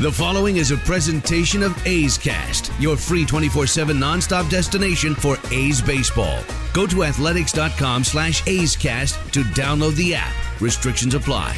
The 0.00 0.10
following 0.10 0.56
is 0.56 0.70
a 0.70 0.76
presentation 0.78 1.62
of 1.62 1.86
A's 1.86 2.16
Cast, 2.18 2.72
your 2.80 2.96
free 2.96 3.24
24-7 3.24 3.96
nonstop 3.96 4.48
destination 4.50 5.14
for 5.14 5.36
A's 5.52 5.80
baseball. 5.82 6.42
Go 6.72 6.86
to 6.86 7.04
athletics.com 7.04 8.02
slash 8.02 8.44
A's 8.48 8.74
Cast 8.74 9.14
to 9.34 9.42
download 9.42 9.94
the 9.94 10.14
app. 10.14 10.32
Restrictions 10.60 11.14
apply. 11.14 11.56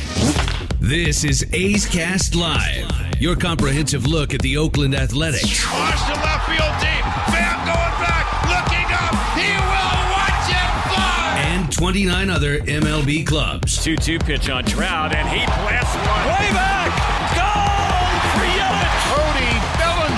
This 0.80 1.24
is 1.24 1.46
A's 1.54 1.86
Cast 1.86 2.34
Live, 2.34 2.90
your 3.20 3.36
comprehensive 3.36 4.04
look 4.06 4.34
at 4.34 4.42
the 4.42 4.56
Oakland 4.58 4.94
Athletics. 4.94 5.64
Launch 5.72 6.00
to 6.06 6.12
left 6.20 6.46
field 6.46 6.74
deep. 6.80 7.04
Bam 7.32 7.64
going 7.64 7.96
back, 8.02 8.26
looking 8.50 8.88
up. 8.92 9.14
He 9.38 9.48
will 9.56 10.04
watch 10.10 10.50
it 10.50 10.92
fly. 10.92 11.40
and 11.46 11.72
29 11.72 12.28
other 12.30 12.58
MLB 12.58 13.24
clubs. 13.26 13.82
2 13.82 13.96
2 13.96 14.18
pitch 14.18 14.50
on 14.50 14.64
Trout, 14.64 15.14
and 15.14 15.26
he 15.28 15.46
blasts 15.46 15.94
one. 15.94 16.26
Way 16.26 16.52
back. 16.52 16.83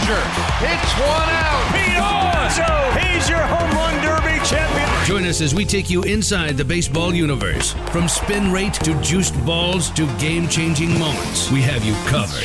Bellinger 0.07 0.25
hits 0.61 0.93
one 1.01 1.29
out. 1.31 1.75
Pete 1.75 1.97
Alonso, 1.97 3.01
he's 3.01 3.29
your 3.29 3.41
home 3.41 3.71
run 3.77 3.95
derby 4.05 4.39
champion. 4.47 5.05
Join 5.05 5.25
us 5.25 5.41
as 5.41 5.53
we 5.53 5.65
take 5.65 5.91
you 5.91 6.03
inside 6.03 6.57
the 6.57 6.65
baseball 6.65 7.13
universe. 7.13 7.73
From 7.91 8.09
spin 8.09 8.53
rate 8.53 8.75
to 8.75 8.95
juiced 9.03 9.35
balls 9.45 9.91
to 9.91 10.07
game 10.19 10.49
changing 10.49 10.97
moments, 10.97 11.51
we 11.51 11.61
have 11.63 11.85
you 11.85 11.95
covered. 12.09 12.45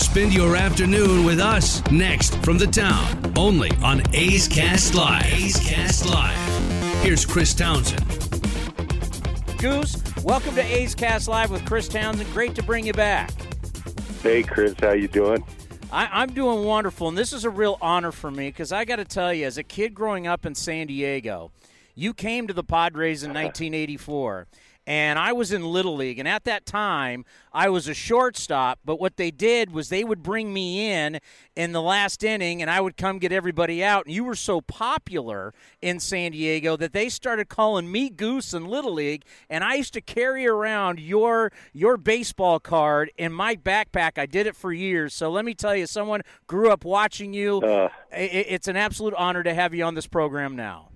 Spend 0.00 0.32
your 0.32 0.54
afternoon 0.54 1.24
with 1.24 1.40
us 1.40 1.82
next 1.90 2.36
from 2.44 2.58
the 2.58 2.66
town, 2.66 3.32
only 3.36 3.70
on 3.82 4.02
A's 4.14 4.46
Cast 4.46 4.94
Live. 4.94 5.32
A's 5.32 5.56
Cast 5.56 6.08
Live. 6.08 7.02
Here's 7.02 7.26
Chris 7.26 7.54
Townsend. 7.54 8.06
Goose, 9.58 10.00
welcome 10.22 10.54
to 10.54 10.62
A's 10.62 10.94
Cast 10.94 11.26
Live 11.26 11.50
with 11.50 11.66
Chris 11.66 11.88
Townsend. 11.88 12.32
Great 12.32 12.54
to 12.54 12.62
bring 12.62 12.86
you 12.86 12.92
back. 12.92 13.32
Hey, 14.22 14.44
Chris, 14.44 14.74
how 14.78 14.92
you 14.92 15.08
doing? 15.08 15.42
I, 15.92 16.22
am 16.22 16.32
doing 16.32 16.64
wonderful, 16.64 17.08
and 17.08 17.18
this 17.18 17.32
is 17.32 17.44
a 17.44 17.50
real 17.50 17.76
honor 17.80 18.12
for 18.12 18.30
me 18.30 18.48
because 18.48 18.70
I 18.70 18.84
got 18.84 18.96
to 18.96 19.04
tell 19.04 19.34
you, 19.34 19.46
as 19.46 19.58
a 19.58 19.64
kid 19.64 19.92
growing 19.92 20.26
up 20.26 20.46
in 20.46 20.54
San 20.54 20.86
Diego, 20.86 21.50
you 21.96 22.14
came 22.14 22.46
to 22.46 22.54
the 22.54 22.62
Padres 22.62 23.24
in 23.24 23.30
1984 23.34 24.46
and 24.90 25.20
I 25.20 25.32
was 25.32 25.52
in 25.52 25.62
Little 25.62 25.94
League. 25.94 26.18
And 26.18 26.26
at 26.26 26.42
that 26.46 26.66
time, 26.66 27.24
I 27.52 27.68
was 27.68 27.86
a 27.86 27.94
shortstop. 27.94 28.80
But 28.84 28.98
what 28.98 29.18
they 29.18 29.30
did 29.30 29.70
was 29.70 29.88
they 29.88 30.02
would 30.02 30.20
bring 30.20 30.52
me 30.52 30.90
in 30.90 31.20
in 31.54 31.70
the 31.70 31.80
last 31.80 32.24
inning, 32.24 32.60
and 32.60 32.68
I 32.68 32.80
would 32.80 32.96
come 32.96 33.20
get 33.20 33.30
everybody 33.30 33.84
out. 33.84 34.06
And 34.06 34.14
you 34.16 34.24
were 34.24 34.34
so 34.34 34.60
popular 34.60 35.54
in 35.80 36.00
San 36.00 36.32
Diego 36.32 36.76
that 36.76 36.92
they 36.92 37.08
started 37.08 37.48
calling 37.48 37.92
me 37.92 38.10
Goose 38.10 38.52
in 38.52 38.64
Little 38.64 38.94
League. 38.94 39.22
And 39.48 39.62
I 39.62 39.74
used 39.74 39.94
to 39.94 40.00
carry 40.00 40.44
around 40.44 40.98
your 40.98 41.52
your 41.72 41.96
baseball 41.96 42.58
card 42.58 43.12
in 43.16 43.32
my 43.32 43.54
backpack. 43.54 44.18
I 44.18 44.26
did 44.26 44.48
it 44.48 44.56
for 44.56 44.72
years. 44.72 45.14
So 45.14 45.30
let 45.30 45.44
me 45.44 45.54
tell 45.54 45.76
you, 45.76 45.86
someone 45.86 46.22
grew 46.48 46.68
up 46.68 46.84
watching 46.84 47.32
you. 47.32 47.58
Uh, 47.60 47.90
it's 48.10 48.66
an 48.66 48.74
absolute 48.74 49.14
honor 49.14 49.44
to 49.44 49.54
have 49.54 49.72
you 49.72 49.84
on 49.84 49.94
this 49.94 50.08
program 50.08 50.56
now. 50.56 50.89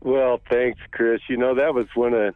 Well, 0.00 0.40
thanks, 0.48 0.80
Chris. 0.92 1.20
You 1.28 1.36
know, 1.36 1.54
that 1.56 1.74
was 1.74 1.86
when 1.94 2.14
a, 2.14 2.32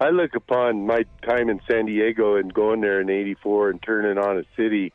I 0.00 0.10
look 0.10 0.34
upon 0.34 0.86
my 0.86 1.04
time 1.26 1.50
in 1.50 1.60
San 1.70 1.86
Diego 1.86 2.36
and 2.36 2.52
going 2.52 2.80
there 2.80 3.00
in 3.00 3.10
84 3.10 3.70
and 3.70 3.82
turning 3.82 4.18
on 4.18 4.38
a 4.38 4.44
city 4.56 4.92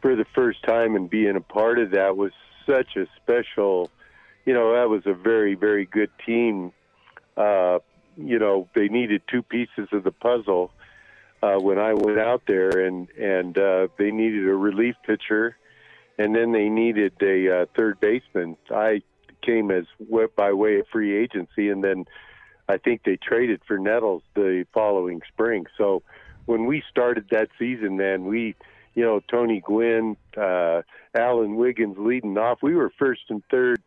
for 0.00 0.14
the 0.14 0.26
first 0.34 0.62
time 0.64 0.94
and 0.94 1.08
being 1.08 1.36
a 1.36 1.40
part 1.40 1.78
of 1.78 1.92
that 1.92 2.16
was 2.16 2.32
such 2.66 2.96
a 2.96 3.06
special, 3.22 3.90
you 4.44 4.52
know, 4.52 4.74
that 4.74 4.90
was 4.90 5.02
a 5.06 5.14
very, 5.14 5.54
very 5.54 5.86
good 5.86 6.10
team. 6.26 6.72
Uh, 7.36 7.78
you 8.16 8.38
know, 8.38 8.68
they 8.74 8.88
needed 8.88 9.22
two 9.30 9.42
pieces 9.42 9.88
of 9.92 10.04
the 10.04 10.12
puzzle 10.12 10.70
uh, 11.42 11.56
when 11.56 11.78
I 11.78 11.94
went 11.94 12.18
out 12.18 12.42
there, 12.46 12.86
and 12.86 13.08
and 13.18 13.56
uh, 13.56 13.88
they 13.98 14.10
needed 14.10 14.46
a 14.46 14.54
relief 14.54 14.94
pitcher, 15.04 15.56
and 16.18 16.36
then 16.36 16.52
they 16.52 16.68
needed 16.68 17.14
a 17.22 17.62
uh, 17.62 17.66
third 17.74 18.00
baseman. 18.00 18.56
I 18.70 19.02
came 19.42 19.70
as 19.70 19.84
by 20.36 20.52
way 20.52 20.78
of 20.78 20.86
free 20.88 21.16
agency, 21.16 21.68
and 21.68 21.82
then 21.82 22.06
I 22.68 22.78
think 22.78 23.02
they 23.04 23.16
traded 23.16 23.60
for 23.66 23.78
Nettles 23.78 24.22
the 24.34 24.64
following 24.72 25.20
spring. 25.32 25.66
So 25.76 26.02
when 26.46 26.66
we 26.66 26.82
started 26.90 27.26
that 27.30 27.48
season, 27.58 27.96
man, 27.96 28.24
we, 28.24 28.54
you 28.94 29.04
know, 29.04 29.20
Tony 29.30 29.60
Gwynn, 29.60 30.16
uh, 30.36 30.82
Alan 31.14 31.56
Wiggins 31.56 31.96
leading 31.98 32.38
off. 32.38 32.58
We 32.62 32.74
were 32.74 32.90
first 32.98 33.22
and 33.28 33.42
third, 33.50 33.82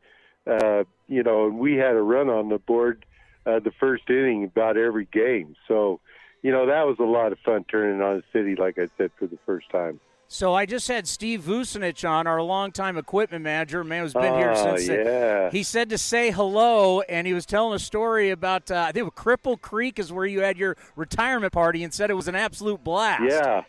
uh, 0.46 0.84
you 1.08 1.24
know, 1.24 1.48
and 1.48 1.58
we 1.58 1.76
had 1.76 1.96
a 1.96 2.02
run 2.02 2.30
on 2.30 2.50
the 2.50 2.60
board 2.60 3.06
uh, 3.46 3.60
the 3.60 3.72
first 3.80 4.04
inning 4.10 4.44
about 4.46 4.78
every 4.78 5.06
game. 5.06 5.56
So, 5.68 6.00
you 6.42 6.52
know, 6.52 6.68
that 6.68 6.86
was 6.86 6.98
a 7.00 7.04
lot 7.04 7.32
of 7.32 7.40
fun 7.40 7.64
turning 7.66 8.02
on 8.02 8.18
the 8.18 8.24
city, 8.34 8.56
like 8.56 8.78
I 8.78 8.88
said, 8.98 9.12
for 9.18 9.28
the 9.28 9.38
first 9.46 9.70
time. 9.70 10.00
So 10.36 10.54
I 10.54 10.66
just 10.66 10.90
had 10.90 11.08
Steve 11.08 11.44
Vucinich 11.44 12.06
on, 12.08 12.28
our 12.28 12.42
longtime 12.42 12.98
equipment 12.98 13.42
manager, 13.42 13.86
man 13.86 14.04
who's 14.04 14.12
been 14.12 14.34
oh, 14.34 14.38
here 14.38 14.54
since. 14.54 14.86
Yeah. 14.86 15.50
He 15.50 15.64
said 15.64 15.92
to 15.92 15.98
say 15.98 16.30
hello, 16.30 17.00
and 17.00 17.26
he 17.26 17.34
was 17.34 17.46
telling 17.46 17.74
a 17.74 17.80
story 17.80 18.32
about 18.32 18.70
uh, 18.70 18.84
I 18.86 18.92
think 18.92 19.16
Cripple 19.16 19.60
Creek 19.62 19.98
is 19.98 20.12
where 20.12 20.26
you 20.26 20.42
had 20.42 20.58
your 20.58 20.76
retirement 20.98 21.54
party, 21.54 21.86
and 21.86 21.94
said 21.94 22.10
it 22.10 22.16
was 22.16 22.28
an 22.28 22.36
absolute 22.36 22.84
blast. 22.84 23.24
Yeah, 23.24 23.64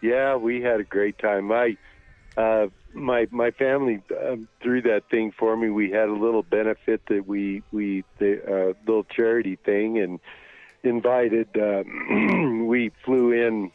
yeah, 0.00 0.36
we 0.36 0.62
had 0.62 0.78
a 0.78 0.84
great 0.84 1.18
time. 1.18 1.46
My 1.46 1.76
uh, 2.36 2.68
my 2.94 3.26
my 3.32 3.50
family 3.50 4.04
um, 4.24 4.46
threw 4.62 4.82
that 4.82 5.10
thing 5.10 5.32
for 5.36 5.56
me. 5.56 5.68
We 5.68 5.90
had 5.90 6.08
a 6.08 6.14
little 6.14 6.44
benefit 6.44 7.02
that 7.08 7.26
we 7.26 7.64
we 7.72 8.04
the 8.18 8.40
uh, 8.44 8.72
little 8.86 9.02
charity 9.02 9.56
thing, 9.56 9.98
and 9.98 10.20
invited. 10.84 11.48
Uh, 11.56 11.82
we 12.66 12.92
flew 13.04 13.32
in 13.32 13.72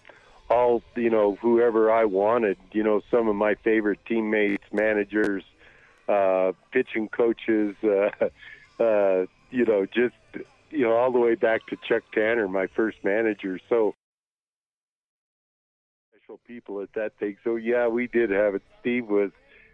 all 0.49 0.83
you 0.95 1.09
know 1.09 1.37
whoever 1.41 1.91
I 1.91 2.05
wanted. 2.05 2.57
You 2.71 2.83
know, 2.83 3.01
some 3.11 3.27
of 3.27 3.35
my 3.35 3.55
favorite 3.55 3.99
teammates, 4.05 4.63
managers, 4.71 5.43
uh, 6.07 6.53
pitching 6.71 7.09
coaches. 7.09 7.75
Uh, 7.83 8.09
uh, 8.83 9.25
you 9.51 9.65
know, 9.65 9.85
just 9.85 10.15
you 10.69 10.81
know 10.81 10.93
all 10.93 11.11
the 11.11 11.19
way 11.19 11.35
back 11.35 11.65
to 11.67 11.77
Chuck 11.87 12.03
Tanner, 12.13 12.47
my 12.47 12.67
first 12.67 12.97
manager. 13.03 13.59
So 13.69 13.95
special 16.25 16.39
people 16.45 16.81
at 16.81 16.93
that 16.93 17.13
thing. 17.19 17.37
So 17.43 17.55
yeah, 17.55 17.87
we 17.87 18.07
did 18.07 18.29
have 18.29 18.55
it. 18.55 18.61
Steve 18.81 19.07
was, 19.07 19.31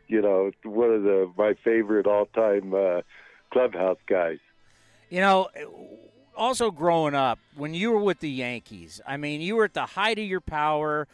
you 0.08 0.22
know, 0.22 0.52
one 0.64 0.92
of 0.92 1.04
the 1.04 1.32
my 1.38 1.56
favorite 1.64 2.08
all-time 2.08 2.74
uh, 2.74 3.02
clubhouse 3.52 3.98
guys. 4.08 4.40
You 5.10 5.20
know, 5.22 5.50
also 6.42 6.72
growing 6.72 7.14
up, 7.14 7.38
when 7.56 7.76
you 7.76 7.92
were 7.92 8.00
with 8.00 8.20
the 8.20 8.30
Yankees, 8.30 9.00
I 9.06 9.16
mean, 9.16 9.42
you 9.42 9.56
were 9.56 9.66
at 9.66 9.76
the 9.76 9.86
height 9.86 10.18
of 10.18 10.26
your 10.26 10.42
power. 10.42 11.08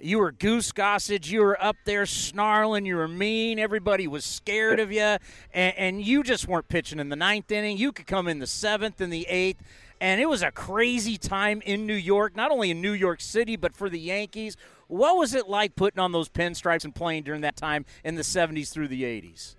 You 0.00 0.18
were 0.18 0.32
goose 0.32 0.72
gossage. 0.72 1.30
You 1.30 1.42
were 1.42 1.62
up 1.62 1.76
there 1.84 2.04
snarling. 2.04 2.84
You 2.84 2.96
were 2.96 3.06
mean. 3.06 3.60
Everybody 3.60 4.08
was 4.08 4.24
scared 4.24 4.80
of 4.80 4.90
you, 4.90 5.18
and, 5.54 5.74
and 5.76 6.02
you 6.04 6.24
just 6.24 6.48
weren't 6.48 6.66
pitching 6.66 6.98
in 6.98 7.10
the 7.10 7.16
ninth 7.16 7.52
inning. 7.52 7.78
You 7.78 7.92
could 7.92 8.08
come 8.08 8.26
in 8.26 8.40
the 8.40 8.46
seventh 8.48 9.00
and 9.00 9.12
the 9.12 9.24
eighth, 9.28 9.62
and 10.00 10.20
it 10.20 10.28
was 10.28 10.42
a 10.42 10.50
crazy 10.50 11.16
time 11.16 11.62
in 11.64 11.86
New 11.86 11.94
York. 11.94 12.34
Not 12.34 12.50
only 12.50 12.72
in 12.72 12.80
New 12.80 12.92
York 12.92 13.20
City, 13.20 13.54
but 13.54 13.72
for 13.72 13.88
the 13.88 14.00
Yankees. 14.00 14.56
What 14.88 15.16
was 15.16 15.32
it 15.32 15.48
like 15.48 15.76
putting 15.76 16.00
on 16.00 16.10
those 16.10 16.28
pinstripes 16.28 16.84
and 16.84 16.92
playing 16.92 17.22
during 17.22 17.42
that 17.42 17.54
time 17.54 17.84
in 18.02 18.16
the 18.16 18.22
'70s 18.22 18.72
through 18.72 18.88
the 18.88 19.04
'80s? 19.04 19.54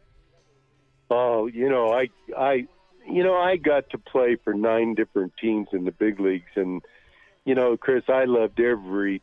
Oh, 1.10 1.48
you 1.48 1.70
know, 1.70 1.94
I 1.94 2.10
I 2.38 2.68
you 3.08 3.24
know, 3.24 3.36
I 3.36 3.58
got 3.58 3.90
to 3.92 3.98
play 3.98 4.38
for 4.44 4.54
nine 4.54 4.96
different 4.96 5.34
teams 5.38 5.70
in 5.72 5.86
the 5.86 5.92
big 5.92 6.20
leagues, 6.20 6.52
and 6.56 6.82
you 7.46 7.56
know, 7.56 7.76
Chris, 7.78 8.04
I 8.08 8.26
loved 8.26 8.60
every 8.60 9.22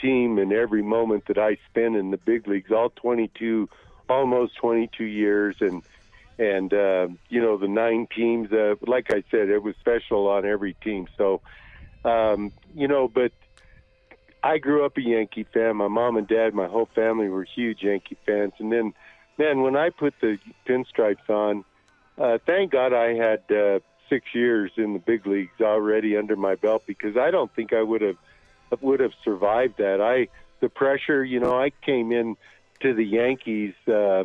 team 0.00 0.38
and 0.38 0.52
every 0.52 0.82
moment 0.82 1.26
that 1.26 1.38
I 1.38 1.56
spent 1.68 1.96
in 1.96 2.10
the 2.10 2.16
big 2.16 2.48
leagues, 2.48 2.70
all 2.70 2.90
22, 2.90 3.68
almost 4.08 4.56
22 4.56 5.04
years, 5.04 5.56
and 5.60 5.82
and 6.38 6.72
uh, 6.72 7.08
you 7.28 7.40
know, 7.40 7.56
the 7.56 7.68
nine 7.68 8.06
teams. 8.14 8.52
Uh, 8.52 8.74
like 8.86 9.12
I 9.12 9.22
said, 9.30 9.48
it 9.48 9.62
was 9.62 9.74
special 9.80 10.26
on 10.28 10.46
every 10.46 10.74
team. 10.74 11.06
So, 11.16 11.42
um, 12.04 12.52
you 12.74 12.88
know, 12.88 13.08
but 13.08 13.32
I 14.42 14.58
grew 14.58 14.84
up 14.84 14.96
a 14.96 15.02
Yankee 15.02 15.46
fan. 15.52 15.76
My 15.76 15.88
mom 15.88 16.16
and 16.16 16.26
dad, 16.26 16.54
my 16.54 16.66
whole 16.66 16.88
family 16.94 17.28
were 17.28 17.44
huge 17.44 17.82
Yankee 17.82 18.16
fans, 18.26 18.54
and 18.58 18.72
then, 18.72 18.94
man, 19.38 19.60
when 19.60 19.76
I 19.76 19.90
put 19.90 20.14
the 20.20 20.38
pinstripes 20.66 21.28
on 21.28 21.64
uh, 22.20 22.38
thank 22.46 22.72
God 22.72 22.92
I 22.92 23.14
had 23.14 23.42
uh, 23.50 23.80
six 24.08 24.26
years 24.34 24.70
in 24.76 24.92
the 24.92 24.98
big 24.98 25.26
leagues 25.26 25.60
already 25.60 26.16
under 26.16 26.36
my 26.36 26.54
belt 26.54 26.82
because 26.86 27.16
I 27.16 27.30
don't 27.30 27.52
think 27.54 27.72
I 27.72 27.82
would 27.82 28.02
have 28.02 28.16
would 28.80 29.00
have 29.00 29.12
survived 29.24 29.78
that. 29.78 30.00
I 30.00 30.28
the 30.60 30.68
pressure, 30.68 31.24
you 31.24 31.40
know, 31.40 31.58
I 31.58 31.70
came 31.84 32.12
in 32.12 32.36
to 32.80 32.94
the 32.94 33.04
Yankees 33.04 33.74
uh, 33.88 34.24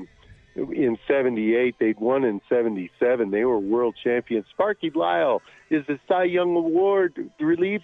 in 0.56 0.97
'78. 1.07 1.75
They'd 1.80 2.00
won 2.00 2.25
in 2.25 2.42
'77. 2.50 3.31
They 3.31 3.45
were 3.45 3.59
world 3.59 3.95
champions. 4.03 4.45
Sparky 4.51 4.91
Lyle 4.94 5.41
is 5.69 5.86
the 5.88 6.00
Cy 6.07 6.25
Young 6.25 6.56
Award 6.56 7.31
relief. 7.39 7.81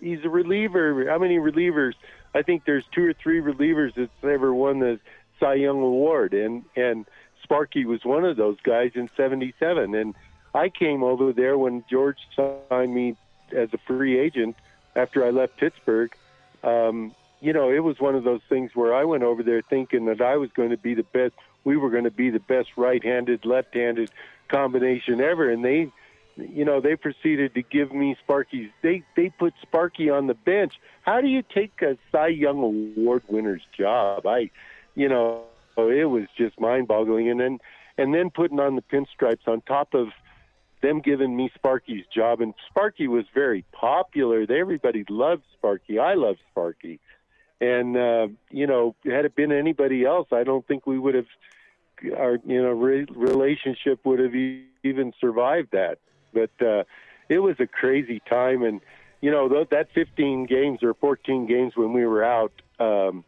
He's 0.00 0.24
a 0.24 0.28
reliever. 0.28 1.06
How 1.08 1.18
many 1.18 1.38
relievers? 1.38 1.92
I 2.34 2.42
think 2.42 2.64
there's 2.66 2.84
two 2.94 3.04
or 3.04 3.14
three 3.14 3.40
relievers 3.40 3.94
that's 3.96 4.10
ever 4.22 4.54
won 4.54 4.80
the 4.80 5.00
Cy 5.40 5.54
Young 5.54 5.80
Award, 5.80 6.34
and 6.34 6.64
and 6.76 7.06
Sparky 7.46 7.84
was 7.84 8.04
one 8.04 8.24
of 8.24 8.36
those 8.36 8.60
guys 8.64 8.90
in 8.96 9.08
'77. 9.16 9.94
And 9.94 10.16
I 10.52 10.68
came 10.68 11.04
over 11.04 11.32
there 11.32 11.56
when 11.56 11.84
George 11.88 12.18
signed 12.34 12.92
me 12.92 13.16
as 13.52 13.68
a 13.72 13.78
free 13.86 14.18
agent 14.18 14.56
after 14.96 15.24
I 15.24 15.30
left 15.30 15.56
Pittsburgh. 15.56 16.12
Um, 16.64 17.14
you 17.40 17.52
know, 17.52 17.70
it 17.70 17.84
was 17.84 18.00
one 18.00 18.16
of 18.16 18.24
those 18.24 18.40
things 18.48 18.72
where 18.74 18.92
I 18.92 19.04
went 19.04 19.22
over 19.22 19.44
there 19.44 19.62
thinking 19.62 20.06
that 20.06 20.20
I 20.20 20.36
was 20.36 20.50
going 20.52 20.70
to 20.70 20.76
be 20.76 20.94
the 20.94 21.04
best. 21.04 21.34
We 21.62 21.76
were 21.76 21.90
going 21.90 22.04
to 22.04 22.10
be 22.10 22.30
the 22.30 22.40
best 22.40 22.70
right-handed, 22.76 23.44
left-handed 23.44 24.10
combination 24.48 25.20
ever, 25.20 25.50
and 25.50 25.64
they, 25.64 25.92
you 26.36 26.64
know, 26.64 26.80
they 26.80 26.96
proceeded 26.96 27.54
to 27.54 27.62
give 27.62 27.92
me 27.92 28.16
Sparky's. 28.24 28.70
They 28.82 29.04
they 29.14 29.30
put 29.30 29.54
Sparky 29.62 30.10
on 30.10 30.26
the 30.26 30.34
bench. 30.34 30.74
How 31.02 31.20
do 31.20 31.28
you 31.28 31.42
take 31.42 31.80
a 31.82 31.96
Cy 32.10 32.28
Young 32.28 32.58
Award 32.58 33.22
winner's 33.28 33.62
job? 33.76 34.26
I, 34.26 34.50
you 34.94 35.08
know, 35.08 35.44
it 35.76 36.06
was 36.06 36.24
just 36.36 36.58
mind-boggling, 36.60 37.30
and 37.30 37.40
then 37.40 37.58
and 37.98 38.14
then 38.14 38.30
putting 38.30 38.60
on 38.60 38.76
the 38.76 38.82
pinstripes 38.82 39.46
on 39.46 39.62
top 39.62 39.94
of 39.94 40.08
them 40.82 41.00
giving 41.00 41.36
me 41.36 41.50
Sparky's 41.54 42.04
job, 42.14 42.40
and 42.40 42.54
Sparky 42.68 43.08
was 43.08 43.24
very 43.34 43.64
popular. 43.72 44.44
Everybody 44.48 45.04
loved 45.08 45.42
Sparky. 45.56 45.98
I 45.98 46.14
loved 46.14 46.38
Sparky, 46.50 47.00
and 47.60 47.96
uh, 47.96 48.28
you 48.50 48.66
know, 48.66 48.94
had 49.04 49.24
it 49.24 49.34
been 49.34 49.52
anybody 49.52 50.04
else, 50.04 50.28
I 50.32 50.44
don't 50.44 50.66
think 50.66 50.86
we 50.86 50.98
would 50.98 51.14
have 51.14 51.26
our 52.16 52.38
you 52.44 52.62
know 52.62 52.72
re- 52.72 53.06
relationship 53.14 54.04
would 54.04 54.18
have 54.18 54.34
e- 54.34 54.66
even 54.84 55.12
survived 55.20 55.72
that. 55.72 55.98
But 56.32 56.50
uh, 56.60 56.84
it 57.28 57.38
was 57.38 57.56
a 57.58 57.66
crazy 57.66 58.20
time, 58.28 58.62
and 58.62 58.80
you 59.20 59.30
know 59.30 59.48
th- 59.48 59.70
that 59.70 59.88
15 59.94 60.46
games 60.46 60.82
or 60.82 60.94
14 60.94 61.46
games 61.46 61.72
when 61.74 61.92
we 61.92 62.06
were 62.06 62.22
out, 62.22 62.52
um, 62.78 63.24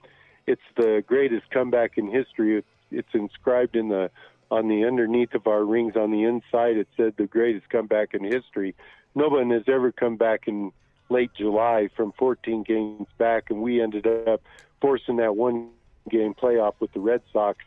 it's 0.49 0.63
the 0.77 1.05
greatest 1.07 1.51
comeback 1.51 1.99
in 1.99 2.11
history. 2.11 2.57
It's, 2.57 2.67
it's 2.91 3.15
inscribed 3.15 3.77
in 3.77 3.91
the 3.91 4.11
on 4.51 4.67
the 4.69 4.87
underneath 4.87 5.35
of 5.35 5.47
our 5.47 5.63
rings 5.63 5.95
on 5.95 6.11
the 6.11 6.25
inside. 6.25 6.79
It 6.79 6.89
said 6.97 7.15
the 7.19 7.27
greatest 7.27 7.69
comeback 7.69 8.15
in 8.15 8.25
history. 8.25 8.75
No 9.15 9.29
one 9.29 9.51
has 9.51 9.65
ever 9.67 9.93
come 9.93 10.17
back 10.17 10.49
in 10.49 10.73
late 11.11 11.31
July 11.37 11.91
from 11.95 12.13
14 12.19 12.63
games 12.63 13.07
back, 13.19 13.51
and 13.51 13.61
we 13.61 13.83
ended 13.83 14.07
up 14.27 14.41
forcing 14.81 15.17
that 15.17 15.37
one 15.37 15.69
game 16.09 16.33
playoff 16.33 16.75
with 16.81 16.93
the 16.95 17.01
Red 17.01 17.21
Sox. 17.31 17.59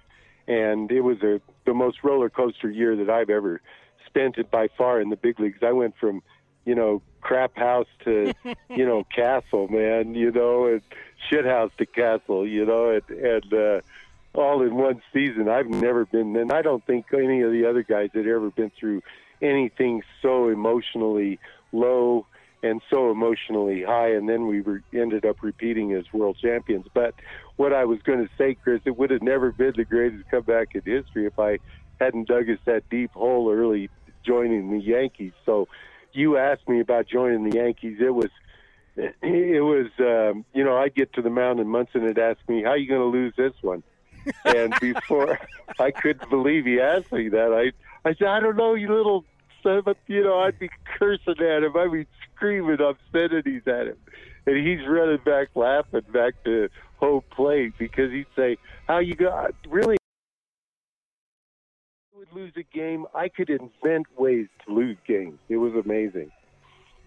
And 0.47 0.91
it 0.91 1.01
was 1.01 1.21
a, 1.21 1.39
the 1.65 1.75
most 1.75 2.03
roller 2.03 2.31
coaster 2.31 2.69
year 2.69 2.95
that 2.95 3.11
I've 3.11 3.29
ever 3.29 3.61
spent 4.07 4.39
it 4.39 4.49
by 4.49 4.69
far 4.75 4.99
in 4.99 5.09
the 5.09 5.15
big 5.15 5.39
leagues. 5.39 5.59
I 5.61 5.71
went 5.71 5.95
from, 5.99 6.23
you 6.65 6.73
know, 6.73 7.03
crap 7.21 7.55
house 7.55 7.87
to, 8.05 8.33
you 8.69 8.85
know, 8.87 9.05
castle, 9.15 9.67
man, 9.67 10.15
you 10.15 10.31
know, 10.31 10.65
and 10.65 10.81
shit 11.29 11.45
house 11.45 11.71
to 11.77 11.85
castle, 11.85 12.47
you 12.47 12.65
know, 12.65 12.89
and, 12.89 13.17
and, 13.17 13.53
uh, 13.53 13.81
all 14.33 14.61
in 14.61 14.75
one 14.75 15.01
season. 15.13 15.49
I've 15.49 15.67
never 15.67 16.05
been, 16.05 16.35
and 16.35 16.51
I 16.51 16.61
don't 16.61 16.85
think 16.85 17.07
any 17.13 17.41
of 17.41 17.51
the 17.51 17.65
other 17.69 17.83
guys 17.83 18.09
had 18.13 18.27
ever 18.27 18.49
been 18.49 18.71
through 18.79 19.01
anything 19.41 20.03
so 20.21 20.49
emotionally 20.49 21.39
low 21.71 22.25
and 22.63 22.81
so 22.89 23.11
emotionally 23.11 23.83
high. 23.83 24.11
And 24.13 24.29
then 24.29 24.47
we 24.47 24.63
ended 24.93 25.25
up 25.25 25.37
repeating 25.41 25.93
as 25.93 26.05
world 26.13 26.37
champions. 26.41 26.85
But 26.93 27.15
what 27.55 27.73
I 27.73 27.85
was 27.85 28.01
going 28.03 28.19
to 28.19 28.29
say, 28.37 28.55
Chris, 28.55 28.81
it 28.85 28.97
would 28.97 29.09
have 29.09 29.21
never 29.21 29.51
been 29.51 29.73
the 29.75 29.85
greatest 29.85 30.29
comeback 30.29 30.75
in 30.75 30.81
history 30.81 31.25
if 31.25 31.37
I 31.39 31.59
hadn't 31.99 32.27
dug 32.27 32.49
us 32.49 32.59
that 32.65 32.89
deep 32.89 33.11
hole 33.11 33.51
early 33.51 33.89
joining 34.25 34.71
the 34.71 34.83
Yankees. 34.83 35.33
So 35.45 35.67
you 36.13 36.37
asked 36.37 36.67
me 36.69 36.79
about 36.79 37.07
joining 37.07 37.49
the 37.49 37.57
Yankees. 37.57 37.97
It 37.99 38.13
was 38.13 38.29
it 39.21 39.63
was 39.63 39.87
um, 39.99 40.45
you 40.53 40.63
know 40.63 40.77
I'd 40.77 40.95
get 40.95 41.13
to 41.13 41.21
the 41.21 41.29
mound 41.29 41.59
and 41.59 41.69
Munson 41.69 42.05
had 42.05 42.19
asked 42.19 42.47
me 42.47 42.63
how 42.63 42.71
are 42.71 42.77
you 42.77 42.87
going 42.87 43.01
to 43.01 43.17
lose 43.17 43.33
this 43.37 43.53
one 43.61 43.83
and 44.45 44.73
before 44.79 45.39
I 45.79 45.91
couldn't 45.91 46.29
believe 46.29 46.65
he 46.65 46.79
asked 46.79 47.11
me 47.11 47.29
that, 47.29 47.53
I 47.53 47.71
I 48.07 48.15
said, 48.15 48.27
I 48.27 48.39
don't 48.39 48.57
know, 48.57 48.73
you 48.73 48.93
little 48.93 49.25
son 49.61 49.83
of 49.85 49.95
you 50.07 50.23
know, 50.23 50.39
I'd 50.39 50.59
be 50.59 50.69
cursing 50.97 51.39
at 51.39 51.63
him, 51.63 51.75
I'd 51.75 51.91
be 51.91 52.07
screaming 52.35 52.81
obscenities 52.81 53.63
at 53.67 53.87
him, 53.87 53.97
and 54.45 54.67
he's 54.67 54.87
running 54.87 55.19
back 55.23 55.49
laughing 55.55 56.01
back 56.11 56.43
to 56.45 56.69
home 56.97 57.21
plate 57.31 57.73
because 57.77 58.11
he'd 58.11 58.27
say, 58.35 58.57
"How 58.87 58.99
you 58.99 59.15
got 59.15 59.53
really?" 59.67 59.97
Would 62.15 62.33
lose 62.33 62.53
a 62.55 62.63
game. 62.63 63.05
I 63.15 63.29
could 63.29 63.49
invent 63.49 64.05
ways 64.17 64.47
to 64.65 64.73
lose 64.73 64.97
games. 65.07 65.39
It 65.49 65.57
was 65.57 65.73
amazing, 65.73 66.31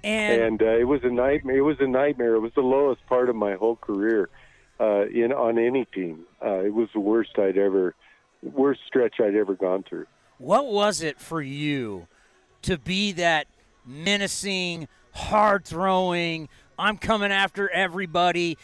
And, 0.04 0.42
and 0.42 0.62
uh, 0.62 0.76
it 0.78 0.84
was 0.84 1.00
a 1.02 1.10
nightmare. 1.10 1.56
It 1.56 1.62
was 1.62 1.78
a 1.80 1.86
nightmare. 1.86 2.34
It 2.34 2.40
was 2.40 2.52
the 2.54 2.60
lowest 2.60 3.04
part 3.06 3.30
of 3.30 3.36
my 3.36 3.54
whole 3.54 3.76
career 3.76 4.28
uh, 4.78 5.06
in 5.06 5.32
on 5.32 5.58
any 5.58 5.86
team. 5.86 6.26
Uh, 6.44 6.58
it 6.58 6.74
was 6.74 6.88
the 6.92 7.00
worst 7.00 7.30
I'd 7.38 7.56
ever, 7.56 7.94
worst 8.42 8.80
stretch 8.86 9.14
I'd 9.18 9.34
ever 9.34 9.54
gone 9.54 9.82
through. 9.88 10.06
what 10.38 10.66
was 10.66 11.00
it 11.00 11.18
for 11.18 11.40
you 11.40 12.06
to 12.62 12.76
be 12.76 13.12
that 13.12 13.46
menacing, 13.86 14.88
hard 15.12 15.64
throwing, 15.64 16.48
I'm 16.78 16.98
coming 16.98 17.30
after 17.30 17.70
everybody. 17.70 18.58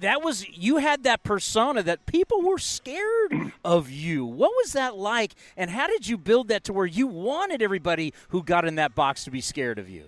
That 0.00 0.22
was 0.22 0.48
you 0.48 0.76
had 0.76 1.02
that 1.02 1.22
persona 1.22 1.82
that 1.82 2.06
people 2.06 2.42
were 2.42 2.58
scared 2.58 3.52
of 3.64 3.90
you. 3.90 4.24
What 4.24 4.52
was 4.62 4.72
that 4.72 4.96
like 4.96 5.34
and 5.56 5.70
how 5.70 5.86
did 5.86 6.06
you 6.06 6.16
build 6.16 6.48
that 6.48 6.64
to 6.64 6.72
where 6.72 6.86
you 6.86 7.06
wanted 7.06 7.60
everybody 7.62 8.14
who 8.28 8.42
got 8.42 8.64
in 8.64 8.76
that 8.76 8.94
box 8.94 9.24
to 9.24 9.30
be 9.30 9.40
scared 9.40 9.78
of 9.78 9.88
you? 9.88 10.04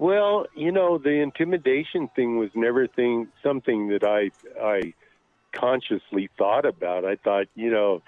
Well, 0.00 0.46
you 0.56 0.72
know, 0.72 0.96
the 0.96 1.20
intimidation 1.20 2.08
thing 2.16 2.38
was 2.38 2.48
never 2.54 2.86
thing 2.86 3.28
something 3.42 3.88
that 3.88 4.02
I 4.02 4.30
I 4.58 4.94
consciously 5.52 6.30
thought 6.38 6.64
about. 6.64 7.04
I 7.04 7.16
thought, 7.16 7.48
you 7.54 7.70
know, 7.70 8.00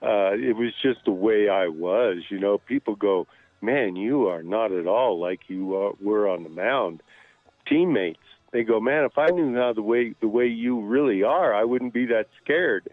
uh, 0.00 0.34
it 0.34 0.54
was 0.56 0.72
just 0.80 1.04
the 1.04 1.10
way 1.10 1.48
I 1.48 1.66
was. 1.66 2.18
You 2.30 2.38
know, 2.38 2.58
people 2.58 2.94
go, 2.94 3.26
"Man, 3.60 3.96
you 3.96 4.28
are 4.28 4.44
not 4.44 4.70
at 4.70 4.86
all 4.86 5.18
like 5.18 5.40
you 5.48 5.76
uh, 5.76 5.92
were 6.00 6.28
on 6.28 6.44
the 6.44 6.48
mound." 6.48 7.02
Teammates, 7.66 8.22
they 8.52 8.62
go, 8.62 8.78
"Man, 8.78 9.02
if 9.02 9.18
I 9.18 9.26
knew 9.26 9.52
how 9.56 9.72
the 9.72 9.82
way 9.82 10.14
the 10.20 10.28
way 10.28 10.46
you 10.46 10.78
really 10.80 11.24
are, 11.24 11.52
I 11.52 11.64
wouldn't 11.64 11.92
be 11.92 12.06
that 12.06 12.28
scared." 12.40 12.88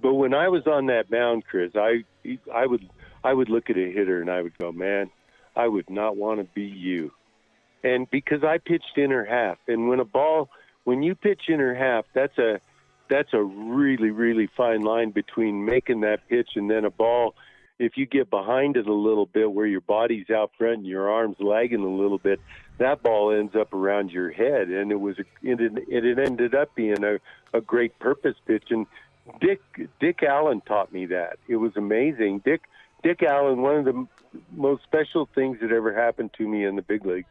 But 0.00 0.14
when 0.14 0.34
I 0.34 0.46
was 0.46 0.68
on 0.68 0.86
that 0.86 1.10
mound, 1.10 1.46
Chris, 1.46 1.72
I 1.74 2.04
I 2.54 2.64
would 2.64 2.88
I 3.24 3.32
would 3.34 3.48
look 3.48 3.70
at 3.70 3.76
a 3.76 3.90
hitter 3.90 4.20
and 4.20 4.30
I 4.30 4.42
would 4.42 4.56
go, 4.56 4.70
"Man, 4.70 5.10
I 5.56 5.66
would 5.66 5.90
not 5.90 6.16
want 6.16 6.38
to 6.38 6.44
be 6.44 6.62
you." 6.62 7.10
And 7.82 8.10
because 8.10 8.42
I 8.42 8.58
pitched 8.58 8.96
inner 8.96 9.24
half, 9.24 9.58
and 9.68 9.88
when 9.88 10.00
a 10.00 10.04
ball, 10.04 10.50
when 10.84 11.02
you 11.02 11.14
pitch 11.14 11.42
inner 11.48 11.74
half, 11.74 12.06
that's 12.12 12.36
a 12.38 12.60
that's 13.08 13.32
a 13.32 13.42
really 13.42 14.10
really 14.10 14.48
fine 14.56 14.82
line 14.82 15.10
between 15.10 15.64
making 15.64 16.00
that 16.00 16.28
pitch 16.28 16.50
and 16.56 16.70
then 16.70 16.84
a 16.84 16.90
ball. 16.90 17.34
If 17.78 17.96
you 17.96 18.06
get 18.06 18.28
behind 18.28 18.76
it 18.76 18.88
a 18.88 18.92
little 18.92 19.26
bit, 19.26 19.52
where 19.52 19.66
your 19.66 19.80
body's 19.80 20.28
out 20.30 20.50
front 20.58 20.78
and 20.78 20.86
your 20.86 21.08
arms 21.08 21.36
lagging 21.38 21.84
a 21.84 21.88
little 21.88 22.18
bit, 22.18 22.40
that 22.78 23.04
ball 23.04 23.30
ends 23.32 23.54
up 23.54 23.72
around 23.72 24.10
your 24.10 24.32
head, 24.32 24.68
and 24.68 24.90
it 24.90 25.00
was 25.00 25.16
it 25.18 25.26
it 25.88 26.18
ended 26.18 26.54
up 26.54 26.74
being 26.74 27.04
a 27.04 27.18
a 27.56 27.60
great 27.60 27.96
purpose 28.00 28.36
pitch. 28.46 28.64
And 28.70 28.86
Dick 29.40 29.60
Dick 30.00 30.24
Allen 30.24 30.60
taught 30.62 30.92
me 30.92 31.06
that. 31.06 31.38
It 31.46 31.56
was 31.56 31.76
amazing. 31.76 32.40
Dick 32.44 32.62
Dick 33.04 33.22
Allen, 33.22 33.62
one 33.62 33.76
of 33.76 33.84
the 33.84 34.06
most 34.52 34.82
special 34.82 35.28
things 35.32 35.58
that 35.60 35.70
ever 35.70 35.94
happened 35.94 36.32
to 36.38 36.48
me 36.48 36.64
in 36.64 36.74
the 36.74 36.82
big 36.82 37.06
leagues 37.06 37.28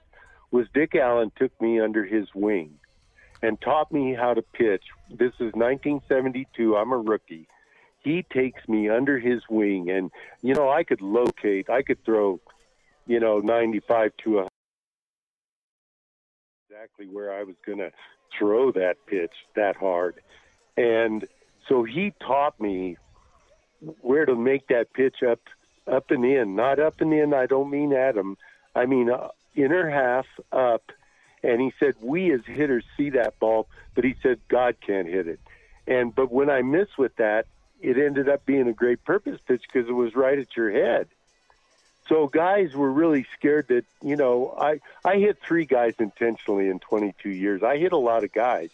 was 0.52 0.68
Dick 0.74 0.96
Allen 0.96 1.32
took 1.36 1.52
me 1.62 1.80
under 1.80 2.06
his 2.06 2.28
wing 2.34 2.80
and 3.42 3.60
taught 3.62 3.92
me 3.92 4.14
how 4.14 4.34
to 4.34 4.42
pitch. 4.42 4.84
This 5.10 5.34
is 5.40 5.54
1972. 5.54 6.76
I'm 6.76 6.92
a 6.92 6.98
rookie. 6.98 7.48
He 8.00 8.26
takes 8.34 8.68
me 8.68 8.90
under 8.90 9.20
his 9.20 9.42
wing, 9.50 9.90
and 9.90 10.12
you 10.42 10.54
know 10.54 10.70
I 10.70 10.84
could 10.84 11.02
locate. 11.02 11.70
I 11.70 11.82
could 11.82 12.04
throw, 12.06 12.40
you 13.06 13.20
know, 13.20 13.40
95 13.40 14.12
to 14.24 14.40
a 14.40 14.48
exactly 16.70 17.08
where 17.08 17.34
I 17.34 17.44
was 17.44 17.56
going 17.66 17.80
to 17.80 17.92
throw 18.38 18.72
that 18.74 18.96
pitch 19.08 19.34
that 19.56 19.76
hard, 19.76 20.22
and 20.78 21.28
so 21.68 21.84
he 21.84 22.14
taught 22.22 22.60
me 22.62 22.98
where 24.02 24.26
to 24.26 24.36
make 24.36 24.68
that 24.68 24.94
pitch 24.94 25.18
up, 25.30 25.40
up 25.92 26.10
and 26.10 26.26
in. 26.26 26.56
Not 26.56 26.80
up 26.80 27.02
and 27.02 27.14
in. 27.14 27.34
I 27.34 27.46
don't 27.46 27.70
mean 27.70 27.94
Adam. 27.94 28.38
I 28.76 28.86
mean 28.86 29.10
uh, 29.10 29.30
inner 29.58 29.90
half 29.90 30.26
up. 30.52 30.92
And 31.44 31.62
he 31.62 31.74
said, 31.80 31.96
we 32.02 32.32
as 32.32 32.42
hitters 32.46 32.84
see 32.96 33.12
that 33.12 33.40
ball, 33.40 33.68
but 33.96 34.04
he 34.04 34.16
said, 34.24 34.40
God 34.48 34.76
can't 34.80 35.08
hit 35.08 35.28
it. 35.28 35.40
And, 35.86 36.14
but 36.14 36.32
when 36.32 36.50
I 36.50 36.62
missed 36.62 36.98
with 36.98 37.16
that, 37.18 37.48
it 37.82 37.98
ended 37.98 38.28
up 38.28 38.46
being 38.46 38.68
a 38.68 38.74
great 38.74 39.04
purpose 39.04 39.40
pitch 39.48 39.64
because 39.72 39.88
it 39.88 39.94
was 39.94 40.16
right 40.16 40.38
at 40.38 40.56
your 40.56 40.72
head. 40.72 41.08
So 42.10 42.28
guys 42.28 42.74
were 42.74 42.92
really 42.92 43.26
scared 43.38 43.68
that 43.68 43.86
you 44.02 44.16
know 44.16 44.56
I 44.58 44.80
I 45.04 45.18
hit 45.18 45.40
three 45.46 45.66
guys 45.66 45.94
intentionally 46.00 46.70
in 46.70 46.80
22 46.80 47.30
years. 47.30 47.64
I 47.64 47.78
hit 47.78 47.92
a 47.92 47.98
lot 47.98 48.24
of 48.24 48.32
guys, 48.32 48.70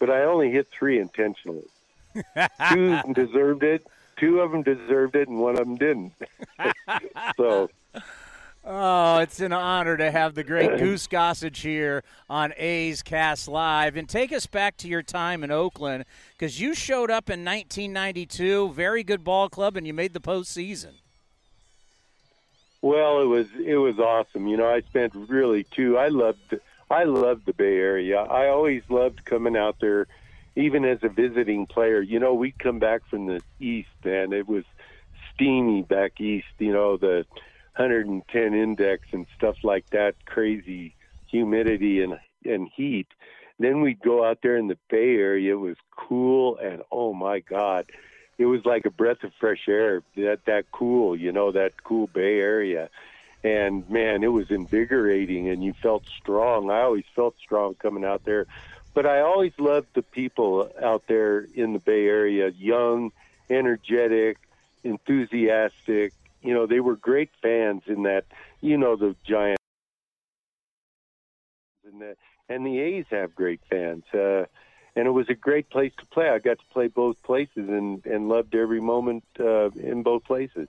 but 0.00 0.10
I 0.10 0.24
only 0.24 0.50
hit 0.50 0.68
three 0.76 0.98
intentionally. 0.98 1.68
two 2.72 3.00
deserved 3.12 3.62
it. 3.62 3.86
Two 4.16 4.40
of 4.40 4.52
them 4.52 4.62
deserved 4.62 5.16
it, 5.16 5.28
and 5.28 5.38
one 5.38 5.58
of 5.58 5.66
them 5.66 5.76
didn't. 5.76 6.12
so. 7.36 7.70
Oh, 8.66 9.18
it's 9.18 9.40
an 9.40 9.52
honor 9.52 9.98
to 9.98 10.10
have 10.10 10.34
the 10.34 10.42
great 10.42 10.78
Goose 10.78 11.06
Gossage 11.06 11.58
here 11.58 12.02
on 12.30 12.54
A's 12.56 13.02
Cast 13.02 13.46
Live. 13.46 13.94
And 13.94 14.08
take 14.08 14.32
us 14.32 14.46
back 14.46 14.78
to 14.78 14.88
your 14.88 15.02
time 15.02 15.44
in 15.44 15.50
Oakland 15.50 16.06
because 16.32 16.58
you 16.58 16.74
showed 16.74 17.10
up 17.10 17.28
in 17.28 17.44
1992, 17.44 18.70
very 18.70 19.04
good 19.04 19.22
ball 19.22 19.50
club, 19.50 19.76
and 19.76 19.86
you 19.86 19.92
made 19.92 20.14
the 20.14 20.20
postseason. 20.20 20.92
Well, 22.80 23.20
it 23.20 23.26
was 23.26 23.48
it 23.62 23.76
was 23.76 23.98
awesome. 23.98 24.46
You 24.46 24.56
know, 24.56 24.66
I 24.66 24.80
spent 24.80 25.14
really 25.14 25.64
two. 25.64 25.98
I 25.98 26.08
loved 26.08 26.54
I 26.90 27.04
loved 27.04 27.44
the 27.44 27.52
Bay 27.52 27.76
Area. 27.76 28.18
I 28.18 28.48
always 28.48 28.82
loved 28.88 29.26
coming 29.26 29.58
out 29.58 29.76
there, 29.80 30.06
even 30.56 30.86
as 30.86 31.00
a 31.02 31.10
visiting 31.10 31.66
player. 31.66 32.00
You 32.00 32.18
know, 32.18 32.32
we'd 32.32 32.58
come 32.58 32.78
back 32.78 33.02
from 33.10 33.26
the 33.26 33.42
east, 33.60 33.88
and 34.04 34.32
it 34.32 34.48
was 34.48 34.64
steamy 35.34 35.82
back 35.82 36.18
east. 36.18 36.46
You 36.58 36.72
know, 36.72 36.96
the 36.96 37.26
110 37.76 38.54
index 38.54 39.08
and 39.12 39.26
stuff 39.36 39.56
like 39.62 39.88
that, 39.90 40.14
crazy 40.26 40.94
humidity 41.26 42.02
and 42.02 42.18
and 42.44 42.68
heat. 42.74 43.08
Then 43.58 43.80
we'd 43.80 44.00
go 44.00 44.24
out 44.24 44.38
there 44.42 44.56
in 44.56 44.68
the 44.68 44.78
Bay 44.90 45.16
Area. 45.16 45.52
It 45.52 45.60
was 45.60 45.76
cool 45.96 46.58
and 46.58 46.82
oh 46.92 47.12
my 47.12 47.40
God, 47.40 47.86
it 48.38 48.46
was 48.46 48.64
like 48.64 48.84
a 48.84 48.90
breath 48.90 49.22
of 49.24 49.32
fresh 49.40 49.68
air. 49.68 50.02
That 50.16 50.40
that 50.46 50.66
cool, 50.72 51.16
you 51.16 51.32
know, 51.32 51.52
that 51.52 51.82
cool 51.82 52.06
Bay 52.06 52.38
Area. 52.38 52.90
And 53.42 53.88
man, 53.90 54.22
it 54.22 54.32
was 54.32 54.50
invigorating 54.50 55.48
and 55.48 55.62
you 55.62 55.74
felt 55.82 56.04
strong. 56.20 56.70
I 56.70 56.80
always 56.82 57.04
felt 57.14 57.34
strong 57.42 57.74
coming 57.74 58.04
out 58.04 58.24
there. 58.24 58.46
But 58.94 59.06
I 59.06 59.20
always 59.20 59.52
loved 59.58 59.88
the 59.94 60.02
people 60.02 60.70
out 60.80 61.02
there 61.08 61.40
in 61.54 61.72
the 61.72 61.80
Bay 61.80 62.06
Area, 62.06 62.50
young, 62.50 63.10
energetic, 63.50 64.38
enthusiastic, 64.84 66.12
you 66.44 66.52
know, 66.52 66.66
they 66.66 66.80
were 66.80 66.94
great 66.94 67.30
fans 67.42 67.82
in 67.86 68.02
that, 68.02 68.26
you 68.60 68.76
know, 68.76 68.96
the 68.96 69.16
Giants 69.24 69.62
and 71.90 72.00
the, 72.00 72.16
and 72.48 72.66
the 72.66 72.78
A's 72.78 73.06
have 73.10 73.34
great 73.34 73.60
fans. 73.70 74.04
Uh, 74.12 74.44
and 74.94 75.08
it 75.08 75.10
was 75.10 75.28
a 75.30 75.34
great 75.34 75.70
place 75.70 75.92
to 75.98 76.06
play. 76.06 76.28
I 76.28 76.38
got 76.38 76.58
to 76.58 76.64
play 76.70 76.88
both 76.88 77.20
places 77.22 77.68
and, 77.68 78.04
and 78.04 78.28
loved 78.28 78.54
every 78.54 78.80
moment 78.80 79.24
uh, 79.40 79.70
in 79.70 80.02
both 80.02 80.24
places. 80.24 80.68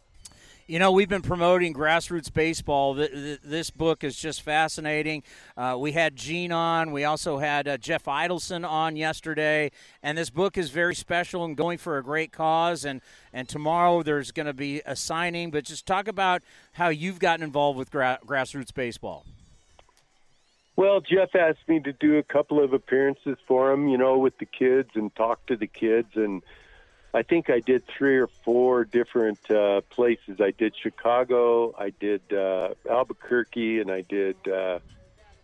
You 0.67 0.79
know, 0.79 0.91
we've 0.91 1.07
been 1.07 1.21
promoting 1.21 1.75
grassroots 1.75 2.33
baseball. 2.33 2.95
This 2.95 3.69
book 3.69 4.03
is 4.03 4.15
just 4.15 4.41
fascinating. 4.41 5.21
Uh, 5.55 5.75
we 5.77 5.91
had 5.91 6.15
Gene 6.15 6.51
on. 6.51 6.91
We 6.91 7.03
also 7.03 7.37
had 7.37 7.67
uh, 7.67 7.77
Jeff 7.77 8.05
Idelson 8.05 8.67
on 8.67 8.95
yesterday. 8.95 9.69
And 10.01 10.17
this 10.17 10.31
book 10.31 10.57
is 10.57 10.71
very 10.71 10.95
special 10.95 11.45
and 11.45 11.55
going 11.55 11.77
for 11.77 11.99
a 11.99 12.03
great 12.03 12.31
cause. 12.31 12.83
And, 12.83 13.01
and 13.31 13.47
tomorrow 13.47 14.01
there's 14.01 14.31
going 14.31 14.47
to 14.47 14.53
be 14.53 14.81
a 14.87 14.95
signing. 14.95 15.51
But 15.51 15.65
just 15.65 15.85
talk 15.85 16.07
about 16.07 16.41
how 16.71 16.89
you've 16.89 17.19
gotten 17.19 17.43
involved 17.43 17.77
with 17.77 17.91
gra- 17.91 18.17
grassroots 18.25 18.73
baseball. 18.73 19.23
Well, 20.75 20.99
Jeff 20.99 21.35
asked 21.35 21.67
me 21.67 21.79
to 21.81 21.93
do 21.93 22.17
a 22.17 22.23
couple 22.23 22.63
of 22.63 22.73
appearances 22.73 23.37
for 23.47 23.71
him, 23.71 23.87
you 23.87 23.99
know, 23.99 24.17
with 24.17 24.39
the 24.39 24.47
kids 24.47 24.89
and 24.95 25.13
talk 25.15 25.45
to 25.45 25.55
the 25.55 25.67
kids. 25.67 26.09
And 26.15 26.41
I 27.15 27.23
think 27.23 27.49
I 27.49 27.61
did 27.61 27.83
three 27.97 28.17
or 28.17 28.27
four 28.27 28.83
different 28.83 29.39
uh, 29.49 29.79
places. 29.89 30.41
I 30.41 30.51
did 30.51 30.75
Chicago, 30.75 31.73
I 31.77 31.91
did 31.91 32.21
uh, 32.33 32.73
Albuquerque, 32.89 33.79
and 33.79 33.89
I 33.89 34.01
did. 34.01 34.35
Uh, 34.45 34.79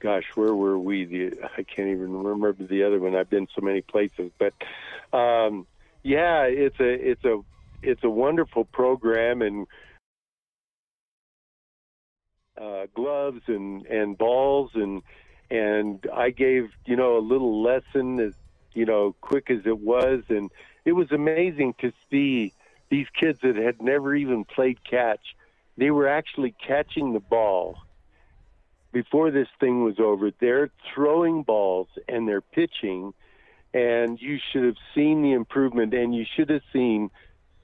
gosh, 0.01 0.25
where 0.35 0.53
were 0.53 0.77
we? 0.77 1.05
The 1.05 1.31
I 1.57 1.63
can't 1.63 1.87
even 1.87 2.11
remember 2.23 2.65
the 2.65 2.83
other 2.83 2.99
one. 2.99 3.15
I've 3.15 3.29
been 3.29 3.47
so 3.55 3.61
many 3.61 3.81
places, 3.81 4.31
but 4.37 4.53
um, 5.17 5.65
yeah, 6.03 6.43
it's 6.43 6.79
a 6.81 6.89
it's 7.11 7.23
a 7.23 7.39
it's 7.81 8.03
a 8.03 8.09
wonderful 8.09 8.65
program 8.65 9.41
and 9.41 9.65
uh, 12.61 12.87
gloves 12.93 13.43
and 13.47 13.85
and 13.85 14.17
balls 14.17 14.71
and 14.73 15.03
and 15.49 16.05
I 16.13 16.31
gave 16.31 16.71
you 16.85 16.97
know 16.97 17.17
a 17.17 17.23
little 17.23 17.63
lesson 17.63 18.19
as 18.19 18.33
you 18.73 18.85
know 18.85 19.15
quick 19.21 19.49
as 19.49 19.65
it 19.65 19.79
was 19.79 20.23
and 20.27 20.51
it 20.85 20.93
was 20.93 21.11
amazing 21.11 21.75
to 21.79 21.91
see 22.09 22.53
these 22.89 23.07
kids 23.19 23.39
that 23.43 23.55
had 23.55 23.81
never 23.81 24.15
even 24.15 24.45
played 24.45 24.83
catch. 24.83 25.35
They 25.77 25.91
were 25.91 26.07
actually 26.07 26.53
catching 26.65 27.13
the 27.13 27.19
ball 27.19 27.77
before 28.91 29.31
this 29.31 29.47
thing 29.59 29.83
was 29.83 29.99
over. 29.99 30.31
They're 30.39 30.69
throwing 30.93 31.43
balls 31.43 31.87
and 32.07 32.27
they're 32.27 32.41
pitching, 32.41 33.13
and 33.73 34.21
you 34.21 34.37
should 34.51 34.65
have 34.65 34.75
seen 34.93 35.21
the 35.21 35.31
improvement. 35.31 35.93
And 35.93 36.13
you 36.13 36.25
should 36.35 36.49
have 36.49 36.63
seen, 36.73 37.09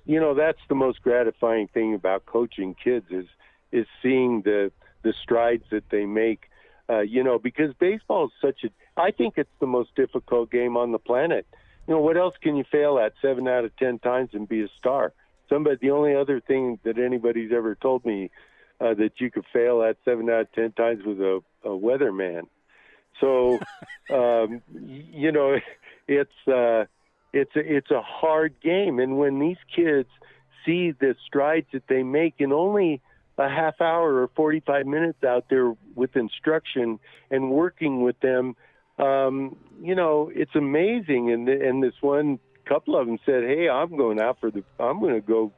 you 0.05 0.19
know, 0.19 0.33
that's 0.33 0.61
the 0.69 0.75
most 0.75 1.01
gratifying 1.01 1.67
thing 1.67 1.93
about 1.93 2.25
coaching 2.25 2.75
kids 2.81 3.07
is 3.09 3.25
is 3.71 3.85
seeing 4.01 4.41
the 4.43 4.71
the 5.03 5.13
strides 5.13 5.65
that 5.71 5.89
they 5.89 6.05
make. 6.05 6.49
Uh, 6.89 7.01
you 7.01 7.21
know, 7.21 7.37
because 7.37 7.73
baseball 7.79 8.25
is 8.27 8.31
such 8.41 8.63
a. 8.63 8.69
I 8.99 9.11
think 9.11 9.33
it's 9.37 9.49
the 9.59 9.67
most 9.67 9.93
difficult 9.95 10.49
game 10.49 10.77
on 10.77 10.93
the 10.93 10.99
planet 10.99 11.45
you 11.87 11.93
know, 11.93 12.01
what 12.01 12.17
else 12.17 12.35
can 12.41 12.55
you 12.55 12.65
fail 12.69 12.99
at 12.99 13.13
seven 13.21 13.47
out 13.47 13.65
of 13.65 13.75
ten 13.77 13.99
times 13.99 14.31
and 14.33 14.47
be 14.47 14.61
a 14.61 14.67
star? 14.77 15.13
Somebody, 15.49 15.77
the 15.81 15.91
only 15.91 16.15
other 16.15 16.41
thing 16.41 16.79
that 16.83 16.97
anybody's 16.97 17.51
ever 17.53 17.75
told 17.75 18.05
me 18.05 18.29
uh, 18.81 18.93
that 18.95 19.13
you 19.19 19.31
could 19.31 19.45
fail 19.53 19.81
at 19.81 19.97
seven 20.03 20.29
out 20.29 20.41
of 20.41 20.51
ten 20.51 20.73
times 20.73 21.03
was 21.05 21.19
a, 21.19 21.67
a 21.67 21.71
weatherman. 21.71 22.43
So, 23.21 23.59
um, 24.13 24.61
you 24.73 25.31
know, 25.31 25.57
it's 26.07 26.47
uh, 26.47 26.85
it's 27.33 27.55
a, 27.55 27.75
it's 27.75 27.91
a 27.91 28.01
hard 28.01 28.55
game, 28.61 28.99
and 28.99 29.17
when 29.17 29.39
these 29.39 29.57
kids 29.73 30.09
see 30.65 30.91
the 30.91 31.15
strides 31.25 31.67
that 31.71 31.87
they 31.87 32.03
make 32.03 32.35
in 32.39 32.51
only 32.51 33.01
a 33.37 33.49
half 33.49 33.79
hour 33.79 34.21
or 34.23 34.29
45 34.35 34.85
minutes 34.87 35.23
out 35.23 35.45
there 35.49 35.73
with 35.95 36.15
instruction 36.15 36.99
and 37.29 37.51
working 37.51 38.01
with 38.01 38.19
them 38.19 38.55
um, 38.97 39.55
you 39.81 39.95
know, 39.95 40.31
it's 40.33 40.55
amazing. 40.55 41.31
And 41.31 41.47
and 41.47 41.83
this 41.83 41.93
one 42.01 42.39
couple 42.65 42.97
of 42.99 43.07
them 43.07 43.19
said, 43.25 43.43
"Hey, 43.43 43.69
I'm 43.69 43.95
going 43.95 44.19
out 44.19 44.39
for 44.39 44.51
the. 44.51 44.63
I'm 44.79 44.99
going 44.99 45.13
to 45.13 45.21
go 45.21 45.51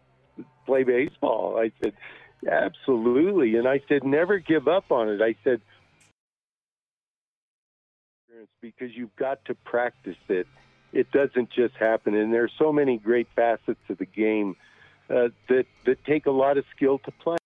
play 0.65 0.83
baseball." 0.83 1.57
I 1.57 1.71
said, 1.81 1.93
"Absolutely." 2.49 3.55
And 3.55 3.67
I 3.67 3.81
said, 3.87 4.03
"Never 4.03 4.39
give 4.39 4.67
up 4.67 4.91
on 4.91 5.09
it." 5.09 5.21
I 5.21 5.35
said, 5.43 5.61
"Because 8.61 8.89
you've 8.93 9.15
got 9.15 9.43
to 9.45 9.55
practice 9.55 10.17
it. 10.27 10.47
It 10.91 11.11
doesn't 11.11 11.49
just 11.51 11.75
happen." 11.75 12.15
And 12.15 12.33
there's 12.33 12.53
so 12.57 12.73
many 12.73 12.97
great 12.97 13.27
facets 13.35 13.79
of 13.89 13.97
the 13.97 14.05
game 14.05 14.55
uh, 15.09 15.29
that 15.47 15.65
that 15.85 16.03
take 16.05 16.25
a 16.25 16.31
lot 16.31 16.57
of 16.57 16.65
skill 16.75 16.99
to 16.99 17.11
play. 17.11 17.38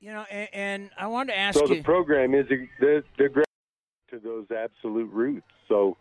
You 0.00 0.12
know, 0.12 0.24
and, 0.30 0.48
and 0.52 0.90
I 0.98 1.08
wanted 1.08 1.32
to 1.32 1.38
ask 1.38 1.58
so 1.58 1.64
you. 1.64 1.68
So 1.68 1.74
the 1.74 1.82
program 1.82 2.34
is 2.34 2.48
the 2.48 2.68
the 3.18 3.44
to 4.10 4.18
those 4.18 4.46
absolute 4.50 5.12
roots. 5.12 5.46
So 5.68 5.96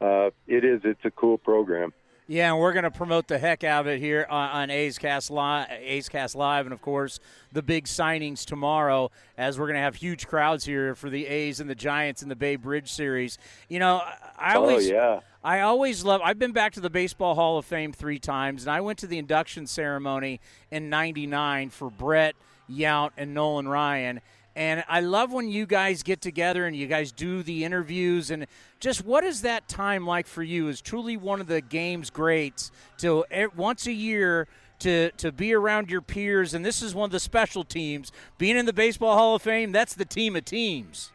uh, 0.00 0.30
it 0.46 0.64
is. 0.64 0.80
It's 0.84 1.04
a 1.04 1.10
cool 1.12 1.38
program. 1.38 1.92
Yeah, 2.28 2.50
and 2.50 2.60
we're 2.60 2.72
going 2.72 2.82
to 2.82 2.90
promote 2.90 3.28
the 3.28 3.38
heck 3.38 3.62
out 3.62 3.82
of 3.82 3.86
it 3.86 4.00
here 4.00 4.26
on, 4.28 4.50
on 4.50 4.70
A's 4.70 4.98
Cast 4.98 5.30
Live, 5.30 5.68
A's 5.70 6.08
Cast 6.08 6.34
Live, 6.34 6.66
and 6.66 6.72
of 6.72 6.82
course 6.82 7.20
the 7.52 7.62
big 7.62 7.84
signings 7.84 8.44
tomorrow, 8.44 9.12
as 9.38 9.60
we're 9.60 9.66
going 9.66 9.76
to 9.76 9.82
have 9.82 9.94
huge 9.94 10.26
crowds 10.26 10.64
here 10.64 10.96
for 10.96 11.08
the 11.08 11.24
A's 11.28 11.60
and 11.60 11.70
the 11.70 11.76
Giants 11.76 12.24
in 12.24 12.28
the 12.28 12.34
Bay 12.34 12.56
Bridge 12.56 12.90
series. 12.90 13.38
You 13.68 13.78
know, 13.78 14.02
I 14.36 14.56
always, 14.56 14.90
oh, 14.90 14.92
yeah. 14.92 15.20
I 15.44 15.60
always 15.60 16.02
love. 16.02 16.20
I've 16.24 16.38
been 16.38 16.50
back 16.50 16.72
to 16.72 16.80
the 16.80 16.90
Baseball 16.90 17.36
Hall 17.36 17.58
of 17.58 17.64
Fame 17.64 17.92
three 17.92 18.18
times, 18.18 18.64
and 18.64 18.72
I 18.72 18.80
went 18.80 18.98
to 18.98 19.06
the 19.06 19.18
induction 19.18 19.68
ceremony 19.68 20.40
in 20.72 20.90
'99 20.90 21.70
for 21.70 21.90
Brett 21.90 22.34
Yount 22.70 23.10
and 23.16 23.34
Nolan 23.34 23.68
Ryan. 23.68 24.20
And 24.56 24.82
I 24.88 25.00
love 25.00 25.34
when 25.34 25.50
you 25.50 25.66
guys 25.66 26.02
get 26.02 26.22
together 26.22 26.64
and 26.64 26.74
you 26.74 26.86
guys 26.86 27.12
do 27.12 27.42
the 27.42 27.62
interviews. 27.64 28.30
And 28.30 28.46
just 28.80 29.04
what 29.04 29.22
is 29.22 29.42
that 29.42 29.68
time 29.68 30.06
like 30.06 30.26
for 30.26 30.42
you? 30.42 30.68
Is 30.68 30.80
truly 30.80 31.18
one 31.18 31.42
of 31.42 31.46
the 31.46 31.60
game's 31.60 32.08
greats 32.08 32.70
to 32.98 33.24
once 33.54 33.86
a 33.86 33.92
year 33.92 34.48
to 34.78 35.10
to 35.18 35.30
be 35.30 35.52
around 35.52 35.90
your 35.90 36.00
peers. 36.00 36.54
And 36.54 36.64
this 36.64 36.80
is 36.80 36.94
one 36.94 37.04
of 37.04 37.12
the 37.12 37.20
special 37.20 37.64
teams. 37.64 38.12
Being 38.38 38.56
in 38.56 38.64
the 38.64 38.72
baseball 38.72 39.14
hall 39.14 39.34
of 39.34 39.42
fame 39.42 39.72
that's 39.72 39.92
the 39.92 40.06
team 40.06 40.36
of 40.36 40.46
teams. 40.46 41.12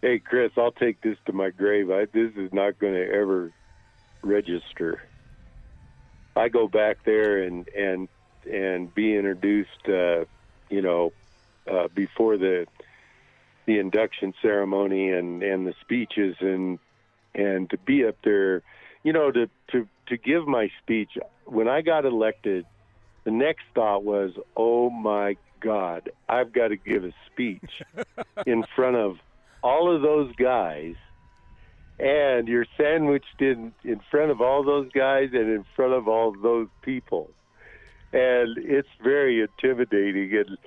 Hey 0.00 0.18
chris 0.18 0.52
i'll 0.56 0.72
take 0.72 1.02
this 1.02 1.18
to 1.26 1.32
my 1.34 1.50
grave. 1.50 1.90
I, 1.90 2.06
this 2.06 2.32
is 2.36 2.54
not 2.54 2.78
going 2.78 2.94
to 2.94 3.06
ever 3.06 3.52
register. 4.22 5.02
I 6.34 6.48
go 6.48 6.68
back 6.68 7.04
there 7.04 7.42
and 7.42 7.68
and 7.68 8.08
and 8.50 8.94
be 8.94 9.16
introduced, 9.16 9.88
uh, 9.88 10.24
you 10.68 10.82
know, 10.82 11.12
uh, 11.70 11.88
before 11.94 12.36
the 12.36 12.66
the 13.66 13.78
induction 13.78 14.34
ceremony 14.42 15.10
and 15.10 15.42
and 15.42 15.66
the 15.66 15.74
speeches 15.80 16.36
and 16.40 16.78
and 17.34 17.70
to 17.70 17.78
be 17.78 18.06
up 18.06 18.16
there, 18.24 18.62
you 19.02 19.12
know, 19.12 19.30
to 19.30 19.48
to 19.72 19.88
to 20.08 20.16
give 20.16 20.46
my 20.46 20.70
speech 20.82 21.10
when 21.44 21.68
I 21.68 21.82
got 21.82 22.04
elected 22.04 22.66
the 23.24 23.30
next 23.30 23.62
thought 23.74 24.02
was, 24.02 24.32
oh 24.56 24.90
my 24.90 25.36
God, 25.60 26.10
I've 26.28 26.52
got 26.52 26.68
to 26.68 26.76
give 26.76 27.04
a 27.04 27.12
speech 27.30 27.82
in 28.46 28.64
front 28.74 28.96
of 28.96 29.16
all 29.62 29.94
of 29.94 30.02
those 30.02 30.34
guys. 30.36 30.94
And 31.98 32.48
you're 32.48 32.66
sandwiched 32.78 33.40
in, 33.40 33.74
in 33.84 34.00
front 34.10 34.30
of 34.30 34.40
all 34.40 34.64
those 34.64 34.90
guys 34.92 35.30
and 35.32 35.50
in 35.50 35.66
front 35.76 35.92
of 35.92 36.08
all 36.08 36.32
those 36.32 36.68
people. 36.82 37.30
And 38.12 38.58
it's 38.58 38.88
very 39.02 39.40
intimidating. 39.42 40.36
And, 40.36 40.58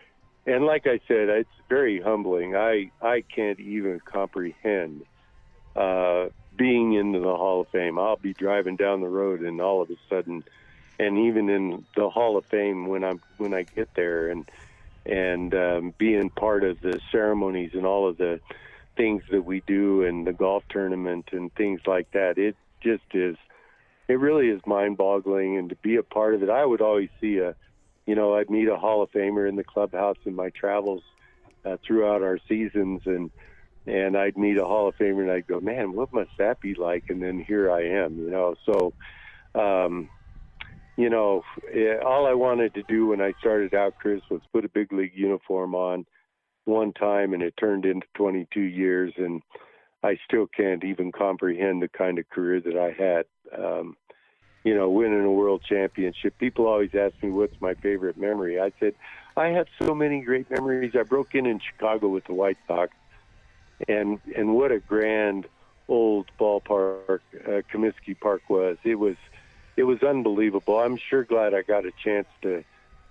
and 0.45 0.65
like 0.65 0.87
I 0.87 0.99
said, 1.07 1.29
it's 1.29 1.49
very 1.69 2.01
humbling. 2.01 2.55
I, 2.55 2.91
I 3.01 3.21
can't 3.21 3.59
even 3.59 3.99
comprehend 3.99 5.03
uh, 5.75 6.27
being 6.55 6.93
into 6.93 7.19
the 7.19 7.35
Hall 7.35 7.61
of 7.61 7.67
Fame. 7.69 7.99
I'll 7.99 8.15
be 8.15 8.33
driving 8.33 8.75
down 8.75 9.01
the 9.01 9.09
road 9.09 9.41
and 9.41 9.59
all 9.61 9.81
of 9.81 9.89
a 9.89 9.97
sudden– 10.09 10.43
and 10.99 11.17
even 11.17 11.49
in 11.49 11.85
the 11.95 12.09
Hall 12.09 12.37
of 12.37 12.45
Fame 12.45 12.87
when 12.87 13.03
I'm 13.03 13.21
when 13.37 13.53
I 13.53 13.63
get 13.63 13.89
there 13.95 14.29
and 14.29 14.49
and 15.05 15.53
um, 15.53 15.93
being 15.97 16.29
part 16.29 16.63
of 16.63 16.79
the 16.81 16.99
ceremonies 17.11 17.71
and 17.73 17.85
all 17.85 18.07
of 18.07 18.17
the 18.17 18.39
things 18.95 19.23
that 19.31 19.43
we 19.43 19.61
do 19.67 20.03
and 20.03 20.25
the 20.25 20.33
golf 20.33 20.63
tournament 20.69 21.29
and 21.31 21.53
things 21.55 21.81
like 21.85 22.09
that, 22.11 22.37
it 22.37 22.55
just 22.81 23.03
is. 23.13 23.35
It 24.07 24.19
really 24.19 24.49
is 24.49 24.61
mind-boggling, 24.65 25.57
and 25.57 25.69
to 25.69 25.75
be 25.75 25.95
a 25.95 26.03
part 26.03 26.35
of 26.35 26.43
it, 26.43 26.49
I 26.49 26.65
would 26.65 26.81
always 26.81 27.09
see 27.21 27.37
a, 27.37 27.55
you 28.05 28.15
know, 28.15 28.35
I'd 28.35 28.49
meet 28.49 28.67
a 28.67 28.75
Hall 28.75 29.01
of 29.01 29.11
Famer 29.11 29.47
in 29.47 29.55
the 29.55 29.63
clubhouse 29.63 30.17
in 30.25 30.35
my 30.35 30.49
travels 30.49 31.01
uh, 31.65 31.77
throughout 31.85 32.21
our 32.21 32.39
seasons, 32.47 33.01
and 33.05 33.31
and 33.85 34.15
I'd 34.17 34.37
meet 34.37 34.57
a 34.57 34.63
Hall 34.65 34.87
of 34.87 34.95
Famer, 34.95 35.21
and 35.21 35.31
I'd 35.31 35.47
go, 35.47 35.59
man, 35.59 35.93
what 35.93 36.13
must 36.13 36.31
that 36.37 36.61
be 36.61 36.73
like? 36.73 37.05
And 37.09 37.21
then 37.21 37.43
here 37.45 37.69
I 37.69 37.83
am, 37.83 38.17
you 38.17 38.29
know. 38.29 38.55
So, 38.65 38.93
um, 39.59 40.09
you 40.95 41.09
know, 41.09 41.43
eh, 41.73 41.97
all 41.97 42.25
I 42.25 42.33
wanted 42.33 42.73
to 42.75 42.83
do 42.83 43.07
when 43.07 43.21
I 43.21 43.33
started 43.39 43.73
out, 43.73 43.95
Chris, 43.99 44.21
was 44.29 44.41
put 44.53 44.63
a 44.63 44.69
big 44.69 44.93
league 44.93 45.11
uniform 45.15 45.75
on 45.75 46.05
one 46.65 46.93
time, 46.93 47.33
and 47.33 47.43
it 47.43 47.55
turned 47.57 47.85
into 47.85 48.07
22 48.15 48.61
years, 48.61 49.13
and 49.17 49.41
I 50.01 50.17
still 50.25 50.47
can't 50.47 50.83
even 50.83 51.11
comprehend 51.11 51.81
the 51.81 51.89
kind 51.89 52.19
of 52.19 52.29
career 52.29 52.61
that 52.61 52.77
I 52.77 52.91
had. 52.91 53.25
Um, 53.57 53.97
you 54.63 54.73
know, 54.75 54.89
winning 54.89 55.23
a 55.25 55.31
world 55.31 55.61
championship. 55.67 56.37
People 56.37 56.67
always 56.67 56.95
ask 56.95 57.13
me 57.21 57.29
what's 57.29 57.59
my 57.59 57.73
favorite 57.73 58.17
memory. 58.17 58.61
I 58.61 58.71
said, 58.79 58.95
I 59.35 59.47
have 59.47 59.67
so 59.81 59.93
many 59.93 60.21
great 60.21 60.49
memories. 60.49 60.93
I 60.97 61.03
broke 61.03 61.35
in 61.35 61.45
in 61.45 61.59
Chicago 61.59 62.07
with 62.07 62.23
the 62.25 62.33
White 62.33 62.57
Sox, 62.67 62.93
and 63.87 64.19
and 64.35 64.55
what 64.55 64.71
a 64.71 64.79
grand 64.79 65.47
old 65.87 66.27
ballpark 66.39 67.19
uh, 67.45 67.61
Comiskey 67.71 68.17
Park 68.19 68.43
was. 68.49 68.77
It 68.83 68.95
was 68.95 69.15
it 69.75 69.83
was 69.83 70.01
unbelievable. 70.03 70.79
I'm 70.79 70.97
sure 70.97 71.23
glad 71.23 71.53
I 71.53 71.63
got 71.63 71.85
a 71.85 71.91
chance 72.03 72.27
to 72.43 72.63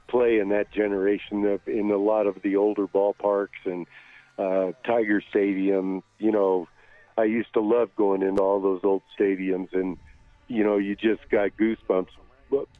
play 0.08 0.38
in 0.38 0.50
that 0.50 0.70
generation 0.70 1.44
of 1.46 1.66
in 1.66 1.90
a 1.90 1.96
lot 1.96 2.26
of 2.26 2.40
the 2.42 2.56
older 2.56 2.86
ballparks 2.86 3.64
and 3.64 3.86
uh, 4.38 4.72
Tiger 4.84 5.22
Stadium. 5.28 6.02
You 6.18 6.30
know, 6.30 6.68
I 7.18 7.24
used 7.24 7.52
to 7.54 7.60
love 7.60 7.90
going 7.96 8.22
into 8.22 8.42
all 8.42 8.60
those 8.60 8.80
old 8.84 9.02
stadiums, 9.18 9.72
and 9.72 9.98
you 10.48 10.64
know, 10.64 10.76
you 10.76 10.96
just 10.96 11.28
got 11.30 11.50
goosebumps. 11.58 12.08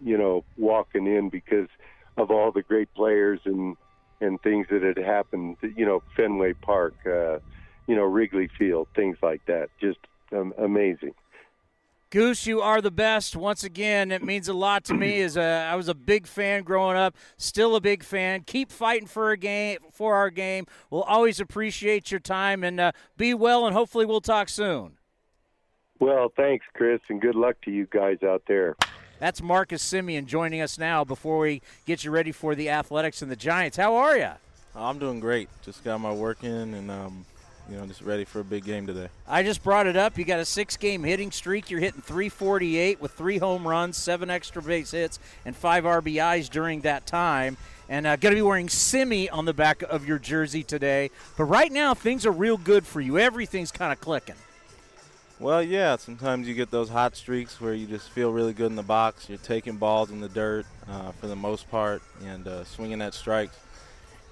You 0.03 0.19
know, 0.19 0.45
walking 0.59 1.07
in 1.07 1.31
because 1.31 1.69
of 2.19 2.31
all 2.31 2.53
the 2.53 2.63
great 2.63 2.93
players 2.95 3.41
and 3.45 3.77
and 4.21 4.41
things 4.43 4.67
that 4.71 4.83
had 4.83 4.99
happened. 4.99 5.57
You 5.63 5.87
know, 5.87 6.03
Fenway 6.17 6.55
Park, 6.55 6.95
uh, 7.07 7.39
you 7.87 7.97
know, 7.97 8.05
Wrigley 8.05 8.49
Field, 8.59 8.89
things 8.95 9.17
like 9.23 9.45
that. 9.47 9.71
Just 9.81 9.99
um, 10.33 10.53
amazing. 10.59 11.15
Goose, 12.11 12.47
you 12.47 12.61
are 12.61 12.83
the 12.83 12.91
best. 12.91 13.37
Once 13.37 13.65
again, 13.65 14.13
it 14.13 14.23
means 14.23 14.47
a 14.47 14.53
lot 14.53 14.85
to 14.85 14.95
me. 14.95 15.21
As 15.23 15.39
a, 15.39 15.67
I 15.71 15.77
was 15.77 15.89
a 15.89 15.95
big 15.95 16.27
fan 16.27 16.63
growing 16.63 16.97
up, 16.97 17.17
still 17.39 17.75
a 17.75 17.81
big 17.81 18.05
fan. 18.05 18.43
Keep 18.43 18.71
fighting 18.71 19.09
for 19.09 19.31
a 19.31 19.39
game 19.39 19.79
for 19.91 20.15
our 20.15 20.29
game. 20.29 20.67
We'll 20.91 21.05
always 21.05 21.41
appreciate 21.41 22.11
your 22.11 22.21
time 22.21 22.63
and 22.65 22.79
uh, 22.79 22.93
be 23.17 23.33
well. 23.33 23.67
And 23.67 23.75
hopefully, 23.75 24.05
we'll 24.05 24.21
talk 24.21 24.51
soon. 24.51 24.99
Well, 26.03 26.33
thanks, 26.35 26.67
Chris, 26.75 27.01
and 27.11 27.21
good 27.21 27.37
luck 27.37 27.61
to 27.65 27.71
you 27.71 27.87
guys 27.87 28.25
out 28.25 28.43
there. 28.49 28.75
That's 29.21 29.41
Marcus 29.41 29.85
Semien 29.85 30.27
joining 30.27 30.61
us 30.61 30.77
now. 30.77 31.05
Before 31.05 31.39
we 31.39 31.63
get 31.87 32.03
you 32.03 32.11
ready 32.11 32.33
for 32.33 32.57
the 32.57 32.71
Athletics 32.71 33.23
and 33.23 33.31
the 33.31 33.37
Giants, 33.37 33.77
how 33.77 33.95
are 33.95 34.19
you? 34.19 34.33
I'm 34.75 34.99
doing 34.99 35.21
great. 35.21 35.49
Just 35.65 35.85
got 35.85 36.01
my 36.01 36.13
work 36.13 36.43
in 36.43 36.75
and. 36.75 36.91
Um 36.91 37.25
you 37.71 37.77
know, 37.77 37.87
just 37.87 38.03
ready 38.03 38.25
for 38.25 38.41
a 38.41 38.45
big 38.45 38.65
game 38.65 38.89
today. 38.89 39.07
I 39.27 39.45
just 39.45 39.63
brought 39.63 39.87
it 39.87 39.97
up. 39.97 40.19
You 40.19 40.25
got 40.25 40.41
a 40.41 40.45
six-game 40.45 41.05
hitting 41.05 41.31
streak. 41.31 41.71
You're 41.71 41.79
hitting 41.79 42.03
348 42.03 43.01
with 43.01 43.13
three 43.13 43.39
home 43.39 43.67
runs, 43.67 43.97
seven 43.97 44.31
extra 44.31 44.61
base 44.61 44.91
hits, 44.91 45.21
and 45.45 45.55
five 45.55 45.85
RBIs 45.85 46.51
during 46.51 46.81
that 46.81 47.07
time. 47.07 47.57
And 47.89 48.05
uh, 48.05 48.17
going 48.17 48.33
to 48.33 48.37
be 48.37 48.43
wearing 48.43 48.69
Simi 48.69 49.31
on 49.31 49.45
the 49.45 49.55
back 49.55 49.83
of 49.83 50.05
your 50.05 50.19
jersey 50.19 50.65
today. 50.65 51.11
But 51.37 51.45
right 51.45 51.71
now, 51.71 51.95
things 51.95 52.27
are 52.27 52.33
real 52.33 52.57
good 52.57 52.85
for 52.85 53.01
you. 53.01 53.17
Everything's 53.17 53.71
kind 53.71 53.93
of 53.93 54.01
clicking. 54.01 54.35
Well, 55.43 55.63
yeah. 55.63 55.97
Sometimes 55.97 56.49
you 56.49 56.55
get 56.55 56.71
those 56.71 56.89
hot 56.89 57.17
streaks 57.17 57.61
where 57.61 57.75
you 57.75 57.87
just 57.87 58.09
feel 58.11 58.33
really 58.33 58.53
good 58.53 58.71
in 58.71 58.77
the 58.77 58.83
box. 58.83 59.29
You're 59.29 59.39
taking 59.39 59.77
balls 59.77 60.11
in 60.11 60.21
the 60.21 60.29
dirt 60.29 60.65
uh, 60.89 61.13
for 61.13 61.27
the 61.27 61.37
most 61.37 61.71
part 61.71 62.01
and 62.25 62.49
uh, 62.49 62.65
swinging 62.65 63.03
at 63.03 63.13
strikes 63.13 63.59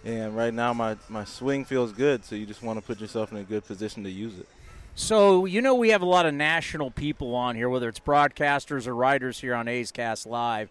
and 0.04 0.36
right 0.36 0.52
now 0.52 0.72
my, 0.72 0.96
my 1.08 1.24
swing 1.24 1.64
feels 1.64 1.92
good, 1.92 2.24
so 2.24 2.34
you 2.34 2.46
just 2.46 2.62
want 2.62 2.78
to 2.78 2.84
put 2.84 3.00
yourself 3.00 3.32
in 3.32 3.38
a 3.38 3.42
good 3.42 3.64
position 3.66 4.04
to 4.04 4.10
use 4.10 4.38
it. 4.38 4.48
So, 4.94 5.44
you 5.44 5.60
know, 5.60 5.74
we 5.74 5.90
have 5.90 6.02
a 6.02 6.06
lot 6.06 6.26
of 6.26 6.34
national 6.34 6.90
people 6.90 7.34
on 7.34 7.54
here, 7.54 7.68
whether 7.68 7.88
it's 7.88 8.00
broadcasters 8.00 8.86
or 8.86 8.94
writers 8.94 9.40
here 9.40 9.54
on 9.54 9.68
A's 9.68 9.92
Cast 9.92 10.26
Live. 10.26 10.70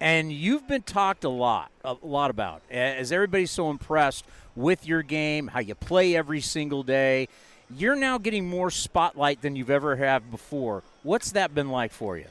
And 0.00 0.32
you've 0.32 0.66
been 0.68 0.82
talked 0.82 1.24
a 1.24 1.28
lot, 1.28 1.70
a 1.84 1.96
lot 2.02 2.30
about, 2.30 2.62
Is 2.70 3.10
everybody 3.10 3.46
so 3.46 3.68
impressed 3.68 4.24
with 4.54 4.86
your 4.86 5.02
game, 5.02 5.48
how 5.48 5.58
you 5.60 5.74
play 5.74 6.16
every 6.16 6.40
single 6.40 6.84
day. 6.84 7.28
You're 7.76 7.96
now 7.96 8.16
getting 8.16 8.48
more 8.48 8.70
spotlight 8.70 9.42
than 9.42 9.54
you've 9.54 9.70
ever 9.70 9.96
had 9.96 10.30
before. 10.30 10.82
What's 11.02 11.32
that 11.32 11.54
been 11.54 11.68
like 11.68 11.92
for 11.92 12.16
you? 12.16 12.26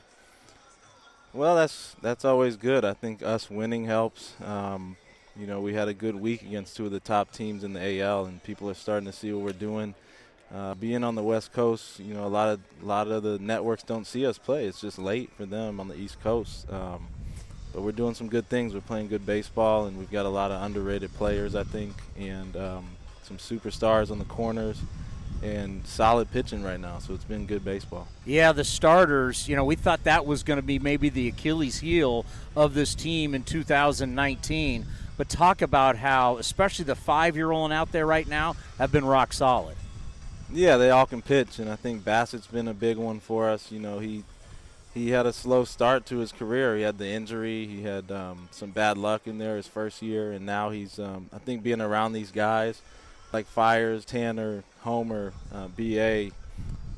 Well, 1.31 1.55
that's 1.55 1.95
that's 2.01 2.25
always 2.25 2.57
good. 2.57 2.83
I 2.83 2.93
think 2.93 3.21
us 3.21 3.49
winning 3.49 3.85
helps. 3.85 4.33
Um, 4.43 4.97
you 5.39 5.45
know, 5.45 5.61
we 5.61 5.75
had 5.75 5.87
a 5.87 5.93
good 5.93 6.15
week 6.15 6.41
against 6.41 6.75
two 6.75 6.85
of 6.85 6.91
the 6.91 6.99
top 6.99 7.31
teams 7.31 7.63
in 7.63 7.73
the 7.73 8.01
AL, 8.01 8.25
and 8.25 8.41
people 8.41 8.67
are 8.69 8.73
starting 8.73 9.05
to 9.05 9.13
see 9.13 9.31
what 9.31 9.43
we're 9.43 9.51
doing. 9.51 9.93
Uh, 10.51 10.73
being 10.73 11.03
on 11.03 11.13
the 11.13 11.21
West 11.21 11.53
Coast, 11.53 11.99
you 11.99 12.15
know, 12.15 12.25
a 12.25 12.27
lot 12.27 12.49
of 12.49 12.59
a 12.81 12.85
lot 12.85 13.07
of 13.07 13.21
the 13.21 13.37
networks 13.37 13.83
don't 13.83 14.07
see 14.07 14.25
us 14.25 14.39
play. 14.39 14.65
It's 14.65 14.81
just 14.81 14.97
late 14.97 15.29
for 15.37 15.45
them 15.45 15.79
on 15.79 15.87
the 15.87 15.95
East 15.95 16.19
Coast. 16.23 16.65
Um, 16.71 17.05
but 17.73 17.83
we're 17.83 17.91
doing 17.91 18.15
some 18.15 18.27
good 18.27 18.49
things. 18.49 18.73
We're 18.73 18.81
playing 18.81 19.09
good 19.09 19.25
baseball, 19.25 19.85
and 19.85 19.99
we've 19.99 20.09
got 20.09 20.25
a 20.25 20.29
lot 20.29 20.49
of 20.49 20.63
underrated 20.63 21.13
players, 21.13 21.53
I 21.53 21.63
think, 21.63 21.93
and 22.17 22.55
um, 22.55 22.87
some 23.21 23.37
superstars 23.37 24.09
on 24.09 24.17
the 24.17 24.25
corners 24.25 24.79
and 25.43 25.85
solid 25.85 26.31
pitching 26.31 26.63
right 26.63 26.79
now. 26.79 26.99
So 26.99 27.13
it's 27.13 27.23
been 27.23 27.45
good 27.45 27.63
baseball. 27.63 28.07
Yeah, 28.25 28.51
the 28.51 28.63
starters, 28.63 29.47
you 29.47 29.55
know, 29.55 29.65
we 29.65 29.75
thought 29.75 30.03
that 30.05 30.25
was 30.25 30.43
going 30.43 30.57
to 30.57 30.65
be 30.65 30.79
maybe 30.79 31.09
the 31.09 31.27
Achilles 31.27 31.79
heel 31.79 32.25
of 32.55 32.73
this 32.73 32.95
team 32.95 33.35
in 33.35 33.43
2019 33.43 34.85
but 35.17 35.29
talk 35.29 35.63
about 35.63 35.97
how, 35.97 36.37
especially 36.37 36.85
the 36.85 36.95
five 36.95 37.35
year 37.35 37.51
old 37.51 37.71
out 37.71 37.91
there 37.91 38.05
right 38.05 38.27
now, 38.27 38.55
have 38.77 38.91
been 38.91 39.03
rock 39.03 39.33
solid. 39.33 39.75
Yeah, 40.53 40.77
they 40.77 40.91
all 40.91 41.05
can 41.05 41.21
pitch, 41.21 41.59
and 41.59 41.69
I 41.69 41.75
think 41.75 42.05
Bassitt's 42.05 42.47
been 42.47 42.69
a 42.69 42.73
big 42.73 42.97
one 42.97 43.19
for 43.19 43.49
us. 43.49 43.71
You 43.71 43.79
know, 43.79 43.99
he 43.99 44.23
he 44.93 45.09
had 45.09 45.25
a 45.25 45.33
slow 45.33 45.65
start 45.65 46.05
to 46.07 46.17
his 46.17 46.31
career. 46.31 46.77
He 46.77 46.83
had 46.83 46.99
the 46.99 47.07
injury. 47.07 47.67
He 47.67 47.83
had 47.83 48.11
um, 48.11 48.47
some 48.51 48.71
bad 48.71 48.97
luck 48.97 49.27
in 49.27 49.39
there 49.39 49.57
his 49.57 49.67
first 49.67 50.01
year, 50.01 50.31
and 50.31 50.45
now 50.45 50.69
he's 50.69 50.99
um, 50.99 51.29
I 51.33 51.39
think 51.39 51.63
being 51.63 51.81
around 51.81 52.13
these 52.13 52.31
guys 52.31 52.81
like 53.33 53.45
Fiers, 53.47 54.05
Tanner, 54.05 54.63
Homer, 54.81 55.33
uh, 55.53 55.67
BA, 55.67 56.31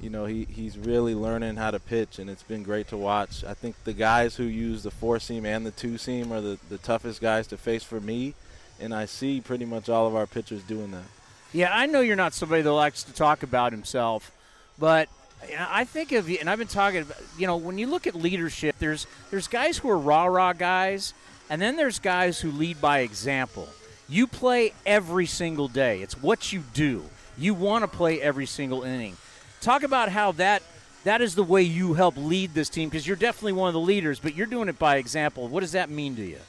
you 0.02 0.10
know, 0.10 0.26
he, 0.26 0.46
he's 0.46 0.78
really 0.78 1.14
learning 1.14 1.58
how 1.58 1.72
to 1.72 1.80
pitch, 1.80 2.20
and 2.20 2.30
it's 2.30 2.44
been 2.44 2.64
great 2.64 2.88
to 2.90 2.98
watch. 2.98 3.44
I 3.44 3.54
think 3.54 3.76
the 3.84 3.94
guys 3.94 4.36
who 4.36 4.44
use 4.44 4.84
the 4.84 4.92
four 4.92 5.20
seam 5.20 5.46
and 5.46 5.66
the 5.66 5.72
two 5.72 5.98
seam 5.98 6.32
are 6.32 6.42
the, 6.42 6.58
the 6.70 6.78
toughest 6.78 7.22
guys 7.22 7.48
to 7.48 7.58
face 7.58 7.84
for 7.84 8.00
me, 8.00 8.34
and 8.80 8.94
I 8.94 9.06
see 9.06 9.42
pretty 9.42 9.66
much 9.66 9.90
all 9.90 10.08
of 10.08 10.16
our 10.16 10.26
pitchers 10.26 10.64
doing 10.64 10.92
that. 10.92 11.04
Yeah, 11.52 11.76
I 11.76 11.86
know 11.86 12.00
you're 12.02 12.16
not 12.16 12.34
somebody 12.34 12.62
that 12.62 12.72
likes 12.72 13.04
to 13.04 13.14
talk 13.14 13.44
about 13.44 13.74
himself, 13.74 14.32
but 14.78 15.10
I 15.58 15.84
think 15.84 16.12
of 16.12 16.30
you, 16.30 16.38
and 16.40 16.50
I've 16.50 16.60
been 16.60 16.68
talking 16.68 17.02
about, 17.02 17.18
you 17.38 17.48
know, 17.48 17.58
when 17.58 17.78
you 17.78 17.88
look 17.88 18.08
at 18.08 18.16
leadership, 18.16 18.76
there's 18.80 19.08
there's 19.32 19.48
guys 19.48 19.78
who 19.78 19.90
are 19.90 19.98
rah 19.98 20.26
rah 20.26 20.54
guys, 20.54 21.14
and 21.50 21.62
then 21.62 21.76
there's 21.76 21.98
guys 21.98 22.40
who 22.40 22.52
lead 22.52 22.80
by 22.80 23.00
example. 23.00 23.68
You 24.10 24.26
play 24.26 24.74
every 24.86 25.28
single 25.28 25.68
day. 25.68 26.02
It's 26.02 26.20
what 26.22 26.52
you 26.52 26.64
do. 26.74 27.06
You 27.38 27.54
want 27.54 27.84
to 27.84 27.88
play 27.88 28.20
every 28.20 28.48
single 28.48 28.84
inning. 28.84 29.16
Talk 29.62 29.84
about 29.84 30.10
how 30.10 30.32
that 30.34 30.64
that 31.04 31.22
is 31.22 31.36
the 31.36 31.44
way 31.44 31.62
you 31.62 31.94
help 31.94 32.18
lead 32.18 32.54
this 32.54 32.70
team 32.70 32.90
because 32.90 33.08
you're 33.08 33.16
definitely 33.16 33.54
one 33.54 33.68
of 33.70 33.74
the 33.74 33.80
leaders, 33.80 34.20
but 34.20 34.36
you're 34.36 34.48
doing 34.48 34.68
it 34.68 34.78
by 34.78 34.98
example. 34.98 35.48
What 35.48 35.62
does 35.62 35.72
that 35.72 35.90
mean 35.90 36.16
to 36.18 36.26
you? 36.26 36.40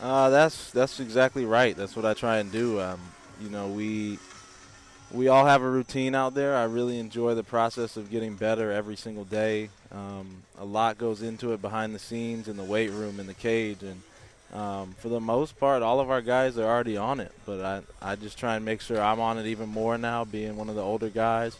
Uh, 0.00 0.30
that's 0.30 0.70
that's 0.70 1.00
exactly 1.00 1.44
right. 1.44 1.76
That's 1.76 1.96
what 1.96 2.04
I 2.04 2.14
try 2.14 2.38
and 2.38 2.52
do. 2.52 2.80
Um, 2.80 3.00
you 3.40 3.50
know, 3.50 3.68
we 3.68 4.18
we 5.10 5.28
all 5.28 5.46
have 5.46 5.62
a 5.62 5.68
routine 5.68 6.14
out 6.14 6.34
there. 6.34 6.56
I 6.56 6.64
really 6.64 6.98
enjoy 6.98 7.34
the 7.34 7.42
process 7.42 7.96
of 7.96 8.10
getting 8.10 8.34
better 8.34 8.70
every 8.70 8.96
single 8.96 9.24
day. 9.24 9.70
Um, 9.90 10.42
a 10.58 10.64
lot 10.64 10.98
goes 10.98 11.22
into 11.22 11.52
it 11.52 11.60
behind 11.60 11.94
the 11.94 11.98
scenes 11.98 12.48
in 12.48 12.56
the 12.56 12.64
weight 12.64 12.90
room 12.90 13.18
in 13.18 13.26
the 13.26 13.34
cage, 13.34 13.82
and 13.82 14.02
um, 14.52 14.94
for 14.98 15.08
the 15.08 15.20
most 15.20 15.58
part, 15.58 15.82
all 15.82 16.00
of 16.00 16.10
our 16.10 16.20
guys 16.20 16.58
are 16.58 16.64
already 16.64 16.96
on 16.96 17.20
it. 17.20 17.32
But 17.46 17.60
I, 17.60 18.12
I 18.12 18.16
just 18.16 18.38
try 18.38 18.56
and 18.56 18.64
make 18.64 18.80
sure 18.80 19.00
I'm 19.00 19.20
on 19.20 19.38
it 19.38 19.46
even 19.46 19.68
more 19.68 19.96
now, 19.96 20.24
being 20.24 20.56
one 20.56 20.68
of 20.68 20.74
the 20.74 20.82
older 20.82 21.08
guys. 21.08 21.56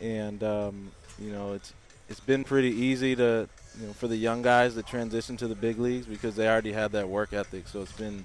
And 0.00 0.42
um, 0.44 0.90
you 1.18 1.32
know, 1.32 1.54
it's 1.54 1.72
it's 2.08 2.20
been 2.20 2.44
pretty 2.44 2.70
easy 2.70 3.16
to 3.16 3.48
you 3.80 3.86
know 3.86 3.92
for 3.92 4.06
the 4.06 4.16
young 4.16 4.42
guys 4.42 4.74
to 4.74 4.82
transition 4.82 5.36
to 5.38 5.48
the 5.48 5.56
big 5.56 5.78
leagues 5.78 6.06
because 6.06 6.36
they 6.36 6.48
already 6.48 6.72
had 6.72 6.92
that 6.92 7.08
work 7.08 7.32
ethic. 7.32 7.66
So 7.66 7.82
it's 7.82 7.92
been 7.92 8.24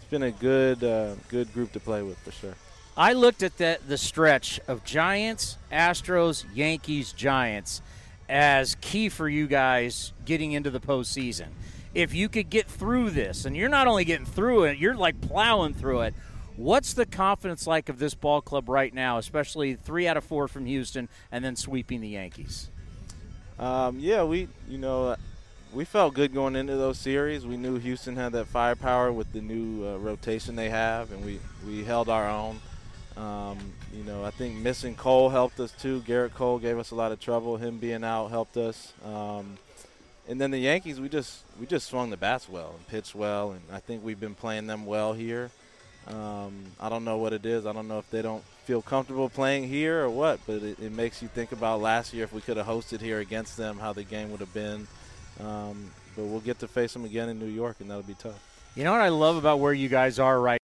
it's 0.00 0.10
been 0.10 0.22
a 0.22 0.30
good 0.30 0.82
uh, 0.82 1.14
good 1.28 1.52
group 1.52 1.72
to 1.72 1.80
play 1.80 2.02
with 2.02 2.18
for 2.18 2.32
sure. 2.32 2.54
I 2.96 3.12
looked 3.12 3.42
at 3.42 3.58
the 3.58 3.78
the 3.86 3.98
stretch 3.98 4.58
of 4.66 4.84
Giants, 4.84 5.58
Astros, 5.70 6.44
Yankees, 6.54 7.12
Giants 7.12 7.82
as 8.30 8.76
key 8.80 9.08
for 9.08 9.28
you 9.28 9.48
guys 9.48 10.12
getting 10.24 10.52
into 10.52 10.70
the 10.70 10.78
postseason 10.80 11.48
if 11.94 12.14
you 12.14 12.28
could 12.28 12.50
get 12.50 12.66
through 12.66 13.10
this, 13.10 13.44
and 13.44 13.56
you're 13.56 13.68
not 13.68 13.86
only 13.86 14.04
getting 14.04 14.26
through 14.26 14.64
it, 14.64 14.78
you're 14.78 14.94
like 14.94 15.20
plowing 15.20 15.74
through 15.74 16.02
it. 16.02 16.14
What's 16.56 16.92
the 16.92 17.06
confidence 17.06 17.66
like 17.66 17.88
of 17.88 17.98
this 17.98 18.14
ball 18.14 18.40
club 18.40 18.68
right 18.68 18.92
now, 18.92 19.18
especially 19.18 19.74
three 19.74 20.06
out 20.06 20.16
of 20.16 20.24
four 20.24 20.46
from 20.46 20.66
Houston 20.66 21.08
and 21.32 21.44
then 21.44 21.56
sweeping 21.56 22.00
the 22.00 22.08
Yankees? 22.08 22.68
Um, 23.58 23.98
yeah, 23.98 24.24
we 24.24 24.48
you 24.68 24.78
know 24.78 25.16
we 25.72 25.84
felt 25.84 26.14
good 26.14 26.34
going 26.34 26.56
into 26.56 26.76
those 26.76 26.98
series. 26.98 27.46
We 27.46 27.56
knew 27.56 27.78
Houston 27.78 28.16
had 28.16 28.32
that 28.32 28.46
firepower 28.46 29.12
with 29.12 29.32
the 29.32 29.40
new 29.40 29.86
uh, 29.86 29.98
rotation 29.98 30.56
they 30.56 30.70
have, 30.70 31.12
and 31.12 31.24
we 31.24 31.40
we 31.66 31.84
held 31.84 32.08
our 32.08 32.28
own. 32.28 32.60
Um, 33.16 33.58
you 33.92 34.04
know, 34.04 34.24
I 34.24 34.30
think 34.30 34.56
missing 34.56 34.94
Cole 34.94 35.28
helped 35.28 35.60
us 35.60 35.72
too. 35.72 36.00
Gerrit 36.06 36.32
Cole 36.34 36.58
gave 36.58 36.78
us 36.78 36.90
a 36.90 36.94
lot 36.94 37.12
of 37.12 37.20
trouble. 37.20 37.56
Him 37.56 37.78
being 37.78 38.04
out 38.04 38.28
helped 38.28 38.56
us. 38.56 38.92
Um, 39.04 39.58
and 40.30 40.40
then 40.40 40.50
the 40.50 40.58
Yankees, 40.58 41.00
we 41.00 41.08
just 41.08 41.42
we 41.58 41.66
just 41.66 41.88
swung 41.88 42.10
the 42.10 42.16
bats 42.16 42.48
well 42.48 42.74
and 42.76 42.86
pitched 42.88 43.14
well, 43.14 43.52
and 43.52 43.60
I 43.72 43.80
think 43.80 44.04
we've 44.04 44.20
been 44.20 44.34
playing 44.34 44.66
them 44.66 44.86
well 44.86 45.12
here. 45.12 45.50
Um, 46.06 46.64
I 46.80 46.88
don't 46.88 47.04
know 47.04 47.18
what 47.18 47.32
it 47.32 47.44
is. 47.44 47.66
I 47.66 47.72
don't 47.72 47.88
know 47.88 47.98
if 47.98 48.10
they 48.10 48.22
don't 48.22 48.42
feel 48.64 48.80
comfortable 48.80 49.28
playing 49.28 49.68
here 49.68 50.02
or 50.02 50.10
what, 50.10 50.40
but 50.46 50.62
it, 50.62 50.78
it 50.80 50.92
makes 50.92 51.20
you 51.20 51.28
think 51.28 51.52
about 51.52 51.80
last 51.80 52.14
year 52.14 52.24
if 52.24 52.32
we 52.32 52.40
could 52.40 52.56
have 52.56 52.66
hosted 52.66 53.00
here 53.00 53.18
against 53.18 53.56
them, 53.56 53.78
how 53.78 53.92
the 53.92 54.04
game 54.04 54.30
would 54.30 54.40
have 54.40 54.54
been. 54.54 54.86
Um, 55.40 55.90
but 56.16 56.24
we'll 56.24 56.40
get 56.40 56.58
to 56.60 56.68
face 56.68 56.92
them 56.92 57.04
again 57.04 57.28
in 57.28 57.38
New 57.38 57.46
York, 57.46 57.76
and 57.80 57.90
that'll 57.90 58.02
be 58.02 58.14
tough. 58.14 58.40
You 58.74 58.84
know 58.84 58.92
what 58.92 59.00
I 59.00 59.08
love 59.08 59.36
about 59.36 59.60
where 59.60 59.72
you 59.72 59.88
guys 59.88 60.18
are 60.18 60.40
right 60.40 60.60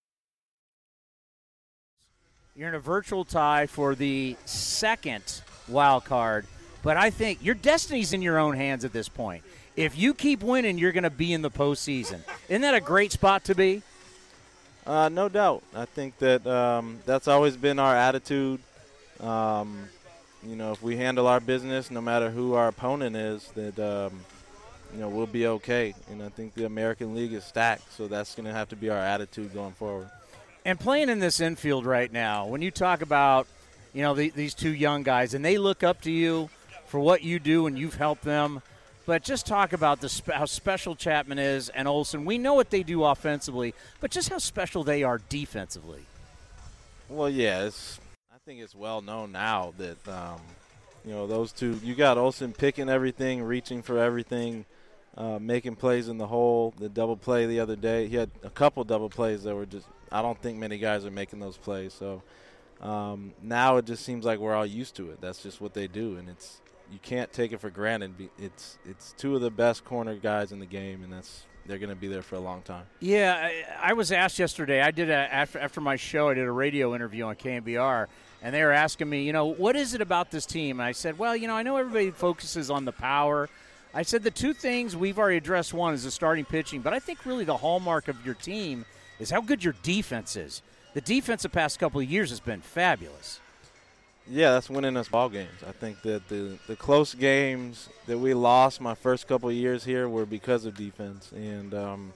you're 2.55 2.69
in 2.69 2.75
a 2.75 2.79
virtual 2.79 3.25
tie 3.25 3.65
for 3.65 3.95
the 3.95 4.35
second 4.45 5.41
wild 5.67 6.05
card, 6.05 6.45
but 6.83 6.97
I 6.97 7.09
think 7.09 7.43
your 7.43 7.55
destiny's 7.55 8.13
in 8.13 8.21
your 8.21 8.37
own 8.37 8.55
hands 8.55 8.85
at 8.85 8.93
this 8.93 9.09
point 9.09 9.43
if 9.75 9.97
you 9.97 10.13
keep 10.13 10.43
winning, 10.43 10.77
you're 10.77 10.91
going 10.91 11.03
to 11.03 11.09
be 11.09 11.33
in 11.33 11.41
the 11.41 11.51
postseason. 11.51 12.19
Isn't 12.47 12.61
that 12.61 12.75
a 12.75 12.81
great 12.81 13.11
spot 13.11 13.43
to 13.45 13.55
be? 13.55 13.81
Uh, 14.85 15.09
no 15.09 15.29
doubt. 15.29 15.63
I 15.73 15.85
think 15.85 16.17
that 16.19 16.45
um, 16.45 16.99
that's 17.05 17.27
always 17.27 17.55
been 17.55 17.79
our 17.79 17.95
attitude. 17.95 18.59
Um, 19.19 19.87
you 20.45 20.55
know, 20.55 20.73
if 20.73 20.83
we 20.83 20.97
handle 20.97 21.27
our 21.27 21.39
business, 21.39 21.89
no 21.89 22.01
matter 22.01 22.29
who 22.29 22.53
our 22.53 22.67
opponent 22.67 23.15
is, 23.15 23.47
that 23.55 23.79
um, 23.79 24.19
you 24.93 24.99
know 24.99 25.07
we'll 25.07 25.25
be 25.25 25.47
okay. 25.47 25.95
And 26.11 26.21
I 26.21 26.29
think 26.29 26.53
the 26.53 26.65
American 26.65 27.15
League 27.15 27.31
is 27.31 27.45
stacked, 27.45 27.93
so 27.93 28.07
that's 28.07 28.35
going 28.35 28.45
to 28.45 28.51
have 28.51 28.69
to 28.69 28.75
be 28.75 28.89
our 28.89 28.97
attitude 28.97 29.53
going 29.53 29.71
forward. 29.71 30.09
And 30.65 30.77
playing 30.77 31.09
in 31.09 31.19
this 31.19 31.39
infield 31.39 31.85
right 31.85 32.11
now, 32.11 32.45
when 32.45 32.61
you 32.61 32.71
talk 32.71 33.01
about 33.01 33.47
you 33.93 34.01
know 34.01 34.13
the, 34.13 34.29
these 34.31 34.53
two 34.53 34.73
young 34.73 35.03
guys, 35.03 35.33
and 35.33 35.45
they 35.45 35.57
look 35.57 35.81
up 35.81 36.01
to 36.01 36.11
you 36.11 36.49
for 36.93 36.99
what 36.99 37.23
you 37.23 37.39
do, 37.39 37.65
and 37.65 37.75
you've 37.75 37.95
helped 37.95 38.21
them 38.21 38.61
but 39.07 39.23
just 39.23 39.47
talk 39.47 39.73
about 39.73 39.99
the 39.99 40.21
how 40.31 40.45
special 40.45 40.95
Chapman 40.95 41.39
is 41.39 41.69
and 41.69 41.87
Olson. 41.87 42.23
We 42.23 42.37
know 42.37 42.53
what 42.53 42.69
they 42.69 42.83
do 42.83 43.03
offensively, 43.03 43.73
but 43.99 44.11
just 44.11 44.29
how 44.29 44.37
special 44.37 44.83
they 44.83 45.01
are 45.01 45.19
defensively. 45.27 46.01
Well, 47.09 47.31
yeah, 47.31 47.67
I 48.31 48.37
think 48.45 48.61
it's 48.61 48.75
well 48.75 49.01
known 49.01 49.31
now 49.31 49.73
that 49.79 50.07
um, 50.07 50.39
you 51.03 51.13
know 51.13 51.25
those 51.25 51.51
two. 51.51 51.79
You 51.83 51.95
got 51.95 52.19
Olson 52.19 52.53
picking 52.53 52.89
everything, 52.89 53.41
reaching 53.41 53.81
for 53.81 53.97
everything, 53.97 54.63
uh, 55.17 55.39
making 55.39 55.77
plays 55.77 56.09
in 56.09 56.19
the 56.19 56.27
hole. 56.27 56.75
The 56.77 56.89
double 56.89 57.17
play 57.17 57.47
the 57.47 57.59
other 57.59 57.75
day, 57.75 58.07
he 58.07 58.17
had 58.17 58.29
a 58.43 58.51
couple 58.51 58.83
double 58.83 59.09
plays 59.09 59.41
that 59.45 59.55
were 59.55 59.65
just. 59.65 59.87
I 60.11 60.21
don't 60.21 60.39
think 60.39 60.59
many 60.59 60.77
guys 60.77 61.07
are 61.07 61.11
making 61.11 61.39
those 61.39 61.57
plays. 61.57 61.91
So 61.91 62.21
um, 62.81 63.33
now 63.41 63.77
it 63.77 63.85
just 63.85 64.05
seems 64.05 64.25
like 64.25 64.37
we're 64.37 64.53
all 64.53 64.63
used 64.63 64.95
to 64.97 65.09
it. 65.09 65.19
That's 65.21 65.41
just 65.41 65.59
what 65.59 65.73
they 65.73 65.87
do, 65.87 66.17
and 66.17 66.29
it's 66.29 66.61
you 66.91 66.99
can't 67.01 67.31
take 67.31 67.51
it 67.51 67.59
for 67.59 67.69
granted. 67.69 68.13
It's 68.37 68.77
it's 68.85 69.13
two 69.17 69.35
of 69.35 69.41
the 69.41 69.51
best 69.51 69.85
corner 69.85 70.15
guys 70.15 70.51
in 70.51 70.59
the 70.59 70.65
game, 70.65 71.03
and 71.03 71.11
that's 71.11 71.45
they're 71.65 71.77
going 71.77 71.89
to 71.89 71.95
be 71.95 72.07
there 72.07 72.21
for 72.21 72.35
a 72.35 72.39
long 72.39 72.61
time. 72.61 72.85
Yeah, 72.99 73.35
I, 73.81 73.91
I 73.91 73.93
was 73.93 74.11
asked 74.11 74.37
yesterday. 74.37 74.81
I 74.81 74.91
did 74.91 75.09
a, 75.09 75.13
after 75.13 75.59
after 75.59 75.81
my 75.81 75.95
show. 75.95 76.29
I 76.29 76.33
did 76.33 76.45
a 76.45 76.51
radio 76.51 76.93
interview 76.95 77.25
on 77.25 77.35
KNBR, 77.35 78.07
and 78.41 78.53
they 78.53 78.63
were 78.63 78.71
asking 78.71 79.09
me, 79.09 79.23
you 79.23 79.33
know, 79.33 79.45
what 79.45 79.75
is 79.75 79.93
it 79.93 80.01
about 80.01 80.31
this 80.31 80.45
team? 80.45 80.79
And 80.79 80.87
I 80.87 80.91
said, 80.91 81.17
well, 81.17 81.35
you 81.35 81.47
know, 81.47 81.55
I 81.55 81.63
know 81.63 81.77
everybody 81.77 82.11
focuses 82.11 82.69
on 82.69 82.85
the 82.85 82.91
power. 82.91 83.49
I 83.93 84.01
said 84.01 84.23
the 84.23 84.31
two 84.31 84.53
things 84.53 84.97
we've 84.97 85.19
already 85.19 85.37
addressed. 85.37 85.73
One 85.73 85.93
is 85.93 86.03
the 86.03 86.11
starting 86.11 86.45
pitching, 86.45 86.81
but 86.81 86.93
I 86.93 86.99
think 86.99 87.25
really 87.25 87.45
the 87.45 87.57
hallmark 87.57 88.07
of 88.07 88.25
your 88.25 88.35
team 88.35 88.85
is 89.19 89.29
how 89.29 89.41
good 89.41 89.63
your 89.63 89.75
defense 89.83 90.35
is. 90.35 90.61
The 90.93 91.01
defense 91.01 91.43
the 91.43 91.49
past 91.49 91.79
couple 91.79 92.01
of 92.01 92.09
years 92.09 92.29
has 92.31 92.39
been 92.39 92.61
fabulous. 92.61 93.39
Yeah, 94.29 94.53
that's 94.53 94.69
winning 94.69 94.95
us 94.95 95.09
ball 95.09 95.27
games. 95.29 95.63
I 95.67 95.73
think 95.73 96.01
that 96.03 96.29
the 96.29 96.57
the 96.67 96.75
close 96.75 97.13
games 97.13 97.89
that 98.07 98.17
we 98.17 98.33
lost 98.33 98.79
my 98.79 98.95
first 98.95 99.27
couple 99.27 99.51
years 99.51 99.83
here 99.83 100.07
were 100.07 100.25
because 100.25 100.65
of 100.65 100.75
defense, 100.75 101.31
and 101.33 101.73
um, 101.73 102.13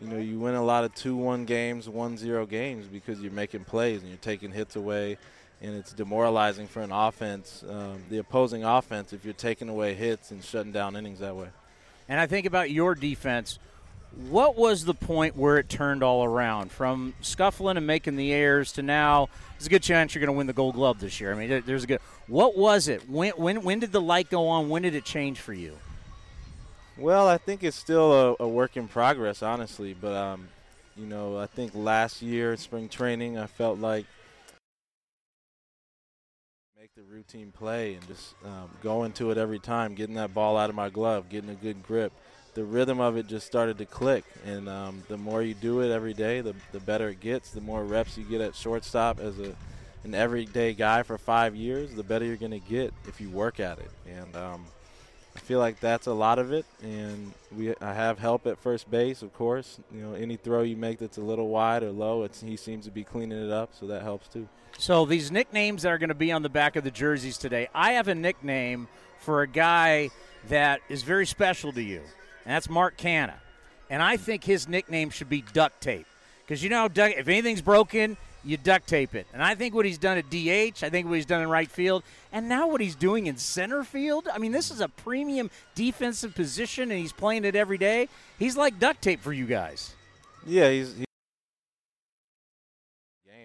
you 0.00 0.08
know 0.08 0.18
you 0.18 0.40
win 0.40 0.56
a 0.56 0.64
lot 0.64 0.82
of 0.82 0.94
two-one 0.94 1.44
games, 1.44 1.88
one-zero 1.88 2.44
games 2.44 2.86
because 2.86 3.20
you're 3.20 3.30
making 3.32 3.64
plays 3.64 4.00
and 4.00 4.08
you're 4.08 4.18
taking 4.18 4.50
hits 4.50 4.74
away, 4.74 5.16
and 5.62 5.76
it's 5.76 5.92
demoralizing 5.92 6.66
for 6.66 6.82
an 6.82 6.90
offense, 6.90 7.62
um, 7.68 8.02
the 8.10 8.18
opposing 8.18 8.64
offense, 8.64 9.12
if 9.12 9.24
you're 9.24 9.32
taking 9.32 9.68
away 9.68 9.94
hits 9.94 10.32
and 10.32 10.42
shutting 10.42 10.72
down 10.72 10.96
innings 10.96 11.20
that 11.20 11.36
way. 11.36 11.48
And 12.08 12.20
I 12.20 12.26
think 12.26 12.46
about 12.46 12.70
your 12.70 12.96
defense. 12.96 13.60
What 14.16 14.56
was 14.56 14.84
the 14.84 14.94
point 14.94 15.36
where 15.36 15.58
it 15.58 15.68
turned 15.68 16.04
all 16.04 16.24
around 16.24 16.70
from 16.70 17.14
scuffling 17.20 17.76
and 17.76 17.86
making 17.86 18.14
the 18.16 18.32
airs 18.32 18.70
to 18.72 18.82
now? 18.82 19.28
There's 19.52 19.66
a 19.66 19.70
good 19.70 19.82
chance 19.82 20.14
you're 20.14 20.20
going 20.20 20.32
to 20.32 20.38
win 20.38 20.46
the 20.46 20.52
Gold 20.52 20.76
Glove 20.76 21.00
this 21.00 21.20
year. 21.20 21.32
I 21.32 21.36
mean, 21.36 21.62
there's 21.66 21.84
a 21.84 21.86
good. 21.86 22.00
What 22.28 22.56
was 22.56 22.86
it? 22.86 23.08
When 23.08 23.32
when 23.32 23.62
when 23.62 23.80
did 23.80 23.90
the 23.90 24.00
light 24.00 24.30
go 24.30 24.46
on? 24.46 24.68
When 24.68 24.82
did 24.82 24.94
it 24.94 25.04
change 25.04 25.40
for 25.40 25.52
you? 25.52 25.76
Well, 26.96 27.26
I 27.26 27.38
think 27.38 27.64
it's 27.64 27.76
still 27.76 28.12
a, 28.12 28.44
a 28.44 28.48
work 28.48 28.76
in 28.76 28.86
progress, 28.86 29.42
honestly. 29.42 29.94
But 29.94 30.14
um, 30.14 30.48
you 30.96 31.06
know, 31.06 31.36
I 31.36 31.46
think 31.46 31.74
last 31.74 32.22
year 32.22 32.56
spring 32.56 32.88
training, 32.88 33.36
I 33.36 33.46
felt 33.46 33.80
like 33.80 34.06
make 36.78 36.94
the 36.94 37.02
routine 37.02 37.50
play 37.50 37.94
and 37.94 38.06
just 38.06 38.34
um, 38.44 38.70
go 38.80 39.02
into 39.02 39.32
it 39.32 39.38
every 39.38 39.58
time, 39.58 39.94
getting 39.94 40.14
that 40.14 40.32
ball 40.32 40.56
out 40.56 40.70
of 40.70 40.76
my 40.76 40.88
glove, 40.88 41.28
getting 41.28 41.50
a 41.50 41.54
good 41.54 41.82
grip 41.82 42.12
the 42.54 42.64
rhythm 42.64 43.00
of 43.00 43.16
it 43.16 43.26
just 43.26 43.46
started 43.46 43.78
to 43.78 43.86
click. 43.86 44.24
And 44.46 44.68
um, 44.68 45.02
the 45.08 45.16
more 45.16 45.42
you 45.42 45.54
do 45.54 45.80
it 45.80 45.90
every 45.92 46.14
day, 46.14 46.40
the, 46.40 46.54
the 46.72 46.80
better 46.80 47.08
it 47.08 47.20
gets. 47.20 47.50
The 47.50 47.60
more 47.60 47.84
reps 47.84 48.16
you 48.16 48.24
get 48.24 48.40
at 48.40 48.54
shortstop 48.54 49.20
as 49.20 49.38
a 49.38 49.54
an 50.04 50.14
everyday 50.14 50.74
guy 50.74 51.02
for 51.02 51.16
five 51.16 51.56
years, 51.56 51.94
the 51.94 52.02
better 52.02 52.24
you're 52.26 52.36
going 52.36 52.52
to 52.52 52.58
get 52.58 52.92
if 53.08 53.20
you 53.20 53.30
work 53.30 53.58
at 53.58 53.78
it. 53.78 53.90
And 54.06 54.36
um, 54.36 54.66
I 55.34 55.40
feel 55.40 55.58
like 55.58 55.80
that's 55.80 56.06
a 56.06 56.12
lot 56.12 56.38
of 56.38 56.52
it. 56.52 56.66
And 56.82 57.32
we 57.56 57.74
I 57.80 57.94
have 57.94 58.18
help 58.18 58.46
at 58.46 58.58
first 58.58 58.90
base, 58.90 59.22
of 59.22 59.32
course. 59.32 59.80
You 59.92 60.02
know, 60.02 60.14
any 60.14 60.36
throw 60.36 60.62
you 60.62 60.76
make 60.76 60.98
that's 60.98 61.16
a 61.16 61.22
little 61.22 61.48
wide 61.48 61.82
or 61.82 61.90
low, 61.90 62.28
he 62.44 62.56
seems 62.56 62.84
to 62.84 62.90
be 62.90 63.02
cleaning 63.02 63.42
it 63.42 63.50
up, 63.50 63.70
so 63.72 63.86
that 63.86 64.02
helps 64.02 64.28
too. 64.28 64.46
So 64.76 65.06
these 65.06 65.32
nicknames 65.32 65.82
that 65.82 65.90
are 65.90 65.98
going 65.98 66.08
to 66.08 66.14
be 66.14 66.32
on 66.32 66.42
the 66.42 66.48
back 66.48 66.76
of 66.76 66.84
the 66.84 66.90
jerseys 66.90 67.38
today, 67.38 67.68
I 67.74 67.92
have 67.92 68.08
a 68.08 68.14
nickname 68.14 68.88
for 69.18 69.42
a 69.42 69.46
guy 69.46 70.10
that 70.48 70.80
is 70.90 71.02
very 71.02 71.26
special 71.26 71.72
to 71.72 71.82
you 71.82 72.02
and 72.44 72.54
that's 72.54 72.68
Mark 72.68 72.96
Canha. 72.96 73.34
And 73.90 74.02
I 74.02 74.16
think 74.16 74.44
his 74.44 74.68
nickname 74.68 75.10
should 75.10 75.28
be 75.28 75.44
duct 75.52 75.80
tape. 75.80 76.06
Because 76.44 76.62
you 76.62 76.70
know, 76.70 76.88
if 76.94 77.28
anything's 77.28 77.62
broken, 77.62 78.16
you 78.44 78.56
duct 78.56 78.86
tape 78.86 79.14
it. 79.14 79.26
And 79.32 79.42
I 79.42 79.54
think 79.54 79.74
what 79.74 79.86
he's 79.86 79.98
done 79.98 80.18
at 80.18 80.30
DH, 80.30 80.84
I 80.84 80.90
think 80.90 81.06
what 81.06 81.14
he's 81.14 81.26
done 81.26 81.42
in 81.42 81.48
right 81.48 81.70
field, 81.70 82.02
and 82.32 82.48
now 82.48 82.66
what 82.66 82.80
he's 82.80 82.94
doing 82.94 83.26
in 83.26 83.36
center 83.36 83.84
field. 83.84 84.28
I 84.32 84.38
mean, 84.38 84.52
this 84.52 84.70
is 84.70 84.80
a 84.80 84.88
premium 84.88 85.50
defensive 85.74 86.34
position, 86.34 86.90
and 86.90 87.00
he's 87.00 87.12
playing 87.12 87.44
it 87.44 87.56
every 87.56 87.78
day. 87.78 88.08
He's 88.38 88.56
like 88.56 88.78
duct 88.78 89.00
tape 89.02 89.20
for 89.20 89.32
you 89.32 89.46
guys. 89.46 89.94
Yeah, 90.46 90.70
he's. 90.70 90.92
game. 90.94 91.06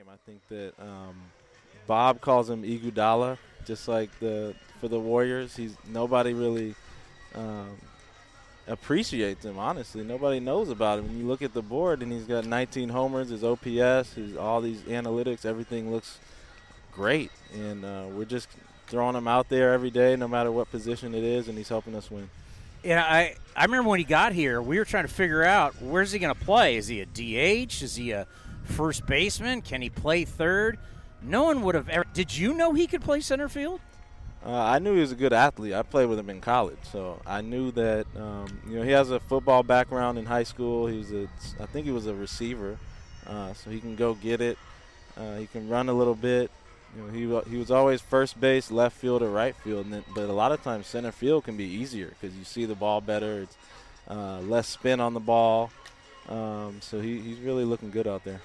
I 0.10 0.18
think 0.26 0.42
that 0.50 0.74
um, 0.80 1.16
Bob 1.88 2.20
calls 2.20 2.50
him 2.50 2.64
Iguodala, 2.64 3.38
just 3.66 3.88
like 3.88 4.10
the 4.20 4.54
for 4.82 4.90
the 4.90 5.00
Warriors. 5.00 5.56
He's 5.56 5.76
nobody 5.88 6.34
really 6.34 6.76
um, 7.36 7.78
appreciates 8.70 9.44
him. 9.44 9.58
Honestly, 9.58 10.04
nobody 10.04 10.40
knows 10.40 10.70
about 10.70 11.00
him. 11.00 11.08
When 11.08 11.18
you 11.18 11.26
look 11.26 11.42
at 11.42 11.54
the 11.54 11.62
board, 11.62 12.02
and 12.02 12.12
he's 12.12 12.24
got 12.24 12.46
19 12.46 12.90
homers, 12.90 13.30
his 13.30 13.44
OPS, 13.44 14.14
his 14.14 14.38
all 14.38 14.62
these 14.62 14.82
analytics, 14.82 15.46
everything 15.46 15.92
looks 15.92 16.20
great, 16.94 17.32
and 17.54 17.84
uh, 17.84 18.06
we're 18.12 18.26
just 18.26 18.48
throwing 18.88 19.16
him 19.16 19.28
out 19.28 19.50
there 19.50 19.74
every 19.74 19.90
day, 19.90 20.16
no 20.16 20.28
matter 20.28 20.52
what 20.52 20.70
position 20.72 21.14
it 21.14 21.24
is, 21.24 21.48
and 21.48 21.58
he's 21.58 21.70
helping 21.70 21.96
us 21.96 22.10
win. 22.10 22.30
Yeah, 22.84 23.04
I 23.04 23.36
I 23.56 23.66
remember 23.66 23.90
when 23.90 24.00
he 24.00 24.06
got 24.06 24.32
here, 24.32 24.62
we 24.62 24.78
were 24.78 24.86
trying 24.86 25.06
to 25.06 25.14
figure 25.14 25.44
out 25.44 25.82
where's 25.82 26.12
he 26.12 26.20
going 26.20 26.34
to 26.34 26.46
play. 26.46 26.78
Is 26.78 26.88
he 26.88 27.02
a 27.02 27.06
DH? 27.06 27.82
Is 27.82 27.96
he 27.96 28.12
a 28.12 28.26
first 28.64 29.06
baseman? 29.06 29.62
Can 29.62 29.82
he 29.82 29.90
play 29.90 30.24
third? 30.24 30.78
No 31.22 31.44
one 31.44 31.62
would 31.64 31.76
have 31.76 31.90
ever. 31.90 32.06
Did 32.14 32.36
you 32.36 32.54
know 32.54 32.74
he 32.74 32.88
could 32.88 33.02
play 33.02 33.20
center 33.20 33.50
field? 33.50 33.82
Uh, 34.46 34.52
I 34.52 34.80
knew 34.80 34.94
he 34.94 35.02
was 35.02 35.12
a 35.12 35.16
good 35.16 35.34
athlete. 35.34 35.74
I 35.74 35.82
played 35.82 36.06
with 36.06 36.18
him 36.18 36.30
in 36.30 36.40
college, 36.40 36.78
so 36.92 37.22
I 37.26 37.42
knew 37.42 37.72
that. 37.72 38.08
Um, 38.16 38.62
you 38.70 38.78
know, 38.78 38.84
he 38.84 38.92
has 38.92 39.12
a 39.12 39.20
football 39.20 39.64
background 39.64 40.18
in 40.18 40.26
high 40.26 40.44
school. 40.44 40.88
He 40.88 40.98
was 40.98 41.12
a, 41.12 41.28
I 41.60 41.66
think 41.66 41.86
he 41.86 41.92
was 41.92 42.08
a 42.08 42.14
receiver, 42.14 42.78
uh, 43.28 43.54
so 43.54 43.70
he 43.70 43.80
can 43.80 43.96
go 43.96 44.14
get 44.14 44.40
it. 44.40 44.58
Uh, 45.18 45.36
he 45.36 45.48
can 45.48 45.68
run 45.68 45.90
a 45.90 45.94
little 45.94 46.16
bit. 46.16 46.50
You 46.96 47.04
know, 47.04 47.44
he 47.44 47.52
he 47.52 47.58
was 47.58 47.70
always 47.70 48.02
first 48.02 48.40
base, 48.40 48.72
left 48.72 48.96
field, 48.96 49.22
or 49.22 49.30
right 49.30 49.56
field. 49.56 49.92
Then, 49.92 50.04
but 50.16 50.30
a 50.30 50.34
lot 50.34 50.52
of 50.54 50.64
times 50.64 50.88
center 50.88 51.12
field 51.12 51.44
can 51.44 51.58
be 51.58 51.66
easier 51.66 52.14
because 52.20 52.36
you 52.38 52.46
see 52.46 52.66
the 52.66 52.76
ball 52.76 53.02
better. 53.02 53.42
It's 53.42 53.58
uh, 54.08 54.40
less 54.40 54.68
spin 54.68 55.00
on 55.00 55.14
the 55.14 55.20
ball. 55.20 55.70
Um, 56.30 56.78
so 56.82 57.02
he, 57.02 57.20
he's 57.20 57.40
really 57.40 57.66
looking 57.66 57.92
good 57.92 58.08
out 58.08 58.24
there. 58.24 58.42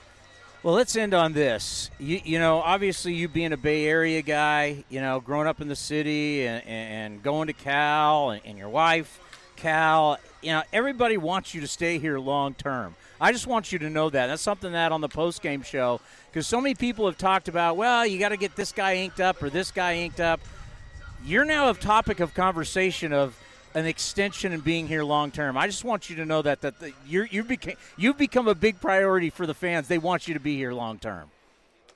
Well, 0.64 0.72
let's 0.72 0.96
end 0.96 1.12
on 1.12 1.34
this. 1.34 1.90
You, 1.98 2.22
you, 2.24 2.38
know, 2.38 2.60
obviously, 2.60 3.12
you 3.12 3.28
being 3.28 3.52
a 3.52 3.56
Bay 3.58 3.84
Area 3.84 4.22
guy, 4.22 4.82
you 4.88 4.98
know, 4.98 5.20
growing 5.20 5.46
up 5.46 5.60
in 5.60 5.68
the 5.68 5.76
city 5.76 6.46
and, 6.46 6.66
and 6.66 7.22
going 7.22 7.48
to 7.48 7.52
Cal, 7.52 8.30
and, 8.30 8.40
and 8.46 8.56
your 8.56 8.70
wife, 8.70 9.20
Cal, 9.56 10.18
you 10.40 10.52
know, 10.52 10.62
everybody 10.72 11.18
wants 11.18 11.52
you 11.52 11.60
to 11.60 11.66
stay 11.66 11.98
here 11.98 12.18
long 12.18 12.54
term. 12.54 12.96
I 13.20 13.30
just 13.30 13.46
want 13.46 13.72
you 13.72 13.78
to 13.80 13.90
know 13.90 14.08
that. 14.08 14.28
That's 14.28 14.40
something 14.40 14.72
that 14.72 14.90
on 14.90 15.02
the 15.02 15.08
post 15.08 15.42
game 15.42 15.60
show, 15.60 16.00
because 16.30 16.46
so 16.46 16.62
many 16.62 16.74
people 16.74 17.04
have 17.04 17.18
talked 17.18 17.48
about, 17.48 17.76
well, 17.76 18.06
you 18.06 18.18
got 18.18 18.30
to 18.30 18.38
get 18.38 18.56
this 18.56 18.72
guy 18.72 18.94
inked 18.94 19.20
up 19.20 19.42
or 19.42 19.50
this 19.50 19.70
guy 19.70 19.96
inked 19.96 20.20
up. 20.20 20.40
You're 21.26 21.44
now 21.44 21.68
a 21.68 21.74
topic 21.74 22.20
of 22.20 22.32
conversation 22.32 23.12
of 23.12 23.38
an 23.74 23.86
extension 23.86 24.52
and 24.52 24.62
being 24.62 24.86
here 24.86 25.02
long 25.02 25.30
term. 25.30 25.56
I 25.56 25.66
just 25.66 25.84
want 25.84 26.08
you 26.08 26.16
to 26.16 26.24
know 26.24 26.42
that 26.42 26.60
that 26.62 26.78
the, 26.78 26.92
you're, 27.06 27.26
you 27.26 27.42
became 27.42 27.76
you've 27.96 28.16
become 28.16 28.48
a 28.48 28.54
big 28.54 28.80
priority 28.80 29.30
for 29.30 29.46
the 29.46 29.54
fans. 29.54 29.88
They 29.88 29.98
want 29.98 30.28
you 30.28 30.34
to 30.34 30.40
be 30.40 30.56
here 30.56 30.72
long 30.72 30.98
term. 30.98 31.30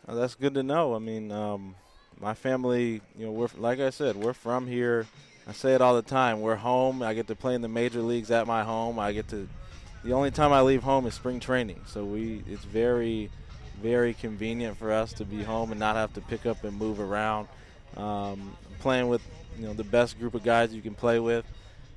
Well, 0.07 0.17
that's 0.17 0.35
good 0.35 0.55
to 0.55 0.63
know. 0.63 0.95
I 0.95 0.99
mean, 0.99 1.31
um, 1.31 1.77
my 2.21 2.35
family, 2.35 3.01
you 3.17 3.27
know, 3.27 3.33
we're 3.33 3.49
like 3.57 3.81
I 3.81 3.91
said, 3.91 4.17
we're 4.17 4.33
from 4.33 4.67
here. 4.67 5.07
I 5.47 5.53
say 5.53 5.75
it 5.75 5.81
all 5.81 5.95
the 5.95 6.03
time. 6.03 6.41
We're 6.41 6.57
home. 6.57 7.03
I 7.03 7.15
get 7.15 7.27
to 7.29 7.35
play 7.35 7.55
in 7.55 7.63
the 7.63 7.69
major 7.69 8.03
leagues 8.03 8.31
at 8.31 8.47
my 8.47 8.65
home. 8.65 8.99
I 8.99 9.13
get 9.13 9.29
to. 9.29 9.49
The 10.05 10.13
only 10.13 10.31
time 10.31 10.53
I 10.53 10.61
leave 10.61 10.83
home 10.83 11.07
is 11.07 11.15
spring 11.15 11.41
training, 11.41 11.81
so 11.87 12.05
we 12.05 12.43
it's 12.49 12.65
very, 12.65 13.31
very 13.81 14.15
convenient 14.15 14.77
for 14.79 14.93
us 14.93 15.13
to 15.15 15.25
be 15.25 15.43
home 15.43 15.71
and 15.71 15.81
not 15.81 15.97
have 15.97 16.13
to 16.15 16.21
pick 16.23 16.47
up 16.47 16.65
and 16.65 16.77
move 16.77 17.01
around. 17.01 17.49
Um, 17.97 18.57
playing 18.81 19.09
with 19.09 19.23
you 19.59 19.67
know 19.67 19.75
the 19.75 19.85
best 19.85 20.19
group 20.19 20.35
of 20.35 20.45
guys 20.45 20.73
you 20.73 20.83
can 20.83 20.95
play 20.95 21.19
with 21.19 21.45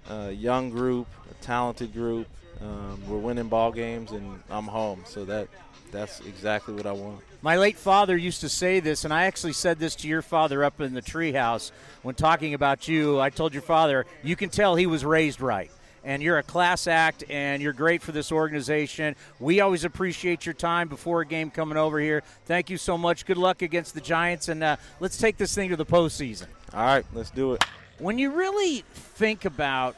a 0.10 0.32
young 0.32 0.70
group, 0.70 1.08
a 1.30 1.34
talented 1.44 1.94
group. 1.94 2.28
Um, 2.62 3.02
we're 3.08 3.18
winning 3.18 3.48
ball 3.48 3.72
games, 3.72 4.12
and 4.12 4.42
I'm 4.50 4.66
home. 4.66 5.04
So 5.06 5.26
that 5.26 5.48
that's 5.92 6.20
exactly 6.22 6.74
what 6.74 6.86
I 6.86 6.92
want. 6.92 7.22
My 7.42 7.58
late 7.58 7.78
father 7.78 8.16
used 8.16 8.42
to 8.42 8.50
say 8.50 8.80
this, 8.80 9.04
and 9.04 9.14
I 9.14 9.26
actually 9.26 9.54
said 9.54 9.80
this 9.80 9.96
to 9.98 10.08
your 10.08 10.22
father 10.22 10.64
up 10.64 10.80
in 10.80 10.94
the 10.94 11.02
treehouse 11.02 11.72
when 12.04 12.16
talking 12.16 12.54
about 12.54 12.88
you. 12.88 13.20
I 13.20 13.30
told 13.30 13.54
your 13.54 13.64
father, 13.64 14.06
you 14.24 14.36
can 14.36 14.50
tell 14.50 14.76
he 14.76 14.86
was 14.86 15.04
raised 15.04 15.42
right. 15.42 15.72
And 16.04 16.24
you're 16.24 16.40
a 16.40 16.44
class 16.44 16.88
act, 16.88 17.24
and 17.30 17.62
you're 17.62 17.74
great 17.74 18.02
for 18.02 18.12
this 18.12 18.32
organization. 18.32 19.16
We 19.40 19.60
always 19.60 19.84
appreciate 19.84 20.48
your 20.48 20.54
time 20.54 20.88
before 20.88 21.22
a 21.22 21.26
game 21.28 21.52
coming 21.52 21.78
over 21.78 22.00
here. 22.00 22.24
Thank 22.46 22.72
you 22.72 22.78
so 22.78 22.98
much. 22.98 23.26
Good 23.26 23.38
luck 23.38 23.62
against 23.62 23.94
the 23.94 24.02
Giants, 24.02 24.48
and 24.48 24.64
uh, 24.64 24.78
let's 25.00 25.18
take 25.18 25.38
this 25.38 25.54
thing 25.54 25.70
to 25.70 25.76
the 25.76 25.86
postseason. 25.86 26.48
All 26.74 26.86
right, 26.86 27.06
let's 27.14 27.30
do 27.30 27.54
it 27.54 27.64
when 28.02 28.18
you 28.18 28.32
really 28.32 28.84
think 28.94 29.46
about 29.46 29.96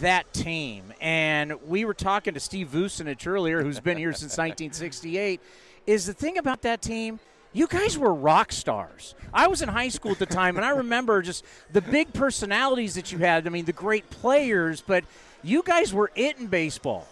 that 0.00 0.30
team, 0.34 0.92
and 1.00 1.54
we 1.66 1.84
were 1.84 1.94
talking 1.94 2.34
to 2.34 2.40
Steve 2.40 2.68
Vucinich 2.68 3.26
earlier, 3.26 3.62
who's 3.62 3.80
been 3.80 3.96
here 3.96 4.12
since 4.12 4.32
1968, 4.38 5.40
is 5.86 6.06
the 6.06 6.12
thing 6.12 6.36
about 6.36 6.62
that 6.62 6.82
team. 6.82 7.18
You 7.52 7.66
guys 7.66 7.96
were 7.96 8.12
rock 8.12 8.52
stars. 8.52 9.14
I 9.32 9.46
was 9.46 9.62
in 9.62 9.70
high 9.70 9.88
school 9.88 10.12
at 10.12 10.18
the 10.18 10.26
time, 10.26 10.56
and 10.56 10.66
I 10.66 10.70
remember 10.70 11.22
just 11.22 11.44
the 11.72 11.80
big 11.80 12.12
personalities 12.12 12.96
that 12.96 13.10
you 13.10 13.18
had. 13.18 13.46
I 13.46 13.50
mean, 13.50 13.64
the 13.64 13.72
great 13.72 14.10
players, 14.10 14.82
but 14.82 15.04
you 15.42 15.62
guys 15.62 15.94
were 15.94 16.10
it 16.14 16.38
in 16.38 16.48
baseball. 16.48 17.08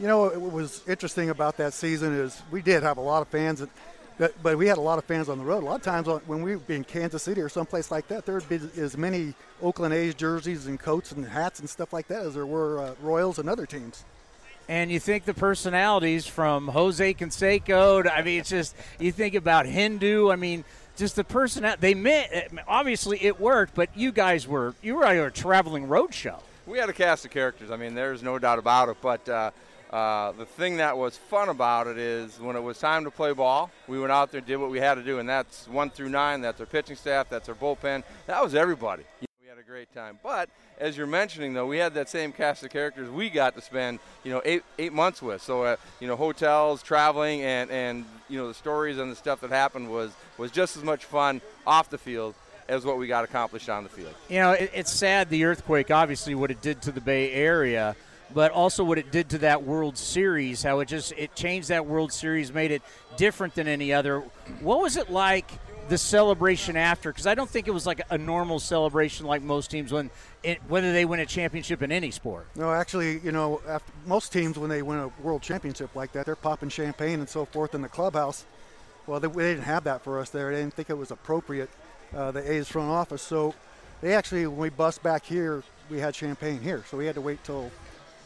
You 0.00 0.08
know, 0.08 0.24
what 0.24 0.52
was 0.52 0.82
interesting 0.88 1.30
about 1.30 1.58
that 1.58 1.72
season 1.72 2.12
is 2.12 2.42
we 2.50 2.62
did 2.62 2.82
have 2.82 2.96
a 2.96 3.00
lot 3.02 3.22
of 3.22 3.28
fans 3.28 3.60
that 3.60 3.70
but, 4.18 4.34
but 4.42 4.56
we 4.56 4.66
had 4.66 4.78
a 4.78 4.80
lot 4.80 4.98
of 4.98 5.04
fans 5.04 5.28
on 5.28 5.38
the 5.38 5.44
road. 5.44 5.62
A 5.62 5.66
lot 5.66 5.76
of 5.76 5.82
times 5.82 6.08
when 6.26 6.42
we 6.42 6.56
would 6.56 6.66
be 6.66 6.76
in 6.76 6.84
Kansas 6.84 7.22
City 7.22 7.40
or 7.40 7.48
someplace 7.48 7.90
like 7.90 8.08
that, 8.08 8.24
there 8.24 8.34
would 8.34 8.48
be 8.48 8.60
as 8.80 8.96
many 8.96 9.34
Oakland 9.62 9.92
A's 9.92 10.14
jerseys 10.14 10.66
and 10.66 10.80
coats 10.80 11.12
and 11.12 11.26
hats 11.26 11.60
and 11.60 11.68
stuff 11.68 11.92
like 11.92 12.08
that 12.08 12.22
as 12.22 12.34
there 12.34 12.46
were 12.46 12.80
uh, 12.80 12.94
Royals 13.02 13.38
and 13.38 13.48
other 13.48 13.66
teams. 13.66 14.04
And 14.68 14.90
you 14.90 14.98
think 14.98 15.26
the 15.26 15.34
personalities 15.34 16.26
from 16.26 16.68
Jose 16.68 17.14
Canseco, 17.14 18.02
to, 18.02 18.12
I 18.12 18.22
mean, 18.22 18.40
it's 18.40 18.50
just, 18.50 18.74
you 18.98 19.12
think 19.12 19.34
about 19.34 19.66
Hendu, 19.66 20.32
I 20.32 20.36
mean, 20.36 20.64
just 20.96 21.14
the 21.14 21.24
person 21.24 21.66
they 21.78 21.94
met, 21.94 22.50
obviously 22.66 23.22
it 23.22 23.38
worked, 23.38 23.74
but 23.74 23.96
you 23.96 24.10
guys 24.10 24.48
were, 24.48 24.74
you 24.82 24.96
were 24.96 25.04
a 25.04 25.30
traveling 25.30 25.88
road 25.88 26.12
show. 26.12 26.38
We 26.66 26.78
had 26.78 26.88
a 26.88 26.92
cast 26.92 27.24
of 27.24 27.30
characters. 27.30 27.70
I 27.70 27.76
mean, 27.76 27.94
there's 27.94 28.24
no 28.24 28.40
doubt 28.40 28.58
about 28.58 28.88
it, 28.88 28.96
but, 29.00 29.28
uh, 29.28 29.50
uh, 29.90 30.32
the 30.32 30.46
thing 30.46 30.78
that 30.78 30.98
was 30.98 31.16
fun 31.16 31.48
about 31.48 31.86
it 31.86 31.96
is 31.96 32.40
when 32.40 32.56
it 32.56 32.62
was 32.62 32.78
time 32.78 33.04
to 33.04 33.10
play 33.10 33.32
ball, 33.32 33.70
we 33.86 34.00
went 34.00 34.12
out 34.12 34.32
there 34.32 34.38
and 34.38 34.46
did 34.46 34.56
what 34.56 34.70
we 34.70 34.78
had 34.78 34.94
to 34.94 35.02
do, 35.02 35.18
and 35.18 35.28
that's 35.28 35.68
one 35.68 35.90
through 35.90 36.08
nine. 36.08 36.40
That's 36.40 36.60
our 36.60 36.66
pitching 36.66 36.96
staff. 36.96 37.28
That's 37.28 37.48
our 37.48 37.54
bullpen. 37.54 38.02
That 38.26 38.42
was 38.42 38.54
everybody. 38.54 39.04
We 39.20 39.48
had 39.48 39.58
a 39.58 39.62
great 39.62 39.92
time. 39.94 40.18
But 40.24 40.50
as 40.78 40.96
you're 40.96 41.06
mentioning, 41.06 41.54
though, 41.54 41.66
we 41.66 41.78
had 41.78 41.94
that 41.94 42.08
same 42.08 42.32
cast 42.32 42.64
of 42.64 42.70
characters 42.70 43.08
we 43.08 43.30
got 43.30 43.54
to 43.54 43.60
spend, 43.60 44.00
you 44.24 44.32
know, 44.32 44.42
eight 44.44 44.64
eight 44.78 44.92
months 44.92 45.22
with. 45.22 45.40
So, 45.40 45.62
uh, 45.62 45.76
you 46.00 46.08
know, 46.08 46.16
hotels, 46.16 46.82
traveling, 46.82 47.42
and 47.42 47.70
and 47.70 48.04
you 48.28 48.38
know 48.38 48.48
the 48.48 48.54
stories 48.54 48.98
and 48.98 49.10
the 49.10 49.16
stuff 49.16 49.40
that 49.40 49.50
happened 49.50 49.88
was 49.90 50.10
was 50.36 50.50
just 50.50 50.76
as 50.76 50.82
much 50.82 51.04
fun 51.04 51.40
off 51.64 51.90
the 51.90 51.98
field 51.98 52.34
as 52.68 52.84
what 52.84 52.98
we 52.98 53.06
got 53.06 53.22
accomplished 53.22 53.68
on 53.68 53.84
the 53.84 53.88
field. 53.88 54.12
You 54.28 54.40
know, 54.40 54.50
it, 54.50 54.72
it's 54.74 54.92
sad 54.92 55.30
the 55.30 55.44
earthquake, 55.44 55.92
obviously, 55.92 56.34
what 56.34 56.50
it 56.50 56.60
did 56.60 56.82
to 56.82 56.92
the 56.92 57.00
Bay 57.00 57.30
Area 57.32 57.94
but 58.32 58.52
also 58.52 58.84
what 58.84 58.98
it 58.98 59.12
did 59.12 59.30
to 59.30 59.38
that 59.38 59.62
World 59.62 59.96
Series, 59.96 60.62
how 60.62 60.80
it 60.80 60.88
just 60.88 61.12
it 61.12 61.34
changed 61.34 61.68
that 61.68 61.86
World 61.86 62.12
Series, 62.12 62.52
made 62.52 62.70
it 62.70 62.82
different 63.16 63.54
than 63.54 63.68
any 63.68 63.92
other. 63.92 64.20
What 64.60 64.80
was 64.80 64.96
it 64.96 65.10
like 65.10 65.50
the 65.88 65.98
celebration 65.98 66.76
after? 66.76 67.10
Because 67.10 67.26
I 67.26 67.34
don't 67.34 67.48
think 67.48 67.68
it 67.68 67.72
was 67.72 67.86
like 67.86 68.00
a 68.10 68.18
normal 68.18 68.58
celebration 68.58 69.26
like 69.26 69.42
most 69.42 69.70
teams 69.70 69.92
when 69.92 70.10
it, 70.42 70.60
whether 70.68 70.92
they 70.92 71.04
win 71.04 71.20
a 71.20 71.26
championship 71.26 71.82
in 71.82 71.92
any 71.92 72.10
sport. 72.10 72.46
No, 72.56 72.72
actually, 72.72 73.20
you 73.20 73.32
know, 73.32 73.60
most 74.06 74.32
teams 74.32 74.58
when 74.58 74.70
they 74.70 74.82
win 74.82 74.98
a 74.98 75.08
world 75.22 75.42
championship 75.42 75.94
like 75.94 76.12
that, 76.12 76.26
they're 76.26 76.36
popping 76.36 76.68
champagne 76.68 77.20
and 77.20 77.28
so 77.28 77.44
forth 77.44 77.74
in 77.74 77.82
the 77.82 77.88
clubhouse. 77.88 78.44
Well, 79.06 79.20
they, 79.20 79.28
they 79.28 79.54
didn't 79.54 79.64
have 79.64 79.84
that 79.84 80.02
for 80.02 80.18
us 80.18 80.30
there. 80.30 80.50
They 80.52 80.60
didn't 80.60 80.74
think 80.74 80.90
it 80.90 80.98
was 80.98 81.10
appropriate. 81.10 81.70
Uh, 82.14 82.30
the 82.30 82.52
A's 82.52 82.68
front 82.68 82.88
office, 82.88 83.20
so 83.20 83.52
they 84.00 84.14
actually 84.14 84.46
when 84.46 84.58
we 84.58 84.68
bust 84.68 85.02
back 85.02 85.24
here, 85.24 85.64
we 85.90 85.98
had 85.98 86.14
champagne 86.14 86.60
here, 86.60 86.84
so 86.88 86.96
we 86.96 87.04
had 87.04 87.16
to 87.16 87.20
wait 87.20 87.42
till 87.42 87.70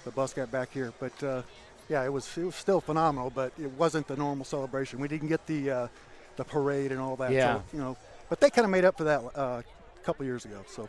the 0.05 0.11
bus 0.11 0.33
got 0.33 0.51
back 0.51 0.73
here. 0.73 0.93
But 0.99 1.23
uh, 1.23 1.43
yeah, 1.89 2.05
it 2.05 2.13
was 2.13 2.37
it 2.37 2.45
was 2.45 2.55
still 2.55 2.81
phenomenal, 2.81 3.31
but 3.31 3.53
it 3.61 3.71
wasn't 3.73 4.07
the 4.07 4.17
normal 4.17 4.45
celebration. 4.45 5.01
We 5.01 5.09
didn't 5.09 5.29
get 5.29 5.47
the 5.47 5.71
uh, 5.71 5.89
the 6.37 6.45
parade 6.45 6.93
and 6.93 7.01
all 7.01 7.17
that. 7.17 7.33
Yeah. 7.33 7.57
So, 7.57 7.63
you 7.73 7.79
know, 7.81 7.97
but 8.29 8.41
they 8.41 8.51
kind 8.51 8.65
of 8.65 8.71
made 8.71 8.85
up 8.85 8.97
for 8.97 9.05
that 9.05 9.23
uh, 9.37 9.63
a 9.63 10.05
couple 10.05 10.25
years 10.25 10.45
ago. 10.45 10.65
So. 10.69 10.89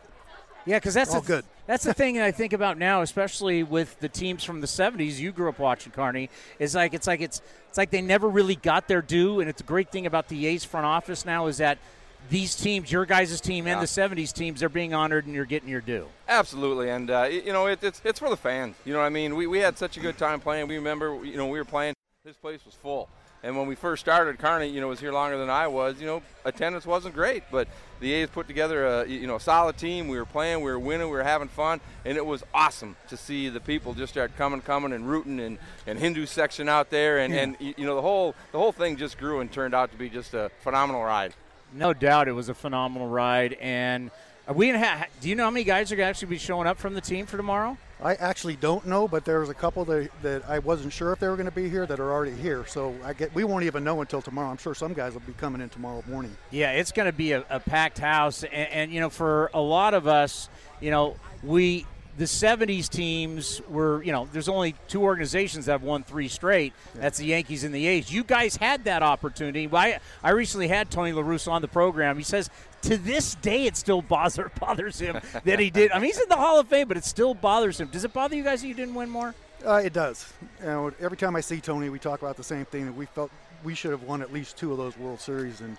Yeah, 0.64 0.78
because 0.78 0.94
that's 0.94 1.16
all 1.16 1.22
good. 1.22 1.44
That's 1.66 1.84
the 1.84 1.94
thing 1.94 2.16
that 2.16 2.24
I 2.24 2.32
think 2.32 2.54
about 2.54 2.78
now, 2.78 3.02
especially 3.02 3.64
with 3.64 4.00
the 4.00 4.08
teams 4.08 4.44
from 4.44 4.62
the 4.62 4.68
'70s. 4.68 5.18
You 5.18 5.32
grew 5.32 5.50
up 5.50 5.58
watching 5.58 5.92
Carney. 5.92 6.30
Is 6.60 6.76
like 6.76 6.94
it's 6.94 7.08
like 7.08 7.20
it's 7.20 7.42
it's 7.68 7.80
like 7.80 7.90
they 7.90 8.02
never 8.02 8.30
really 8.30 8.56
got 8.56 8.88
their 8.88 9.02
due, 9.02 9.40
and 9.40 9.50
it's 9.50 9.62
a 9.62 9.64
great 9.64 9.92
thing 9.92 10.06
about 10.06 10.28
the 10.28 10.46
A's 10.46 10.64
front 10.64 10.86
office 10.86 11.26
now 11.26 11.48
is 11.48 11.58
that 11.58 11.80
these 12.30 12.56
teams, 12.56 12.92
your 12.92 13.06
guys' 13.06 13.42
team 13.42 13.68
and 13.68 13.82
the 13.82 13.86
70s 13.86 14.34
teams, 14.34 14.60
they're 14.60 14.70
being 14.70 14.94
honored 14.94 15.26
and 15.26 15.36
you're 15.36 15.46
getting 15.46 15.70
your 15.70 15.82
due. 15.82 16.08
Absolutely. 16.28 16.90
And, 16.90 17.10
uh, 17.10 17.24
you 17.24 17.52
know, 17.52 17.68
it, 17.68 17.84
it's, 17.84 18.02
it's 18.06 18.20
for 18.20 18.30
the 18.30 18.38
fans. 18.38 18.76
You 18.86 18.94
know 18.94 19.00
what 19.00 19.06
I 19.06 19.10
mean? 19.10 19.36
We, 19.36 19.48
we 19.48 19.60
had 19.60 19.78
such 19.78 19.98
a 19.98 20.00
good 20.00 20.18
time 20.18 20.40
playing. 20.40 20.68
We 20.68 20.76
remember, 20.76 21.24
you 21.26 21.38
know, 21.38 21.48
we 21.48 21.60
were 21.60 21.66
playing, 21.66 21.94
this 22.24 22.38
place 22.38 22.66
was 22.66 22.76
full. 22.76 23.10
And 23.44 23.58
when 23.58 23.68
we 23.68 23.74
first 23.74 24.02
started, 24.02 24.38
Carney, 24.38 24.68
you 24.68 24.82
know, 24.82 24.88
was 24.88 25.00
here 25.00 25.12
longer 25.12 25.38
than 25.38 25.50
I 25.50 25.68
was. 25.68 26.00
You 26.00 26.06
know, 26.06 26.22
attendance 26.46 26.86
wasn't 26.86 27.16
great, 27.16 27.44
but 27.52 27.68
the 28.00 28.12
A's 28.14 28.30
put 28.30 28.48
together 28.48 28.86
a 28.86 29.08
you 29.08 29.26
know 29.26 29.40
solid 29.40 29.78
team. 29.78 30.08
We 30.08 30.18
were 30.18 30.26
playing, 30.26 30.62
we 30.62 30.70
were 30.70 30.78
winning, 30.78 31.08
we 31.08 31.14
were 31.14 31.24
having 31.24 31.48
fun, 31.48 31.82
and 32.06 32.18
it 32.18 32.26
was 32.26 32.44
awesome 32.54 32.96
to 33.10 33.18
see 33.18 33.50
the 33.50 33.60
people 33.60 33.96
just 33.96 34.14
start 34.14 34.38
coming, 34.38 34.62
coming, 34.62 34.94
and 34.94 35.10
rooting, 35.10 35.40
and, 35.40 35.58
and 35.88 35.98
Hendu 35.98 36.28
section 36.28 36.70
out 36.70 36.92
there, 36.92 37.18
and, 37.18 37.34
yeah. 37.34 37.42
and 37.42 37.58
you 37.60 37.86
know 37.86 37.96
the 37.96 38.02
whole 38.02 38.36
the 38.52 38.60
whole 38.60 38.72
thing 38.72 38.96
just 38.96 39.18
grew 39.18 39.40
and 39.40 39.52
turned 39.52 39.74
out 39.74 39.92
to 39.92 39.98
be 39.98 40.10
just 40.10 40.36
a 40.36 40.52
phenomenal 40.62 41.04
ride. 41.04 41.34
No 41.74 41.94
doubt, 41.94 42.28
it 42.28 42.34
was 42.34 42.50
a 42.50 42.54
phenomenal 42.54 43.08
ride. 43.08 43.54
And 43.54 44.12
are 44.48 44.54
we 44.54 44.68
gonna 44.68 44.80
have? 44.80 45.08
Do 45.22 45.30
you 45.30 45.36
know 45.36 45.46
how 45.46 45.52
many 45.52 45.64
guys 45.64 45.92
are 45.92 45.96
gonna 45.96 46.10
actually 46.10 46.30
be 46.30 46.38
showing 46.38 46.68
up 46.68 46.78
from 46.78 46.94
the 46.94 47.02
team 47.02 47.26
for 47.26 47.38
tomorrow? 47.38 47.78
I 48.04 48.16
actually 48.16 48.56
don't 48.56 48.88
know, 48.88 49.08
but 49.08 49.26
there's 49.26 49.50
a 49.50 49.54
couple 49.54 49.86
that, 49.86 50.10
that 50.24 50.50
I 50.50 50.60
wasn't 50.60 50.92
sure 50.92 51.14
if 51.14 51.20
they 51.20 51.28
were 51.28 51.36
going 51.36 51.50
to 51.50 51.56
be 51.56 51.70
here 51.70 51.86
that 51.86 52.00
are 52.00 52.12
already 52.12 52.32
here. 52.34 52.66
So 52.66 52.96
I 53.04 53.14
get 53.14 53.34
we 53.36 53.44
won't 53.44 53.64
even 53.64 53.84
know 53.84 54.02
until 54.02 54.24
tomorrow. 54.24 54.50
I'm 54.50 54.58
sure 54.58 54.74
some 54.74 54.94
guys 54.94 55.14
will 55.14 55.22
be 55.22 55.34
coming 55.34 55.62
in 55.62 55.70
tomorrow 55.70 56.04
morning. 56.08 56.36
Yeah, 56.50 56.72
it's 56.72 56.92
going 56.92 57.06
to 57.06 57.16
be 57.16 57.34
a, 57.34 57.46
a 57.50 57.60
packed 57.60 58.00
house, 58.00 58.44
and, 58.44 58.70
and 58.72 58.92
you 58.92 59.00
know, 59.00 59.12
for 59.12 59.52
a 59.54 59.62
lot 59.62 59.94
of 59.94 60.08
us, 60.08 60.50
you 60.80 60.90
know, 60.90 61.16
we 61.44 61.86
the 62.22 62.28
70s 62.28 62.88
teams 62.88 63.64
were, 63.68 64.04
you 64.04 64.12
know, 64.12 64.28
there's 64.32 64.48
only 64.48 64.76
two 64.88 65.02
organizations 65.02 65.66
that 65.66 65.72
have 65.72 65.82
won 65.82 66.04
three 66.04 66.28
straight. 66.28 66.72
That's 66.94 67.18
the 67.18 67.26
Yankees 67.26 67.64
and 67.64 67.74
the 67.74 67.88
A's. 67.88 68.14
You 68.14 68.24
guys 68.24 68.56
had 68.56 68.84
that 68.84 69.02
opportunity. 69.02 69.68
I, 69.74 70.00
I 70.22 70.30
recently 70.30 70.68
had 70.68 70.92
Tony 70.92 71.14
La 71.14 71.24
Russa 71.24 71.52
on 71.52 71.64
the 71.64 71.68
program. 71.68 72.18
He 72.18 72.24
says 72.24 72.52
to 72.84 72.96
this 72.96 73.34
day 73.34 73.66
it 73.66 73.76
still 73.76 74.04
bother, 74.04 74.52
bothers 74.60 75.00
him 75.00 75.20
that 75.46 75.58
he 75.58 75.72
did. 75.72 75.92
I 75.92 75.96
mean, 75.96 76.12
he's 76.12 76.20
in 76.20 76.30
the 76.30 76.36
Hall 76.36 76.60
of 76.60 76.68
Fame, 76.68 76.88
but 76.88 76.96
it 76.96 77.06
still 77.06 77.34
bothers 77.34 77.80
him. 77.80 77.88
Does 77.88 78.04
it 78.04 78.14
bother 78.14 78.36
you 78.36 78.44
guys 78.44 78.62
that 78.62 78.68
you 78.68 78.76
didn't 78.76 78.94
win 78.94 79.10
more? 79.10 79.34
Uh, 79.66 79.82
it 79.84 79.94
does. 79.94 80.32
You 80.60 80.68
know, 80.68 80.92
every 81.00 81.18
time 81.18 81.36
I 81.36 81.42
see 81.42 81.60
Tony, 81.60 81.90
we 81.90 81.98
talk 81.98 82.22
about 82.22 82.38
the 82.38 82.44
same 82.44 82.66
thing. 82.66 82.86
That 82.86 82.94
we 82.94 83.08
felt 83.08 83.32
we 83.64 83.74
should 83.74 83.90
have 83.90 84.04
won 84.04 84.22
at 84.22 84.32
least 84.32 84.58
two 84.58 84.72
of 84.72 84.78
those 84.78 84.96
World 84.96 85.22
Series. 85.22 85.60
And 85.62 85.76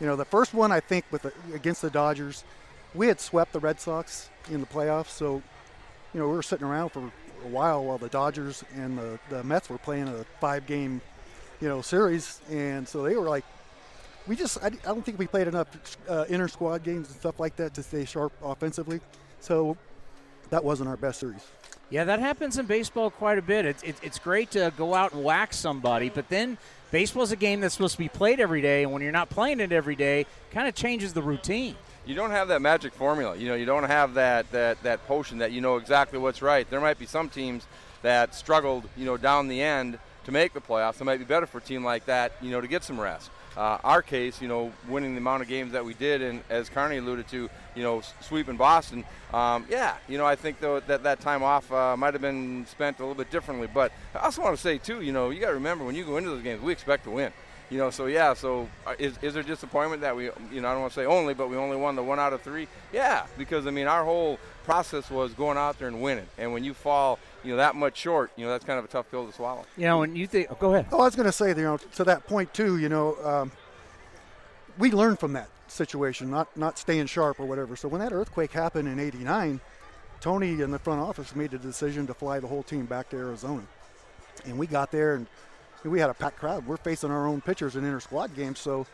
you 0.00 0.06
know, 0.06 0.16
the 0.16 0.24
first 0.24 0.54
one 0.54 0.72
I 0.72 0.80
think 0.80 1.04
with 1.10 1.20
the, 1.20 1.32
against 1.52 1.82
the 1.82 1.90
Dodgers, 1.90 2.42
we 2.94 3.06
had 3.06 3.20
swept 3.20 3.52
the 3.52 3.60
Red 3.60 3.80
Sox 3.80 4.30
in 4.50 4.60
the 4.60 4.66
playoffs. 4.66 5.08
So 5.08 5.42
you 6.14 6.20
know, 6.20 6.28
we 6.28 6.34
were 6.34 6.42
sitting 6.42 6.66
around 6.66 6.90
for 6.90 7.00
a 7.00 7.48
while 7.48 7.84
while 7.84 7.98
the 7.98 8.08
Dodgers 8.08 8.64
and 8.76 8.96
the, 8.96 9.18
the 9.28 9.44
Mets 9.44 9.68
were 9.68 9.78
playing 9.78 10.08
a 10.08 10.24
five-game, 10.40 11.00
you 11.60 11.68
know, 11.68 11.82
series, 11.82 12.40
and 12.50 12.88
so 12.88 13.02
they 13.02 13.16
were 13.16 13.28
like, 13.28 13.44
we 14.26 14.36
just 14.36 14.62
I, 14.62 14.68
I 14.68 14.70
don't 14.70 15.04
think 15.04 15.18
we 15.18 15.26
played 15.26 15.48
enough 15.48 15.68
uh, 16.08 16.24
inter 16.28 16.48
squad 16.48 16.82
games 16.82 17.08
and 17.08 17.16
stuff 17.18 17.38
like 17.38 17.56
that 17.56 17.74
to 17.74 17.82
stay 17.82 18.06
sharp 18.06 18.32
offensively. 18.42 19.00
So 19.40 19.76
that 20.48 20.64
wasn't 20.64 20.88
our 20.88 20.96
best 20.96 21.20
series. 21.20 21.46
Yeah, 21.90 22.04
that 22.04 22.20
happens 22.20 22.58
in 22.58 22.64
baseball 22.64 23.10
quite 23.10 23.36
a 23.36 23.42
bit. 23.42 23.66
It's, 23.66 23.82
it, 23.82 23.96
it's 24.02 24.18
great 24.18 24.50
to 24.52 24.72
go 24.78 24.94
out 24.94 25.12
and 25.12 25.22
whack 25.22 25.52
somebody, 25.52 26.08
but 26.08 26.30
then 26.30 26.56
baseball's 26.90 27.32
a 27.32 27.36
game 27.36 27.60
that's 27.60 27.74
supposed 27.74 27.92
to 27.92 27.98
be 27.98 28.08
played 28.08 28.40
every 28.40 28.62
day, 28.62 28.82
and 28.82 28.92
when 28.92 29.02
you're 29.02 29.12
not 29.12 29.28
playing 29.28 29.60
it 29.60 29.72
every 29.72 29.94
day, 29.94 30.24
kind 30.50 30.66
of 30.66 30.74
changes 30.74 31.12
the 31.12 31.22
routine. 31.22 31.76
You 32.06 32.14
don't 32.14 32.30
have 32.30 32.48
that 32.48 32.60
magic 32.60 32.92
formula. 32.92 33.36
You 33.36 33.48
know, 33.48 33.54
you 33.54 33.64
don't 33.64 33.84
have 33.84 34.14
that, 34.14 34.50
that, 34.52 34.82
that 34.82 35.06
potion 35.06 35.38
that 35.38 35.52
you 35.52 35.60
know 35.60 35.76
exactly 35.76 36.18
what's 36.18 36.42
right. 36.42 36.68
There 36.68 36.80
might 36.80 36.98
be 36.98 37.06
some 37.06 37.30
teams 37.30 37.66
that 38.02 38.34
struggled, 38.34 38.84
you 38.96 39.06
know, 39.06 39.16
down 39.16 39.48
the 39.48 39.62
end 39.62 39.98
to 40.24 40.32
make 40.32 40.52
the 40.52 40.60
playoffs. 40.60 41.00
It 41.00 41.04
might 41.04 41.18
be 41.18 41.24
better 41.24 41.46
for 41.46 41.58
a 41.58 41.62
team 41.62 41.82
like 41.82 42.04
that, 42.06 42.32
you 42.42 42.50
know, 42.50 42.60
to 42.60 42.66
get 42.68 42.84
some 42.84 43.00
rest. 43.00 43.30
Uh, 43.56 43.78
our 43.84 44.02
case, 44.02 44.42
you 44.42 44.48
know, 44.48 44.72
winning 44.88 45.14
the 45.14 45.18
amount 45.18 45.42
of 45.42 45.48
games 45.48 45.72
that 45.72 45.84
we 45.84 45.94
did, 45.94 46.20
and 46.20 46.42
as 46.50 46.68
Carney 46.68 46.96
alluded 46.96 47.28
to, 47.28 47.48
you 47.76 47.82
know, 47.82 48.02
sweeping 48.20 48.56
Boston. 48.56 49.04
Um, 49.32 49.64
yeah, 49.70 49.96
you 50.08 50.18
know, 50.18 50.26
I 50.26 50.34
think 50.34 50.58
though 50.58 50.80
that 50.80 51.04
that 51.04 51.20
time 51.20 51.44
off 51.44 51.70
uh, 51.72 51.96
might 51.96 52.14
have 52.14 52.20
been 52.20 52.66
spent 52.66 52.98
a 52.98 53.02
little 53.02 53.14
bit 53.14 53.30
differently. 53.30 53.68
But 53.72 53.92
I 54.14 54.24
also 54.24 54.42
want 54.42 54.56
to 54.56 54.60
say 54.60 54.78
too, 54.78 55.02
you 55.02 55.12
know, 55.12 55.30
you 55.30 55.40
got 55.40 55.48
to 55.48 55.54
remember 55.54 55.84
when 55.84 55.94
you 55.94 56.04
go 56.04 56.16
into 56.16 56.30
those 56.30 56.42
games, 56.42 56.62
we 56.62 56.72
expect 56.72 57.04
to 57.04 57.10
win. 57.10 57.32
You 57.70 57.78
know, 57.78 57.90
so 57.90 58.06
yeah, 58.06 58.34
so 58.34 58.68
uh, 58.86 58.94
is, 58.98 59.18
is 59.22 59.34
there 59.34 59.42
disappointment 59.42 60.02
that 60.02 60.14
we, 60.14 60.24
you 60.52 60.60
know, 60.60 60.68
I 60.68 60.72
don't 60.72 60.82
want 60.82 60.92
to 60.92 61.00
say 61.00 61.06
only, 61.06 61.32
but 61.32 61.48
we 61.48 61.56
only 61.56 61.76
won 61.76 61.96
the 61.96 62.02
one 62.02 62.20
out 62.20 62.32
of 62.32 62.42
three? 62.42 62.68
Yeah, 62.92 63.26
because 63.38 63.66
I 63.66 63.70
mean, 63.70 63.86
our 63.86 64.04
whole 64.04 64.38
process 64.64 65.10
was 65.10 65.32
going 65.32 65.56
out 65.56 65.78
there 65.78 65.88
and 65.88 66.02
winning. 66.02 66.26
And 66.36 66.52
when 66.52 66.62
you 66.62 66.74
fall, 66.74 67.18
you 67.42 67.52
know, 67.52 67.56
that 67.56 67.74
much 67.74 67.96
short, 67.96 68.30
you 68.36 68.44
know, 68.44 68.50
that's 68.50 68.64
kind 68.64 68.78
of 68.78 68.84
a 68.84 68.88
tough 68.88 69.10
pill 69.10 69.26
to 69.26 69.32
swallow. 69.32 69.64
You 69.76 69.86
know, 69.86 69.98
when 69.98 70.14
you 70.14 70.26
think, 70.26 70.48
oh, 70.50 70.56
go 70.60 70.74
ahead. 70.74 70.86
Oh, 70.92 71.00
I 71.00 71.04
was 71.04 71.16
going 71.16 71.26
to 71.26 71.32
say, 71.32 71.48
you 71.48 71.54
know, 71.54 71.78
to 71.94 72.04
that 72.04 72.26
point 72.26 72.52
too, 72.52 72.78
you 72.78 72.88
know, 72.88 73.16
um, 73.24 73.52
we 74.78 74.90
learned 74.90 75.18
from 75.18 75.32
that 75.32 75.48
situation, 75.68 76.30
not 76.30 76.54
not 76.56 76.78
staying 76.78 77.06
sharp 77.06 77.40
or 77.40 77.46
whatever. 77.46 77.76
So 77.76 77.88
when 77.88 78.00
that 78.00 78.12
earthquake 78.12 78.52
happened 78.52 78.88
in 78.88 79.00
'89, 79.00 79.60
Tony 80.20 80.60
in 80.60 80.70
the 80.70 80.78
front 80.78 81.00
office 81.00 81.34
made 81.34 81.50
the 81.50 81.58
decision 81.58 82.06
to 82.08 82.14
fly 82.14 82.40
the 82.40 82.46
whole 82.46 82.62
team 82.62 82.86
back 82.86 83.10
to 83.10 83.16
Arizona, 83.16 83.62
and 84.44 84.58
we 84.58 84.66
got 84.66 84.90
there 84.90 85.14
and 85.14 85.26
we 85.84 86.00
had 86.00 86.10
a 86.10 86.14
packed 86.14 86.38
crowd. 86.38 86.66
We're 86.66 86.76
facing 86.76 87.10
our 87.10 87.26
own 87.26 87.40
pitchers 87.40 87.76
in 87.76 87.84
inter 87.84 88.00
squad 88.00 88.34
games, 88.34 88.58
so 88.58 88.86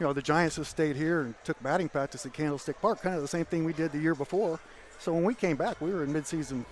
you 0.00 0.06
know 0.06 0.12
the 0.12 0.22
Giants 0.22 0.56
have 0.56 0.66
stayed 0.66 0.96
here 0.96 1.22
and 1.22 1.34
took 1.44 1.60
batting 1.62 1.88
practice 1.88 2.26
at 2.26 2.32
Candlestick 2.32 2.80
Park, 2.80 3.02
kind 3.02 3.16
of 3.16 3.22
the 3.22 3.28
same 3.28 3.44
thing 3.44 3.64
we 3.64 3.72
did 3.72 3.92
the 3.92 3.98
year 3.98 4.14
before. 4.14 4.60
So 4.98 5.12
when 5.12 5.24
we 5.24 5.34
came 5.34 5.56
back, 5.56 5.80
we 5.80 5.92
were 5.92 6.04
in 6.04 6.12
midseason 6.12 6.64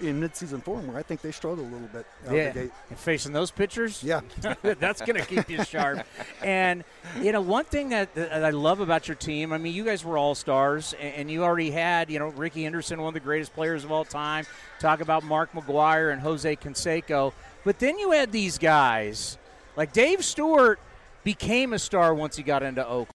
in 0.00 0.20
midseason 0.20 0.62
form 0.62 0.86
where 0.86 0.96
I 0.96 1.02
think 1.02 1.22
they 1.22 1.32
struggled 1.32 1.66
a 1.66 1.70
little 1.70 1.88
bit 1.88 2.06
out 2.28 2.34
yeah. 2.34 2.42
of 2.42 2.54
the 2.54 2.60
gate. 2.60 2.72
And 2.90 2.98
facing 2.98 3.32
those 3.32 3.50
pitchers, 3.50 4.02
yeah, 4.02 4.20
that's 4.62 5.00
going 5.00 5.20
to 5.20 5.26
keep 5.26 5.50
you 5.50 5.64
sharp. 5.64 6.06
and 6.42 6.84
you 7.20 7.32
know, 7.32 7.40
one 7.40 7.64
thing 7.64 7.88
that, 7.90 8.14
that, 8.14 8.44
I 8.44 8.50
love 8.50 8.80
about 8.80 9.08
your 9.08 9.14
team, 9.14 9.52
I 9.52 9.58
mean, 9.58 9.74
you 9.74 9.84
guys 9.84 10.04
were 10.04 10.16
all 10.16 10.34
stars, 10.34 10.94
and, 11.00 11.14
and, 11.14 11.30
you 11.30 11.42
already 11.42 11.70
had, 11.70 12.10
you 12.10 12.18
know, 12.18 12.28
Rickey 12.28 12.62
Henderson, 12.62 13.00
one 13.00 13.08
of 13.08 13.14
the 13.14 13.20
greatest 13.20 13.54
players 13.54 13.84
of 13.84 13.90
all 13.90 14.04
time. 14.04 14.44
Talk 14.78 15.00
about 15.00 15.24
Mark 15.24 15.52
McGwire 15.52 16.12
and 16.12 16.20
Jose 16.20 16.56
Canseco, 16.56 17.32
but 17.64 17.78
then 17.78 17.98
you 17.98 18.12
had 18.12 18.32
these 18.32 18.58
guys 18.58 19.38
like 19.76 19.92
Dave 19.92 20.24
Stewart 20.24 20.80
became 21.24 21.72
a 21.72 21.78
star 21.78 22.14
once 22.14 22.36
he 22.36 22.42
got 22.42 22.62
into 22.62 22.86
Oakland 22.86 23.08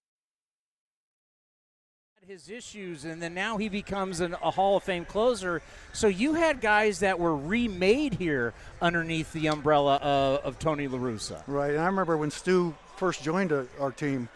his 2.28 2.50
issues, 2.50 3.06
and 3.06 3.22
then 3.22 3.32
now 3.32 3.56
he 3.56 3.70
becomes 3.70 4.20
an, 4.20 4.34
a 4.42 4.50
Hall 4.50 4.76
of 4.76 4.82
Fame 4.82 5.06
closer. 5.06 5.62
So 5.94 6.08
you 6.08 6.34
had 6.34 6.60
guys 6.60 7.00
that 7.00 7.18
were 7.18 7.34
remade 7.34 8.12
here 8.12 8.52
underneath 8.82 9.32
the 9.32 9.48
umbrella 9.48 9.96
of, 9.96 10.44
of 10.44 10.58
Tony 10.58 10.88
La 10.88 10.98
Russa. 10.98 11.42
Right, 11.46 11.70
and 11.70 11.80
I 11.80 11.86
remember 11.86 12.18
when 12.18 12.30
Stu 12.30 12.74
first 12.96 13.22
joined 13.22 13.50
our 13.80 13.92
team, 13.92 14.28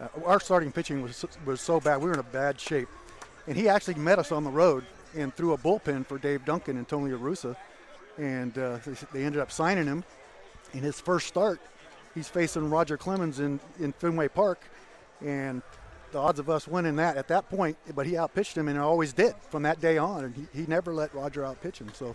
uh, 0.00 0.08
our 0.24 0.40
starting 0.40 0.72
pitching 0.72 1.02
was 1.02 1.22
was 1.44 1.60
so 1.60 1.80
bad. 1.80 1.98
We 1.98 2.06
were 2.06 2.14
in 2.14 2.18
a 2.18 2.22
bad 2.22 2.58
shape, 2.58 2.88
and 3.46 3.58
he 3.58 3.68
actually 3.68 3.96
met 3.96 4.18
us 4.18 4.32
on 4.32 4.42
the 4.42 4.50
road 4.50 4.84
and 5.14 5.34
threw 5.34 5.52
a 5.52 5.58
bullpen 5.58 6.06
for 6.06 6.16
Dave 6.16 6.46
Duncan 6.46 6.78
and 6.78 6.88
Tony 6.88 7.12
La 7.12 7.18
Russa, 7.18 7.56
and 8.18 8.56
uh, 8.58 8.78
they 9.12 9.24
ended 9.24 9.40
up 9.40 9.50
signing 9.50 9.86
him. 9.86 10.04
In 10.72 10.80
his 10.80 11.00
first 11.00 11.26
start, 11.26 11.60
he's 12.14 12.28
facing 12.28 12.68
Roger 12.70 12.96
Clemens 12.96 13.40
in, 13.40 13.60
in 13.78 13.92
Fenway 13.92 14.28
Park, 14.28 14.60
and 15.20 15.62
the 16.12 16.18
odds 16.18 16.38
of 16.38 16.48
us 16.48 16.68
winning 16.68 16.96
that 16.96 17.16
at 17.16 17.28
that 17.28 17.48
point, 17.48 17.76
but 17.94 18.06
he 18.06 18.16
outpitched 18.16 18.56
him 18.56 18.68
and 18.68 18.78
always 18.78 19.12
did 19.12 19.34
from 19.50 19.62
that 19.64 19.80
day 19.80 19.98
on, 19.98 20.24
and 20.24 20.34
he, 20.34 20.60
he 20.60 20.66
never 20.66 20.94
let 20.94 21.14
Roger 21.14 21.44
outpitch 21.44 21.80
him. 21.80 21.90
So 21.92 22.14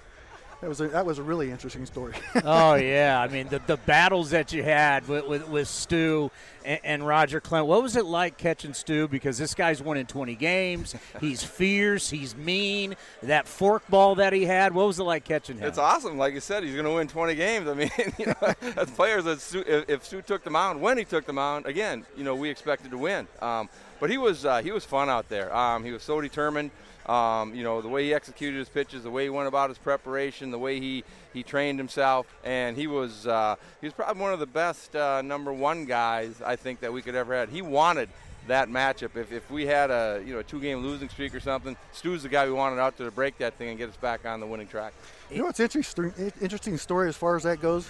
that 0.61 0.67
was 0.67 0.81
a, 0.81 0.87
that 0.89 1.05
was 1.05 1.19
a 1.19 1.23
really 1.23 1.51
interesting 1.51 1.85
story. 1.85 2.13
oh 2.43 2.75
yeah, 2.75 3.19
I 3.19 3.27
mean 3.27 3.47
the, 3.47 3.61
the 3.65 3.77
battles 3.77 4.31
that 4.31 4.51
you 4.51 4.63
had 4.63 5.07
with 5.07 5.25
with, 5.25 5.47
with 5.47 5.67
Stu 5.67 6.31
and, 6.65 6.79
and, 6.83 7.07
Roger 7.07 7.39
Clemens. 7.39 7.69
What 7.69 7.81
was 7.81 7.95
it 7.95 8.05
like 8.05 8.37
catching 8.37 8.73
Stu? 8.73 9.07
Because 9.07 9.37
this 9.37 9.55
guy's 9.55 9.81
won 9.81 9.97
in 9.97 10.05
20 10.05 10.35
games. 10.35 10.95
He's 11.21 11.43
fierce. 11.43 12.09
He's 12.09 12.35
mean. 12.35 12.95
That 13.23 13.45
forkball 13.45 14.17
that 14.17 14.33
he 14.33 14.45
had. 14.45 14.73
What 14.73 14.87
was 14.87 14.99
it 14.99 15.03
like 15.03 15.23
catching 15.23 15.57
him? 15.57 15.67
It's 15.67 15.77
awesome. 15.77 16.17
Like 16.17 16.33
you 16.33 16.41
said, 16.41 16.63
he's 16.63 16.73
going 16.73 16.85
to 16.85 16.91
win 16.91 17.07
20 17.07 17.35
games. 17.35 17.67
I 17.67 17.73
mean, 17.73 17.91
you 18.17 18.27
know, 18.27 18.53
as 18.75 18.91
players, 18.91 19.25
as 19.25 19.41
Stu, 19.41 19.63
if, 19.65 19.89
if 19.89 20.05
Stu 20.05 20.21
took 20.21 20.43
the 20.43 20.49
mound, 20.49 20.81
when 20.81 20.97
he 20.97 21.05
took 21.05 21.25
the 21.25 21.33
mound, 21.33 21.65
again, 21.65 22.05
you 22.17 22.23
know, 22.23 22.35
we 22.35 22.49
expected 22.49 22.91
to 22.91 22.97
win. 22.97 23.27
Um, 23.41 23.69
but 23.99 24.09
he 24.09 24.17
was 24.17 24.45
uh, 24.45 24.61
he 24.61 24.71
was 24.71 24.85
fun 24.85 25.09
out 25.09 25.29
there. 25.29 25.55
Um, 25.55 25.83
he 25.83 25.91
was 25.91 26.03
so 26.03 26.21
determined. 26.21 26.71
Um, 27.09 27.55
you 27.55 27.63
know 27.63 27.81
the 27.81 27.87
way 27.87 28.03
he 28.03 28.13
executed 28.13 28.59
his 28.59 28.69
pitches, 28.69 29.01
the 29.01 29.09
way 29.09 29.23
he 29.23 29.29
went 29.31 29.47
about 29.47 29.69
his 29.69 29.79
preparation, 29.79 30.51
the 30.51 30.59
way 30.59 30.79
he, 30.79 31.03
he 31.33 31.41
trained 31.41 31.79
himself, 31.79 32.27
and 32.43 32.77
he 32.77 32.85
was 32.85 33.25
uh, 33.25 33.55
he 33.81 33.87
was 33.87 33.95
probably 33.95 34.21
one 34.21 34.31
of 34.31 34.37
the 34.37 34.45
best 34.45 34.95
uh, 34.95 35.23
number 35.23 35.51
one 35.51 35.85
guys 35.85 36.39
I 36.45 36.55
think 36.55 36.81
that 36.81 36.93
we 36.93 37.01
could 37.01 37.15
ever 37.15 37.33
had. 37.33 37.49
He 37.49 37.63
wanted 37.63 38.09
that 38.45 38.69
matchup. 38.69 39.15
If, 39.15 39.31
if 39.31 39.49
we 39.49 39.65
had 39.65 39.89
a 39.89 40.21
you 40.23 40.33
know 40.33 40.39
a 40.39 40.43
two 40.43 40.61
game 40.61 40.83
losing 40.83 41.09
streak 41.09 41.33
or 41.33 41.39
something, 41.39 41.75
Stu's 41.93 42.21
the 42.21 42.29
guy 42.29 42.45
we 42.45 42.51
wanted 42.51 42.79
out 42.79 42.95
there 42.95 43.07
to 43.07 43.15
break 43.15 43.39
that 43.39 43.55
thing 43.55 43.69
and 43.69 43.77
get 43.79 43.89
us 43.89 43.97
back 43.97 44.27
on 44.27 44.39
the 44.39 44.45
winning 44.45 44.67
track. 44.67 44.93
You 45.31 45.39
know 45.39 45.45
what's 45.45 45.59
interesting 45.59 46.13
interesting 46.39 46.77
story 46.77 47.09
as 47.09 47.15
far 47.15 47.35
as 47.35 47.41
that 47.41 47.59
goes. 47.59 47.89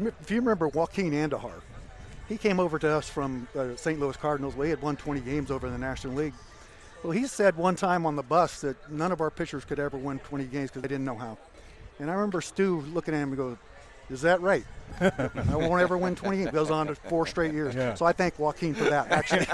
If 0.00 0.30
you 0.30 0.38
remember 0.38 0.68
Joaquin 0.68 1.12
Andujar, 1.12 1.60
he 2.30 2.38
came 2.38 2.58
over 2.58 2.78
to 2.78 2.88
us 2.88 3.10
from 3.10 3.46
uh, 3.54 3.76
St. 3.76 4.00
Louis 4.00 4.16
Cardinals. 4.16 4.56
We 4.56 4.70
had 4.70 4.80
won 4.80 4.96
20 4.96 5.20
games 5.20 5.50
over 5.50 5.66
in 5.66 5.72
the 5.74 5.78
National 5.78 6.14
League. 6.14 6.32
Well, 7.04 7.12
he 7.12 7.26
said 7.26 7.54
one 7.58 7.76
time 7.76 8.06
on 8.06 8.16
the 8.16 8.22
bus 8.22 8.62
that 8.62 8.90
none 8.90 9.12
of 9.12 9.20
our 9.20 9.30
pitchers 9.30 9.62
could 9.66 9.78
ever 9.78 9.98
win 9.98 10.18
20 10.20 10.44
games 10.46 10.70
because 10.70 10.80
they 10.80 10.88
didn't 10.88 11.04
know 11.04 11.16
how. 11.16 11.36
And 11.98 12.10
I 12.10 12.14
remember 12.14 12.40
Stu 12.40 12.80
looking 12.80 13.12
at 13.12 13.18
him 13.18 13.28
and 13.28 13.36
go, 13.36 13.58
is 14.08 14.22
that 14.22 14.40
right? 14.40 14.64
I 15.00 15.30
won't 15.54 15.82
ever 15.82 15.98
win 15.98 16.14
20 16.14 16.38
games. 16.38 16.50
Goes 16.50 16.70
on 16.70 16.86
to 16.86 16.94
four 16.94 17.26
straight 17.26 17.52
years. 17.52 17.74
Yeah. 17.74 17.92
So 17.92 18.06
I 18.06 18.12
thank 18.12 18.38
Joaquin 18.38 18.74
for 18.74 18.84
that, 18.84 19.10
actually. 19.10 19.46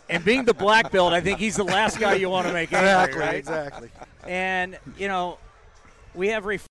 and 0.08 0.24
being 0.24 0.44
the 0.44 0.54
black 0.54 0.92
belt, 0.92 1.12
I 1.12 1.20
think 1.20 1.40
he's 1.40 1.56
the 1.56 1.64
last 1.64 1.98
guy 1.98 2.14
you 2.14 2.30
want 2.30 2.46
to 2.46 2.52
make 2.52 2.72
angry, 2.72 2.88
exactly, 2.88 3.20
right? 3.20 3.34
Exactly. 3.34 3.90
And, 4.22 4.78
you 4.96 5.08
know, 5.08 5.38
we 6.14 6.28
have 6.28 6.46
ref- 6.46 6.68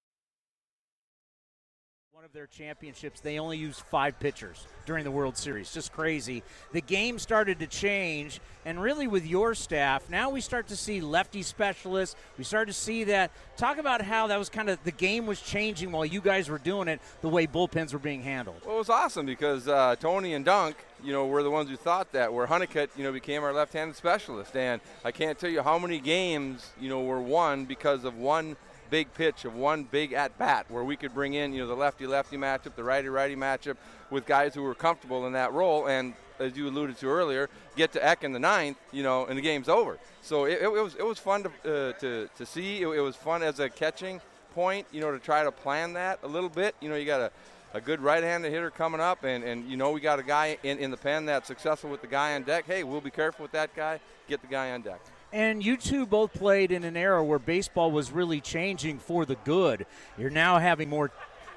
their 2.33 2.47
championships, 2.47 3.19
they 3.19 3.37
only 3.37 3.59
used 3.59 3.79
five 3.79 4.19
pitchers 4.19 4.65
during 4.87 5.03
the 5.03 5.11
World 5.11 5.37
Series. 5.37 5.71
Just 5.71 5.93
crazy. 5.93 6.41
The 6.71 6.81
game 6.81 7.19
started 7.19 7.59
to 7.59 7.67
change, 7.67 8.41
and 8.65 8.81
really 8.81 9.05
with 9.05 9.23
your 9.23 9.53
staff, 9.53 10.09
now 10.09 10.31
we 10.31 10.41
start 10.41 10.67
to 10.69 10.75
see 10.75 10.99
lefty 10.99 11.43
specialists. 11.43 12.15
We 12.39 12.43
start 12.43 12.69
to 12.69 12.73
see 12.73 13.03
that. 13.03 13.29
Talk 13.55 13.77
about 13.77 14.01
how 14.01 14.25
that 14.27 14.39
was 14.39 14.49
kind 14.49 14.71
of 14.71 14.83
the 14.83 14.91
game 14.91 15.27
was 15.27 15.41
changing 15.41 15.91
while 15.91 16.07
you 16.07 16.21
guys 16.21 16.49
were 16.49 16.57
doing 16.57 16.87
it, 16.87 17.01
the 17.21 17.29
way 17.29 17.45
bullpens 17.45 17.93
were 17.93 17.99
being 17.99 18.23
handled. 18.23 18.63
Well, 18.65 18.77
it 18.77 18.79
was 18.79 18.89
awesome 18.89 19.27
because 19.27 19.67
uh, 19.67 19.95
Tony 19.99 20.33
and 20.33 20.43
Dunk, 20.43 20.75
you 21.03 21.13
know, 21.13 21.27
were 21.27 21.43
the 21.43 21.51
ones 21.51 21.69
who 21.69 21.75
thought 21.75 22.13
that. 22.13 22.33
Where 22.33 22.47
Honeycutt, 22.47 22.89
you 22.97 23.03
know, 23.03 23.11
became 23.11 23.43
our 23.43 23.53
left-handed 23.53 23.95
specialist, 23.95 24.55
and 24.55 24.81
I 25.05 25.11
can't 25.11 25.37
tell 25.37 25.51
you 25.51 25.61
how 25.61 25.77
many 25.77 25.99
games, 25.99 26.71
you 26.81 26.89
know, 26.89 27.03
were 27.03 27.21
won 27.21 27.65
because 27.65 28.05
of 28.05 28.17
one– 28.17 28.55
big 28.93 29.11
pitch 29.15 29.43
of 29.43 29.55
one 29.55 29.85
big 29.85 30.13
at 30.13 30.37
bat 30.37 30.67
where 30.69 30.83
we 30.83 30.95
could 30.95 31.15
bring 31.15 31.33
in, 31.33 31.51
you 31.51 31.59
know, 31.61 31.65
the 31.65 31.73
lefty 31.73 32.05
lefty 32.05 32.37
matchup, 32.37 32.75
the 32.75 32.83
righty 32.83 33.09
righty 33.09 33.35
matchup 33.35 33.75
with 34.11 34.23
guys 34.27 34.53
who 34.53 34.61
were 34.61 34.75
comfortable 34.75 35.25
in 35.25 35.33
that 35.33 35.51
role. 35.51 35.87
And 35.87 36.13
as 36.37 36.55
you 36.55 36.67
alluded 36.67 36.99
to 36.99 37.07
earlier, 37.07 37.49
get 37.75 37.91
to 37.93 38.05
Eck 38.07 38.23
in 38.23 38.33
the 38.33 38.39
ninth, 38.39 38.77
you 38.91 39.01
know, 39.01 39.25
and 39.25 39.35
the 39.35 39.41
game's 39.41 39.67
over. 39.67 39.97
So 40.21 40.45
it, 40.45 40.61
it 40.61 40.71
was 40.71 40.93
it 40.93 41.03
was 41.03 41.17
fun 41.17 41.41
to 41.41 41.49
uh, 41.49 41.93
to, 42.01 42.29
to 42.37 42.45
see. 42.45 42.83
It, 42.83 42.87
it, 42.87 42.99
was 42.99 43.15
fun 43.15 43.41
as 43.41 43.59
a 43.59 43.67
catching 43.67 44.21
point, 44.53 44.85
you 44.91 45.01
know, 45.01 45.11
to 45.11 45.17
try 45.17 45.43
to 45.43 45.51
plan 45.51 45.93
that 45.93 46.19
a 46.21 46.27
little 46.27 46.49
bit. 46.49 46.75
You 46.79 46.89
know, 46.89 46.95
you 46.95 47.05
got 47.05 47.19
a, 47.19 47.31
a 47.73 47.81
good 47.81 47.99
right-handed 47.99 48.51
hitter 48.51 48.69
coming 48.69 49.01
up, 49.01 49.23
and, 49.23 49.43
and 49.43 49.67
you 49.67 49.75
know 49.75 49.89
we 49.89 50.01
got 50.01 50.19
a 50.19 50.23
guy 50.23 50.59
in, 50.61 50.77
in 50.77 50.91
the 50.91 50.97
pen 50.97 51.25
that's 51.25 51.47
successful 51.47 51.89
with 51.89 52.01
the 52.01 52.13
guy 52.19 52.35
on 52.35 52.43
deck. 52.43 52.65
Hey, 52.67 52.83
we'll 52.83 53.01
be 53.01 53.09
careful 53.09 53.41
with 53.41 53.53
that 53.53 53.75
guy. 53.75 53.99
Get 54.27 54.43
the 54.43 54.47
guy 54.47 54.69
on 54.69 54.83
deck. 54.83 55.01
And 55.33 55.65
you 55.65 55.77
two 55.77 56.05
both 56.05 56.31
played 56.31 56.71
in 56.71 56.83
an 56.83 56.95
era 56.95 57.23
where 57.23 57.39
baseball 57.39 57.91
was 57.91 58.11
really 58.11 58.39
changing 58.39 58.99
for 58.99 59.25
the 59.25 59.35
good. 59.43 59.87
You're 60.15 60.29
now 60.29 60.59
having 60.59 60.89
more 60.89 61.09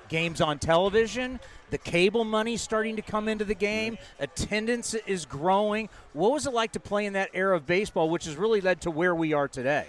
games 0.08 0.40
on 0.40 0.58
television. 0.58 1.38
The 1.68 1.76
cable 1.76 2.24
money 2.24 2.56
starting 2.56 2.96
to 2.96 3.02
come 3.02 3.28
into 3.28 3.44
the 3.44 3.54
game. 3.54 3.98
Attendance 4.18 4.94
is 4.94 5.26
growing. 5.26 5.90
What 6.14 6.32
was 6.32 6.46
it 6.46 6.54
like 6.54 6.72
to 6.72 6.80
play 6.80 7.04
in 7.04 7.12
that 7.12 7.28
era 7.34 7.54
of 7.54 7.66
baseball, 7.66 8.08
which 8.08 8.24
has 8.24 8.36
really 8.36 8.62
led 8.62 8.80
to 8.80 8.90
where 8.90 9.14
we 9.14 9.34
are 9.34 9.46
today? 9.46 9.84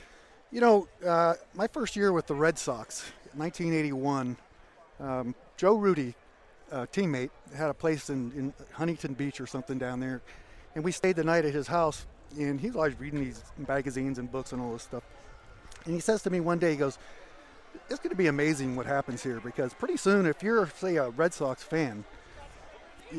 You 0.51 0.59
know, 0.59 0.87
uh, 1.05 1.35
my 1.53 1.67
first 1.67 1.95
year 1.95 2.11
with 2.11 2.27
the 2.27 2.35
Red 2.35 2.59
Sox, 2.59 3.05
1981, 3.35 4.35
um, 4.99 5.33
Joe 5.55 5.75
Rudi, 5.75 6.13
uh, 6.73 6.87
teammate, 6.91 7.29
had 7.55 7.69
a 7.69 7.73
place 7.73 8.09
in, 8.09 8.33
in 8.33 8.53
Huntington 8.73 9.13
Beach 9.13 9.39
or 9.39 9.47
something 9.47 9.77
down 9.77 10.01
there, 10.01 10.21
and 10.75 10.83
we 10.83 10.91
stayed 10.91 11.15
the 11.15 11.23
night 11.23 11.45
at 11.45 11.53
his 11.53 11.67
house 11.67 12.05
and 12.37 12.59
he's 12.59 12.75
always 12.75 12.99
reading 12.99 13.19
these 13.19 13.43
magazines 13.67 14.19
and 14.19 14.31
books 14.31 14.51
and 14.51 14.61
all 14.61 14.73
this 14.73 14.83
stuff. 14.83 15.03
And 15.85 15.93
he 15.93 15.99
says 15.99 16.21
to 16.23 16.29
me 16.29 16.39
one 16.39 16.59
day, 16.59 16.71
he 16.71 16.77
goes, 16.77 16.97
"It's 17.89 17.99
going 17.99 18.09
to 18.09 18.15
be 18.15 18.27
amazing 18.27 18.75
what 18.75 18.85
happens 18.85 19.23
here 19.23 19.39
because 19.39 19.73
pretty 19.73 19.97
soon, 19.97 20.25
if 20.25 20.43
you're 20.43 20.67
say 20.77 20.97
a 20.97 21.09
Red 21.09 21.33
Sox 21.33 21.63
fan 21.63 22.03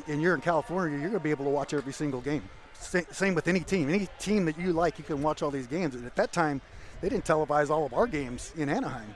and 0.06 0.20
you're 0.20 0.34
in 0.34 0.40
California, 0.40 0.98
you're 0.98 1.08
going 1.08 1.20
to 1.20 1.24
be 1.24 1.30
able 1.30 1.46
to 1.46 1.50
watch 1.50 1.72
every 1.72 1.92
single 1.92 2.20
game. 2.20 2.42
Same 2.74 3.34
with 3.34 3.48
any 3.48 3.60
team, 3.60 3.88
any 3.88 4.08
team 4.20 4.44
that 4.44 4.58
you 4.58 4.72
like, 4.72 4.98
you 4.98 5.04
can 5.04 5.20
watch 5.22 5.42
all 5.42 5.50
these 5.50 5.66
games. 5.66 5.94
And 5.94 6.06
at 6.06 6.14
that 6.16 6.32
time, 6.32 6.60
they 7.00 7.08
didn't 7.08 7.24
televise 7.24 7.70
all 7.70 7.84
of 7.84 7.92
our 7.92 8.06
games 8.06 8.52
in 8.56 8.68
Anaheim 8.68 9.14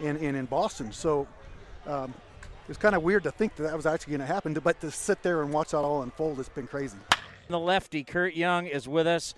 and, 0.00 0.18
and 0.18 0.36
in 0.36 0.46
Boston, 0.46 0.92
so." 0.92 1.26
Um, 1.86 2.14
it 2.64 2.68
was 2.68 2.78
kind 2.78 2.94
of 2.94 3.02
weird 3.02 3.24
to 3.24 3.30
think 3.30 3.56
that 3.56 3.64
that 3.64 3.76
was 3.76 3.84
actually 3.84 4.12
going 4.12 4.26
to 4.26 4.34
happen, 4.34 4.54
but 4.54 4.80
to 4.80 4.90
sit 4.90 5.22
there 5.22 5.42
and 5.42 5.52
watch 5.52 5.72
that 5.72 5.78
all 5.78 6.02
unfold 6.02 6.38
has 6.38 6.48
been 6.48 6.66
crazy. 6.66 6.96
The 7.48 7.58
lefty, 7.58 8.04
Curt 8.04 8.34
Young, 8.34 8.66
is 8.66 8.88
with 8.88 9.06
us. 9.06 9.34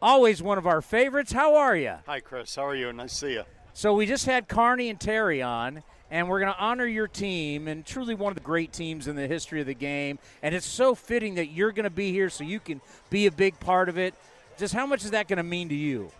Always 0.00 0.42
one 0.42 0.56
of 0.56 0.66
our 0.66 0.80
favorites. 0.80 1.32
How 1.32 1.54
are 1.54 1.76
you? 1.76 1.96
Hi, 2.06 2.20
Chris. 2.20 2.56
How 2.56 2.66
are 2.66 2.74
you? 2.74 2.92
Nice 2.92 3.10
to 3.10 3.16
see 3.16 3.32
you. 3.34 3.42
So 3.74 3.92
we 3.94 4.06
just 4.06 4.26
had 4.26 4.48
Carney 4.48 4.88
and 4.88 4.98
Terry 4.98 5.42
on, 5.42 5.82
and 6.10 6.28
we're 6.28 6.40
going 6.40 6.52
to 6.52 6.58
honor 6.58 6.86
your 6.86 7.08
team 7.08 7.68
and 7.68 7.84
truly 7.84 8.14
one 8.14 8.30
of 8.30 8.36
the 8.36 8.42
great 8.42 8.72
teams 8.72 9.06
in 9.06 9.16
the 9.16 9.26
history 9.26 9.60
of 9.60 9.66
the 9.66 9.74
game. 9.74 10.18
And 10.42 10.54
it's 10.54 10.66
so 10.66 10.94
fitting 10.94 11.34
that 11.34 11.48
you're 11.48 11.72
going 11.72 11.84
to 11.84 11.90
be 11.90 12.10
here 12.10 12.30
so 12.30 12.42
you 12.42 12.58
can 12.58 12.80
be 13.10 13.26
a 13.26 13.30
big 13.30 13.60
part 13.60 13.88
of 13.88 13.98
it. 13.98 14.14
Just 14.56 14.72
how 14.72 14.86
much 14.86 15.04
is 15.04 15.10
that 15.10 15.28
going 15.28 15.36
to 15.36 15.42
mean 15.42 15.68
to 15.68 15.74
you? 15.74 16.10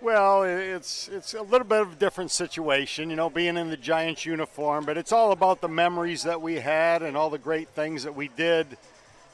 Well, 0.00 0.44
it's 0.44 1.08
it's 1.08 1.34
a 1.34 1.42
little 1.42 1.66
bit 1.66 1.80
of 1.80 1.92
a 1.94 1.96
different 1.96 2.30
situation, 2.30 3.10
you 3.10 3.16
know, 3.16 3.28
being 3.28 3.56
in 3.56 3.68
the 3.68 3.76
Giants 3.76 4.24
uniform, 4.24 4.84
but 4.84 4.96
it's 4.96 5.10
all 5.10 5.32
about 5.32 5.60
the 5.60 5.68
memories 5.68 6.22
that 6.22 6.40
we 6.40 6.54
had 6.56 7.02
and 7.02 7.16
all 7.16 7.30
the 7.30 7.38
great 7.38 7.68
things 7.70 8.04
that 8.04 8.14
we 8.14 8.28
did 8.28 8.78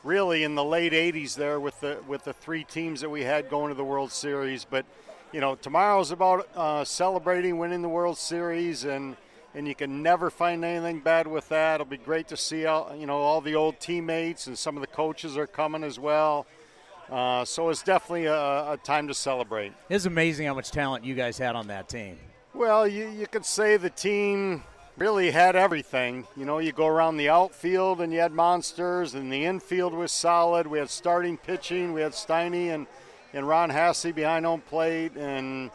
really 0.04 0.44
in 0.44 0.54
the 0.54 0.64
late 0.64 0.92
80s 0.92 1.34
there 1.34 1.58
with 1.58 1.80
the 1.80 1.98
with 2.06 2.24
the 2.24 2.32
three 2.32 2.62
teams 2.62 3.00
that 3.00 3.10
we 3.10 3.22
had 3.22 3.48
going 3.48 3.70
to 3.70 3.74
the 3.74 3.84
World 3.84 4.12
Series. 4.12 4.64
But 4.64 4.84
you 5.32 5.40
know, 5.40 5.56
tomorrow's 5.56 6.10
about 6.10 6.48
uh, 6.54 6.84
celebrating 6.84 7.58
winning 7.58 7.82
the 7.82 7.88
World 7.88 8.18
Series, 8.18 8.84
and 8.84 9.16
and 9.54 9.66
you 9.66 9.74
can 9.74 10.02
never 10.02 10.30
find 10.30 10.64
anything 10.64 11.00
bad 11.00 11.26
with 11.26 11.48
that. 11.48 11.76
It'll 11.76 11.86
be 11.86 11.96
great 11.96 12.28
to 12.28 12.36
see 12.36 12.66
all 12.66 12.94
you 12.94 13.06
know 13.06 13.18
all 13.18 13.40
the 13.40 13.54
old 13.54 13.80
teammates 13.80 14.46
and 14.46 14.58
some 14.58 14.76
of 14.76 14.80
the 14.82 14.86
coaches 14.86 15.36
are 15.36 15.46
coming 15.46 15.82
as 15.82 15.98
well. 15.98 16.46
Uh, 17.10 17.44
so 17.44 17.68
it's 17.68 17.82
definitely 17.82 18.26
a, 18.26 18.72
a 18.72 18.78
time 18.82 19.08
to 19.08 19.14
celebrate. 19.14 19.72
It's 19.90 20.06
amazing 20.06 20.46
how 20.46 20.54
much 20.54 20.70
talent 20.70 21.04
you 21.04 21.14
guys 21.14 21.36
had 21.36 21.54
on 21.54 21.66
that 21.66 21.88
team. 21.88 22.18
Well, 22.54 22.88
you, 22.88 23.08
you 23.08 23.26
could 23.26 23.44
say 23.44 23.76
the 23.76 23.90
team 23.90 24.62
really 24.96 25.30
had 25.30 25.56
everything. 25.56 26.26
You 26.36 26.44
know, 26.44 26.58
you 26.58 26.72
go 26.72 26.86
around 26.86 27.16
the 27.16 27.28
outfield 27.28 28.00
and 28.00 28.12
you 28.12 28.20
had 28.20 28.32
monsters, 28.32 29.14
and 29.14 29.32
the 29.32 29.44
infield 29.44 29.92
was 29.92 30.12
solid. 30.12 30.66
We 30.66 30.78
had 30.78 30.90
starting 30.90 31.36
pitching. 31.36 31.92
We 31.92 32.00
had 32.00 32.12
Steiny 32.12 32.68
and, 32.74 32.86
and 33.32 33.48
Ron 33.48 33.70
Hassey 33.70 34.14
behind 34.14 34.46
home 34.46 34.60
plate, 34.60 35.16
and 35.16 35.70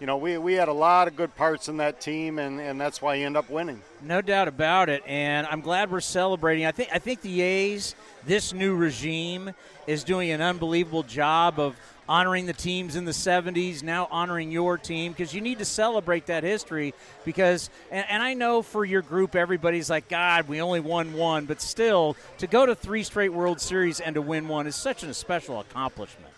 you 0.00 0.06
know, 0.06 0.16
we, 0.16 0.38
we 0.38 0.54
had 0.54 0.68
a 0.68 0.72
lot 0.72 1.08
of 1.08 1.16
good 1.16 1.34
parts 1.34 1.68
in 1.68 1.78
that 1.78 2.00
team, 2.00 2.38
and, 2.38 2.60
and 2.60 2.80
that's 2.80 3.02
why 3.02 3.16
you 3.16 3.26
end 3.26 3.36
up 3.36 3.50
winning. 3.50 3.82
No 4.00 4.20
doubt 4.20 4.46
about 4.46 4.88
it, 4.88 5.02
and 5.06 5.44
I'm 5.48 5.60
glad 5.60 5.90
we're 5.90 6.00
celebrating. 6.00 6.66
I 6.66 6.72
think 6.72 6.90
I 6.92 7.00
think 7.00 7.20
the 7.20 7.40
A's, 7.40 7.96
this 8.24 8.52
new 8.52 8.76
regime, 8.76 9.50
is 9.88 10.04
doing 10.04 10.30
an 10.30 10.40
unbelievable 10.40 11.02
job 11.02 11.58
of 11.58 11.76
honoring 12.08 12.46
the 12.46 12.52
teams 12.52 12.96
in 12.96 13.04
the 13.04 13.12
70s, 13.12 13.82
now 13.82 14.08
honoring 14.10 14.50
your 14.50 14.78
team 14.78 15.12
because 15.12 15.34
you 15.34 15.40
need 15.40 15.58
to 15.58 15.64
celebrate 15.64 16.26
that 16.26 16.44
history. 16.44 16.94
Because, 17.24 17.70
and, 17.90 18.06
and, 18.08 18.22
I 18.22 18.34
know 18.34 18.62
for 18.62 18.84
your 18.84 19.02
group, 19.02 19.36
everybody's 19.36 19.90
like, 19.90 20.08
God, 20.08 20.48
we 20.48 20.60
only 20.60 20.80
won 20.80 21.12
one, 21.12 21.44
but 21.44 21.60
still, 21.60 22.16
to 22.38 22.46
go 22.46 22.64
to 22.64 22.74
three 22.74 23.02
straight 23.02 23.32
World 23.32 23.60
Series 23.60 24.00
and 24.00 24.14
to 24.14 24.22
win 24.22 24.48
one 24.48 24.66
is 24.66 24.76
such 24.76 25.02
a 25.02 25.12
special 25.12 25.60
accomplishment. 25.60 26.32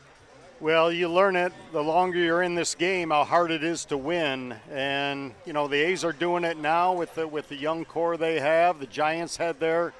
Well, 0.61 0.93
you 0.93 1.09
learn 1.09 1.37
it 1.37 1.55
the 1.73 1.83
longer 1.83 2.19
you're 2.19 2.43
in 2.43 2.55
this 2.55 2.75
game 2.75 3.11
how 3.11 3.25
hard 3.25 3.51
it 3.51 3.65
is 3.65 3.87
to 3.87 3.97
win, 3.97 4.55
and 4.71 5.33
you 5.47 5.55
know 5.55 5.69
the 5.69 5.79
A's 5.79 6.05
are 6.05 6.13
doing 6.13 6.45
it 6.45 6.59
now 6.59 6.93
with 6.93 7.15
the 7.15 7.27
with 7.27 7.49
the 7.49 7.57
young 7.57 7.87
core 7.87 8.19
they 8.19 8.39
have. 8.41 8.79
The 8.79 8.87
Giants 8.87 9.39
had 9.39 9.59
their 9.59 9.95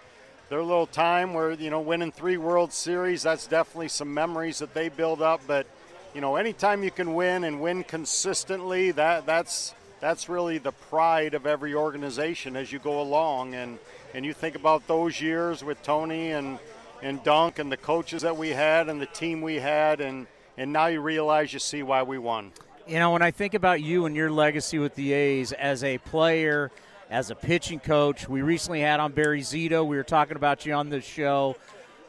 their 0.51 0.63
little 0.63 0.87
time 0.87 1.33
where 1.33 1.53
you 1.53 1.71
know 1.71 1.81
winning 1.81 2.13
three 2.13 2.37
World 2.37 2.73
Series. 2.73 3.23
That's 3.23 3.47
definitely 3.47 3.89
some 3.89 4.13
memories 4.13 4.59
that 4.59 4.75
they 4.75 4.91
build 4.91 5.23
up. 5.23 5.41
But 5.47 5.67
you 6.13 6.21
know, 6.21 6.37
anytime 6.37 6.85
you 6.85 6.91
can 6.91 7.15
win 7.15 7.45
and 7.45 7.63
win 7.63 7.85
consistently, 7.85 8.91
that 8.91 9.25
that's 9.25 9.75
that's 10.01 10.29
really 10.29 10.59
the 10.59 10.73
pride 10.73 11.35
of 11.35 11.47
every 11.47 11.75
organization 11.75 12.57
as 12.57 12.73
you 12.73 12.81
go 12.81 13.01
along. 13.01 13.55
And 13.55 13.79
and 14.13 14.27
you 14.27 14.35
think 14.35 14.57
about 14.57 14.87
those 14.89 15.21
years 15.21 15.65
with 15.65 15.83
Tony 15.83 16.33
and 16.33 16.59
and 17.01 17.23
Dunk 17.23 17.61
and 17.61 17.71
the 17.73 17.79
coaches 17.79 18.23
that 18.23 18.37
we 18.37 18.51
had 18.51 18.89
and 18.89 19.01
the 19.01 19.07
team 19.07 19.41
we 19.41 19.57
had, 19.57 20.01
and 20.01 20.27
and 20.59 20.73
now 20.73 20.87
you 20.87 21.01
realize 21.01 21.53
you 21.53 21.61
see 21.61 21.85
why 21.85 22.03
we 22.03 22.19
won. 22.19 22.51
You 22.89 22.99
know, 22.99 23.13
when 23.13 23.23
I 23.23 23.31
think 23.31 23.55
about 23.55 23.83
you 23.83 24.05
and 24.05 24.17
your 24.17 24.33
legacy 24.33 24.81
with 24.81 24.97
the 24.97 25.13
A's 25.13 25.53
as 25.53 25.85
a 25.85 25.99
player 25.99 26.73
as 27.11 27.31
a 27.31 27.35
pitching 27.35 27.81
coach. 27.81 28.29
We 28.29 28.41
recently 28.41 28.81
had 28.81 29.01
on 29.01 29.13
Barry 29.13 29.41
Zito. 29.41 29.85
We 29.85 29.97
were 29.97 30.05
talking 30.05 30.37
about 30.37 30.65
you 30.65 30.73
on 30.73 30.89
the 30.89 31.01
show. 31.01 31.57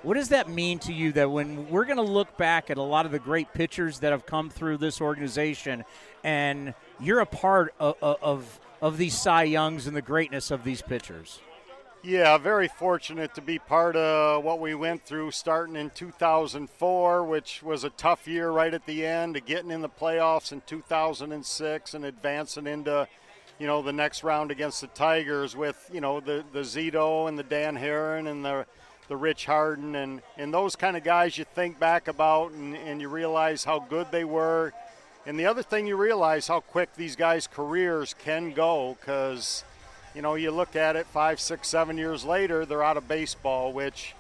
What 0.04 0.14
does 0.16 0.30
that 0.30 0.50
mean 0.50 0.80
to 0.80 0.94
you 0.94 1.12
that 1.14 1.30
when 1.30 1.70
we're 1.70 1.86
going 1.86 1.98
to 1.98 2.04
look 2.04 2.38
back 2.38 2.70
at 2.70 2.78
a 2.78 2.82
lot 2.84 3.06
of 3.06 3.12
the 3.12 3.20
great 3.20 3.54
pitchers 3.54 4.00
that 4.00 4.12
have 4.12 4.26
come 4.26 4.50
through 4.50 4.78
this 4.78 5.02
organization 5.02 5.84
and 6.24 6.74
you're 7.00 7.20
a 7.20 7.26
part 7.26 7.74
of, 7.80 7.96
of, 8.02 8.60
of 8.82 8.98
these 8.98 9.18
Cy 9.18 9.44
Youngs 9.44 9.88
and 9.88 9.96
the 9.96 10.02
greatness 10.02 10.50
of 10.50 10.64
these 10.64 10.82
pitchers? 10.82 11.40
Yeah, 12.04 12.40
very 12.40 12.68
fortunate 12.68 13.36
to 13.36 13.42
be 13.42 13.60
part 13.60 13.96
of 13.96 14.44
what 14.44 14.60
we 14.60 14.74
went 14.74 15.06
through 15.06 15.30
starting 15.30 15.76
in 15.76 15.92
2004, 15.92 17.24
which 17.24 17.62
was 17.62 17.84
a 17.84 17.92
tough 17.92 18.28
year 18.28 18.50
right 18.50 18.74
at 18.74 18.88
the 18.88 19.06
end, 19.06 19.36
to 19.36 19.40
getting 19.40 19.70
in 19.70 19.82
the 19.82 19.90
playoffs 19.90 20.52
in 20.52 20.64
2006 20.66 21.94
and 21.94 22.06
advancing 22.06 22.66
into 22.66 23.08
you 23.62 23.68
know, 23.68 23.84
the 23.84 23.94
next 23.94 24.24
round 24.24 24.50
against 24.50 24.82
the 24.82 24.88
Tigers 24.88 25.56
with, 25.56 25.88
you 25.94 26.02
know, 26.02 26.20
the, 26.20 26.44
the 26.52 26.62
Zito 26.62 27.30
and 27.30 27.38
the 27.38 27.44
Dan 27.44 27.78
Haren 27.78 28.28
and 28.28 28.44
the, 28.44 28.66
the 29.08 29.16
Rich 29.16 29.46
Harden 29.46 29.94
and, 29.94 30.24
and 30.36 30.52
those 30.52 30.76
kind 30.76 30.98
of 30.98 31.04
guys 31.04 31.38
you 31.38 31.46
think 31.46 31.80
back 31.80 32.08
about 32.08 32.54
and, 32.54 32.76
and 32.76 33.00
you 33.00 33.08
realize 33.08 33.64
how 33.64 33.78
good 33.78 34.08
they 34.12 34.24
were. 34.24 34.74
And 35.28 35.40
the 35.40 35.46
other 35.46 35.62
thing 35.62 35.86
you 35.86 35.96
realize 35.96 36.48
how 36.48 36.62
quick 36.62 36.96
these 36.96 37.16
guys' 37.16 37.46
careers 37.46 38.16
can 38.16 38.52
go 38.54 38.98
because, 39.00 39.64
you 40.16 40.24
know, 40.24 40.34
you 40.34 40.50
look 40.50 40.76
at 40.76 40.96
it 40.96 41.06
five, 41.06 41.40
six, 41.40 41.68
seven 41.68 42.00
years 42.00 42.26
later, 42.26 42.66
they're 42.66 42.84
out 42.84 42.98
of 42.98 43.08
baseball, 43.08 43.74
which, 43.74 44.16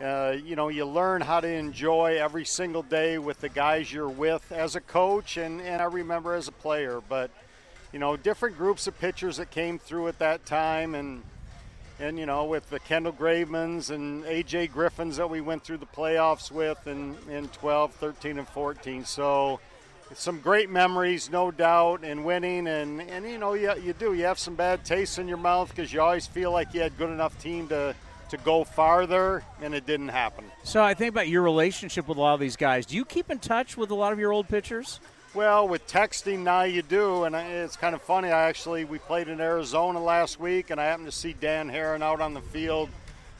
uh, 0.00 0.36
you 0.44 0.54
know, 0.54 0.68
you 0.68 0.86
learn 0.86 1.22
how 1.22 1.40
to 1.40 1.48
enjoy 1.48 2.18
every 2.20 2.44
single 2.44 2.84
day 2.84 3.18
with 3.18 3.40
the 3.40 3.48
guys 3.48 3.92
you're 3.92 4.08
with 4.08 4.52
as 4.52 4.76
a 4.76 4.80
coach 4.80 5.38
and, 5.38 5.60
and 5.60 5.82
I 5.82 5.86
remember 5.86 6.34
as 6.34 6.46
a 6.46 6.52
player. 6.52 7.02
But– 7.08 7.32
you 7.96 8.00
know, 8.00 8.14
different 8.14 8.58
groups 8.58 8.86
of 8.86 9.00
pitchers 9.00 9.38
that 9.38 9.50
came 9.50 9.78
through 9.78 10.08
at 10.08 10.18
that 10.18 10.44
time, 10.44 10.94
and 10.94 11.22
and 11.98 12.18
you 12.18 12.26
know, 12.26 12.44
with 12.44 12.68
the 12.68 12.78
Kendall 12.78 13.14
Gravemans 13.14 13.88
and 13.88 14.22
AJ 14.24 14.70
Griffins 14.70 15.16
that 15.16 15.30
we 15.30 15.40
went 15.40 15.64
through 15.64 15.78
the 15.78 15.86
playoffs 15.86 16.50
with 16.50 16.86
in 16.86 17.16
in 17.30 17.48
12, 17.48 17.94
13, 17.94 18.38
and 18.38 18.46
14. 18.46 19.06
So 19.06 19.60
some 20.12 20.40
great 20.40 20.68
memories, 20.68 21.30
no 21.30 21.50
doubt, 21.50 22.04
and 22.04 22.22
winning, 22.22 22.66
and 22.66 23.00
and 23.00 23.24
you 23.24 23.38
know, 23.38 23.54
you, 23.54 23.72
you 23.82 23.94
do 23.94 24.12
you 24.12 24.24
have 24.24 24.38
some 24.38 24.56
bad 24.56 24.84
tastes 24.84 25.16
in 25.16 25.26
your 25.26 25.38
mouth 25.38 25.70
because 25.70 25.90
you 25.90 26.02
always 26.02 26.26
feel 26.26 26.52
like 26.52 26.74
you 26.74 26.82
had 26.82 26.98
good 26.98 27.08
enough 27.08 27.40
team 27.40 27.66
to 27.68 27.94
to 28.28 28.36
go 28.36 28.62
farther, 28.62 29.42
and 29.62 29.74
it 29.74 29.86
didn't 29.86 30.08
happen. 30.08 30.44
So 30.64 30.82
I 30.82 30.92
think 30.92 31.14
about 31.14 31.28
your 31.28 31.40
relationship 31.40 32.08
with 32.08 32.18
a 32.18 32.20
lot 32.20 32.34
of 32.34 32.40
these 32.40 32.56
guys. 32.56 32.84
Do 32.84 32.94
you 32.94 33.06
keep 33.06 33.30
in 33.30 33.38
touch 33.38 33.78
with 33.78 33.90
a 33.90 33.94
lot 33.94 34.12
of 34.12 34.18
your 34.18 34.34
old 34.34 34.48
pitchers? 34.48 35.00
Well, 35.36 35.68
with 35.68 35.86
texting 35.86 36.38
now 36.38 36.62
you 36.62 36.80
do, 36.80 37.24
and 37.24 37.36
it's 37.36 37.76
kind 37.76 37.94
of 37.94 38.00
funny. 38.00 38.28
I 38.28 38.48
actually 38.48 38.86
we 38.86 38.98
played 38.98 39.28
in 39.28 39.38
Arizona 39.38 40.02
last 40.02 40.40
week, 40.40 40.70
and 40.70 40.80
I 40.80 40.86
happened 40.86 41.08
to 41.08 41.12
see 41.12 41.34
Dan 41.34 41.68
Haren 41.68 42.00
out 42.00 42.22
on 42.22 42.32
the 42.32 42.40
field, 42.40 42.88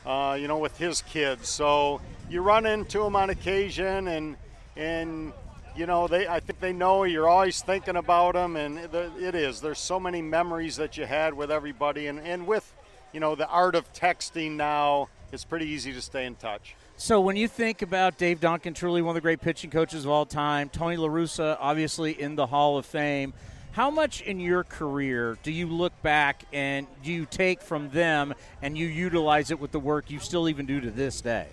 uh, 0.04 0.36
you 0.38 0.46
know, 0.46 0.58
with 0.58 0.76
his 0.76 1.00
kids. 1.00 1.48
So 1.48 2.02
you 2.28 2.42
run 2.42 2.66
into 2.66 2.98
them 2.98 3.16
on 3.16 3.30
occasion, 3.30 4.08
and 4.08 4.36
and 4.76 5.32
you 5.74 5.86
know 5.86 6.06
they 6.06 6.28
I 6.28 6.40
think 6.40 6.60
they 6.60 6.74
know 6.74 7.04
you're 7.04 7.30
always 7.30 7.62
thinking 7.62 7.96
about 7.96 8.34
them, 8.34 8.56
and 8.56 8.78
it 9.18 9.34
is. 9.34 9.62
There's 9.62 9.78
so 9.78 9.98
many 9.98 10.20
memories 10.20 10.76
that 10.76 10.98
you 10.98 11.06
had 11.06 11.32
with 11.32 11.50
everybody, 11.50 12.08
and 12.08 12.20
and 12.20 12.46
with 12.46 12.70
you 13.14 13.20
know 13.20 13.34
the 13.34 13.48
art 13.48 13.74
of 13.74 13.90
texting 13.94 14.56
now, 14.56 15.08
it's 15.32 15.46
pretty 15.46 15.68
easy 15.68 15.94
to 15.94 16.02
stay 16.02 16.26
in 16.26 16.34
touch. 16.34 16.76
So 16.98 17.20
when 17.20 17.36
you 17.36 17.46
think 17.46 17.82
about 17.82 18.16
Dave 18.16 18.40
Duncan, 18.40 18.72
truly 18.72 19.02
one 19.02 19.10
of 19.10 19.14
the 19.16 19.20
great 19.20 19.42
pitching 19.42 19.68
coaches 19.68 20.06
of 20.06 20.10
all 20.10 20.24
time, 20.24 20.70
Tony 20.70 20.96
La 20.96 21.08
Russa, 21.08 21.58
obviously 21.60 22.18
in 22.18 22.36
the 22.36 22.46
Hall 22.46 22.78
of 22.78 22.86
Fame. 22.86 23.34
How 23.72 23.90
much 23.90 24.22
in 24.22 24.40
your 24.40 24.64
career 24.64 25.36
do 25.42 25.52
you 25.52 25.66
look 25.66 25.92
back 26.00 26.44
and 26.54 26.86
do 27.04 27.12
you 27.12 27.26
take 27.26 27.60
from 27.60 27.90
them 27.90 28.32
and 28.62 28.78
you 28.78 28.86
utilize 28.86 29.50
it 29.50 29.60
with 29.60 29.72
the 29.72 29.78
work 29.78 30.10
you 30.10 30.18
still 30.20 30.48
even 30.48 30.64
do 30.64 30.80
to 30.80 30.90
this 30.90 31.20
day? 31.20 31.48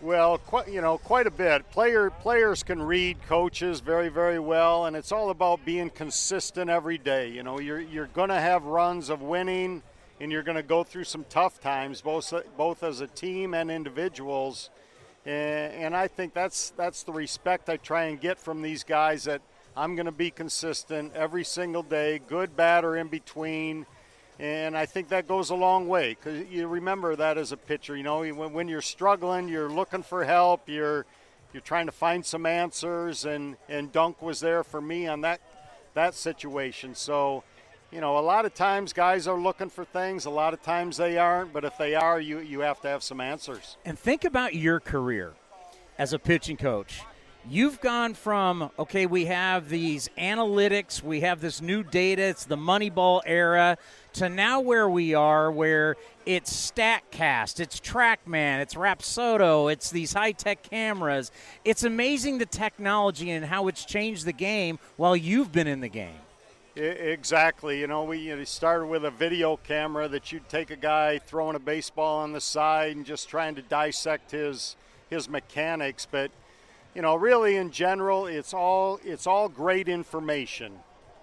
Well, 0.00 0.38
quite, 0.38 0.66
you 0.66 0.80
know, 0.80 0.98
quite 0.98 1.28
a 1.28 1.30
bit. 1.30 1.70
Player 1.70 2.10
players 2.10 2.64
can 2.64 2.82
read 2.82 3.18
coaches 3.28 3.78
very, 3.78 4.08
very 4.08 4.40
well, 4.40 4.86
and 4.86 4.96
it's 4.96 5.12
all 5.12 5.30
about 5.30 5.64
being 5.64 5.90
consistent 5.90 6.68
every 6.68 6.98
day. 6.98 7.28
You 7.28 7.44
know, 7.44 7.60
you're 7.60 7.80
you're 7.80 8.06
going 8.08 8.30
to 8.30 8.40
have 8.40 8.64
runs 8.64 9.08
of 9.08 9.22
winning, 9.22 9.82
and 10.20 10.30
you're 10.30 10.42
going 10.42 10.56
to 10.56 10.62
go 10.62 10.84
through 10.84 11.04
some 11.04 11.24
tough 11.28 11.60
times, 11.60 12.02
both 12.02 12.32
both 12.56 12.82
as 12.82 13.00
a 13.00 13.06
team 13.06 13.54
and 13.54 13.70
individuals. 13.70 14.70
And, 15.24 15.72
and 15.72 15.96
I 15.96 16.08
think 16.08 16.34
that's 16.34 16.70
that's 16.76 17.02
the 17.02 17.12
respect 17.12 17.68
I 17.68 17.78
try 17.78 18.04
and 18.04 18.20
get 18.20 18.38
from 18.38 18.62
these 18.62 18.84
guys 18.84 19.24
that 19.24 19.40
I'm 19.76 19.94
going 19.96 20.06
to 20.06 20.12
be 20.12 20.30
consistent 20.30 21.14
every 21.14 21.44
single 21.44 21.82
day, 21.82 22.20
good, 22.28 22.56
bad, 22.56 22.84
or 22.84 22.96
in 22.96 23.08
between. 23.08 23.86
And 24.38 24.76
I 24.76 24.86
think 24.86 25.08
that 25.08 25.28
goes 25.28 25.50
a 25.50 25.54
long 25.54 25.86
way 25.86 26.14
because 26.14 26.46
you 26.48 26.66
remember 26.66 27.14
that 27.16 27.36
as 27.36 27.52
a 27.52 27.56
pitcher. 27.56 27.96
You 27.96 28.02
know, 28.02 28.24
when 28.24 28.68
you're 28.68 28.80
struggling, 28.80 29.48
you're 29.48 29.70
looking 29.70 30.02
for 30.02 30.24
help, 30.24 30.68
you're 30.68 31.06
you're 31.52 31.60
trying 31.62 31.86
to 31.86 31.92
find 31.92 32.24
some 32.24 32.46
answers, 32.46 33.24
and 33.24 33.56
and 33.68 33.92
Dunk 33.92 34.22
was 34.22 34.40
there 34.40 34.64
for 34.64 34.80
me 34.80 35.06
on 35.06 35.22
that 35.22 35.40
that 35.94 36.14
situation. 36.14 36.94
So, 36.94 37.44
you 37.92 38.00
know, 38.00 38.18
a 38.18 38.20
lot 38.20 38.44
of 38.44 38.54
times 38.54 38.92
guys 38.92 39.26
are 39.26 39.38
looking 39.38 39.68
for 39.68 39.84
things. 39.84 40.24
A 40.24 40.30
lot 40.30 40.54
of 40.54 40.62
times 40.62 40.96
they 40.96 41.18
aren't, 41.18 41.52
but 41.52 41.64
if 41.64 41.76
they 41.76 41.94
are, 41.94 42.20
you 42.20 42.38
you 42.40 42.60
have 42.60 42.80
to 42.82 42.88
have 42.88 43.02
some 43.02 43.20
answers. 43.20 43.76
And 43.84 43.98
think 43.98 44.24
about 44.24 44.54
your 44.54 44.80
career 44.80 45.32
as 45.98 46.12
a 46.12 46.18
pitching 46.18 46.56
coach 46.56 47.02
you've 47.48 47.80
gone 47.80 48.12
from 48.12 48.70
okay 48.78 49.06
we 49.06 49.24
have 49.24 49.68
these 49.70 50.10
analytics 50.18 51.02
we 51.02 51.20
have 51.20 51.40
this 51.40 51.62
new 51.62 51.82
data 51.82 52.22
it's 52.22 52.44
the 52.44 52.56
moneyball 52.56 53.22
era 53.24 53.78
to 54.12 54.28
now 54.28 54.60
where 54.60 54.88
we 54.88 55.14
are 55.14 55.50
where 55.50 55.96
it's 56.26 56.52
statcast 56.70 57.58
it's 57.58 57.80
trackman 57.80 58.60
it's 58.60 58.74
rapsodo 58.74 59.72
it's 59.72 59.90
these 59.90 60.12
high-tech 60.12 60.62
cameras 60.62 61.30
it's 61.64 61.82
amazing 61.82 62.36
the 62.36 62.46
technology 62.46 63.30
and 63.30 63.46
how 63.46 63.68
it's 63.68 63.86
changed 63.86 64.26
the 64.26 64.32
game 64.32 64.78
while 64.96 65.16
you've 65.16 65.50
been 65.50 65.66
in 65.66 65.80
the 65.80 65.88
game 65.88 66.20
Exactly. 66.76 67.80
You 67.80 67.88
know, 67.88 68.04
we 68.04 68.18
you 68.18 68.36
know, 68.36 68.44
started 68.44 68.86
with 68.86 69.04
a 69.04 69.10
video 69.10 69.56
camera 69.56 70.06
that 70.08 70.30
you'd 70.30 70.48
take 70.48 70.70
a 70.70 70.76
guy 70.76 71.18
throwing 71.18 71.56
a 71.56 71.60
baseball 71.60 72.18
on 72.20 72.32
the 72.32 72.40
side 72.40 72.94
and 72.96 73.04
just 73.04 73.28
trying 73.28 73.56
to 73.56 73.62
dissect 73.62 74.30
his 74.30 74.76
his 75.08 75.28
mechanics, 75.28 76.06
but 76.08 76.30
you 76.94 77.02
know, 77.02 77.16
really 77.16 77.56
in 77.56 77.72
general, 77.72 78.26
it's 78.26 78.54
all 78.54 79.00
it's 79.04 79.26
all 79.26 79.48
great 79.48 79.88
information 79.88 80.72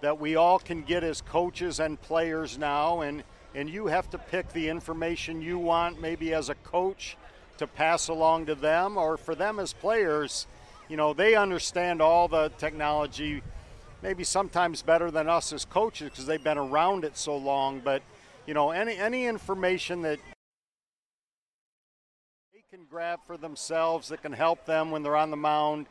that 0.02 0.20
we 0.20 0.36
all 0.36 0.58
can 0.58 0.82
get 0.82 1.02
as 1.02 1.22
coaches 1.22 1.80
and 1.80 2.00
players 2.02 2.58
now, 2.58 3.00
and 3.00 3.24
and 3.54 3.70
you 3.70 3.86
have 3.86 4.10
to 4.10 4.18
pick 4.18 4.52
the 4.52 4.68
information 4.68 5.40
you 5.40 5.58
want, 5.58 6.00
maybe 6.00 6.34
as 6.34 6.50
a 6.50 6.54
coach, 6.56 7.16
to 7.56 7.66
pass 7.66 8.08
along 8.08 8.44
to 8.46 8.54
them, 8.54 8.98
or 8.98 9.16
for 9.16 9.34
them 9.34 9.58
as 9.58 9.72
players. 9.72 10.46
You 10.90 10.96
know, 10.98 11.14
they 11.14 11.34
understand 11.34 12.02
all 12.02 12.28
the 12.28 12.50
technology, 12.58 13.42
maybe 14.02 14.24
sometimes 14.24 14.82
better 14.82 15.10
than 15.10 15.28
us 15.28 15.52
as 15.52 15.64
coaches 15.64 16.10
because 16.10 16.26
they've 16.26 16.42
been 16.42 16.58
around 16.58 17.04
it 17.04 17.16
so 17.16 17.36
long. 17.36 17.80
But 17.80 18.02
you 18.46 18.54
know, 18.54 18.70
any 18.70 18.96
any 18.96 19.26
information 19.26 20.02
that 20.02 20.18
they 22.52 22.62
can 22.70 22.86
grab 22.86 23.20
for 23.26 23.36
themselves 23.36 24.08
that 24.08 24.22
can 24.22 24.32
help 24.32 24.64
them 24.64 24.90
when 24.90 25.02
they're 25.02 25.16
on 25.16 25.30
the 25.30 25.36
mound. 25.36 25.86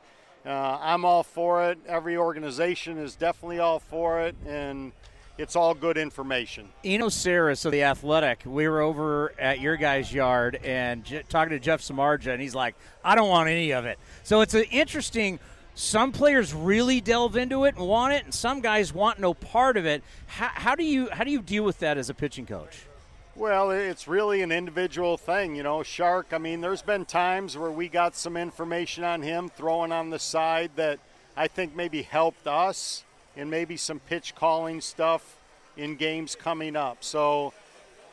Uh, 0.46 0.78
I'm 0.82 1.04
all 1.04 1.24
for 1.24 1.70
it. 1.70 1.78
Every 1.88 2.16
organization 2.16 2.98
is 2.98 3.16
definitely 3.16 3.60
all 3.60 3.80
for 3.80 4.22
it, 4.22 4.36
and 4.46 4.94
it's 5.38 5.56
all 5.56 5.74
good 5.74 5.98
information. 5.98 6.70
Eno 6.86 7.08
Sarris 7.08 7.66
of 7.66 7.72
the 7.72 7.84
Athletic, 7.84 8.44
we 8.46 8.68
were 8.68 8.80
over 8.80 9.34
at 9.38 9.60
your 9.60 9.76
guys' 9.76 10.14
yard 10.14 10.60
and 10.64 11.04
j- 11.04 11.24
talking 11.28 11.50
to 11.52 11.60
Jeff 11.60 11.82
Samardzija, 11.82 12.32
and 12.32 12.42
he's 12.42 12.56
like, 12.56 12.76
"I 13.04 13.16
don't 13.16 13.30
want 13.30 13.50
any 13.50 13.72
of 13.72 13.86
it." 13.86 14.00
So 14.24 14.42
it's 14.42 14.54
an 14.54 14.64
interesting. 14.72 15.40
Some 15.78 16.12
players 16.12 16.56
really 16.56 17.02
delve 17.02 17.38
into 17.38 17.66
it 17.66 17.76
and 17.76 17.88
want 17.88 18.12
it, 18.12 18.24
and 18.26 18.34
some 18.34 18.62
guys 18.62 18.92
want 18.92 19.20
no 19.20 19.36
part 19.36 19.78
of 19.78 19.86
it. 19.86 20.02
How, 20.26 20.48
how 20.48 20.74
do 20.74 20.84
you 20.84 21.08
how 21.12 21.24
do 21.24 21.30
you 21.30 21.40
deal 21.40 21.64
with 21.64 21.78
that 21.80 22.00
as 22.00 22.10
a 22.10 22.16
pitching 22.16 22.48
coach? 22.48 22.88
Well, 23.36 23.70
it's 23.70 24.08
really 24.08 24.42
an 24.42 24.52
individual 24.52 25.18
thing. 25.18 25.56
You 25.56 25.62
know, 25.62 25.84
Shark, 25.84 26.30
I 26.32 26.40
mean, 26.40 26.62
there's 26.62 26.82
been 26.82 27.06
times 27.06 27.56
where 27.56 27.70
we 27.70 27.90
got 27.90 28.16
some 28.16 28.36
information 28.36 29.04
on 29.04 29.22
him 29.22 29.50
throwing 29.50 29.92
on 29.92 30.10
the 30.10 30.18
side 30.18 30.72
that 30.78 30.98
I 31.38 31.48
think 31.48 31.76
maybe 31.76 32.02
helped 32.02 32.48
us 32.48 33.04
and 33.36 33.52
maybe 33.52 33.78
some 33.78 34.00
pitch 34.00 34.34
calling 34.34 34.82
stuff 34.82 35.38
in 35.78 35.96
games 35.96 36.36
coming 36.36 36.76
up. 36.76 37.04
So, 37.04 37.54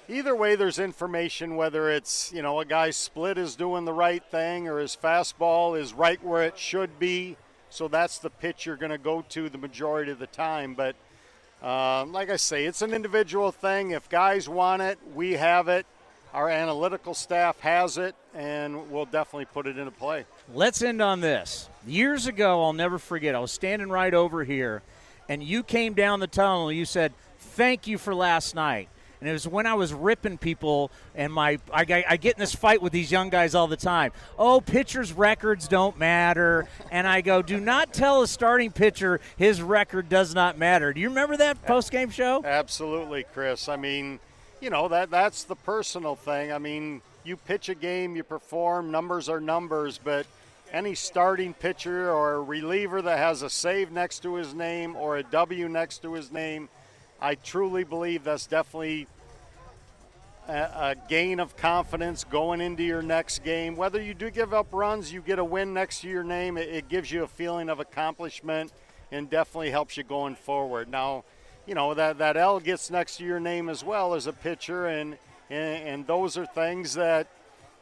either 0.07 0.37
way, 0.37 0.55
there's 0.55 0.79
information 0.79 1.57
whether 1.57 1.89
it's, 1.89 2.31
you 2.31 2.43
know, 2.43 2.61
a 2.61 2.67
guy's 2.67 2.99
split 2.99 3.39
is 3.39 3.57
doing 3.57 3.87
the 3.87 3.95
right 3.95 4.23
thing 4.23 4.69
or 4.69 4.81
his 4.81 4.95
fastball 5.03 5.81
is 5.81 5.95
right 5.95 6.23
where 6.23 6.43
it 6.43 6.59
should 6.59 6.99
be. 6.99 7.39
So, 7.75 7.89
that's 7.89 8.19
the 8.19 8.31
pitch 8.31 8.67
you're 8.67 8.77
going 8.77 8.93
to 8.93 8.99
go 8.99 9.25
to 9.31 9.49
the 9.49 9.59
majority 9.59 10.13
of 10.13 10.21
the 10.21 10.29
time. 10.29 10.75
But, 10.75 10.95
uh, 11.61 12.05
like 12.05 12.31
I 12.31 12.37
say, 12.37 12.67
it's 12.67 12.83
an 12.83 12.95
individual 12.95 13.51
thing. 13.51 13.91
If 13.91 14.09
guys 14.09 14.49
want 14.49 14.81
it, 14.81 14.97
we 15.13 15.33
have 15.33 15.67
it. 15.67 15.85
Our 16.33 16.49
analytical 16.49 17.15
staff 17.15 17.59
has 17.61 17.99
it, 17.99 18.15
and 18.33 18.93
we'll 18.93 19.07
definitely 19.07 19.47
put 19.47 19.67
it 19.67 19.77
into 19.77 19.91
play. 19.91 20.25
Let's 20.53 20.83
end 20.83 21.03
on 21.03 21.21
this. 21.21 21.69
Years 21.85 22.29
ago, 22.29 22.63
I'll 22.63 22.73
never 22.73 22.99
forget, 22.99 23.35
I 23.35 23.41
was 23.41 23.51
standing 23.51 23.89
right 23.89 24.15
over 24.15 24.45
here, 24.45 24.83
and 25.29 25.43
you 25.43 25.65
came 25.65 25.95
down 25.95 26.21
the 26.21 26.29
tunnel 26.29 26.71
you 26.71 26.85
said, 26.85 27.13
Thank 27.39 27.89
you 27.89 27.99
for 27.99 28.15
last 28.15 28.55
night. 28.55 28.89
And 29.25 29.31
it 29.31 29.33
was 29.33 29.49
when 29.49 29.65
I 29.65 29.73
was 29.73 29.95
ripping 29.95 30.37
people, 30.37 30.91
and 31.15 31.33
my 31.33 31.59
I, 31.73 32.05
I, 32.07 32.17
get 32.19 32.35
in 32.35 32.41
this 32.41 32.55
fight 32.55 32.83
with 32.83 32.93
these 32.93 33.11
young 33.11 33.31
guys 33.31 33.55
all 33.55 33.67
the 33.67 33.75
time. 33.75 34.13
Oh, 34.39 34.61
pitchers' 34.61 35.15
records 35.15 35.67
don't 35.67 35.99
matter, 35.99 36.69
and 36.91 37.09
I 37.09 37.23
go, 37.23 37.41
do 37.41 37.59
not 37.59 37.95
tell 37.95 38.21
a 38.21 38.29
starting 38.29 38.71
pitcher 38.71 39.23
his 39.39 39.63
record 39.63 40.11
does 40.11 40.35
not 40.35 40.59
matter. 40.59 40.93
Do 40.93 41.01
you 41.01 41.09
remember 41.09 41.39
that 41.39 41.63
post 41.63 41.91
game 41.91 42.11
show? 42.11 42.43
Absolutely, 42.45 43.25
Chris. 43.33 43.67
I 43.67 43.77
mean, 43.77 44.21
you 44.61 44.69
know 44.69 44.89
that 44.89 45.11
that's 45.11 45.45
the 45.45 45.57
personal 45.57 46.17
thing. 46.17 46.53
I 46.53 46.59
mean, 46.59 47.01
you 47.25 47.39
pitch 47.39 47.71
a 47.71 47.75
game, 47.75 48.17
you 48.17 48.25
perform. 48.25 48.91
Numbers 48.91 49.31
are 49.31 49.41
numbers, 49.41 49.97
but 49.97 50.27
any 50.71 50.95
starting 50.95 51.55
pitcher 51.55 52.13
or 52.13 52.45
reliever 52.45 53.01
that 53.01 53.17
has 53.17 53.41
a 53.41 53.49
save 53.49 53.91
next 53.91 54.23
to 54.25 54.35
his 54.35 54.53
name 54.53 54.97
or 54.97 55.17
a 55.17 55.23
W 55.23 55.67
next 55.67 56.03
to 56.03 56.13
his 56.13 56.31
name. 56.31 56.69
I 57.21 57.37
truly 57.37 57.85
believe 57.85 58.25
that's 58.25 58.47
definitely 58.47 59.07
a, 60.49 60.97
gain 61.09 61.41
of 61.41 61.57
confidence 61.57 62.25
going 62.25 62.61
into 62.61 62.83
your 62.83 63.03
next 63.03 63.45
game. 63.45 63.77
Whether 63.77 64.03
you 64.03 64.15
do 64.15 64.31
give 64.31 64.53
up 64.53 64.67
runs, 64.73 65.13
you 65.13 65.21
get 65.21 65.39
a 65.39 65.45
win 65.45 65.73
next 65.73 66.01
to 66.01 66.09
your 66.09 66.25
name, 66.25 66.59
it, 66.59 66.69
it 66.69 66.89
gives 66.89 67.11
you 67.11 67.23
a 67.23 67.27
feeling 67.29 67.69
of 67.69 67.81
accomplishment 67.81 68.73
and 69.11 69.31
definitely 69.31 69.71
helps 69.71 69.97
you 69.97 70.03
going 70.03 70.35
forward. 70.35 70.89
Now, 70.89 71.25
you 71.67 71.75
know, 71.75 71.95
that, 71.95 72.19
that 72.19 72.37
L 72.37 72.61
gets 72.61 72.91
next 72.91 73.17
to 73.19 73.25
your 73.25 73.41
name 73.41 73.69
as 73.69 73.83
well 73.83 74.15
as 74.15 74.27
a 74.27 74.33
pitcher, 74.33 74.87
and, 74.87 75.17
and, 75.49 75.89
and 75.89 76.07
those 76.07 76.37
are 76.37 76.47
things 76.47 76.95
that, 76.95 77.29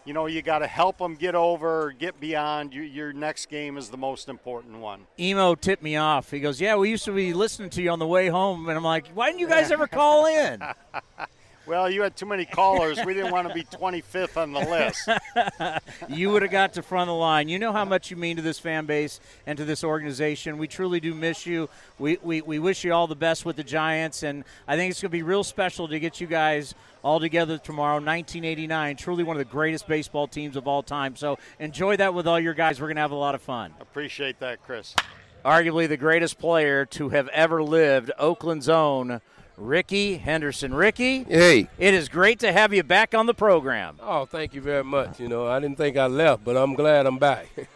you 0.05 0.13
know, 0.13 0.27
you 0.27 0.43
got 0.43 0.59
to 0.59 0.67
help 0.67 0.99
them 0.99 1.15
get 1.15 1.35
over 1.35 1.93
get 1.93 2.19
beyond. 2.21 2.75
You, 2.75 2.83
your 2.83 3.13
next 3.13 3.47
game 3.47 3.77
is 3.77 3.89
the 3.89 3.97
most 3.97 4.29
important 4.29 4.79
one. 4.79 5.07
Emo 5.19 5.55
tipped 5.55 5.83
me 5.83 5.97
off. 5.97 6.31
He 6.31 6.41
goes, 6.41 6.61
Yeah, 6.61 6.77
we 6.77 6.91
used 6.91 7.05
to 7.05 7.13
be 7.13 7.33
listening 7.33 7.71
to 7.71 7.83
you 7.83 7.91
on 7.91 7.99
the 7.99 8.07
way 8.07 8.29
home. 8.29 8.69
And 8.69 8.77
I'm 8.77 8.85
like, 8.85 9.09
Why 9.09 9.29
didn't 9.29 9.41
you 9.41 9.49
guys 9.49 9.71
ever 9.71 9.87
call 9.87 10.27
in? 10.27 10.63
Well, 11.65 11.89
you 11.89 12.03
had 12.03 12.17
too 12.17 12.27
many 12.27 12.45
callers. 12.45 12.99
We 13.05 13.15
didn't 13.15 13.31
want 13.31 13.47
to 13.47 13.55
be 13.55 13.63
25th 13.63 14.37
on 14.37 14.53
the 14.53 14.61
list. 14.61 15.79
you 16.09 16.31
would 16.31 16.43
have 16.43 16.51
got 16.51 16.73
to 16.75 16.83
front 16.83 17.09
of 17.09 17.15
the 17.15 17.19
line. 17.19 17.49
You 17.49 17.59
know 17.59 17.73
how 17.73 17.85
much 17.85 18.11
you 18.11 18.17
mean 18.17 18.37
to 18.37 18.43
this 18.43 18.59
fan 18.59 18.85
base 18.85 19.21
and 19.47 19.57
to 19.59 19.65
this 19.65 19.85
organization. 19.85 20.59
We 20.59 20.67
truly 20.67 20.99
do 20.99 21.15
miss 21.15 21.47
you. 21.47 21.69
We, 22.01 22.19
we, 22.23 22.41
we 22.43 22.59
wish 22.59 22.83
you 22.83 22.93
all 22.93 23.07
the 23.07 23.15
best 23.15 23.45
with 23.45 23.57
the 23.57 23.63
Giants, 23.63 24.25
and 24.25 24.45
I 24.67 24.77
think 24.77 24.91
it's 24.91 25.01
going 25.01 25.11
to 25.11 25.17
be 25.17 25.23
real 25.23 25.45
special 25.45 25.87
to 25.87 26.01
get 26.01 26.21
you 26.21 26.27
guys 26.27 26.75
all 27.05 27.21
together 27.21 27.59
tomorrow. 27.59 27.95
1989, 27.95 28.97
truly 28.97 29.23
one 29.23 29.37
of 29.37 29.39
the 29.39 29.45
greatest 29.45 29.87
baseball 29.87 30.27
teams 30.27 30.57
of 30.57 30.67
all 30.67 30.83
time. 30.83 31.15
So 31.15 31.39
enjoy 31.61 31.97
that 31.97 32.13
with 32.13 32.27
all 32.27 32.41
your 32.41 32.55
guys. 32.55 32.81
We're 32.81 32.89
going 32.89 32.97
to 32.97 33.03
have 33.03 33.13
a 33.13 33.17
lot 33.17 33.37
of 33.37 33.43
fun. 33.43 33.73
Appreciate 33.81 34.41
that, 34.41 34.63
Chris. 34.65 34.97
Arguably 35.45 35.89
the 35.89 35.97
greatest 35.97 36.39
player 36.39 36.87
to 36.87 37.09
have 37.11 37.29
ever 37.29 37.63
lived, 37.63 38.13
Oakland's 38.19 38.69
own 38.69 39.21
Rickey 39.57 40.17
Henderson. 40.17 40.75
Rickey, 40.75 41.25
Hey. 41.25 41.69
it 41.79 41.95
is 41.95 42.09
great 42.09 42.39
to 42.41 42.53
have 42.53 42.73
you 42.73 42.83
back 42.83 43.15
on 43.15 43.27
the 43.27 43.35
program. 43.35 43.97
Oh, 44.01 44.25
thank 44.25 44.55
you 44.55 44.61
very 44.61 44.85
much. 44.85 45.21
You 45.21 45.29
know, 45.29 45.47
I 45.47 45.61
didn't 45.61 45.77
think 45.77 45.97
I 45.97 46.07
left, 46.07 46.45
but 46.45 46.57
I'm 46.57 46.75
glad 46.75 47.07
I'm 47.07 47.19
back. 47.19 47.49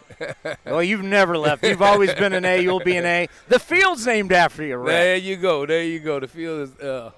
Well, 0.64 0.82
you've 0.82 1.02
never 1.02 1.36
left. 1.36 1.62
You've 1.62 1.82
always 1.82 2.14
been 2.14 2.32
an 2.32 2.46
A. 2.46 2.58
You'll 2.62 2.80
be 2.80 2.96
an 2.96 3.04
A. 3.04 3.28
The 3.48 3.58
field's 3.58 4.06
named 4.06 4.32
after 4.32 4.64
you, 4.64 4.78
Rick. 4.78 4.86
There 4.86 5.16
you 5.16 5.36
go. 5.36 5.66
There 5.66 5.82
you 5.82 5.98
go. 6.00 6.18
The 6.20 6.26
field 6.26 6.60
is 6.70 6.80
uh, 6.80 7.10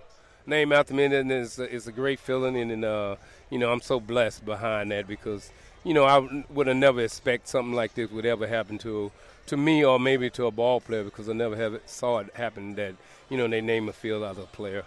named 0.47 0.73
after 0.73 0.95
me, 0.95 1.05
and 1.05 1.31
it's 1.31 1.61
a, 1.61 1.73
it's 1.73 1.87
a 1.87 1.93
great 1.93 2.19
feeling. 2.19 2.57
And, 2.57 2.73
and 2.73 2.85
uh, 2.85 3.15
you 3.51 3.59
know, 3.61 3.71
I'm 3.73 3.81
so 3.83 4.01
blessed 4.01 4.45
behind 4.45 4.91
that 4.91 5.07
because, 5.07 5.53
you 5.85 5.95
know, 5.95 6.07
I 6.07 6.45
would 6.51 6.67
have 6.67 6.77
never 6.77 7.01
expect 7.03 7.47
something 7.47 7.73
like 7.73 7.95
this 7.95 8.11
would 8.11 8.27
ever 8.27 8.49
happen 8.49 8.79
to 8.79 9.13
to 9.49 9.57
me 9.57 9.85
or 9.85 9.99
maybe 9.99 10.31
to 10.31 10.47
a 10.47 10.51
ball 10.51 10.81
player 10.81 11.05
because 11.05 11.29
I 11.29 11.33
never 11.33 11.57
have 11.57 11.81
saw 11.87 12.19
it 12.19 12.35
happen 12.35 12.75
that 12.77 12.95
you 13.29 13.37
know 13.37 13.49
they 13.49 13.61
name 13.61 13.89
a 13.89 13.93
field 13.93 14.23
after 14.23 14.43
a 14.43 14.47
player. 14.47 14.85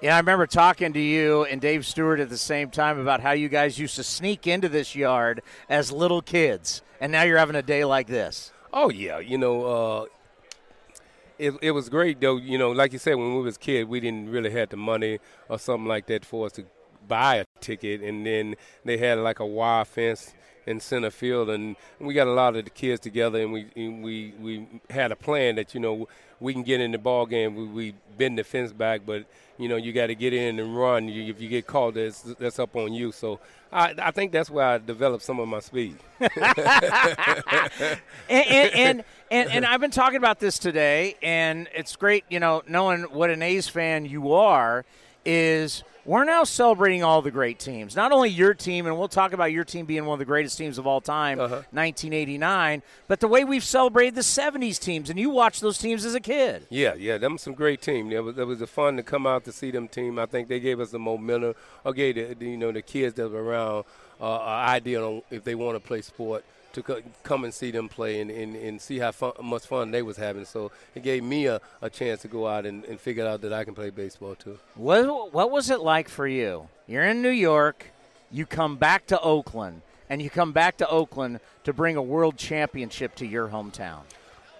Yeah, 0.00 0.14
I 0.14 0.18
remember 0.20 0.46
talking 0.46 0.92
to 0.92 1.00
you 1.00 1.44
and 1.44 1.60
Dave 1.60 1.84
Stewart 1.84 2.20
at 2.20 2.28
the 2.28 2.38
same 2.38 2.70
time 2.70 3.00
about 3.00 3.20
how 3.20 3.32
you 3.32 3.48
guys 3.48 3.78
used 3.78 3.96
to 3.96 4.04
sneak 4.04 4.46
into 4.46 4.68
this 4.68 4.94
yard 4.94 5.42
as 5.68 5.90
little 5.90 6.22
kids, 6.22 6.82
and 7.00 7.10
now 7.10 7.22
you're 7.22 7.38
having 7.38 7.56
a 7.56 7.62
day 7.62 7.84
like 7.84 8.06
this. 8.06 8.52
Oh 8.72 8.90
yeah, 8.90 9.18
you 9.18 9.38
know, 9.38 9.64
uh, 9.64 10.04
it 11.38 11.54
it 11.60 11.70
was 11.72 11.88
great 11.88 12.20
though. 12.20 12.36
You 12.36 12.58
know, 12.58 12.70
like 12.70 12.92
you 12.92 12.98
said, 12.98 13.16
when 13.16 13.34
we 13.34 13.42
was 13.42 13.58
kid, 13.58 13.88
we 13.88 14.00
didn't 14.00 14.30
really 14.30 14.50
have 14.50 14.68
the 14.68 14.76
money 14.76 15.18
or 15.48 15.58
something 15.58 15.86
like 15.86 16.06
that 16.06 16.24
for 16.24 16.46
us 16.46 16.52
to 16.52 16.64
buy 17.08 17.36
a 17.36 17.44
ticket, 17.60 18.02
and 18.02 18.24
then 18.24 18.54
they 18.84 18.98
had 18.98 19.18
like 19.18 19.40
a 19.40 19.46
wire 19.46 19.84
fence 19.84 20.32
in 20.68 20.80
center 20.80 21.10
field, 21.10 21.48
and 21.50 21.76
we 21.98 22.14
got 22.14 22.26
a 22.26 22.32
lot 22.32 22.54
of 22.54 22.64
the 22.64 22.70
kids 22.70 23.00
together, 23.00 23.40
and 23.40 23.52
we 23.52 23.66
and 23.74 24.04
we 24.04 24.34
we 24.40 24.66
had 24.90 25.10
a 25.10 25.16
plan 25.16 25.56
that 25.56 25.74
you 25.74 25.80
know 25.80 26.06
we 26.40 26.52
can 26.52 26.62
get 26.62 26.80
in 26.80 26.92
the 26.92 26.98
ball 26.98 27.26
game. 27.26 27.54
We, 27.54 27.64
we 27.64 27.94
bend 28.16 28.38
the 28.38 28.44
fence 28.44 28.72
back, 28.72 29.00
but 29.06 29.24
you 29.56 29.68
know 29.68 29.76
you 29.76 29.92
got 29.92 30.08
to 30.08 30.14
get 30.14 30.34
in 30.34 30.58
and 30.58 30.76
run. 30.76 31.08
You, 31.08 31.30
if 31.30 31.40
you 31.40 31.48
get 31.48 31.66
called, 31.66 31.94
that's 31.94 32.22
that's 32.22 32.58
up 32.58 32.76
on 32.76 32.92
you. 32.92 33.12
So 33.12 33.40
I 33.72 33.94
I 33.98 34.10
think 34.10 34.30
that's 34.30 34.50
where 34.50 34.66
I 34.66 34.78
developed 34.78 35.24
some 35.24 35.40
of 35.40 35.48
my 35.48 35.60
speed. 35.60 35.96
and, 36.20 36.30
and, 38.28 38.74
and, 38.74 39.04
and, 39.30 39.50
and 39.50 39.64
I've 39.64 39.80
been 39.80 39.90
talking 39.90 40.18
about 40.18 40.38
this 40.38 40.58
today, 40.58 41.16
and 41.22 41.68
it's 41.74 41.96
great, 41.96 42.24
you 42.28 42.40
know, 42.40 42.62
knowing 42.68 43.02
what 43.04 43.30
an 43.30 43.42
A's 43.42 43.68
fan 43.68 44.04
you 44.04 44.32
are, 44.32 44.84
is 45.24 45.82
we're 46.08 46.24
now 46.24 46.42
celebrating 46.42 47.04
all 47.04 47.20
the 47.20 47.30
great 47.30 47.58
teams. 47.58 47.94
Not 47.94 48.12
only 48.12 48.30
your 48.30 48.54
team, 48.54 48.86
and 48.86 48.98
we'll 48.98 49.08
talk 49.08 49.34
about 49.34 49.52
your 49.52 49.64
team 49.64 49.84
being 49.84 50.06
one 50.06 50.14
of 50.14 50.18
the 50.18 50.24
greatest 50.24 50.56
teams 50.56 50.78
of 50.78 50.86
all 50.86 51.02
time, 51.02 51.36
1989, 51.36 52.82
but 53.08 53.20
the 53.20 53.28
way 53.28 53.44
we've 53.44 53.62
celebrated 53.62 54.14
the 54.14 54.22
70s 54.22 54.80
teams, 54.80 55.10
and 55.10 55.20
you 55.20 55.28
watched 55.28 55.60
those 55.60 55.76
teams 55.76 56.06
as 56.06 56.14
a 56.14 56.20
kid. 56.20 56.66
Yeah, 56.70 56.94
yeah, 56.94 57.18
them 57.18 57.36
some 57.36 57.52
great 57.52 57.82
team. 57.82 58.10
It 58.10 58.24
was 58.24 58.38
it 58.38 58.46
was 58.46 58.62
a 58.62 58.66
fun 58.66 58.96
to 58.96 59.02
come 59.02 59.26
out 59.26 59.44
to 59.44 59.52
see 59.52 59.70
them 59.70 59.86
team. 59.86 60.18
I 60.18 60.24
think 60.24 60.48
they 60.48 60.60
gave 60.60 60.80
us 60.80 60.90
the 60.90 60.98
momentum, 60.98 61.54
or 61.84 61.92
gave 61.92 62.14
the, 62.14 62.34
the, 62.34 62.46
you 62.46 62.56
know 62.56 62.72
the 62.72 62.80
kids 62.80 63.14
that 63.16 63.30
were 63.30 63.44
around 63.44 63.84
uh, 64.18 64.36
an 64.36 64.68
idea 64.70 65.04
on 65.04 65.20
if 65.30 65.44
they 65.44 65.54
want 65.54 65.76
to 65.76 65.80
play 65.86 66.00
sport 66.00 66.42
to 66.78 66.82
co- 66.82 67.02
come 67.22 67.44
and 67.44 67.52
see 67.52 67.70
them 67.70 67.88
play 67.88 68.20
and, 68.20 68.30
and, 68.30 68.56
and 68.56 68.80
see 68.80 68.98
how 68.98 69.12
fun, 69.12 69.32
much 69.42 69.66
fun 69.66 69.90
they 69.90 70.02
was 70.02 70.16
having. 70.16 70.44
So 70.44 70.70
it 70.94 71.02
gave 71.02 71.22
me 71.22 71.46
a, 71.46 71.60
a 71.82 71.90
chance 71.90 72.22
to 72.22 72.28
go 72.28 72.46
out 72.46 72.66
and, 72.66 72.84
and 72.84 72.98
figure 73.00 73.26
out 73.26 73.40
that 73.42 73.52
I 73.52 73.64
can 73.64 73.74
play 73.74 73.90
baseball 73.90 74.34
too. 74.34 74.58
What, 74.74 75.32
what 75.32 75.50
was 75.50 75.70
it 75.70 75.80
like 75.80 76.08
for 76.08 76.26
you? 76.26 76.68
You're 76.86 77.04
in 77.04 77.22
New 77.22 77.28
York, 77.28 77.86
you 78.30 78.46
come 78.46 78.76
back 78.76 79.06
to 79.08 79.20
Oakland, 79.20 79.82
and 80.08 80.22
you 80.22 80.30
come 80.30 80.52
back 80.52 80.76
to 80.78 80.88
Oakland 80.88 81.40
to 81.64 81.72
bring 81.72 81.96
a 81.96 82.02
world 82.02 82.36
championship 82.36 83.14
to 83.16 83.26
your 83.26 83.48
hometown. 83.48 84.00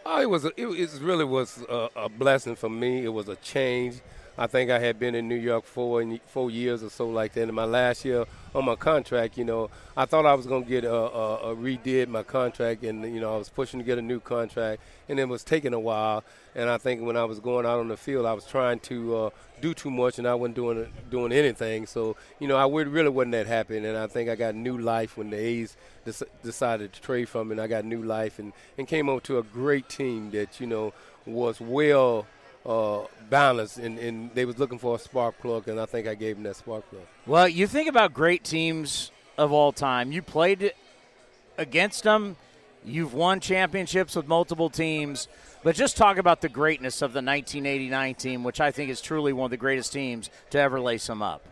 Oh, 0.04 0.20
it 0.20 0.30
was 0.30 0.44
a, 0.44 0.48
it, 0.56 0.66
it 0.66 1.00
really 1.00 1.24
was 1.24 1.64
a, 1.68 1.88
a 1.96 2.08
blessing 2.08 2.56
for 2.56 2.70
me. 2.70 3.04
It 3.04 3.12
was 3.12 3.28
a 3.28 3.36
change. 3.36 4.00
I 4.38 4.46
think 4.46 4.70
I 4.70 4.78
had 4.78 5.00
been 5.00 5.16
in 5.16 5.28
New 5.28 5.34
York 5.34 5.64
four 5.64 6.04
four 6.26 6.50
years 6.50 6.84
or 6.84 6.90
so 6.90 7.08
like 7.08 7.32
that. 7.32 7.48
In 7.48 7.54
my 7.54 7.64
last 7.64 8.04
year 8.04 8.24
on 8.54 8.64
my 8.64 8.76
contract, 8.76 9.36
you 9.36 9.44
know, 9.44 9.68
I 9.96 10.04
thought 10.04 10.26
I 10.26 10.34
was 10.34 10.46
going 10.46 10.62
to 10.62 10.68
get 10.70 10.84
a, 10.84 10.94
a, 10.94 11.52
a 11.52 11.56
redid 11.56 12.06
my 12.06 12.22
contract, 12.22 12.84
and 12.84 13.02
you 13.12 13.20
know, 13.20 13.34
I 13.34 13.36
was 13.36 13.48
pushing 13.48 13.80
to 13.80 13.84
get 13.84 13.98
a 13.98 14.02
new 14.02 14.20
contract, 14.20 14.80
and 15.08 15.18
it 15.18 15.28
was 15.28 15.42
taking 15.42 15.74
a 15.74 15.80
while. 15.80 16.22
And 16.54 16.70
I 16.70 16.78
think 16.78 17.02
when 17.02 17.16
I 17.16 17.24
was 17.24 17.40
going 17.40 17.66
out 17.66 17.80
on 17.80 17.88
the 17.88 17.96
field, 17.96 18.26
I 18.26 18.32
was 18.32 18.46
trying 18.46 18.78
to 18.80 19.16
uh, 19.16 19.30
do 19.60 19.74
too 19.74 19.90
much, 19.90 20.18
and 20.18 20.28
I 20.28 20.34
wasn't 20.34 20.54
doing 20.54 20.86
doing 21.10 21.32
anything. 21.32 21.86
So 21.86 22.14
you 22.38 22.46
know, 22.46 22.56
I 22.56 22.68
really 22.68 23.08
wasn't 23.08 23.32
that 23.32 23.48
happy. 23.48 23.76
And 23.76 23.96
I 23.96 24.06
think 24.06 24.30
I 24.30 24.36
got 24.36 24.54
new 24.54 24.78
life 24.78 25.16
when 25.16 25.30
the 25.30 25.36
A's 25.36 25.76
decided 26.42 26.92
to 26.92 27.02
trade 27.02 27.28
from 27.28 27.50
and 27.50 27.60
I 27.60 27.66
got 27.66 27.84
new 27.84 28.02
life 28.02 28.38
and, 28.38 28.52
and 28.78 28.88
came 28.88 29.08
over 29.08 29.20
to 29.22 29.38
a 29.38 29.42
great 29.42 29.88
team 29.88 30.30
that 30.30 30.60
you 30.60 30.66
know 30.66 30.94
was 31.26 31.60
well 31.60 32.26
uh, 32.68 33.06
balanced, 33.30 33.78
and, 33.78 33.98
and 33.98 34.30
they 34.34 34.44
was 34.44 34.58
looking 34.58 34.78
for 34.78 34.94
a 34.94 34.98
spark 34.98 35.38
plug, 35.40 35.68
and 35.68 35.80
I 35.80 35.86
think 35.86 36.06
I 36.06 36.14
gave 36.14 36.36
them 36.36 36.44
that 36.44 36.56
spark 36.56 36.88
plug. 36.90 37.02
Well, 37.26 37.48
you 37.48 37.66
think 37.66 37.88
about 37.88 38.12
great 38.12 38.44
teams 38.44 39.10
of 39.38 39.52
all 39.52 39.72
time. 39.72 40.12
You 40.12 40.20
played 40.20 40.72
against 41.56 42.04
them. 42.04 42.36
You've 42.84 43.14
won 43.14 43.40
championships 43.40 44.14
with 44.14 44.28
multiple 44.28 44.68
teams. 44.68 45.28
But 45.64 45.74
just 45.74 45.96
talk 45.96 46.18
about 46.18 46.40
the 46.40 46.48
greatness 46.48 47.02
of 47.02 47.12
the 47.12 47.22
1989 47.22 48.14
team, 48.14 48.44
which 48.44 48.60
I 48.60 48.70
think 48.70 48.90
is 48.90 49.00
truly 49.00 49.32
one 49.32 49.46
of 49.46 49.50
the 49.50 49.56
greatest 49.56 49.92
teams 49.92 50.30
to 50.50 50.58
ever 50.58 50.78
lace 50.80 51.06
them 51.06 51.22
up. 51.22 51.42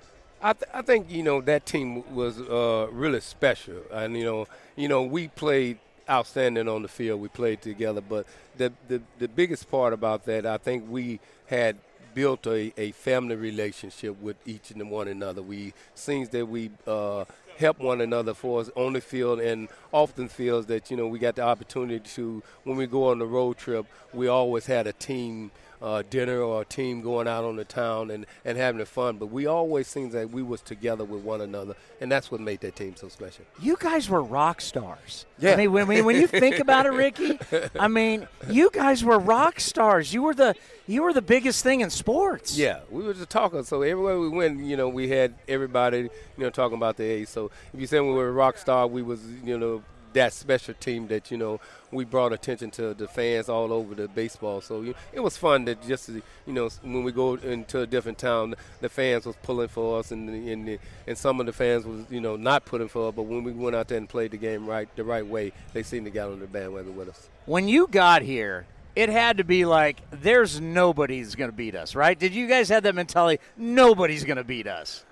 I, 0.40 0.52
th- 0.52 0.70
I 0.72 0.82
think 0.82 1.10
you 1.10 1.22
know 1.22 1.40
that 1.40 1.66
team 1.66 2.14
was 2.14 2.38
uh, 2.40 2.88
really 2.92 3.20
special, 3.20 3.82
and 3.90 4.16
you 4.16 4.24
know, 4.24 4.46
you 4.76 4.86
know, 4.86 5.02
we 5.02 5.28
played 5.28 5.78
outstanding 6.08 6.68
on 6.68 6.82
the 6.82 6.88
field. 6.88 7.20
We 7.20 7.28
played 7.28 7.62
together, 7.62 8.00
but 8.00 8.26
the, 8.56 8.72
the 8.88 9.02
the 9.18 9.28
biggest 9.28 9.70
part 9.70 9.92
about 9.92 10.24
that, 10.26 10.46
I 10.46 10.58
think 10.58 10.84
we 10.88 11.20
had 11.46 11.76
built 12.14 12.46
a, 12.46 12.72
a 12.80 12.92
family 12.92 13.36
relationship 13.36 14.20
with 14.22 14.36
each 14.46 14.70
and 14.70 14.90
one 14.90 15.08
another. 15.08 15.42
We 15.42 15.74
seems 15.94 16.30
that 16.30 16.46
we 16.46 16.70
uh, 16.86 17.26
help 17.58 17.78
one 17.78 18.00
another 18.00 18.34
for 18.34 18.60
us 18.60 18.70
on 18.74 18.94
the 18.94 19.00
field 19.00 19.40
and 19.40 19.68
often 19.92 20.28
feels 20.28 20.66
that 20.66 20.90
you 20.90 20.96
know 20.96 21.06
we 21.06 21.18
got 21.18 21.36
the 21.36 21.42
opportunity 21.42 22.00
to 22.00 22.42
when 22.64 22.76
we 22.76 22.86
go 22.86 23.08
on 23.08 23.18
the 23.18 23.26
road 23.26 23.58
trip, 23.58 23.86
we 24.12 24.28
always 24.28 24.66
had 24.66 24.86
a 24.86 24.92
team. 24.92 25.50
Uh, 25.82 26.02
dinner 26.08 26.40
or 26.40 26.62
a 26.62 26.64
team 26.64 27.02
going 27.02 27.28
out 27.28 27.44
on 27.44 27.56
the 27.56 27.64
town 27.64 28.10
and, 28.10 28.24
and 28.44 28.56
having 28.56 28.84
fun, 28.86 29.16
but 29.18 29.26
we 29.26 29.46
always 29.46 29.86
seemed 29.86 30.12
that 30.12 30.30
we 30.30 30.42
was 30.42 30.62
together 30.62 31.04
with 31.04 31.22
one 31.22 31.40
another, 31.40 31.74
and 32.00 32.10
that's 32.10 32.30
what 32.30 32.40
made 32.40 32.60
that 32.60 32.76
team 32.76 32.96
so 32.96 33.08
special. 33.08 33.44
You 33.60 33.76
guys 33.78 34.08
were 34.08 34.22
rock 34.22 34.60
stars. 34.60 35.26
Yeah. 35.38 35.52
I 35.52 35.56
mean, 35.56 35.72
when, 35.72 36.04
when 36.04 36.16
you 36.16 36.26
think 36.26 36.58
about 36.58 36.86
it, 36.86 36.90
Rickey, 36.92 37.38
I 37.78 37.88
mean, 37.88 38.26
you 38.48 38.70
guys 38.72 39.04
were 39.04 39.18
rock 39.18 39.60
stars. 39.60 40.14
You 40.14 40.22
were 40.22 40.34
the 40.34 40.54
you 40.86 41.02
were 41.02 41.12
the 41.12 41.22
biggest 41.22 41.62
thing 41.62 41.80
in 41.80 41.90
sports. 41.90 42.56
Yeah, 42.56 42.80
we 42.90 43.02
were 43.02 43.14
just 43.14 43.30
talking. 43.30 43.64
So 43.64 43.82
everywhere 43.82 44.18
we 44.20 44.28
went, 44.28 44.60
you 44.60 44.76
know, 44.76 44.88
we 44.88 45.08
had 45.08 45.34
everybody, 45.48 45.98
you 45.98 46.10
know, 46.36 46.50
talking 46.50 46.76
about 46.76 46.96
the 46.96 47.04
A's. 47.04 47.28
So 47.28 47.50
if 47.74 47.80
you 47.80 47.86
said 47.86 48.02
we 48.02 48.12
were 48.12 48.28
a 48.28 48.32
rock 48.32 48.56
star, 48.56 48.86
we 48.86 49.02
was, 49.02 49.20
you 49.44 49.58
know, 49.58 49.82
that 50.16 50.32
special 50.32 50.74
team 50.74 51.06
that 51.08 51.30
you 51.30 51.36
know 51.36 51.60
we 51.92 52.04
brought 52.04 52.32
attention 52.32 52.70
to 52.70 52.94
the 52.94 53.06
fans 53.06 53.48
all 53.48 53.72
over 53.72 53.94
the 53.94 54.08
baseball. 54.08 54.60
So 54.60 54.80
you, 54.80 54.94
it 55.12 55.20
was 55.20 55.36
fun 55.36 55.66
that 55.66 55.86
just 55.86 56.08
you 56.08 56.22
know 56.46 56.68
when 56.82 57.04
we 57.04 57.12
go 57.12 57.34
into 57.34 57.80
a 57.80 57.86
different 57.86 58.18
town, 58.18 58.54
the 58.80 58.88
fans 58.88 59.26
was 59.26 59.36
pulling 59.42 59.68
for 59.68 60.00
us, 60.00 60.10
and 60.10 60.28
and, 60.28 60.68
the, 60.68 60.78
and 61.06 61.16
some 61.16 61.38
of 61.38 61.46
the 61.46 61.52
fans 61.52 61.84
was 61.84 62.04
you 62.10 62.20
know 62.20 62.36
not 62.36 62.64
pulling 62.64 62.88
for 62.88 63.08
us. 63.08 63.14
But 63.14 63.24
when 63.24 63.44
we 63.44 63.52
went 63.52 63.76
out 63.76 63.88
there 63.88 63.98
and 63.98 64.08
played 64.08 64.30
the 64.30 64.38
game 64.38 64.66
right 64.66 64.88
the 64.96 65.04
right 65.04 65.26
way, 65.26 65.52
they 65.72 65.82
seemed 65.82 66.06
to 66.06 66.10
get 66.10 66.26
on 66.26 66.40
the 66.40 66.46
bandwagon 66.46 66.96
with 66.96 67.10
us. 67.10 67.28
When 67.44 67.68
you 67.68 67.86
got 67.86 68.22
here, 68.22 68.66
it 68.96 69.10
had 69.10 69.36
to 69.36 69.44
be 69.44 69.66
like 69.66 70.00
there's 70.10 70.60
nobody's 70.60 71.34
going 71.34 71.50
to 71.50 71.56
beat 71.56 71.74
us, 71.74 71.94
right? 71.94 72.18
Did 72.18 72.34
you 72.34 72.48
guys 72.48 72.70
have 72.70 72.82
that 72.84 72.94
mentality? 72.94 73.40
Nobody's 73.56 74.24
going 74.24 74.38
to 74.38 74.44
beat 74.44 74.66
us. 74.66 75.04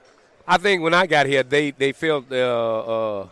I 0.48 0.56
think 0.56 0.82
when 0.82 0.94
I 0.94 1.06
got 1.06 1.26
here, 1.26 1.42
they 1.42 1.72
they 1.72 1.92
felt 1.92 2.32
uh, 2.32 2.36
uh, 2.36 3.28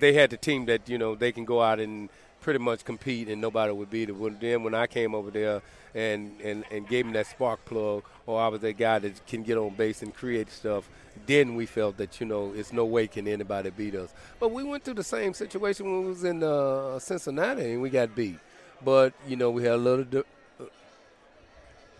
they 0.00 0.12
had 0.12 0.30
the 0.30 0.36
team 0.36 0.66
that 0.66 0.88
you 0.88 0.98
know 0.98 1.14
they 1.14 1.32
can 1.32 1.44
go 1.44 1.62
out 1.62 1.80
and 1.80 2.08
pretty 2.40 2.58
much 2.58 2.84
compete 2.84 3.28
and 3.28 3.40
nobody 3.40 3.72
would 3.72 3.90
beat 3.90 4.06
them. 4.06 4.36
Then 4.40 4.62
when 4.62 4.74
I 4.74 4.86
came 4.86 5.14
over 5.14 5.30
there 5.30 5.60
and, 5.94 6.40
and, 6.40 6.64
and 6.70 6.88
gave 6.88 7.04
them 7.04 7.12
that 7.14 7.26
spark 7.26 7.64
plug, 7.64 8.04
or 8.26 8.40
I 8.40 8.48
was 8.48 8.60
that 8.60 8.76
guy 8.78 8.98
that 9.00 9.26
can 9.26 9.42
get 9.42 9.58
on 9.58 9.74
base 9.74 10.02
and 10.02 10.14
create 10.14 10.50
stuff, 10.50 10.88
then 11.26 11.56
we 11.56 11.66
felt 11.66 11.96
that 11.96 12.20
you 12.20 12.26
know 12.26 12.52
it's 12.54 12.72
no 12.72 12.84
way 12.84 13.06
can 13.06 13.26
anybody 13.26 13.70
beat 13.70 13.94
us. 13.94 14.12
But 14.38 14.52
we 14.52 14.62
went 14.64 14.84
through 14.84 14.94
the 14.94 15.04
same 15.04 15.34
situation 15.34 15.86
when 15.86 16.02
we 16.02 16.08
was 16.08 16.24
in 16.24 16.42
uh, 16.42 16.98
Cincinnati 16.98 17.72
and 17.72 17.82
we 17.82 17.90
got 17.90 18.14
beat. 18.14 18.38
But 18.84 19.12
you 19.26 19.36
know 19.36 19.50
we 19.50 19.64
had 19.64 19.72
a 19.72 19.76
little 19.76 20.24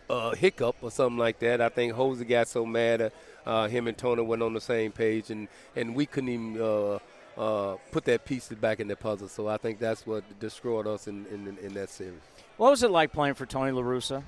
uh, 0.09 0.35
hiccup 0.35 0.77
or 0.81 0.91
something 0.91 1.19
like 1.19 1.39
that. 1.41 1.61
I 1.61 1.69
think 1.69 1.93
Jose 1.95 2.25
got 2.25 2.49
so 2.49 2.65
mad 2.65 3.01
at 3.01 3.13
uh, 3.47 3.69
him 3.69 3.89
and 3.89 3.97
Tony 3.97 4.23
went 4.23 4.43
on 4.43 4.55
the 4.55 4.61
same 4.61 4.93
page, 4.93 5.31
and, 5.31 5.49
and 5.75 5.95
we 5.95 6.07
couldn't 6.07 6.29
even 6.29 7.01
uh, 7.39 7.77
put 7.93 8.05
that 8.07 8.25
piece 8.25 8.49
back 8.49 8.81
in 8.81 8.89
the 8.89 8.97
puzzle. 8.97 9.29
So 9.29 9.49
I 9.49 9.57
think 9.57 9.79
that's 9.79 10.07
what 10.07 10.25
destroyed 10.41 10.87
us 10.87 11.07
in, 11.07 11.25
in, 11.27 11.57
in 11.63 11.75
that 11.75 11.89
series. 11.89 12.21
What 12.57 12.71
was 12.71 12.83
it 12.83 12.91
like 12.91 13.13
playing 13.13 13.35
for 13.35 13.47
Tony 13.47 13.71
La 13.71 13.83
Russa? 13.83 14.25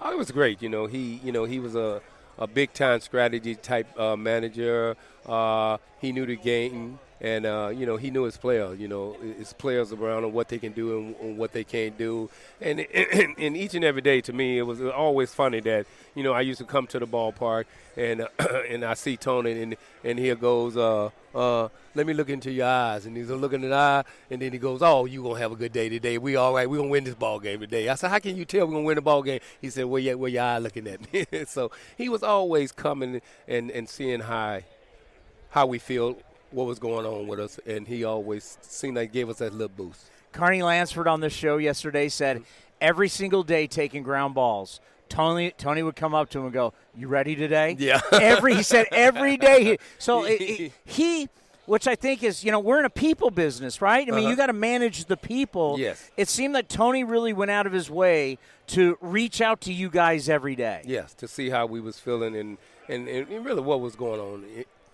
Oh, 0.00 0.10
it 0.10 0.16
was 0.16 0.30
great. 0.30 0.62
You 0.62 0.68
know, 0.68 0.86
he 0.86 1.20
you 1.22 1.32
know 1.32 1.44
he 1.44 1.58
was 1.58 1.74
a, 1.74 2.00
a 2.38 2.46
big 2.46 2.72
time 2.72 3.00
strategy 3.00 3.54
type 3.54 3.86
uh, 3.98 4.16
manager. 4.16 4.96
Uh, 5.26 5.76
he 6.00 6.12
knew 6.12 6.24
the 6.24 6.36
game. 6.36 6.98
And 7.20 7.46
uh, 7.46 7.72
you 7.74 7.86
know 7.86 7.96
he 7.96 8.10
knew 8.10 8.24
his 8.24 8.36
players, 8.36 8.78
you 8.78 8.88
know 8.88 9.16
his 9.38 9.52
players 9.52 9.92
around 9.92 10.24
and 10.24 10.32
what 10.32 10.48
they 10.48 10.58
can 10.58 10.72
do 10.72 10.98
and, 10.98 11.16
and 11.16 11.38
what 11.38 11.52
they 11.52 11.64
can't 11.64 11.96
do, 11.98 12.30
and, 12.60 12.80
and, 12.80 13.34
and 13.38 13.56
each 13.56 13.74
and 13.74 13.84
every 13.84 14.02
day 14.02 14.20
to 14.20 14.32
me 14.32 14.58
it 14.58 14.62
was 14.62 14.80
always 14.82 15.34
funny 15.34 15.60
that 15.60 15.86
you 16.14 16.22
know 16.22 16.32
I 16.32 16.42
used 16.42 16.58
to 16.58 16.64
come 16.64 16.86
to 16.88 16.98
the 16.98 17.06
ballpark 17.06 17.64
and 17.98 18.22
uh, 18.22 18.28
and 18.70 18.84
I 18.84 18.94
see 18.94 19.16
Tony 19.16 19.60
and 19.62 19.76
and 20.04 20.18
here 20.18 20.36
goes 20.36 20.76
uh 20.76 21.10
uh 21.34 21.68
let 21.94 22.06
me 22.06 22.14
look 22.14 22.30
into 22.30 22.50
your 22.52 22.66
eyes. 22.66 23.06
And 23.06 23.16
he's 23.16 23.28
looking 23.28 23.64
at 23.64 23.70
the 23.70 23.74
eye 23.74 24.04
and 24.30 24.40
then 24.40 24.52
he 24.52 24.58
goes 24.58 24.80
oh 24.82 25.04
you 25.04 25.22
gonna 25.22 25.38
have 25.40 25.52
a 25.52 25.56
good 25.56 25.72
day 25.72 25.88
today. 25.88 26.16
We 26.16 26.36
all 26.36 26.54
right. 26.54 26.70
We 26.70 26.78
gonna 26.78 26.88
win 26.88 27.04
this 27.04 27.14
ball 27.14 27.40
game 27.40 27.60
today. 27.60 27.88
I 27.88 27.96
said 27.96 28.10
how 28.10 28.20
can 28.20 28.36
you 28.36 28.44
tell 28.44 28.66
we're 28.66 28.74
gonna 28.74 28.84
win 28.84 28.94
the 28.94 29.02
ball 29.02 29.22
game? 29.22 29.40
He 29.60 29.68
said 29.68 29.84
where 29.86 30.00
your 30.00 30.16
where 30.16 30.30
your 30.30 30.44
eye 30.44 30.58
looking 30.58 30.86
at? 30.86 31.12
Me 31.12 31.26
so 31.46 31.70
he 31.96 32.08
was 32.08 32.22
always 32.22 32.72
coming 32.72 33.20
and 33.48 33.70
and 33.70 33.88
seeing 33.88 34.20
how 34.20 34.60
how 35.50 35.66
we 35.66 35.78
feel 35.78 36.16
what 36.50 36.66
was 36.66 36.78
going 36.78 37.06
on 37.06 37.26
with 37.26 37.40
us, 37.40 37.58
and 37.66 37.86
he 37.86 38.04
always 38.04 38.58
seemed 38.62 38.96
like 38.96 39.12
gave 39.12 39.28
us 39.28 39.38
that 39.38 39.52
little 39.52 39.68
boost. 39.68 40.10
Carney 40.32 40.62
Lansford 40.62 41.06
on 41.08 41.20
the 41.20 41.30
show 41.30 41.56
yesterday 41.56 42.08
said 42.08 42.42
every 42.80 43.08
single 43.08 43.42
day 43.42 43.66
taking 43.66 44.02
ground 44.02 44.34
balls. 44.34 44.80
Tony 45.08 45.52
Tony 45.56 45.82
would 45.82 45.96
come 45.96 46.14
up 46.14 46.28
to 46.30 46.38
him 46.38 46.44
and 46.44 46.52
go, 46.52 46.74
"You 46.94 47.08
ready 47.08 47.34
today?" 47.34 47.76
Yeah. 47.78 48.00
every 48.12 48.54
he 48.56 48.62
said 48.62 48.86
every 48.92 49.36
day. 49.38 49.78
So 49.98 50.24
it, 50.26 50.40
it, 50.40 50.72
he, 50.84 51.28
which 51.64 51.86
I 51.88 51.94
think 51.94 52.22
is, 52.22 52.44
you 52.44 52.52
know, 52.52 52.60
we're 52.60 52.78
in 52.78 52.84
a 52.84 52.90
people 52.90 53.30
business, 53.30 53.80
right? 53.80 54.06
I 54.06 54.10
mean, 54.10 54.20
Uh-huh. 54.20 54.30
you 54.30 54.36
got 54.36 54.46
to 54.46 54.52
manage 54.52 55.06
the 55.06 55.16
people. 55.16 55.76
Yes. 55.78 56.10
It 56.18 56.28
seemed 56.28 56.54
that 56.56 56.68
Tony 56.68 57.04
really 57.04 57.32
went 57.32 57.50
out 57.50 57.66
of 57.66 57.72
his 57.72 57.90
way 57.90 58.38
to 58.68 58.98
reach 59.00 59.40
out 59.40 59.62
to 59.62 59.72
you 59.72 59.88
guys 59.88 60.28
every 60.28 60.54
day. 60.54 60.82
Yes, 60.84 61.14
to 61.14 61.26
see 61.28 61.48
how 61.48 61.64
we 61.66 61.80
was 61.80 61.98
feeling 61.98 62.36
and 62.36 62.58
and, 62.88 63.08
and 63.08 63.44
really 63.46 63.62
what 63.62 63.80
was 63.80 63.96
going 63.96 64.20
on 64.20 64.44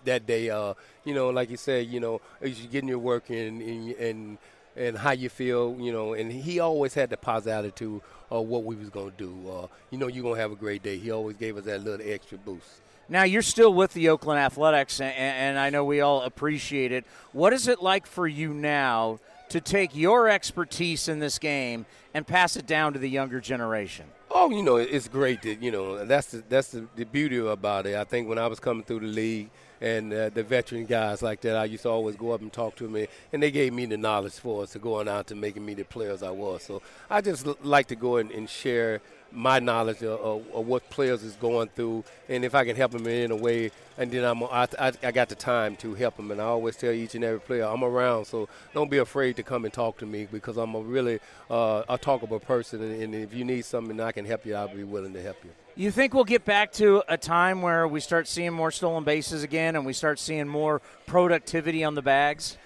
that 0.05 0.25
day. 0.25 0.49
Uh, 0.49 0.73
you 1.03 1.13
know, 1.13 1.29
like 1.29 1.49
you 1.49 1.57
said, 1.57 1.87
you 1.87 1.99
know, 1.99 2.21
as 2.41 2.61
you 2.61 2.67
getting 2.67 2.89
your 2.89 2.99
work 2.99 3.29
in 3.29 3.61
and 3.61 3.91
and 3.91 4.37
and 4.77 4.97
how 4.97 5.11
you 5.11 5.29
feel, 5.29 5.77
you 5.79 5.91
know, 5.91 6.13
and 6.13 6.31
he 6.31 6.59
always 6.59 6.93
had 6.93 7.09
the 7.09 7.17
positive 7.17 7.53
attitude 7.53 8.01
of 8.29 8.47
what 8.47 8.63
we 8.63 8.75
was 8.75 8.89
gonna 8.89 9.11
do. 9.17 9.33
Uh, 9.49 9.67
you 9.89 9.97
know, 9.97 10.07
you're 10.07 10.23
gonna 10.23 10.39
have 10.39 10.51
a 10.51 10.55
great 10.55 10.83
day. 10.83 10.97
He 10.97 11.11
always 11.11 11.37
gave 11.37 11.57
us 11.57 11.65
that 11.65 11.83
little 11.83 12.05
extra 12.05 12.37
boost. 12.37 12.81
Now 13.07 13.23
you're 13.23 13.43
still 13.43 13.73
with 13.73 13.93
the 13.93 14.09
Oakland 14.09 14.39
Athletics, 14.39 14.99
and, 14.99 15.13
and 15.15 15.59
I 15.59 15.69
know 15.69 15.85
we 15.85 16.01
all 16.01 16.23
appreciate 16.23 16.91
it. 16.91 17.05
What 17.33 17.53
is 17.53 17.67
it 17.67 17.81
like 17.81 18.07
for 18.07 18.27
you 18.27 18.53
now 18.53 19.19
to 19.49 19.61
take 19.61 19.95
your 19.95 20.27
expertise 20.27 21.07
in 21.07 21.19
this 21.19 21.37
game 21.37 21.85
and 22.15 22.25
pass 22.25 22.57
it 22.57 22.65
down 22.65 22.93
to 22.93 22.99
the 22.99 23.09
younger 23.09 23.39
generation? 23.39 24.07
Oh, 24.31 24.49
you 24.49 24.63
know, 24.63 24.77
it's 24.77 25.07
great 25.07 25.43
that 25.43 25.61
you 25.61 25.71
know 25.71 26.03
that's 26.05 26.27
the, 26.27 26.43
that's 26.49 26.69
the, 26.69 26.87
the 26.95 27.05
beauty 27.05 27.37
about 27.37 27.85
it. 27.85 27.95
I 27.95 28.03
think 28.03 28.27
when 28.27 28.39
I 28.39 28.47
was 28.47 28.59
coming 28.59 28.83
through 28.83 29.01
the 29.01 29.07
league 29.07 29.49
and 29.85 30.11
uh, 30.11 30.29
the 30.29 30.41
veteran 30.41 30.85
guys 30.85 31.21
like 31.21 31.41
that, 31.41 31.55
I 31.55 31.65
used 31.65 31.83
to 31.83 31.89
always 31.89 32.15
go 32.15 32.31
up 32.31 32.41
and 32.41 32.51
talk 32.51 32.75
to 32.77 32.87
them, 32.87 33.07
and 33.31 33.43
they 33.43 33.51
gave 33.51 33.71
me 33.71 33.85
the 33.85 33.97
knowledge 33.97 34.33
for 34.33 34.63
us 34.63 34.71
to 34.71 34.79
going 34.79 35.07
out 35.07 35.27
to 35.27 35.35
making 35.35 35.63
me 35.63 35.75
the 35.75 35.85
players 35.85 36.23
I 36.23 36.31
was. 36.31 36.63
So 36.63 36.81
I 37.07 37.21
just 37.21 37.45
l- 37.45 37.55
like 37.61 37.87
to 37.89 37.95
go 37.95 38.17
and, 38.17 38.31
and 38.31 38.49
share 38.49 38.99
my 39.31 39.59
knowledge 39.59 40.01
of, 40.01 40.19
of, 40.21 40.47
of 40.55 40.65
what 40.65 40.89
players 40.89 41.21
is 41.21 41.35
going 41.35 41.69
through, 41.75 42.03
and 42.27 42.43
if 42.43 42.55
I 42.55 42.65
can 42.65 42.75
help 42.75 42.93
them 42.93 43.05
in 43.05 43.29
a 43.29 43.35
way, 43.35 43.69
and 43.99 44.09
then 44.09 44.23
I'm 44.23 44.41
I, 44.45 44.67
I, 44.79 44.91
I 45.03 45.11
got 45.11 45.29
the 45.29 45.35
time 45.35 45.75
to 45.77 45.93
help 45.93 46.17
them, 46.17 46.31
and 46.31 46.41
I 46.41 46.45
always 46.45 46.75
tell 46.77 46.91
each 46.91 47.13
and 47.13 47.23
every 47.23 47.39
player 47.39 47.65
I'm 47.65 47.83
around, 47.83 48.25
so 48.25 48.49
don't 48.73 48.89
be 48.89 48.97
afraid 48.97 49.35
to 49.35 49.43
come 49.43 49.65
and 49.65 49.73
talk 49.73 49.99
to 49.99 50.07
me 50.07 50.27
because 50.31 50.57
I'm 50.57 50.73
a 50.73 50.79
really 50.81 51.19
uh, 51.51 51.83
a 51.87 51.99
talkable 51.99 52.41
person, 52.41 52.81
and, 52.81 53.03
and 53.03 53.13
if 53.13 53.35
you 53.35 53.45
need 53.45 53.65
something 53.65 53.99
I 54.01 54.13
can 54.13 54.25
help 54.25 54.47
you, 54.47 54.55
I'll 54.55 54.67
be 54.67 54.83
willing 54.83 55.13
to 55.13 55.21
help 55.21 55.37
you. 55.43 55.51
You 55.77 55.91
think 55.91 56.13
we'll 56.13 56.23
get 56.23 56.45
back 56.45 56.71
to 56.73 57.03
a 57.09 57.17
time 57.17 57.61
where 57.61 57.85
we 57.85 57.99
start 57.99 58.29
seeing 58.29 58.53
more 58.53 58.71
stolen 58.71 59.03
bases 59.03 59.43
again 59.43 59.75
and 59.75 59.85
we 59.85 59.91
start 59.91 60.19
seeing 60.19 60.47
more 60.47 60.81
productivity 61.05 61.83
on 61.83 61.95
the 61.95 62.01
bags? 62.01 62.57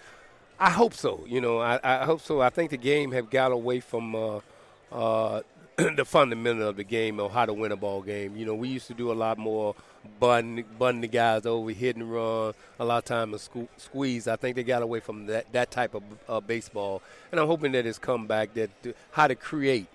I 0.59 0.69
hope 0.69 0.93
so. 0.93 1.23
You 1.27 1.41
know, 1.41 1.57
I, 1.57 1.79
I 1.83 2.05
hope 2.05 2.21
so. 2.21 2.39
I 2.39 2.51
think 2.51 2.69
the 2.69 2.77
game 2.77 3.11
have 3.13 3.31
got 3.31 3.51
away 3.51 3.79
from 3.79 4.13
uh, 4.13 4.41
uh, 4.91 5.41
the 5.77 6.05
fundamental 6.05 6.67
of 6.67 6.75
the 6.75 6.83
game 6.83 7.19
of 7.19 7.31
how 7.31 7.47
to 7.47 7.53
win 7.53 7.71
a 7.71 7.75
ball 7.75 8.03
game. 8.03 8.37
You 8.37 8.45
know, 8.45 8.53
we 8.53 8.67
used 8.67 8.85
to 8.89 8.93
do 8.93 9.11
a 9.11 9.13
lot 9.13 9.39
more 9.39 9.73
button, 10.19 10.63
button 10.77 11.01
the 11.01 11.07
guys 11.07 11.47
over, 11.47 11.71
hit 11.71 11.95
and 11.95 12.13
run, 12.13 12.53
a 12.77 12.85
lot 12.85 12.99
of 12.99 13.05
time 13.05 13.33
and 13.33 13.41
sque- 13.41 13.69
squeeze. 13.77 14.27
I 14.27 14.35
think 14.35 14.55
they 14.55 14.63
got 14.63 14.83
away 14.83 14.99
from 14.99 15.25
that, 15.25 15.51
that 15.53 15.71
type 15.71 15.95
of 15.95 16.03
uh, 16.27 16.41
baseball. 16.41 17.01
And 17.31 17.39
I'm 17.39 17.47
hoping 17.47 17.71
that 17.71 17.87
it's 17.87 17.97
come 17.97 18.27
back 18.27 18.53
that 18.53 18.69
how 19.09 19.25
to 19.25 19.33
create 19.33 19.87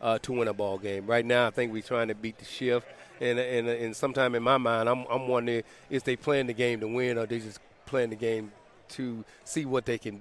uh, 0.00 0.18
to 0.20 0.32
win 0.32 0.48
a 0.48 0.52
ball 0.52 0.78
game. 0.78 1.06
Right 1.06 1.24
now, 1.24 1.46
I 1.46 1.50
think 1.50 1.72
we're 1.72 1.82
trying 1.82 2.08
to 2.08 2.14
beat 2.14 2.38
the 2.38 2.44
shift. 2.44 2.86
And, 3.20 3.38
and, 3.38 3.68
and 3.68 3.96
sometime 3.96 4.34
in 4.34 4.42
my 4.42 4.58
mind, 4.58 4.88
I'm, 4.88 5.04
I'm 5.10 5.26
wondering 5.26 5.64
is 5.90 6.04
they 6.04 6.16
playing 6.16 6.46
the 6.46 6.52
game 6.52 6.80
to 6.80 6.88
win 6.88 7.18
or 7.18 7.26
they 7.26 7.40
just 7.40 7.58
playing 7.86 8.10
the 8.10 8.16
game 8.16 8.52
to 8.90 9.24
see 9.44 9.64
what 9.64 9.86
they 9.86 9.98
can 9.98 10.20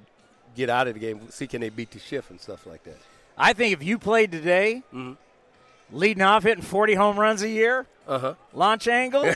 get 0.55 0.69
out 0.69 0.87
of 0.87 0.95
the 0.95 0.99
game, 0.99 1.21
see 1.29 1.47
can 1.47 1.61
they 1.61 1.69
beat 1.69 1.91
the 1.91 1.99
shift 1.99 2.31
and 2.31 2.41
stuff 2.41 2.65
like 2.65 2.83
that. 2.83 2.97
I 3.37 3.53
think 3.53 3.73
if 3.73 3.83
you 3.83 3.99
played 3.99 4.31
today, 4.31 4.81
leading 5.91 6.23
off 6.23 6.43
hitting 6.43 6.63
40 6.63 6.95
home 6.95 7.19
runs 7.19 7.43
a 7.43 7.49
year, 7.49 7.85
uh-huh. 8.07 8.33
launch 8.53 8.87
angle, 8.87 9.23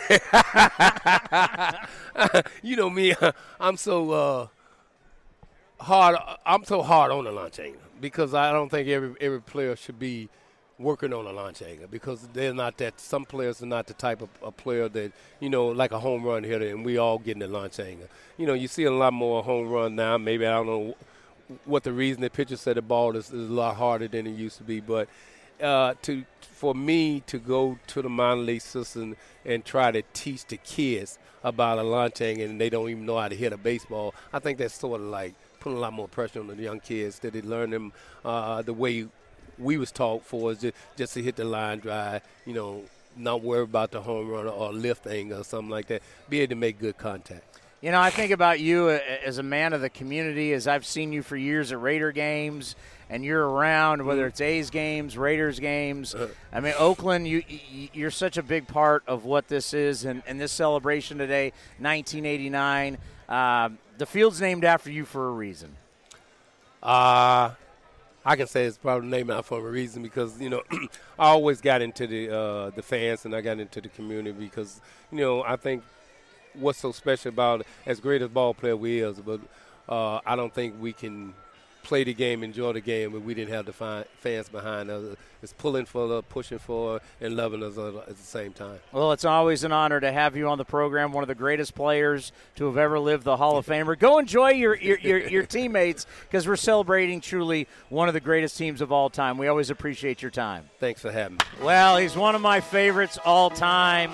you 2.63 2.75
know 2.75 2.89
me, 2.89 3.13
I'm 3.59 3.77
so 3.77 4.11
uh, 4.11 4.47
hard. 5.79 6.17
I'm 6.45 6.63
so 6.63 6.81
hard 6.81 7.11
on 7.11 7.25
the 7.25 7.31
launch 7.31 7.59
angle 7.59 7.81
because 8.01 8.33
I 8.33 8.51
don't 8.51 8.69
think 8.69 8.89
every 8.89 9.15
every 9.21 9.41
player 9.41 9.75
should 9.75 9.99
be 9.99 10.29
working 10.79 11.13
on 11.13 11.27
a 11.27 11.31
launch 11.31 11.61
angle 11.61 11.87
because 11.89 12.27
they're 12.33 12.53
not 12.53 12.77
that. 12.77 12.99
Some 12.99 13.23
players 13.23 13.61
are 13.61 13.67
not 13.67 13.87
the 13.87 13.93
type 13.93 14.21
of 14.21 14.29
a 14.43 14.51
player 14.51 14.89
that 14.89 15.11
you 15.39 15.49
know, 15.49 15.67
like 15.67 15.91
a 15.91 15.99
home 15.99 16.23
run 16.23 16.43
hitter, 16.43 16.67
and 16.67 16.83
we 16.83 16.97
all 16.97 17.19
getting 17.19 17.43
a 17.43 17.47
launch 17.47 17.79
angle. 17.79 18.07
You 18.37 18.47
know, 18.47 18.53
you 18.53 18.67
see 18.67 18.83
a 18.83 18.91
lot 18.91 19.13
more 19.13 19.43
home 19.43 19.69
run 19.69 19.95
now. 19.95 20.17
Maybe 20.17 20.45
I 20.45 20.51
don't 20.51 20.65
know 20.67 20.95
what 21.65 21.83
the 21.83 21.93
reason 21.93 22.21
the 22.21 22.29
pitcher 22.29 22.57
said 22.57 22.77
the 22.77 22.81
ball 22.81 23.15
is, 23.15 23.27
is 23.27 23.49
a 23.49 23.53
lot 23.53 23.75
harder 23.75 24.07
than 24.07 24.25
it 24.25 24.31
used 24.31 24.57
to 24.57 24.63
be, 24.63 24.79
but 24.79 25.07
uh, 25.61 25.93
to 26.01 26.23
for 26.39 26.73
me 26.75 27.21
to 27.21 27.39
go 27.39 27.77
to 27.87 28.01
the 28.01 28.09
minor 28.09 28.41
league 28.41 28.61
system 28.61 29.15
and 29.45 29.65
try 29.65 29.91
to 29.91 30.03
teach 30.13 30.45
the 30.45 30.57
kids 30.57 31.17
about 31.43 31.79
a 31.79 31.83
launch 31.83 32.21
angle 32.21 32.45
and 32.45 32.61
they 32.61 32.69
don't 32.69 32.89
even 32.89 33.05
know 33.05 33.17
how 33.17 33.27
to 33.27 33.35
hit 33.35 33.51
a 33.51 33.57
baseball, 33.57 34.13
I 34.31 34.39
think 34.39 34.59
that's 34.59 34.75
sort 34.75 35.01
of 35.01 35.07
like 35.07 35.33
putting 35.61 35.77
a 35.77 35.81
lot 35.81 35.93
more 35.93 36.07
pressure 36.09 36.41
on 36.41 36.47
the 36.47 36.55
young 36.55 36.79
kids 36.81 37.19
that 37.19 37.31
they 37.33 37.41
learn 37.41 37.69
them 37.69 37.93
uh, 38.25 38.61
the 38.61 38.73
way 38.73 39.07
we 39.57 39.77
was 39.77 39.91
taught 39.91 40.23
for 40.25 40.51
is 40.51 40.59
just, 40.59 40.75
just 40.97 41.13
to 41.13 41.21
hit 41.23 41.35
the 41.37 41.43
line 41.45 41.79
drive, 41.79 42.21
you 42.45 42.53
know, 42.53 42.81
not 43.15 43.41
worry 43.41 43.63
about 43.63 43.91
the 43.91 44.01
home 44.01 44.27
run 44.29 44.47
or 44.47 44.73
lift 44.73 45.05
angle 45.07 45.39
or 45.41 45.43
something 45.43 45.69
like 45.69 45.87
that. 45.87 46.01
Be 46.29 46.39
able 46.41 46.49
to 46.51 46.55
make 46.55 46.79
good 46.79 46.97
contact. 46.97 47.43
You 47.81 47.91
know, 47.91 47.99
I 47.99 48.09
think 48.11 48.31
about 48.31 48.59
you 48.59 48.89
uh, 48.89 48.99
as 49.25 49.37
a 49.39 49.43
man 49.43 49.73
of 49.73 49.81
the 49.81 49.89
community, 49.89 50.53
as 50.53 50.67
I've 50.67 50.85
seen 50.85 51.11
you 51.13 51.23
for 51.23 51.35
years 51.35 51.71
at 51.71 51.81
Raider 51.81 52.11
games, 52.11 52.75
and 53.09 53.25
you're 53.25 53.45
around 53.47 54.05
whether 54.05 54.25
it's 54.27 54.39
A's 54.39 54.69
games, 54.69 55.17
Raiders 55.17 55.59
games. 55.59 56.15
I 56.53 56.59
mean, 56.59 56.73
Oakland, 56.77 57.27
you 57.27 57.43
you- 57.49 57.89
you're 57.93 58.11
such 58.11 58.37
a 58.37 58.43
big 58.43 58.67
part 58.67 59.03
of 59.07 59.25
what 59.25 59.47
this 59.47 59.73
is, 59.73 60.05
and, 60.05 60.21
and 60.27 60.39
this 60.39 60.51
celebration 60.51 61.17
today, 61.17 61.51
1989. 61.79 62.97
Um, 63.29 63.77
the 64.01 64.07
field's 64.07 64.41
named 64.41 64.65
after 64.65 64.91
you 64.91 65.05
for 65.05 65.27
a 65.27 65.31
reason. 65.31 65.77
Uh, 66.81 67.51
I 68.25 68.35
can 68.35 68.47
say 68.47 68.65
it's 68.65 68.79
probably 68.79 69.07
named 69.07 69.31
for 69.45 69.59
a 69.59 69.71
reason 69.71 70.01
because 70.01 70.41
you 70.41 70.49
know 70.49 70.63
I 71.19 71.27
always 71.27 71.61
got 71.61 71.83
into 71.83 72.07
the 72.07 72.35
uh, 72.35 72.69
the 72.71 72.81
fans 72.81 73.25
and 73.25 73.35
I 73.35 73.41
got 73.41 73.59
into 73.59 73.79
the 73.79 73.89
community 73.89 74.31
because 74.31 74.81
you 75.11 75.19
know 75.19 75.43
I 75.43 75.55
think 75.55 75.83
what's 76.55 76.79
so 76.79 76.91
special 76.91 77.29
about 77.29 77.63
as 77.85 77.99
great 77.99 78.23
as 78.23 78.29
ball 78.29 78.55
player 78.55 78.75
we 78.75 79.01
is, 79.01 79.19
but 79.19 79.39
uh, 79.87 80.19
I 80.25 80.35
don't 80.35 80.51
think 80.51 80.81
we 80.81 80.93
can 80.93 81.35
play 81.83 82.03
the 82.03 82.13
game, 82.13 82.43
enjoy 82.43 82.73
the 82.73 82.81
game, 82.81 83.15
if 83.15 83.23
we 83.23 83.33
didn't 83.33 83.53
have 83.53 83.65
the 83.65 83.73
fi- 83.73 84.05
fans 84.17 84.49
behind 84.49 84.89
us. 84.89 85.15
It's 85.43 85.53
pulling 85.53 85.85
for 85.85 86.11
us, 86.13 86.23
pushing 86.29 86.59
for 86.59 86.97
us, 86.97 87.01
and 87.19 87.35
loving 87.35 87.63
us 87.63 87.77
at 87.77 88.07
the 88.07 88.23
same 88.23 88.53
time. 88.53 88.79
Well, 88.91 89.11
it's 89.11 89.25
always 89.25 89.63
an 89.63 89.71
honor 89.71 89.99
to 89.99 90.11
have 90.11 90.35
you 90.37 90.47
on 90.47 90.59
the 90.59 90.65
program. 90.65 91.11
One 91.11 91.23
of 91.23 91.27
the 91.27 91.35
greatest 91.35 91.73
players 91.73 92.31
to 92.57 92.65
have 92.65 92.77
ever 92.77 92.99
lived, 92.99 93.23
the 93.23 93.37
Hall 93.37 93.57
of 93.57 93.65
Famer. 93.65 93.97
Go 93.97 94.19
enjoy 94.19 94.51
your 94.51 94.75
your, 94.75 94.99
your, 94.99 95.17
your 95.27 95.45
teammates 95.45 96.05
because 96.27 96.47
we're 96.47 96.55
celebrating 96.55 97.21
truly 97.21 97.67
one 97.89 98.07
of 98.07 98.13
the 98.13 98.19
greatest 98.19 98.57
teams 98.57 98.81
of 98.81 98.91
all 98.91 99.09
time. 99.09 99.37
We 99.37 99.47
always 99.47 99.71
appreciate 99.71 100.21
your 100.21 100.31
time. 100.31 100.69
Thanks 100.79 101.01
for 101.01 101.11
having 101.11 101.37
me. 101.37 101.43
Well, 101.63 101.97
he's 101.97 102.15
one 102.15 102.35
of 102.35 102.41
my 102.41 102.61
favorites 102.61 103.17
all 103.25 103.49
time. 103.49 104.11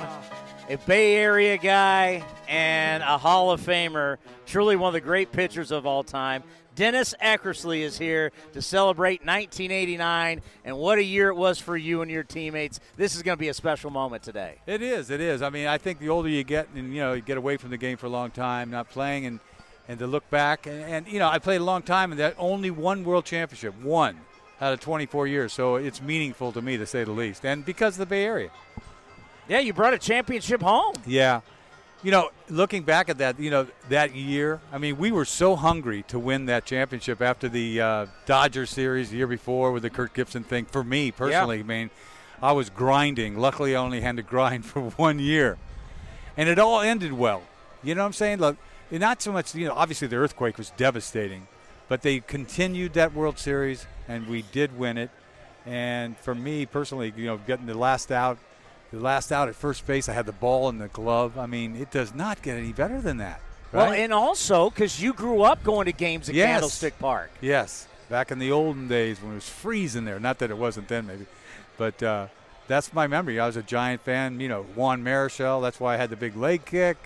A 0.70 0.78
Bay 0.80 1.16
Area 1.16 1.58
guy 1.58 2.24
and 2.48 3.02
a 3.02 3.18
Hall 3.18 3.52
of 3.52 3.62
Famer. 3.62 4.18
Truly 4.46 4.76
one 4.76 4.90
of 4.90 4.94
the 4.94 5.02
great 5.02 5.32
pitchers 5.32 5.72
of 5.72 5.86
all 5.86 6.04
time. 6.04 6.44
Dennis 6.78 7.16
Eckersley 7.20 7.82
is 7.82 7.98
here 7.98 8.32
to 8.54 8.62
celebrate 8.62 9.26
1989 9.26 10.44
and 10.64 10.78
what 10.78 11.00
a 11.00 11.04
year 11.04 11.30
it 11.30 11.36
was 11.36 11.58
for 11.58 11.76
you 11.76 12.04
and 12.04 12.12
your 12.12 12.24
teammates. 12.24 12.80
This 12.96 13.16
is 13.16 13.24
going 13.24 13.36
to 13.36 13.40
be 13.40 13.50
a 13.50 13.54
special 13.56 13.90
moment 13.90 14.22
today. 14.22 14.60
It 14.68 14.84
is. 14.84 15.10
It 15.10 15.20
is. 15.20 15.42
I 15.42 15.50
mean, 15.50 15.66
I 15.66 15.80
think 15.80 15.98
the 15.98 16.10
older 16.10 16.30
you 16.30 16.44
get, 16.44 16.68
and 16.76 16.94
you 16.94 17.00
know, 17.00 17.14
you 17.14 17.22
get 17.22 17.36
away 17.36 17.58
from 17.58 17.72
the 17.72 17.78
game 17.78 17.98
for 17.98 18.06
a 18.06 18.10
long 18.10 18.30
time, 18.30 18.70
not 18.70 18.90
playing, 18.90 19.26
and 19.26 19.40
and 19.90 19.98
to 20.00 20.06
look 20.08 20.30
back, 20.30 20.68
and, 20.68 20.84
and 20.84 21.08
you 21.08 21.18
know, 21.18 21.30
I 21.30 21.40
played 21.40 21.62
a 21.62 21.64
long 21.64 21.82
time, 21.82 22.12
and 22.12 22.20
that 22.20 22.36
only 22.38 22.70
one 22.70 23.06
world 23.06 23.26
championship, 23.26 23.74
one 23.82 24.18
out 24.60 24.74
of 24.74 24.82
24 24.82 25.28
years. 25.28 25.54
So 25.54 25.78
it's 25.78 26.02
meaningful 26.02 26.52
to 26.52 26.62
me, 26.62 26.78
to 26.78 26.86
say 26.86 27.06
the 27.06 27.12
least, 27.12 27.46
and 27.46 27.66
because 27.66 27.96
of 27.96 28.00
the 28.00 28.06
Bay 28.06 28.26
Area. 28.26 28.52
Yeah, 29.48 29.60
you 29.60 29.74
brought 29.74 29.94
a 29.94 29.98
championship 29.98 30.62
home. 30.62 30.94
Yeah, 31.06 31.40
you 32.04 32.12
know, 32.12 32.30
looking 32.50 32.84
back 32.84 33.10
at 33.10 33.18
that, 33.18 33.40
you 33.40 33.50
know, 33.50 33.68
that 33.90 34.16
year, 34.16 34.62
I 34.72 34.78
mean, 34.78 34.98
we 34.98 35.12
were 35.12 35.26
so 35.26 35.56
hungry 35.56 36.04
to 36.10 36.20
win 36.20 36.46
that 36.46 36.66
championship 36.66 37.22
after 37.22 37.50
the 37.50 37.82
uh, 37.82 38.06
Dodger 38.26 38.66
series 38.66 39.10
the 39.10 39.18
year 39.18 39.28
before 39.28 39.72
with 39.72 39.84
the 39.84 39.90
Kirk 39.90 40.14
Gibson 40.14 40.44
thing. 40.44 40.66
For 40.66 40.84
me 40.84 41.12
personally, 41.12 41.60
I 41.60 41.64
mean, 41.64 41.90
I 42.42 42.52
was 42.52 42.70
grinding. 42.70 43.38
Luckily, 43.38 43.76
I 43.76 43.80
only 43.80 44.02
had 44.02 44.18
to 44.18 44.24
grind 44.24 44.66
for 44.72 44.82
one 44.92 45.20
year, 45.20 45.58
and 46.36 46.48
it 46.48 46.60
all 46.60 46.82
ended 46.82 47.14
well. 47.14 47.44
You 47.84 47.96
know 47.96 48.02
what 48.02 48.08
I'm 48.08 48.14
saying? 48.14 48.40
Look, 48.40 48.58
not 48.92 49.22
so 49.22 49.32
much. 49.32 49.56
You 49.56 49.68
know, 49.68 49.74
obviously 49.74 50.08
the 50.08 50.18
earthquake 50.18 50.58
was 50.58 50.70
devastating, 50.72 51.48
but 51.88 52.04
they 52.04 52.20
continued 52.20 52.94
that 52.94 53.14
World 53.14 53.40
Series, 53.40 53.88
and 54.08 54.28
we 54.28 54.44
did 54.52 54.78
win 54.78 54.98
it. 54.98 55.10
And 55.66 56.16
for 56.18 56.34
me 56.34 56.66
personally, 56.66 57.12
you 57.18 57.26
know, 57.26 57.38
getting 57.38 57.66
the 57.66 57.78
last 57.78 58.12
out 58.12 58.38
the 58.92 59.00
last 59.00 59.32
out 59.32 59.48
at 59.50 59.56
first 59.56 59.86
base, 59.86 60.08
I 60.10 60.14
had 60.14 60.26
the 60.26 60.32
ball 60.32 60.70
in 60.70 60.78
the 60.78 60.88
glove. 60.88 61.38
I 61.38 61.46
mean, 61.46 61.76
it 61.76 61.92
does 61.92 62.14
not 62.16 62.42
get 62.42 62.58
any 62.58 62.74
better 62.74 63.02
than 63.02 63.18
that. 63.18 63.42
Right? 63.72 63.84
Well, 63.84 63.92
and 63.94 64.14
also 64.14 64.70
because 64.70 65.02
you 65.02 65.14
grew 65.14 65.42
up 65.44 65.64
going 65.64 65.86
to 65.86 65.92
games 65.92 66.30
at 66.30 66.36
Yes. 66.36 66.48
Candlestick 66.48 67.00
Park. 67.00 67.32
Yes, 67.42 67.88
back 68.10 68.32
in 68.32 68.40
the 68.40 68.52
olden 68.52 68.88
days 68.88 69.22
when 69.22 69.32
it 69.34 69.36
was 69.36 69.50
freezing 69.50 70.06
there. 70.06 70.20
Not 70.20 70.40
that 70.40 70.50
it 70.52 70.58
wasn't 70.58 70.88
then, 70.88 71.06
maybe, 71.06 71.26
but 71.78 72.02
uh, 72.02 72.28
that's 72.68 72.94
my 72.94 73.08
memory. 73.08 73.40
I 73.40 73.46
was 73.46 73.58
a 73.58 73.64
giant 73.64 74.02
fan. 74.02 74.40
You 74.40 74.48
know, 74.48 74.64
Juan 74.76 75.04
Marichal. 75.04 75.62
That's 75.62 75.80
why 75.80 75.96
I 75.96 75.98
had 75.98 76.10
the 76.10 76.16
big 76.16 76.36
leg 76.38 76.64
kick. 76.66 76.98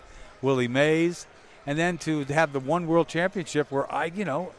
Willie 0.41 0.67
Mays, 0.67 1.27
and 1.67 1.77
then 1.77 1.97
to 1.99 2.23
have 2.25 2.51
the 2.51 2.59
one 2.59 2.87
World 2.87 3.07
Championship 3.07 3.71
where 3.71 3.91
I, 3.93 4.05
you 4.05 4.25
know, 4.25 4.53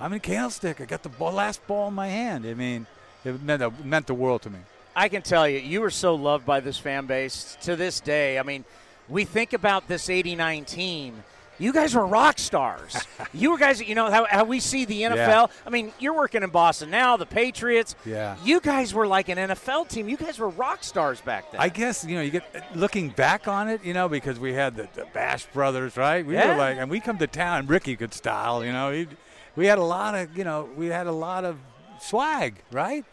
I'm 0.00 0.12
in 0.12 0.18
Candlestick. 0.20 0.80
I 0.80 0.86
got 0.86 1.04
the 1.04 1.08
ball, 1.08 1.32
last 1.32 1.64
ball 1.68 1.86
in 1.88 1.94
my 1.94 2.08
hand. 2.08 2.44
I 2.46 2.54
mean, 2.54 2.86
it 3.24 3.40
meant 3.42 3.62
it 3.62 3.84
meant 3.84 4.06
the 4.08 4.14
world 4.14 4.42
to 4.42 4.50
me. 4.50 4.58
I 4.96 5.08
can 5.08 5.22
tell 5.22 5.48
you, 5.48 5.58
you 5.58 5.80
were 5.80 5.90
so 5.90 6.14
loved 6.14 6.46
by 6.46 6.60
this 6.60 6.78
fan 6.78 7.06
base 7.06 7.56
to 7.62 7.76
this 7.76 8.00
day. 8.00 8.38
I 8.38 8.42
mean, 8.42 8.64
we 9.08 9.24
think 9.24 9.52
about 9.52 9.88
this 9.88 10.08
89 10.08 10.64
team. 10.64 11.22
You 11.56 11.72
guys 11.72 11.94
were 11.94 12.04
rock 12.04 12.38
stars. 12.40 12.96
you 13.32 13.52
were 13.52 13.58
guys, 13.58 13.80
you 13.80 13.94
know, 13.94 14.10
how, 14.10 14.24
how 14.28 14.44
we 14.44 14.58
see 14.58 14.84
the 14.84 15.02
NFL. 15.02 15.16
Yeah. 15.16 15.46
I 15.64 15.70
mean, 15.70 15.92
you're 16.00 16.14
working 16.14 16.42
in 16.42 16.50
Boston 16.50 16.90
now, 16.90 17.16
the 17.16 17.26
Patriots. 17.26 17.94
Yeah. 18.04 18.36
You 18.44 18.60
guys 18.60 18.92
were 18.92 19.06
like 19.06 19.28
an 19.28 19.38
NFL 19.38 19.88
team. 19.88 20.08
You 20.08 20.16
guys 20.16 20.38
were 20.38 20.48
rock 20.48 20.82
stars 20.82 21.20
back 21.20 21.52
then. 21.52 21.60
I 21.60 21.68
guess 21.68 22.04
you 22.04 22.16
know 22.16 22.22
you 22.22 22.32
get 22.32 22.76
looking 22.76 23.10
back 23.10 23.46
on 23.46 23.68
it, 23.68 23.84
you 23.84 23.92
know, 23.94 24.08
because 24.08 24.40
we 24.40 24.52
had 24.52 24.74
the, 24.74 24.88
the 24.94 25.06
Bash 25.12 25.46
brothers, 25.46 25.96
right? 25.96 26.26
We 26.26 26.34
Yeah. 26.34 26.52
were 26.52 26.56
like, 26.58 26.76
and 26.78 26.90
we 26.90 26.98
come 26.98 27.18
to 27.18 27.26
town. 27.28 27.68
Rickey 27.68 27.94
could 27.94 28.12
style, 28.14 28.64
you 28.64 28.72
know. 28.72 29.06
We 29.54 29.66
had 29.66 29.78
a 29.78 29.84
lot 29.84 30.16
of, 30.16 30.36
you 30.36 30.42
know, 30.42 30.68
we 30.76 30.86
had 30.86 31.06
a 31.06 31.12
lot 31.12 31.44
of 31.44 31.58
swag, 32.00 32.56
right? 32.72 33.04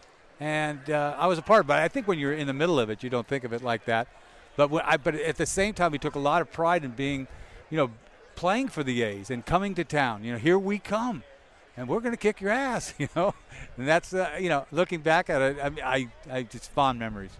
And 0.41 0.89
uh, 0.89 1.15
I 1.19 1.27
was 1.27 1.37
a 1.37 1.43
part, 1.43 1.61
of 1.61 1.67
but 1.67 1.77
I 1.77 1.87
think 1.87 2.07
when 2.07 2.17
you're 2.17 2.33
in 2.33 2.47
the 2.47 2.53
middle 2.53 2.79
of 2.79 2.89
it, 2.89 3.03
you 3.03 3.11
don't 3.11 3.27
think 3.27 3.43
of 3.43 3.53
it 3.53 3.61
like 3.61 3.85
that. 3.85 4.07
But 4.57 4.71
I, 4.83 4.97
but 4.97 5.13
at 5.13 5.37
the 5.37 5.45
same 5.45 5.75
time, 5.75 5.91
we 5.91 5.99
took 5.99 6.15
a 6.15 6.19
lot 6.19 6.41
of 6.41 6.51
pride 6.51 6.83
in 6.83 6.91
being, 6.91 7.27
you 7.69 7.77
know, 7.77 7.91
playing 8.35 8.69
for 8.69 8.83
the 8.83 9.03
A's 9.03 9.29
and 9.29 9.45
coming 9.45 9.75
to 9.75 9.83
town. 9.83 10.23
You 10.23 10.31
know, 10.33 10.39
here 10.39 10.57
we 10.57 10.79
come, 10.79 11.21
and 11.77 11.87
we're 11.87 11.99
going 11.99 12.13
to 12.13 12.17
kick 12.17 12.41
your 12.41 12.49
ass. 12.49 12.95
You 12.99 13.07
know, 13.15 13.35
and 13.77 13.87
that's 13.87 14.15
uh, 14.15 14.31
you 14.39 14.49
know, 14.49 14.65
looking 14.71 15.01
back 15.01 15.29
at 15.29 15.41
it, 15.43 15.57
I, 15.61 16.07
I, 16.27 16.37
I 16.37 16.43
just 16.43 16.71
fond 16.71 16.97
memories. 16.97 17.31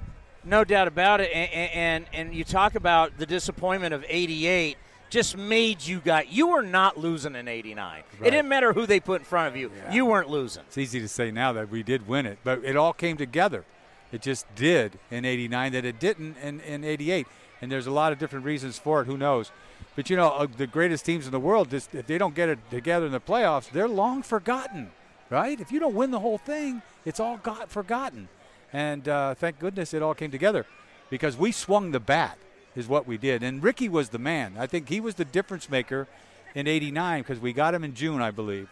No 0.43 0.63
doubt 0.63 0.87
about 0.87 1.21
it. 1.21 1.31
And, 1.33 1.71
and 1.71 2.05
and 2.13 2.35
you 2.35 2.43
talk 2.43 2.75
about 2.75 3.17
the 3.17 3.25
disappointment 3.25 3.95
of 3.95 4.05
'88 4.07 4.77
just 5.11 5.37
made 5.37 5.85
you 5.85 5.99
got 5.99 6.31
you 6.31 6.47
were 6.47 6.63
not 6.63 6.97
losing 6.97 7.35
in 7.35 7.47
'89. 7.47 8.01
It 8.19 8.31
didn't 8.31 8.47
matter 8.47 8.73
who 8.73 8.87
they 8.87 8.99
put 8.99 9.21
in 9.21 9.25
front 9.25 9.49
of 9.49 9.55
you. 9.55 9.71
You 9.91 10.05
weren't 10.05 10.29
losing. 10.29 10.63
It's 10.67 10.77
easy 10.79 10.99
to 10.99 11.07
say 11.07 11.29
now 11.29 11.53
that 11.53 11.69
we 11.69 11.83
did 11.83 12.07
win 12.07 12.25
it, 12.25 12.39
but 12.43 12.63
it 12.63 12.75
all 12.75 12.93
came 12.93 13.17
together. 13.17 13.63
It 14.11 14.21
just 14.21 14.45
did 14.55 14.97
in 15.09 15.23
89 15.23 15.71
that 15.73 15.85
it 15.85 15.99
didn't 15.99 16.37
in, 16.37 16.59
in 16.61 16.83
88. 16.83 17.27
And 17.61 17.71
there's 17.71 17.87
a 17.87 17.91
lot 17.91 18.11
of 18.11 18.17
different 18.17 18.43
reasons 18.43 18.79
for 18.79 19.01
it. 19.01 19.05
Who 19.05 19.17
knows? 19.17 19.51
But 19.95 20.09
you 20.09 20.15
know, 20.15 20.29
uh, 20.29 20.47
the 20.57 20.67
greatest 20.67 21.05
teams 21.05 21.25
in 21.25 21.31
the 21.31 21.39
world, 21.39 21.69
just, 21.69 21.93
if 21.93 22.07
they 22.07 22.17
don't 22.17 22.33
get 22.33 22.49
it 22.49 22.59
together 22.71 23.05
in 23.05 23.11
the 23.11 23.19
playoffs, 23.19 23.69
they're 23.69 23.87
long 23.87 24.23
forgotten, 24.23 24.91
right? 25.29 25.59
If 25.59 25.71
you 25.71 25.79
don't 25.79 25.95
win 25.95 26.11
the 26.11 26.19
whole 26.19 26.37
thing, 26.37 26.81
it's 27.05 27.19
all 27.19 27.37
got 27.37 27.69
forgotten. 27.69 28.29
And 28.73 29.07
uh, 29.07 29.35
thank 29.35 29.59
goodness 29.59 29.93
it 29.93 30.01
all 30.01 30.13
came 30.13 30.31
together 30.31 30.65
because 31.09 31.37
we 31.37 31.51
swung 31.51 31.91
the 31.91 31.99
bat, 31.99 32.37
is 32.75 32.87
what 32.87 33.07
we 33.07 33.17
did. 33.17 33.43
And 33.43 33.63
Rickey 33.63 33.89
was 33.89 34.09
the 34.09 34.19
man. 34.19 34.55
I 34.57 34.67
think 34.67 34.89
he 34.89 34.99
was 34.99 35.15
the 35.15 35.25
difference 35.25 35.69
maker 35.69 36.07
in 36.55 36.67
89 36.67 37.21
because 37.21 37.39
we 37.39 37.53
got 37.53 37.73
him 37.73 37.83
in 37.83 37.93
June, 37.93 38.21
I 38.21 38.31
believe. 38.31 38.69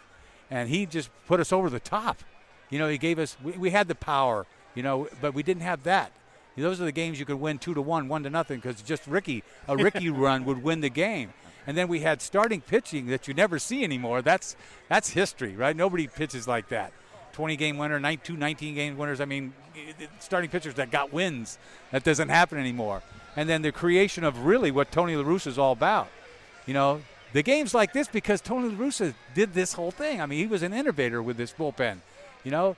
And 0.50 0.68
he 0.68 0.86
just 0.86 1.10
put 1.26 1.40
us 1.40 1.52
over 1.52 1.70
the 1.70 1.80
top. 1.80 2.18
You 2.70 2.78
know, 2.78 2.88
he 2.88 2.98
gave 2.98 3.18
us, 3.18 3.36
we, 3.42 3.52
we 3.52 3.70
had 3.70 3.88
the 3.88 3.94
power, 3.94 4.46
you 4.74 4.82
know, 4.82 5.08
but 5.20 5.34
we 5.34 5.42
didn't 5.42 5.62
have 5.62 5.82
that. 5.84 6.12
Those 6.56 6.80
are 6.80 6.84
the 6.84 6.92
games 6.92 7.18
you 7.18 7.24
could 7.24 7.40
win 7.40 7.58
two 7.58 7.74
to 7.74 7.80
one, 7.80 8.08
one 8.08 8.22
to 8.24 8.30
nothing, 8.30 8.58
because 8.58 8.82
just 8.82 9.06
Rickey, 9.06 9.42
a 9.66 9.76
Rickey 9.76 10.10
run 10.10 10.44
would 10.44 10.62
win 10.62 10.80
the 10.80 10.90
game. 10.90 11.32
And 11.66 11.76
then 11.76 11.88
we 11.88 12.00
had 12.00 12.20
starting 12.20 12.60
pitching 12.60 13.06
that 13.06 13.28
you 13.28 13.34
never 13.34 13.58
see 13.58 13.84
anymore. 13.84 14.22
That's 14.22 14.56
that's 14.88 15.10
history, 15.10 15.54
right? 15.56 15.76
Nobody 15.76 16.06
pitches 16.06 16.48
like 16.48 16.68
that. 16.68 16.92
20 17.32 17.56
game 17.56 17.78
winner, 17.78 18.00
19, 18.00 18.38
19 18.38 18.74
game 18.74 18.98
winners. 18.98 19.20
I 19.20 19.24
mean, 19.24 19.52
starting 20.18 20.50
pitchers 20.50 20.74
that 20.74 20.90
got 20.90 21.12
wins. 21.12 21.58
That 21.92 22.02
doesn't 22.02 22.28
happen 22.28 22.58
anymore. 22.58 23.02
And 23.36 23.48
then 23.48 23.62
the 23.62 23.72
creation 23.72 24.24
of 24.24 24.44
really 24.44 24.70
what 24.70 24.90
Tony 24.90 25.16
La 25.16 25.24
Russa 25.24 25.46
is 25.48 25.58
all 25.58 25.72
about. 25.72 26.08
You 26.66 26.74
know, 26.74 27.02
the 27.32 27.42
games 27.42 27.74
like 27.74 27.92
this 27.92 28.08
because 28.08 28.40
Tony 28.40 28.68
La 28.68 28.76
Russa 28.76 29.14
did 29.34 29.54
this 29.54 29.74
whole 29.74 29.90
thing. 29.90 30.20
I 30.20 30.26
mean, 30.26 30.38
he 30.40 30.46
was 30.46 30.62
an 30.62 30.72
innovator 30.72 31.22
with 31.22 31.36
this 31.36 31.52
bullpen. 31.52 31.98
You 32.44 32.50
know, 32.50 32.76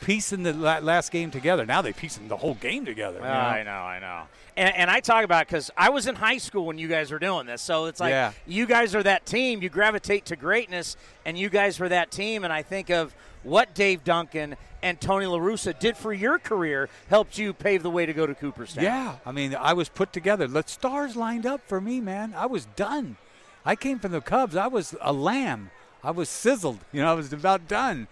piecing 0.00 0.42
the 0.44 0.52
last 0.52 1.10
game 1.10 1.30
together. 1.30 1.66
Now 1.66 1.82
they 1.82 1.92
piecing 1.92 2.28
the 2.28 2.36
whole 2.36 2.54
game 2.54 2.84
together. 2.84 3.18
you 3.18 3.24
know? 3.24 3.30
I 3.30 3.62
know, 3.64 3.70
I 3.70 3.98
know. 3.98 4.22
And, 4.56 4.74
and 4.74 4.90
I 4.90 5.00
talk 5.00 5.24
about 5.24 5.46
because 5.46 5.70
I 5.76 5.90
was 5.90 6.06
in 6.06 6.14
high 6.14 6.38
school 6.38 6.66
when 6.66 6.78
you 6.78 6.88
guys 6.88 7.10
were 7.10 7.18
doing 7.18 7.46
this, 7.46 7.62
so 7.62 7.86
it's 7.86 8.00
like 8.00 8.10
Yeah. 8.10 8.32
you 8.46 8.66
guys 8.66 8.94
are 8.94 9.02
that 9.02 9.24
team. 9.26 9.62
You 9.62 9.68
gravitate 9.68 10.26
to 10.26 10.36
greatness, 10.36 10.96
and 11.24 11.38
you 11.38 11.48
guys 11.48 11.78
were 11.80 11.88
that 11.88 12.10
team. 12.10 12.44
And 12.44 12.52
I 12.52 12.62
think 12.62 12.90
of 12.90 13.14
what 13.48 13.74
Dave 13.74 14.04
Duncan 14.04 14.56
and 14.82 15.00
Tony 15.00 15.26
La 15.26 15.38
Russa 15.38 15.78
did 15.78 15.96
for 15.96 16.12
your 16.12 16.38
career, 16.38 16.88
helped 17.08 17.38
you 17.38 17.52
pave 17.52 17.82
the 17.82 17.90
way 17.90 18.06
to 18.06 18.12
go 18.12 18.26
to 18.26 18.34
Cooperstown. 18.34 18.84
Yeah, 18.84 19.16
I 19.26 19.32
mean, 19.32 19.54
I 19.54 19.72
was 19.72 19.88
put 19.88 20.12
together. 20.12 20.46
The 20.46 20.62
stars 20.66 21.16
lined 21.16 21.46
up 21.46 21.60
for 21.66 21.80
me, 21.80 22.00
man. 22.00 22.34
I 22.36 22.46
was 22.46 22.66
done. 22.76 23.16
I 23.64 23.74
came 23.74 23.98
from 23.98 24.12
the 24.12 24.20
Cubs. 24.20 24.56
I 24.56 24.68
was 24.68 24.94
a 25.00 25.12
lamb. 25.12 25.70
I 26.04 26.10
was 26.12 26.28
sizzled. 26.28 26.78
You 26.92 27.02
know, 27.02 27.10
I 27.10 27.14
was 27.14 27.32
about 27.32 27.66
done. 27.66 28.06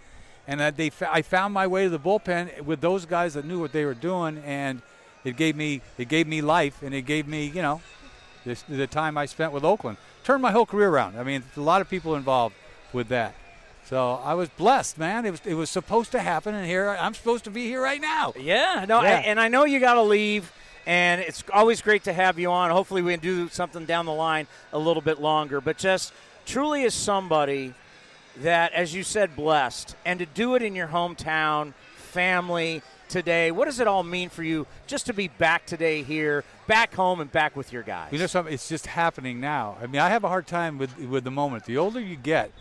And 0.47 0.61
uh, 0.61 0.71
they, 0.71 0.91
I 1.09 1.21
found 1.21 1.53
my 1.53 1.67
way 1.67 1.83
to 1.85 1.89
the 1.89 1.99
bullpen 1.99 2.61
with 2.61 2.81
those 2.81 3.05
guys 3.05 3.33
that 3.33 3.45
knew 3.45 3.59
what 3.59 3.71
they 3.73 3.85
were 3.85 3.93
doing, 3.93 4.37
and 4.45 4.81
it 5.23 5.35
gave 5.35 5.55
me, 5.55 5.81
it 5.97 6.07
gave 6.07 6.27
me 6.27 6.41
life, 6.41 6.81
and 6.81 6.93
it 6.93 7.01
gave 7.03 7.27
me, 7.27 7.45
you 7.45 7.61
know, 7.61 7.81
this, 8.45 8.63
the 8.63 8.87
time 8.87 9.17
I 9.17 9.25
spent 9.25 9.51
with 9.51 9.65
Oakland. 9.65 9.97
Turned 10.23 10.41
my 10.41 10.51
whole 10.51 10.65
career 10.65 10.89
around. 10.89 11.17
I 11.17 11.23
mean, 11.23 11.43
a 11.55 11.59
lot 11.61 11.81
of 11.81 11.89
people 11.89 12.15
involved 12.15 12.55
with 12.93 13.09
that. 13.09 13.35
So 13.89 14.19
I 14.23 14.33
was 14.33 14.49
blessed, 14.49 14.97
man. 14.97 15.25
It 15.25 15.31
was, 15.31 15.41
it 15.45 15.53
was 15.53 15.69
supposed 15.69 16.11
to 16.11 16.19
happen, 16.19 16.53
and 16.53 16.65
here 16.65 16.89
I'm 16.89 17.13
supposed 17.13 17.45
to 17.45 17.49
be 17.51 17.65
here 17.67 17.81
right 17.81 18.01
now. 18.01 18.33
Yeah, 18.37 18.85
no, 18.87 19.01
Yeah. 19.01 19.19
a- 19.19 19.21
and 19.21 19.39
I 19.39 19.47
know 19.47 19.63
you 19.63 19.79
got 19.79 19.93
to 19.93 20.01
leave, 20.01 20.51
and 20.85 21.21
it's 21.21 21.43
always 21.53 21.81
great 21.81 22.03
to 22.03 22.13
have 22.13 22.37
you 22.37 22.51
on. 22.51 22.69
Hopefully, 22.71 23.01
we 23.01 23.13
can 23.13 23.21
do 23.21 23.47
something 23.49 23.85
down 23.85 24.05
the 24.05 24.13
line 24.13 24.47
a 24.73 24.77
little 24.77 25.01
bit 25.01 25.21
longer. 25.21 25.61
But 25.61 25.77
just 25.77 26.11
truly, 26.45 26.83
as 26.83 26.93
somebody 26.93 27.73
that, 28.41 28.73
as 28.73 28.93
you 28.93 29.03
said, 29.03 29.35
blessed, 29.37 29.95
and 30.05 30.19
to 30.19 30.25
do 30.25 30.55
it 30.55 30.61
in 30.61 30.75
your 30.75 30.87
hometown, 30.87 31.73
family 31.95 32.81
today, 33.07 33.51
what 33.51 33.65
does 33.65 33.79
it 33.79 33.87
all 33.87 34.03
mean 34.03 34.27
for 34.27 34.43
you 34.43 34.67
just 34.85 35.05
to 35.05 35.13
be 35.13 35.29
back 35.29 35.65
today 35.65 36.03
here, 36.03 36.43
back 36.67 36.93
home, 36.93 37.21
and 37.21 37.31
back 37.31 37.55
with 37.55 37.71
your 37.71 37.83
guys? 37.83 38.11
You 38.11 38.19
know 38.19 38.27
something? 38.27 38.53
It's 38.53 38.67
just 38.67 38.85
happening 38.85 39.39
now. 39.39 39.77
I 39.81 39.87
mean, 39.87 40.01
I 40.01 40.09
have 40.09 40.25
a 40.25 40.27
hard 40.27 40.45
time 40.45 40.77
with 40.77 40.97
with 40.99 41.23
the 41.23 41.31
moment. 41.31 41.63
The 41.65 41.77
older 41.77 42.01
you 42.01 42.17
get, 42.17 42.51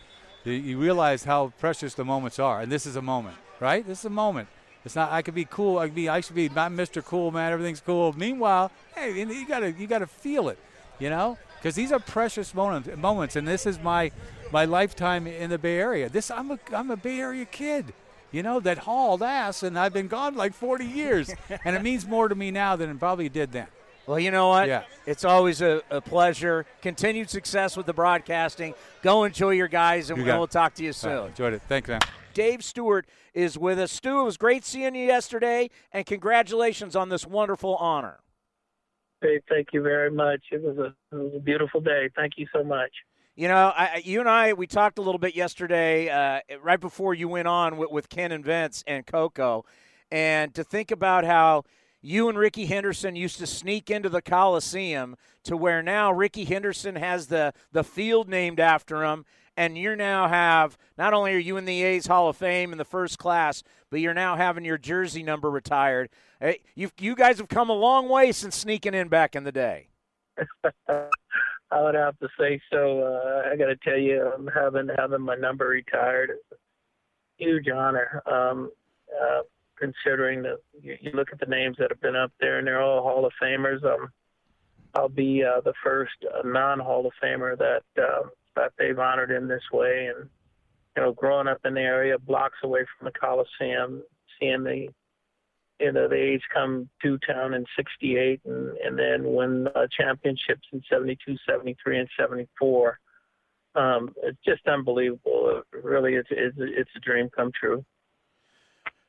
you 0.50 0.78
realize 0.78 1.24
how 1.24 1.52
precious 1.58 1.94
the 1.94 2.04
moments 2.04 2.38
are, 2.38 2.60
and 2.60 2.70
this 2.70 2.86
is 2.86 2.96
a 2.96 3.02
moment, 3.02 3.36
right? 3.60 3.86
This 3.86 4.00
is 4.00 4.04
a 4.04 4.10
moment. 4.10 4.48
It's 4.84 4.94
not. 4.94 5.10
I 5.10 5.22
could 5.22 5.34
be 5.34 5.44
cool. 5.44 5.78
I 5.78 5.86
could 5.86 5.94
be. 5.94 6.08
I 6.08 6.20
should 6.20 6.36
be. 6.36 6.48
I'm 6.54 6.76
Mr. 6.76 7.04
Cool, 7.04 7.32
man. 7.32 7.52
Everything's 7.52 7.80
cool. 7.80 8.12
Meanwhile, 8.12 8.70
hey, 8.94 9.18
you 9.18 9.26
you 9.26 9.46
gotta 9.46 9.72
you 9.72 9.86
gotta 9.86 10.06
feel 10.06 10.48
it, 10.48 10.58
you 11.00 11.10
know, 11.10 11.36
because 11.56 11.74
these 11.74 11.90
are 11.90 11.98
precious 11.98 12.54
moments. 12.54 12.88
Moments, 12.96 13.34
and 13.34 13.48
this 13.48 13.66
is 13.66 13.80
my 13.80 14.12
my 14.52 14.64
lifetime 14.64 15.26
in 15.26 15.50
the 15.50 15.58
Bay 15.58 15.78
Area. 15.78 16.08
This 16.08 16.30
I'm 16.30 16.52
a 16.52 16.58
I'm 16.72 16.90
a 16.90 16.96
Bay 16.96 17.18
Area 17.18 17.44
kid. 17.44 17.92
You 18.30 18.42
know 18.42 18.60
that 18.60 18.78
hauled 18.78 19.22
ass, 19.22 19.62
and 19.62 19.78
I've 19.78 19.92
been 19.92 20.08
gone 20.08 20.34
like 20.36 20.52
40 20.52 20.84
years, 20.84 21.30
and 21.64 21.74
it 21.74 21.82
means 21.82 22.06
more 22.06 22.28
to 22.28 22.34
me 22.34 22.50
now 22.50 22.76
than 22.76 22.90
it 22.90 22.98
probably 22.98 23.28
did 23.28 23.52
then. 23.52 23.66
Well, 24.06 24.20
you 24.20 24.30
know 24.30 24.48
what? 24.48 24.68
Yeah. 24.68 24.84
It's 25.04 25.24
always 25.24 25.60
a, 25.62 25.82
a 25.90 26.00
pleasure. 26.00 26.64
Continued 26.80 27.28
success 27.28 27.76
with 27.76 27.86
the 27.86 27.92
broadcasting. 27.92 28.74
Go 29.02 29.24
enjoy 29.24 29.50
your 29.50 29.68
guys, 29.68 30.10
and 30.10 30.18
You 30.18 30.24
we'll 30.24 30.46
talk 30.46 30.74
to 30.74 30.84
you 30.84 30.92
soon. 30.92 31.10
right, 31.18 31.28
enjoyed 31.28 31.54
it. 31.54 31.62
Thanks, 31.68 31.88
man. 31.88 32.00
Dave 32.32 32.62
Stewart 32.62 33.06
is 33.34 33.58
with 33.58 33.78
us. 33.78 33.90
Stu, 33.90 34.20
it 34.20 34.24
was 34.24 34.36
great 34.36 34.64
seeing 34.64 34.94
you 34.94 35.06
yesterday, 35.06 35.70
and 35.92 36.06
congratulations 36.06 36.94
on 36.94 37.08
this 37.08 37.26
wonderful 37.26 37.76
honor. 37.76 38.20
Hey, 39.22 39.40
thank 39.48 39.68
you 39.72 39.82
very 39.82 40.10
much. 40.10 40.40
It 40.52 40.62
was 40.62 40.76
a, 40.78 40.84
it 41.16 41.18
was 41.18 41.32
a 41.34 41.40
beautiful 41.40 41.80
day. 41.80 42.10
Thank 42.14 42.34
you 42.36 42.46
so 42.54 42.62
much. 42.62 42.90
You 43.34 43.48
know, 43.48 43.72
I, 43.74 43.86
I- 43.96 44.02
you 44.04 44.20
and 44.20 44.28
I, 44.28 44.52
we 44.52 44.66
talked 44.66 44.98
a 44.98 45.02
little 45.02 45.18
bit 45.18 45.34
yesterday, 45.34 46.08
uh, 46.10 46.40
right 46.62 46.80
before 46.80 47.14
you 47.14 47.26
went 47.28 47.48
on 47.48 47.76
with, 47.78 47.90
with 47.90 48.08
Ken 48.08 48.30
and 48.32 48.44
Vince 48.44 48.84
and 48.86 49.04
Coco, 49.06 49.64
and 50.12 50.54
to 50.54 50.62
think 50.62 50.90
about 50.90 51.24
how 51.24 51.64
you 52.06 52.28
and 52.28 52.38
Rickey 52.38 52.66
Henderson 52.66 53.16
used 53.16 53.38
to 53.38 53.46
sneak 53.48 53.90
into 53.90 54.08
the 54.08 54.22
Coliseum 54.22 55.16
to 55.42 55.56
where 55.56 55.82
now 55.82 56.12
Rickey 56.12 56.44
Henderson 56.44 56.94
has 56.94 57.26
the, 57.26 57.52
the 57.72 57.82
field 57.82 58.28
named 58.28 58.60
after 58.60 59.02
him, 59.02 59.24
and 59.56 59.76
you 59.76 59.96
now 59.96 60.28
have 60.28 60.78
not 60.96 61.14
only 61.14 61.34
are 61.34 61.38
you 61.38 61.56
in 61.56 61.64
the 61.64 61.82
A's 61.82 62.06
Hall 62.06 62.28
of 62.28 62.36
Fame 62.36 62.70
in 62.70 62.78
the 62.78 62.84
first 62.84 63.18
class, 63.18 63.64
but 63.90 63.98
you're 63.98 64.14
now 64.14 64.36
having 64.36 64.64
your 64.64 64.78
jersey 64.78 65.24
number 65.24 65.50
retired. 65.50 66.08
You 66.76 66.90
you 66.98 67.16
guys 67.16 67.38
have 67.38 67.48
come 67.48 67.70
a 67.70 67.74
long 67.74 68.08
way 68.08 68.30
since 68.30 68.54
sneaking 68.54 68.94
in 68.94 69.08
back 69.08 69.34
in 69.34 69.42
the 69.42 69.52
day. 69.52 69.88
I 70.88 71.82
would 71.82 71.96
have 71.96 72.16
to 72.20 72.28
say 72.38 72.60
so. 72.72 73.00
Uh, 73.00 73.50
I 73.50 73.56
got 73.56 73.66
to 73.66 73.76
tell 73.76 73.98
you, 73.98 74.30
um, 74.32 74.48
having 74.54 74.88
having 74.96 75.22
my 75.22 75.34
number 75.34 75.66
retired 75.66 76.30
huge 77.38 77.68
honor. 77.68 78.22
Um, 78.26 78.70
uh, 79.10 79.42
considering 79.78 80.42
that 80.42 80.58
you, 80.80 80.96
look 81.14 81.28
at 81.32 81.40
the 81.40 81.46
names 81.46 81.76
that 81.78 81.90
have 81.90 82.00
been 82.00 82.16
up 82.16 82.32
there, 82.40 82.58
and 82.58 82.66
they're 82.66 82.82
all 82.82 83.02
Hall 83.02 83.26
of 83.26 83.32
Famers. 83.42 83.84
Um, 83.84 84.10
I'll 84.94 85.08
be 85.08 85.44
uh, 85.44 85.60
the 85.60 85.74
first 85.84 86.14
uh, 86.24 86.46
non-Hall 86.46 87.06
of 87.06 87.12
Famer 87.22 87.56
that 87.58 87.82
uh, 88.02 88.28
that 88.54 88.72
they've 88.78 88.98
honored 88.98 89.30
in 89.30 89.46
this 89.46 89.62
way. 89.72 90.10
And 90.14 90.28
you 90.96 91.02
know, 91.02 91.12
growing 91.12 91.48
up 91.48 91.60
in 91.64 91.74
the 91.74 91.80
area, 91.80 92.18
blocks 92.18 92.58
away 92.64 92.86
from 92.98 93.06
the 93.06 93.18
Coliseum, 93.18 94.02
seeing 94.40 94.64
the 94.64 94.88
you 95.78 95.92
know 95.92 96.08
the 96.08 96.16
A's 96.16 96.40
come 96.52 96.88
to 97.02 97.18
town 97.18 97.54
in 97.54 97.64
'68, 97.76 98.40
and 98.46 98.76
and 98.78 98.98
then 98.98 99.34
win 99.34 99.68
uh, 99.74 99.86
championships 99.96 100.66
in 100.72 100.82
'72, 100.90 101.36
'73, 101.48 102.00
and 102.00 102.08
'74. 102.18 102.98
Um, 103.74 104.14
it's 104.22 104.38
just 104.42 104.66
unbelievable. 104.66 105.62
It 105.72 105.84
really, 105.84 106.14
it's, 106.14 106.28
it's 106.30 106.56
it's 106.58 106.90
a 106.96 107.00
dream 107.00 107.28
come 107.34 107.52
true. 107.58 107.84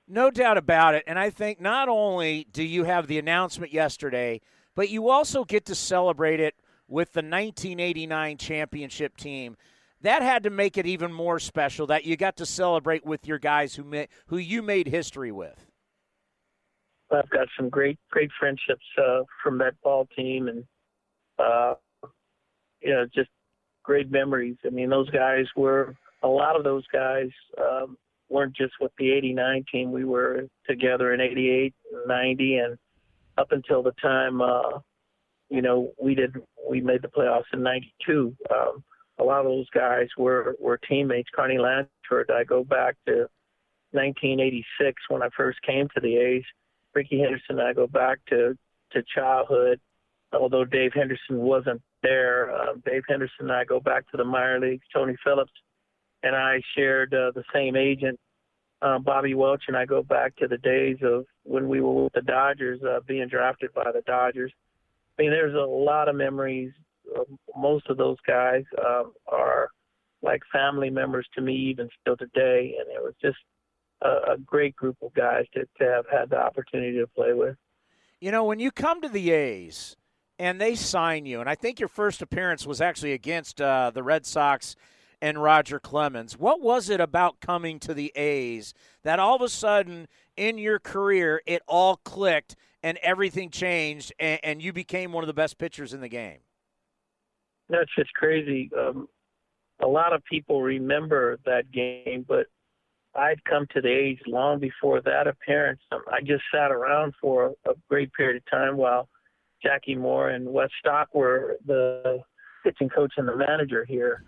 No 0.07 0.31
doubt 0.31 0.57
about 0.57 0.95
it. 0.95 1.03
And 1.05 1.19
I 1.19 1.29
think 1.29 1.59
not 1.59 1.89
only 1.89 2.47
do 2.51 2.63
you 2.63 2.85
have 2.85 3.07
the 3.07 3.19
announcement 3.19 3.73
yesterday, 3.73 4.41
but 4.75 4.89
you 4.89 5.09
also 5.09 5.43
get 5.43 5.65
to 5.65 5.75
celebrate 5.75 6.39
it 6.39 6.55
with 6.87 7.11
the 7.11 7.19
1989 7.19 8.37
championship 8.37 9.17
team. 9.17 9.57
That 10.01 10.21
had 10.21 10.43
to 10.43 10.49
make 10.49 10.77
it 10.77 10.85
even 10.85 11.11
more 11.11 11.39
special 11.39 11.87
that 11.87 12.05
you 12.05 12.15
got 12.15 12.37
to 12.37 12.45
celebrate 12.45 13.05
with 13.05 13.27
your 13.27 13.39
guys 13.39 13.75
who 13.75 13.83
ma- 13.83 14.05
who 14.27 14.37
you 14.37 14.61
made 14.61 14.87
history 14.87 15.31
with. 15.31 15.65
I've 17.11 17.29
got 17.29 17.47
some 17.57 17.69
great 17.69 17.97
great 18.11 18.29
friendships 18.39 18.85
uh, 18.97 19.23
from 19.43 19.57
that 19.57 19.73
ball 19.81 20.07
team, 20.15 20.47
and 20.47 20.63
uh, 21.39 21.73
you 22.81 22.93
know 22.93 23.05
just 23.13 23.29
great 23.83 24.11
memories. 24.11 24.57
I 24.65 24.69
mean, 24.69 24.89
those 24.89 25.09
guys 25.09 25.45
were 25.55 25.95
a 26.21 26.27
lot 26.27 26.55
of 26.55 26.63
those 26.63 26.85
guys 26.93 27.29
um, 27.59 27.97
weren't 28.29 28.55
just 28.55 28.73
with 28.79 28.91
the 28.97 29.11
'89 29.11 29.65
team. 29.71 29.91
We 29.91 30.05
were 30.05 30.47
together 30.67 31.13
in 31.13 31.21
'88, 31.21 31.73
'90, 32.07 32.57
and 32.57 32.77
up 33.37 33.51
until 33.51 33.83
the 33.83 33.93
time 34.01 34.41
uh, 34.41 34.79
you 35.49 35.61
know 35.61 35.91
we 36.01 36.15
did 36.15 36.35
we 36.69 36.81
made 36.81 37.01
the 37.01 37.07
playoffs 37.07 37.53
in 37.53 37.63
'92. 37.63 38.35
Um, 38.49 38.83
a 39.19 39.23
lot 39.23 39.39
of 39.39 39.45
those 39.45 39.69
guys 39.73 40.07
were 40.17 40.55
were 40.59 40.77
teammates. 40.77 41.29
Carney 41.35 41.57
Lansford. 41.57 42.31
I 42.31 42.43
go 42.43 42.63
back 42.63 42.95
to 43.07 43.27
1986 43.91 45.01
when 45.09 45.23
I 45.23 45.29
first 45.35 45.61
came 45.61 45.87
to 45.95 46.01
the 46.01 46.17
A's. 46.17 46.43
Rickey 46.93 47.19
Henderson. 47.19 47.59
I 47.59 47.73
go 47.73 47.87
back 47.87 48.19
to 48.29 48.57
to 48.91 49.03
childhood. 49.13 49.79
Although 50.33 50.65
Dave 50.65 50.91
Henderson 50.93 51.37
wasn't 51.37 51.81
there, 52.03 52.51
uh, 52.51 52.73
Dave 52.85 53.03
Henderson 53.07 53.49
I 53.49 53.63
go 53.63 53.79
back 53.79 54.09
to 54.11 54.17
the 54.17 54.25
minor 54.25 54.59
leagues. 54.59 54.85
Tony 54.93 55.15
Phillips 55.23 55.51
and 56.23 56.35
I 56.35 56.61
shared 56.75 57.13
uh, 57.13 57.31
the 57.33 57.43
same 57.53 57.75
agent, 57.75 58.19
uh, 58.81 58.99
Bobby 58.99 59.33
Welch, 59.33 59.63
and 59.67 59.77
I 59.77 59.85
go 59.85 60.03
back 60.03 60.35
to 60.37 60.47
the 60.47 60.57
days 60.57 60.97
of 61.01 61.25
when 61.43 61.67
we 61.67 61.81
were 61.81 62.03
with 62.05 62.13
the 62.13 62.21
Dodgers, 62.21 62.81
uh, 62.83 62.99
being 63.07 63.27
drafted 63.27 63.73
by 63.73 63.91
the 63.91 64.01
Dodgers. 64.05 64.51
I 65.17 65.23
mean, 65.23 65.31
there's 65.31 65.55
a 65.55 65.57
lot 65.57 66.09
of 66.09 66.15
memories. 66.15 66.71
Uh, 67.15 67.23
most 67.55 67.87
of 67.89 67.97
those 67.97 68.17
guys 68.27 68.63
um, 68.85 69.13
are 69.27 69.69
like 70.21 70.41
family 70.51 70.89
members 70.89 71.27
to 71.35 71.41
me, 71.41 71.55
even 71.55 71.89
still 72.01 72.17
today, 72.17 72.75
and 72.79 72.89
it 72.89 73.01
was 73.01 73.13
just 73.21 73.37
a, 74.01 74.33
a 74.33 74.37
great 74.45 74.75
group 74.75 74.97
of 75.01 75.13
guys 75.13 75.45
to, 75.53 75.61
to 75.79 75.91
have 75.91 76.05
had 76.11 76.29
the 76.29 76.37
opportunity 76.37 76.97
to 76.99 77.07
play 77.07 77.33
with. 77.33 77.55
You 78.19 78.31
know, 78.31 78.43
when 78.43 78.59
you 78.59 78.71
come 78.71 79.01
to 79.01 79.09
the 79.09 79.31
A's 79.31 79.95
and 80.39 80.59
they 80.59 80.75
sign 80.75 81.25
you, 81.25 81.39
and 81.39 81.49
I 81.49 81.55
think 81.55 81.79
your 81.79 81.89
first 81.89 82.21
appearance 82.21 82.65
was 82.65 82.81
actually 82.81 83.13
against 83.13 83.61
uh, 83.61 83.91
the 83.93 84.03
Red 84.03 84.25
Sox 84.25 84.75
and 85.21 85.41
Roger 85.41 85.79
Clemens. 85.79 86.37
What 86.37 86.61
was 86.61 86.89
it 86.89 86.99
about 86.99 87.39
coming 87.39 87.79
to 87.79 87.93
the 87.93 88.11
A's 88.15 88.73
that 89.03 89.19
all 89.19 89.35
of 89.35 89.41
a 89.41 89.49
sudden 89.49 90.07
in 90.35 90.57
your 90.57 90.79
career 90.79 91.41
it 91.45 91.61
all 91.67 91.97
clicked 91.97 92.55
and 92.83 92.97
everything 92.99 93.49
changed 93.49 94.13
and, 94.19 94.39
and 94.43 94.61
you 94.61 94.73
became 94.73 95.11
one 95.11 95.23
of 95.23 95.27
the 95.27 95.33
best 95.33 95.57
pitchers 95.57 95.93
in 95.93 96.01
the 96.01 96.09
game? 96.09 96.39
That's 97.69 97.93
just 97.97 98.13
crazy. 98.13 98.69
Um, 98.77 99.07
a 99.81 99.87
lot 99.87 100.13
of 100.13 100.23
people 100.25 100.61
remember 100.61 101.37
that 101.45 101.71
game, 101.71 102.25
but 102.27 102.47
I'd 103.15 103.43
come 103.45 103.65
to 103.73 103.81
the 103.81 103.89
A's 103.89 104.19
long 104.27 104.59
before 104.59 105.01
that 105.01 105.27
appearance. 105.27 105.81
Um, 105.91 106.03
I 106.11 106.21
just 106.21 106.43
sat 106.53 106.71
around 106.71 107.13
for 107.19 107.53
a, 107.65 107.71
a 107.71 107.73
great 107.89 108.13
period 108.13 108.37
of 108.37 108.43
time 108.49 108.77
while 108.77 109.09
Jackie 109.61 109.95
Moore 109.95 110.29
and 110.29 110.47
Wes 110.47 110.69
Stock 110.79 111.13
were 111.13 111.57
the 111.65 112.21
pitching 112.63 112.89
coach 112.89 113.13
and 113.17 113.27
the 113.27 113.35
manager 113.35 113.85
here 113.85 114.23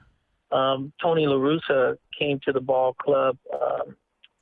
um, 0.51 0.91
Tony 1.01 1.25
La 1.27 1.35
Russa 1.35 1.97
came 2.17 2.39
to 2.45 2.51
the 2.51 2.61
ball 2.61 2.93
club, 2.93 3.37
um, 3.53 3.95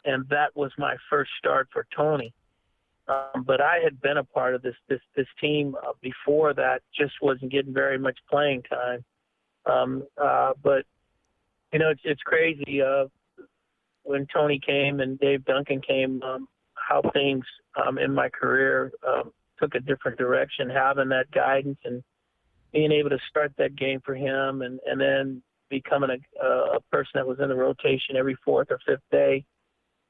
and 0.06 0.28
that 0.30 0.56
was 0.56 0.72
my 0.78 0.96
first 1.10 1.32
start 1.38 1.68
for 1.72 1.86
Tony. 1.96 2.34
Um, 3.08 3.44
but 3.44 3.62
I 3.62 3.80
had 3.84 4.02
been 4.02 4.18
a 4.18 4.24
part 4.24 4.54
of 4.56 4.62
this 4.62 4.76
this 4.90 5.00
this 5.16 5.28
team 5.40 5.76
uh, 5.76 5.94
before 6.02 6.54
that. 6.54 6.82
Just 6.98 7.14
wasn't 7.22 7.52
getting 7.52 7.74
very 7.74 7.98
much 7.98 8.18
playing 8.30 8.64
time. 8.64 9.04
Um, 9.66 10.04
uh, 10.22 10.54
but 10.62 10.86
you 11.72 11.80
know, 11.80 11.90
it's 11.90 12.02
it's 12.04 12.22
crazy. 12.24 12.82
Uh, 12.82 13.06
when 14.04 14.28
Tony 14.34 14.60
came 14.66 15.00
and 15.00 15.20
Dave 15.20 15.44
Duncan 15.46 15.82
came, 15.82 16.22
um, 16.24 16.48
how 16.76 17.02
things 17.14 17.46
um, 17.86 17.98
in 17.98 18.14
my 18.14 18.30
career 18.30 18.92
um, 19.08 19.32
took 19.60 19.76
a 19.76 19.80
different 19.80 20.18
direction. 20.18 20.70
Having 20.70 21.10
that 21.10 21.32
guidance 21.32 21.80
and 21.84 22.04
being 22.74 22.92
able 22.92 23.10
to 23.10 23.20
start 23.30 23.54
that 23.58 23.76
game 23.76 24.02
for 24.06 24.16
him, 24.16 24.62
and 24.62 24.80
and 24.86 25.00
then 25.00 25.42
becoming 25.70 26.10
a, 26.42 26.46
a 26.46 26.80
person 26.92 27.12
that 27.16 27.28
was 27.28 27.40
in 27.40 27.50
the 27.50 27.56
rotation 27.56 28.16
every 28.18 28.38
fourth 28.44 28.68
or 28.72 28.80
fifth 28.86 29.04
day. 29.12 29.46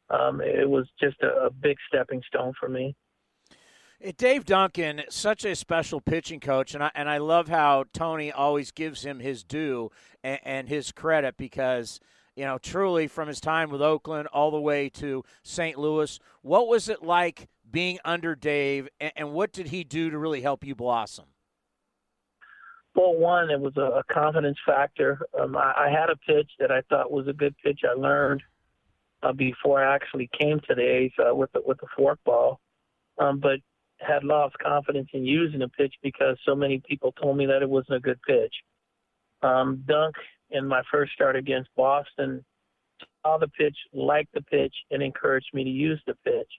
Um, 0.09 0.41
it 0.41 0.69
was 0.69 0.87
just 0.99 1.17
a, 1.21 1.45
a 1.45 1.49
big 1.49 1.77
stepping 1.87 2.21
stone 2.27 2.53
for 2.59 2.69
me. 2.69 2.95
Dave 4.17 4.45
Duncan, 4.45 5.01
such 5.09 5.43
a 5.43 5.55
special 5.55 5.99
pitching 5.99 6.39
coach, 6.39 6.75
and 6.75 6.83
I 6.83 6.91
and 6.93 7.09
I 7.09 7.17
love 7.17 7.47
how 7.47 7.85
Tony 7.93 8.31
always 8.31 8.71
gives 8.71 9.03
him 9.03 9.19
his 9.19 9.43
due 9.43 9.89
and, 10.23 10.39
and, 10.43 10.69
his 10.69 10.91
credit 10.91 11.35
because 11.35 11.99
you 12.35 12.45
know 12.45 12.59
truly 12.59 13.07
from 13.07 13.27
his 13.27 13.41
time 13.41 13.71
with 13.71 13.81
Oakland 13.81 14.27
all 14.27 14.51
the 14.51 14.61
way 14.61 14.87
to 14.89 15.23
St. 15.41 15.79
Louis, 15.79 16.19
what 16.43 16.67
was 16.67 16.89
it 16.89 17.01
like 17.01 17.49
being 17.69 17.97
under 18.05 18.35
Dave, 18.35 18.87
and, 18.99 19.11
and 19.15 19.33
what 19.33 19.51
did 19.51 19.69
he 19.69 19.83
do 19.83 20.11
to 20.11 20.17
really 20.17 20.41
help 20.41 20.63
you 20.63 20.75
blossom? 20.75 21.25
Well, 22.97 23.13
one, 23.13 23.51
it 23.51 23.59
was 23.59 23.77
a, 23.77 23.99
a 23.99 24.03
confidence 24.11 24.57
factor. 24.65 25.19
Um, 25.39 25.55
I, 25.55 25.85
I 25.85 25.89
had 25.89 26.09
a 26.09 26.15
pitch 26.15 26.49
that 26.59 26.71
I 26.71 26.81
thought 26.89 27.11
was 27.11 27.27
a 27.27 27.33
good 27.33 27.55
pitch. 27.63 27.81
I 27.87 27.93
learned 27.93 28.41
uh, 29.21 29.33
before 29.33 29.83
I 29.83 29.93
actually 29.93 30.27
came 30.37 30.59
to 30.67 30.73
the 30.73 30.81
A's 30.81 31.11
uh, 31.19 31.35
with 31.35 31.51
the, 31.51 31.61
with 31.63 31.77
the 31.77 31.85
fork 31.95 32.17
ball, 32.25 32.59
um, 33.19 33.39
but 33.39 33.59
had 33.99 34.23
lost 34.23 34.57
confidence 34.57 35.09
in 35.13 35.25
using 35.25 35.59
the 35.59 35.69
pitch 35.69 35.93
because 36.01 36.37
so 36.43 36.55
many 36.55 36.81
people 36.89 37.11
told 37.11 37.37
me 37.37 37.45
that 37.45 37.61
it 37.61 37.69
wasn't 37.69 37.97
a 37.97 37.99
good 37.99 38.19
pitch. 38.27 38.53
Um, 39.43 39.83
Dunk 39.87 40.15
in 40.49 40.67
my 40.67 40.81
first 40.91 41.13
start 41.13 41.35
against 41.35 41.69
Boston 41.75 42.43
saw 43.21 43.37
the 43.37 43.47
pitch, 43.49 43.77
liked 43.93 44.33
the 44.33 44.41
pitch, 44.41 44.73
and 44.89 45.03
encouraged 45.03 45.49
me 45.53 45.63
to 45.63 45.69
use 45.69 46.01
the 46.07 46.15
pitch. 46.25 46.51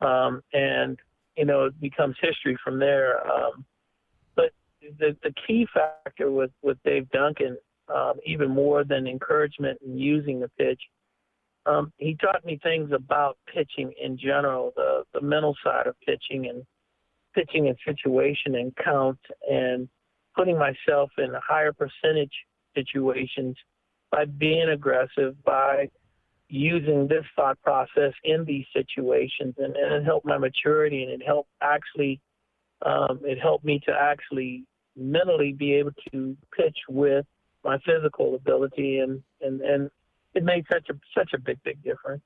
Um, 0.00 0.42
and 0.52 0.98
you 1.36 1.44
know, 1.44 1.66
it 1.66 1.80
becomes 1.80 2.16
history 2.20 2.58
from 2.64 2.80
there. 2.80 3.24
Um, 3.30 3.64
the 4.80 5.16
the 5.22 5.32
key 5.46 5.66
factor 5.72 6.30
with 6.30 6.50
with 6.62 6.78
Dave 6.84 7.08
Duncan, 7.10 7.56
um, 7.94 8.14
even 8.24 8.50
more 8.50 8.84
than 8.84 9.06
encouragement 9.06 9.78
and 9.84 9.98
using 9.98 10.40
the 10.40 10.50
pitch, 10.58 10.80
um, 11.66 11.92
he 11.96 12.16
taught 12.16 12.44
me 12.44 12.58
things 12.62 12.90
about 12.92 13.36
pitching 13.52 13.92
in 14.02 14.18
general, 14.18 14.72
the 14.76 15.04
the 15.14 15.20
mental 15.20 15.56
side 15.64 15.86
of 15.86 15.96
pitching 16.06 16.48
and 16.48 16.64
pitching 17.34 17.66
in 17.66 17.76
situation 17.86 18.56
and 18.56 18.74
count 18.76 19.18
and 19.48 19.88
putting 20.36 20.58
myself 20.58 21.10
in 21.18 21.32
higher 21.46 21.72
percentage 21.72 22.32
situations 22.74 23.56
by 24.10 24.24
being 24.24 24.68
aggressive 24.70 25.34
by 25.44 25.88
using 26.48 27.06
this 27.06 27.24
thought 27.36 27.60
process 27.62 28.12
in 28.24 28.44
these 28.44 28.64
situations. 28.72 29.54
And, 29.58 29.76
and 29.76 29.94
it 29.94 30.04
helped 30.04 30.26
my 30.26 30.38
maturity 30.38 31.02
and 31.02 31.12
it 31.12 31.24
helped 31.24 31.50
actually 31.60 32.20
um, 32.84 33.20
it 33.24 33.38
helped 33.38 33.64
me 33.64 33.80
to 33.86 33.92
actually 33.92 34.64
mentally 34.96 35.52
be 35.52 35.74
able 35.74 35.92
to 36.12 36.36
pitch 36.56 36.78
with 36.88 37.24
my 37.64 37.78
physical 37.78 38.34
ability 38.34 38.98
and 38.98 39.22
and 39.40 39.60
and 39.60 39.90
it 40.34 40.44
made 40.44 40.64
such 40.70 40.88
a 40.90 40.94
such 41.16 41.32
a 41.34 41.38
big 41.38 41.58
big 41.62 41.82
difference 41.82 42.22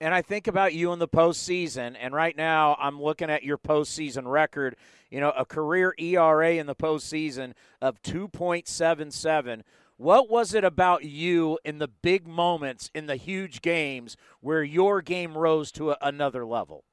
and 0.00 0.14
I 0.14 0.20
think 0.20 0.46
about 0.46 0.74
you 0.74 0.92
in 0.92 0.98
the 0.98 1.08
postseason, 1.08 1.96
and 1.98 2.12
right 2.12 2.36
now 2.36 2.76
I'm 2.78 3.00
looking 3.00 3.30
at 3.30 3.44
your 3.44 3.56
postseason 3.56 4.30
record. 4.30 4.76
You 5.10 5.20
know, 5.20 5.30
a 5.30 5.46
career 5.46 5.94
ERA 5.98 6.54
in 6.54 6.66
the 6.66 6.74
postseason 6.74 7.54
of 7.80 8.02
2.77. 8.02 9.62
What 9.96 10.28
was 10.28 10.52
it 10.52 10.64
about 10.64 11.04
you 11.04 11.58
in 11.64 11.78
the 11.78 11.88
big 11.88 12.26
moments, 12.26 12.90
in 12.94 13.06
the 13.06 13.16
huge 13.16 13.62
games, 13.62 14.18
where 14.40 14.62
your 14.62 15.00
game 15.00 15.38
rose 15.38 15.72
to 15.72 15.92
a, 15.92 15.96
another 16.02 16.44
level? 16.44 16.84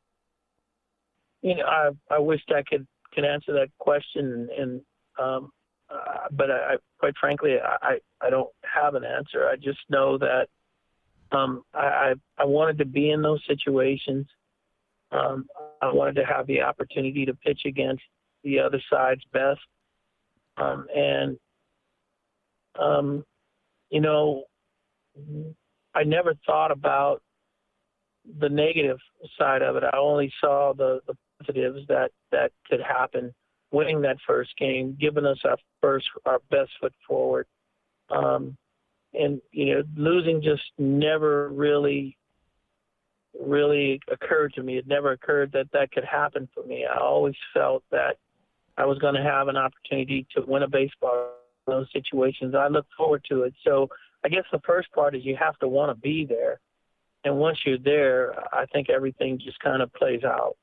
You 1.44 1.56
know, 1.56 1.66
I 1.66 1.90
I 2.10 2.20
wished 2.20 2.52
I 2.52 2.64
could 2.64 2.88
could 3.14 3.26
answer 3.26 3.54
that 3.54 3.68
question, 3.78 4.48
and 4.58 4.82
um, 5.20 5.52
uh, 5.94 6.28
but 6.32 6.50
I, 6.50 6.78
quite 7.00 7.14
frankly, 7.20 7.58
I 7.62 8.00
I 8.22 8.30
don't 8.30 8.50
have 8.64 8.96
an 8.96 9.04
answer. 9.04 9.48
I 9.48 9.58
just 9.58 9.80
know 9.90 10.18
that 10.18 10.48
um, 11.32 11.64
I, 11.74 11.86
I 11.86 12.14
I 12.40 12.46
wanted 12.46 12.78
to 12.80 12.86
be 12.86 13.12
in 13.12 13.22
those 13.22 13.42
situations. 13.46 14.26
Um, 15.12 15.46
I 15.82 15.92
wanted 15.92 16.16
to 16.16 16.26
have 16.26 16.48
the 16.48 16.62
opportunity 16.62 17.26
to 17.26 17.34
pitch 17.36 17.62
against 17.66 18.04
the 18.44 18.60
other 18.60 18.82
side's 18.90 19.24
best, 19.34 19.60
um, 20.56 20.88
and 20.96 21.38
um, 22.80 23.26
you 23.90 24.00
know, 24.00 24.46
I 25.94 26.04
never 26.04 26.36
thought 26.46 26.72
about 26.72 27.22
the 28.40 28.50
negative 28.50 28.98
side 29.38 29.62
of 29.62 29.76
it. 29.76 29.84
I 29.84 29.98
only 29.98 30.32
saw 30.40 30.74
the 30.74 31.02
the 31.06 31.16
positives 31.44 31.88
that 31.88 32.12
that 32.32 32.52
could 32.70 32.82
happen. 32.82 33.34
Winning 33.72 34.02
that 34.02 34.18
first 34.28 34.56
game, 34.58 34.96
giving 35.00 35.26
us 35.26 35.40
our 35.46 35.58
first 35.82 36.08
our 36.26 36.40
best 36.52 36.70
foot 36.80 36.94
forward, 37.08 37.48
um, 38.10 38.56
and 39.14 39.42
you 39.52 39.74
know, 39.74 39.84
losing 39.96 40.42
just 40.42 40.64
never 40.78 41.50
really 41.50 42.18
really 43.40 44.00
occurred 44.12 44.54
to 44.54 44.62
me. 44.64 44.78
It 44.78 44.88
never 44.88 45.12
occurred 45.12 45.52
that 45.54 45.72
that 45.74 45.92
could 45.92 46.06
happen 46.06 46.48
for 46.54 46.64
me. 46.64 46.86
I 46.86 47.00
always 47.00 47.36
felt 47.52 47.84
that 47.92 48.18
I 48.78 48.86
was 48.86 49.00
going 49.00 49.16
to 49.16 49.24
have 49.24 49.48
an 49.48 49.58
opportunity 49.58 50.28
to 50.36 50.44
win 50.46 50.64
a 50.64 50.68
baseball 50.68 51.32
in 51.68 51.74
those 51.74 51.88
situations. 51.92 52.54
I 52.56 52.68
look 52.68 52.86
forward 52.96 53.26
to 53.30 53.44
it. 53.44 53.56
So 53.64 53.90
I 54.24 54.30
guess 54.30 54.44
the 54.52 54.62
first 54.66 54.92
part 54.92 55.16
is 55.16 55.26
you 55.26 55.36
have 55.36 55.58
to 55.60 55.68
want 55.68 55.90
to 55.90 56.00
be 56.00 56.26
there. 56.26 56.60
And 57.26 57.38
once 57.38 57.60
you're 57.66 57.78
there, 57.78 58.34
I 58.54 58.66
think 58.68 58.90
everything 58.90 59.40
just 59.44 59.60
kind 59.60 59.82
of 59.82 59.94
plays 59.94 60.24
out. 60.24 60.58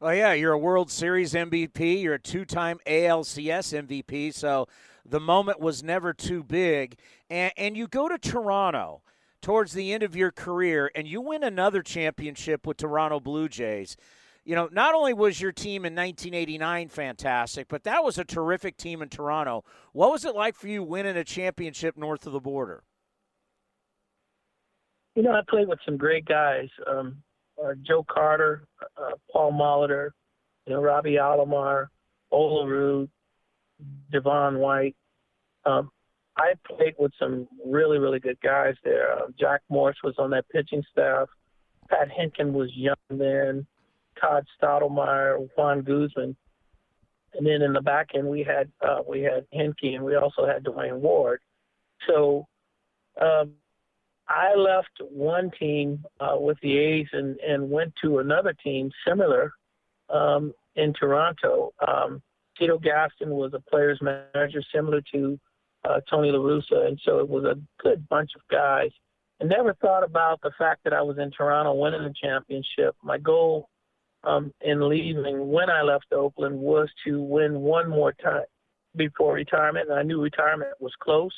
Oh 0.00 0.10
yeah, 0.10 0.32
you're 0.32 0.52
a 0.52 0.58
World 0.58 0.90
Series 0.90 1.34
MVP. 1.34 2.02
You're 2.02 2.14
a 2.14 2.18
two-time 2.18 2.78
ALCS 2.86 3.86
MVP. 3.86 4.34
So 4.34 4.66
the 5.04 5.20
moment 5.20 5.60
was 5.60 5.82
never 5.82 6.12
too 6.12 6.42
big. 6.42 6.98
And, 7.30 7.52
and 7.56 7.76
you 7.76 7.86
go 7.86 8.08
to 8.08 8.18
Toronto 8.18 9.02
towards 9.40 9.72
the 9.72 9.92
end 9.92 10.02
of 10.02 10.16
your 10.16 10.32
career, 10.32 10.90
and 10.94 11.06
you 11.06 11.20
win 11.20 11.44
another 11.44 11.82
championship 11.82 12.66
with 12.66 12.78
Toronto 12.78 13.20
Blue 13.20 13.48
Jays. 13.48 13.96
You 14.44 14.54
know, 14.54 14.68
not 14.72 14.94
only 14.94 15.14
was 15.14 15.40
your 15.40 15.52
team 15.52 15.84
in 15.84 15.94
1989 15.94 16.88
fantastic, 16.88 17.68
but 17.68 17.84
that 17.84 18.02
was 18.02 18.18
a 18.18 18.24
terrific 18.24 18.76
team 18.76 19.00
in 19.00 19.08
Toronto. 19.08 19.64
What 19.92 20.10
was 20.10 20.24
it 20.24 20.34
like 20.34 20.54
for 20.54 20.68
you 20.68 20.82
winning 20.82 21.16
a 21.16 21.24
championship 21.24 21.96
north 21.96 22.26
of 22.26 22.32
the 22.32 22.40
border? 22.40 22.82
You 25.14 25.22
know, 25.22 25.32
I 25.32 25.40
played 25.48 25.68
with 25.68 25.78
some 25.84 25.96
great 25.96 26.24
guys. 26.26 26.68
Um, 26.86 27.22
Joe 27.82 28.04
Carter, 28.08 28.66
uh, 28.96 29.12
Paul 29.30 29.52
Molitor, 29.52 30.10
you 30.66 30.72
know, 30.74 30.82
Robbie 30.82 31.14
Alomar, 31.14 31.88
Olerud, 32.32 33.08
Devon 34.10 34.58
White. 34.58 34.96
Um, 35.64 35.90
I 36.36 36.54
played 36.66 36.94
with 36.98 37.12
some 37.18 37.46
really, 37.64 37.98
really 37.98 38.18
good 38.18 38.38
guys 38.42 38.74
there. 38.82 39.12
Uh, 39.12 39.26
Jack 39.38 39.60
Morris 39.68 39.98
was 40.02 40.14
on 40.18 40.30
that 40.30 40.48
pitching 40.48 40.82
staff. 40.90 41.28
Pat 41.88 42.08
Hentgen 42.08 42.52
was 42.52 42.70
young 42.74 42.96
then. 43.08 43.66
Todd 44.20 44.46
Stottlemyre, 44.60 45.48
Juan 45.56 45.82
Guzman. 45.82 46.36
And 47.34 47.46
then 47.46 47.62
in 47.62 47.72
the 47.72 47.80
back 47.80 48.10
end, 48.14 48.28
we 48.28 48.42
had 48.42 48.70
uh, 48.80 49.00
we 49.08 49.22
had 49.22 49.46
Hentgen, 49.52 49.96
and 49.96 50.04
we 50.04 50.14
also 50.16 50.46
had 50.46 50.62
Duane 50.62 51.00
Ward. 51.00 51.40
So 52.06 52.46
um, 53.20 53.52
I 54.28 54.54
left 54.54 55.00
one 55.10 55.50
team 55.58 56.04
uh, 56.20 56.36
with 56.38 56.58
the 56.62 56.78
A's 56.78 57.08
and, 57.12 57.36
and 57.40 57.70
went 57.70 57.92
to 58.02 58.18
another 58.18 58.54
team 58.54 58.90
similar 59.06 59.52
um, 60.08 60.52
in 60.76 60.92
Toronto. 60.94 61.72
Um, 61.86 62.22
Cito 62.58 62.78
Gaston 62.78 63.30
was 63.30 63.52
a 63.54 63.60
player's 63.70 64.00
manager 64.00 64.62
similar 64.74 65.02
to 65.12 65.38
uh, 65.84 66.00
Tony 66.08 66.30
La 66.30 66.38
Russa, 66.38 66.86
and 66.86 66.98
so 67.04 67.18
it 67.18 67.28
was 67.28 67.44
a 67.44 67.60
good 67.82 68.08
bunch 68.08 68.30
of 68.34 68.42
guys. 68.50 68.90
I 69.40 69.44
never 69.44 69.74
thought 69.74 70.04
about 70.04 70.40
the 70.42 70.52
fact 70.56 70.84
that 70.84 70.92
I 70.92 71.02
was 71.02 71.18
in 71.18 71.30
Toronto 71.30 71.74
winning 71.74 72.04
the 72.04 72.14
championship. 72.22 72.94
My 73.02 73.18
goal 73.18 73.68
um, 74.22 74.52
in 74.60 74.88
leaving 74.88 75.48
when 75.48 75.68
I 75.68 75.82
left 75.82 76.12
Oakland 76.12 76.58
was 76.58 76.88
to 77.04 77.20
win 77.20 77.60
one 77.60 77.90
more 77.90 78.12
time 78.12 78.44
before 78.96 79.34
retirement, 79.34 79.90
and 79.90 79.98
I 79.98 80.02
knew 80.02 80.22
retirement 80.22 80.70
was 80.80 80.92
close. 81.00 81.32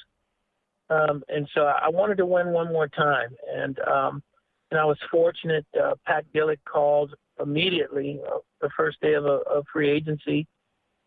Um, 0.88 1.22
and 1.28 1.48
so 1.54 1.62
I 1.62 1.88
wanted 1.88 2.16
to 2.18 2.26
win 2.26 2.48
one 2.48 2.72
more 2.72 2.88
time, 2.88 3.30
and 3.52 3.78
um, 3.80 4.22
and 4.70 4.78
I 4.78 4.84
was 4.84 4.98
fortunate. 5.10 5.66
Uh, 5.80 5.94
Pat 6.06 6.24
Gillick 6.34 6.58
called 6.64 7.14
immediately 7.40 8.20
uh, 8.26 8.38
the 8.60 8.70
first 8.76 9.00
day 9.00 9.14
of, 9.14 9.24
a, 9.24 9.62
free 9.72 9.90
agency, 9.90 10.46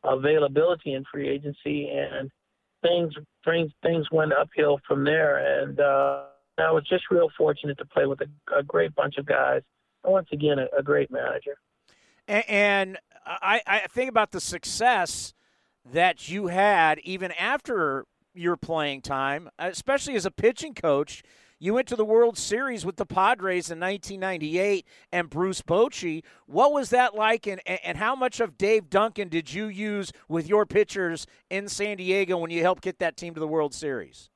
availability 0.04 0.94
in 0.94 1.04
free 1.12 1.30
agency, 1.30 1.90
and 1.90 2.30
things 2.82 3.14
things 3.46 3.72
things 3.82 4.06
went 4.12 4.34
uphill 4.34 4.80
from 4.88 5.04
there. 5.06 5.62
And 5.62 5.80
uh, 5.80 6.24
I 6.58 6.72
was 6.72 6.84
just 6.90 7.06
real 7.10 7.30
fortunate 7.38 7.78
to 7.78 7.86
play 7.86 8.06
with 8.06 8.20
a, 8.22 8.58
a 8.58 8.64
great 8.64 8.94
bunch 8.96 9.18
of 9.18 9.26
guys. 9.26 9.62
And 10.04 10.12
once 10.12 10.28
again, 10.34 10.60
a, 10.60 10.68
a 10.78 10.84
great 10.84 11.10
manager. 11.10 11.58
And, 12.28 12.50
and 12.50 12.98
I, 13.26 13.62
I 13.66 13.80
think 13.90 14.10
about 14.10 14.32
the 14.32 14.42
success 14.42 15.34
that 15.92 16.30
you 16.30 16.48
had 16.48 17.00
even 17.00 17.32
after 17.34 18.06
your 18.40 18.58
playing 18.58 19.02
time, 19.02 19.50
especially 19.60 20.16
as 20.16 20.26
a 20.26 20.32
pitching 20.32 20.74
coach. 20.74 21.24
You 21.62 21.74
went 21.74 21.90
to 21.90 21.98
the 21.98 22.06
World 22.06 22.38
Series 22.38 22.86
with 22.86 22.96
the 22.96 23.06
Padres 23.06 23.70
in 23.70 23.82
1998 23.82 24.86
and 25.12 25.30
Bruce 25.30 25.62
Bochy. 25.62 26.24
What 26.46 26.72
was 26.72 26.90
that 26.92 27.16
like, 27.16 27.48
and, 27.48 27.60
and 27.68 27.98
how 27.98 28.16
much 28.16 28.40
of 28.40 28.58
Dave 28.58 28.90
Duncan 28.90 29.28
did 29.28 29.54
you 29.54 29.66
use 29.66 30.14
with 30.30 30.48
your 30.48 30.66
pitchers 30.66 31.28
in 31.50 31.68
San 31.68 31.98
Diego 31.98 32.38
when 32.38 32.50
you 32.50 32.62
helped 32.62 32.82
get 32.82 33.00
that 33.00 33.18
team 33.18 33.34
to 33.34 33.42
the 33.42 33.48
World 33.48 33.74
Series? 33.74 34.30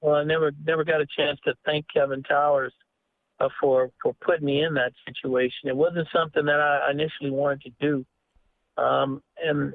Well, 0.00 0.14
I 0.14 0.22
never 0.24 0.52
never 0.64 0.84
got 0.84 1.00
a 1.00 1.06
chance 1.16 1.40
to 1.44 1.54
thank 1.64 1.86
Kevin 1.92 2.22
Towers 2.22 2.72
uh, 3.40 3.48
for 3.60 3.90
for 4.02 4.14
putting 4.24 4.44
me 4.44 4.62
in 4.62 4.74
that 4.74 4.92
situation. 5.06 5.68
It 5.68 5.76
wasn't 5.76 6.08
something 6.14 6.44
that 6.44 6.60
I 6.60 6.90
initially 6.90 7.30
wanted 7.30 7.62
to 7.62 7.70
do, 7.80 8.82
um, 8.82 9.22
and 9.42 9.74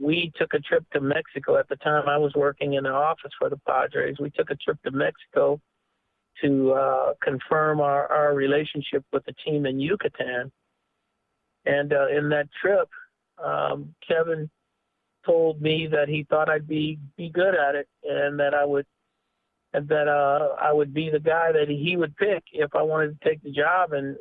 we 0.00 0.32
took 0.36 0.54
a 0.54 0.58
trip 0.58 0.84
to 0.92 1.00
Mexico. 1.00 1.56
At 1.56 1.68
the 1.68 1.76
time, 1.76 2.08
I 2.08 2.16
was 2.16 2.32
working 2.34 2.74
in 2.74 2.84
the 2.84 2.90
office 2.90 3.32
for 3.38 3.48
the 3.48 3.60
Padres. 3.66 4.16
We 4.20 4.30
took 4.30 4.50
a 4.50 4.56
trip 4.56 4.78
to 4.84 4.90
Mexico 4.90 5.60
to 6.42 6.72
uh, 6.72 7.12
confirm 7.22 7.80
our, 7.80 8.10
our 8.10 8.34
relationship 8.34 9.04
with 9.12 9.24
the 9.24 9.34
team 9.44 9.66
in 9.66 9.78
Yucatan. 9.78 10.50
And 11.64 11.92
uh, 11.92 12.08
in 12.08 12.28
that 12.30 12.48
trip, 12.60 12.88
um, 13.42 13.94
Kevin 14.06 14.50
told 15.24 15.62
me 15.62 15.88
that 15.90 16.08
he 16.08 16.26
thought 16.28 16.50
I'd 16.50 16.68
be 16.68 16.98
be 17.16 17.30
good 17.30 17.54
at 17.54 17.74
it, 17.74 17.88
and 18.02 18.38
that 18.38 18.52
I 18.52 18.64
would 18.64 18.86
and 19.72 19.88
that 19.88 20.08
uh, 20.08 20.54
I 20.60 20.72
would 20.72 20.92
be 20.92 21.10
the 21.10 21.20
guy 21.20 21.50
that 21.52 21.68
he 21.68 21.96
would 21.96 22.16
pick 22.16 22.44
if 22.52 22.74
I 22.74 22.82
wanted 22.82 23.18
to 23.18 23.28
take 23.28 23.42
the 23.42 23.50
job. 23.50 23.92
And 23.92 24.16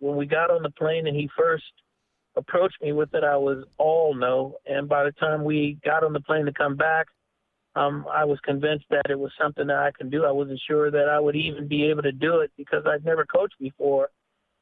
when 0.00 0.16
we 0.16 0.26
got 0.26 0.50
on 0.50 0.62
the 0.62 0.70
plane 0.70 1.06
and 1.06 1.16
he 1.16 1.30
first 1.36 1.64
approached 2.38 2.80
me 2.80 2.92
with 2.92 3.12
it, 3.14 3.24
I 3.24 3.36
was 3.36 3.64
all 3.76 4.14
no. 4.14 4.56
And 4.66 4.88
by 4.88 5.04
the 5.04 5.12
time 5.12 5.44
we 5.44 5.78
got 5.84 6.04
on 6.04 6.12
the 6.12 6.20
plane 6.20 6.46
to 6.46 6.52
come 6.52 6.76
back, 6.76 7.08
um, 7.74 8.06
I 8.10 8.24
was 8.24 8.38
convinced 8.40 8.86
that 8.90 9.10
it 9.10 9.18
was 9.18 9.30
something 9.40 9.66
that 9.66 9.76
I 9.76 9.90
could 9.90 10.10
do. 10.10 10.24
I 10.24 10.30
wasn't 10.30 10.60
sure 10.66 10.90
that 10.90 11.08
I 11.08 11.20
would 11.20 11.36
even 11.36 11.68
be 11.68 11.84
able 11.84 12.02
to 12.02 12.12
do 12.12 12.40
it 12.40 12.50
because 12.56 12.84
I'd 12.86 13.04
never 13.04 13.24
coached 13.24 13.58
before 13.60 14.08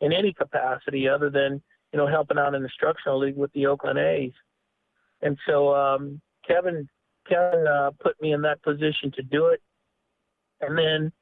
in 0.00 0.12
any 0.12 0.32
capacity 0.32 1.08
other 1.08 1.30
than 1.30 1.62
you 1.92 1.98
know 1.98 2.06
helping 2.06 2.38
out 2.38 2.54
in 2.54 2.62
the 2.62 2.66
instructional 2.66 3.18
league 3.18 3.36
with 3.36 3.52
the 3.52 3.66
Oakland 3.66 3.98
A's. 3.98 4.32
And 5.22 5.38
so 5.46 5.74
um, 5.74 6.20
Kevin 6.46 6.88
Kevin 7.28 7.66
uh, 7.66 7.90
put 8.00 8.20
me 8.20 8.32
in 8.32 8.42
that 8.42 8.62
position 8.62 9.12
to 9.12 9.22
do 9.22 9.46
it, 9.46 9.62
and 10.60 10.76
then 10.76 11.12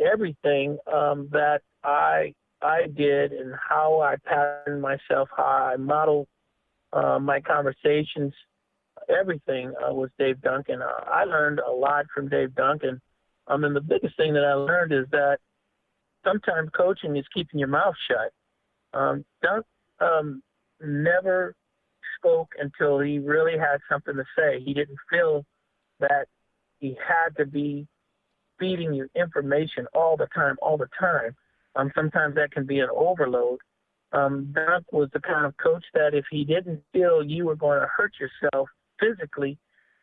everything 0.00 0.78
um, 0.92 1.28
that 1.32 1.62
I 1.84 2.34
I 2.62 2.86
did 2.86 3.32
and 3.32 3.54
how 3.54 4.00
I 4.00 4.16
patterned 4.24 4.80
myself, 4.80 5.28
how 5.36 5.42
I 5.72 5.76
modeled 5.76 6.26
uh, 6.92 7.18
my 7.18 7.40
conversations, 7.40 8.32
everything 9.08 9.72
uh, 9.76 9.92
was 9.92 10.10
Dave 10.18 10.40
Duncan. 10.40 10.80
Uh, 10.82 11.04
I 11.06 11.24
learned 11.24 11.60
a 11.60 11.70
lot 11.70 12.06
from 12.14 12.28
Dave 12.28 12.54
Duncan. 12.54 13.00
Um, 13.48 13.64
and 13.64 13.76
the 13.76 13.80
biggest 13.80 14.16
thing 14.16 14.32
that 14.34 14.44
I 14.44 14.54
learned 14.54 14.92
is 14.92 15.06
that 15.12 15.38
sometimes 16.24 16.70
coaching 16.76 17.16
is 17.16 17.24
keeping 17.32 17.60
your 17.60 17.68
mouth 17.68 17.94
shut. 18.08 18.32
Um, 18.98 19.24
Dunk 19.42 19.66
um, 20.00 20.42
never 20.80 21.54
spoke 22.18 22.52
until 22.58 22.98
he 23.00 23.18
really 23.18 23.58
had 23.58 23.78
something 23.90 24.16
to 24.16 24.24
say. 24.36 24.60
He 24.64 24.74
didn't 24.74 24.98
feel 25.10 25.44
that 26.00 26.26
he 26.80 26.96
had 27.06 27.36
to 27.36 27.46
be 27.46 27.86
feeding 28.58 28.94
you 28.94 29.08
information 29.14 29.86
all 29.94 30.16
the 30.16 30.28
time, 30.34 30.56
all 30.62 30.76
the 30.76 30.88
time 30.98 31.36
Um, 31.76 31.92
sometimes 31.94 32.34
that 32.36 32.52
can 32.52 32.66
be 32.66 32.80
an 32.80 32.88
overload. 32.94 33.58
Um, 34.12 34.52
Doc 34.54 34.84
was 34.92 35.08
the 35.12 35.20
kind 35.20 35.44
of 35.44 35.56
coach 35.58 35.84
that 35.94 36.14
if 36.14 36.24
he 36.30 36.44
didn't 36.44 36.82
feel 36.92 37.22
you 37.22 37.44
were 37.46 37.56
going 37.56 37.80
to 37.80 37.86
hurt 37.86 38.12
yourself 38.18 38.68
physically, 38.98 39.58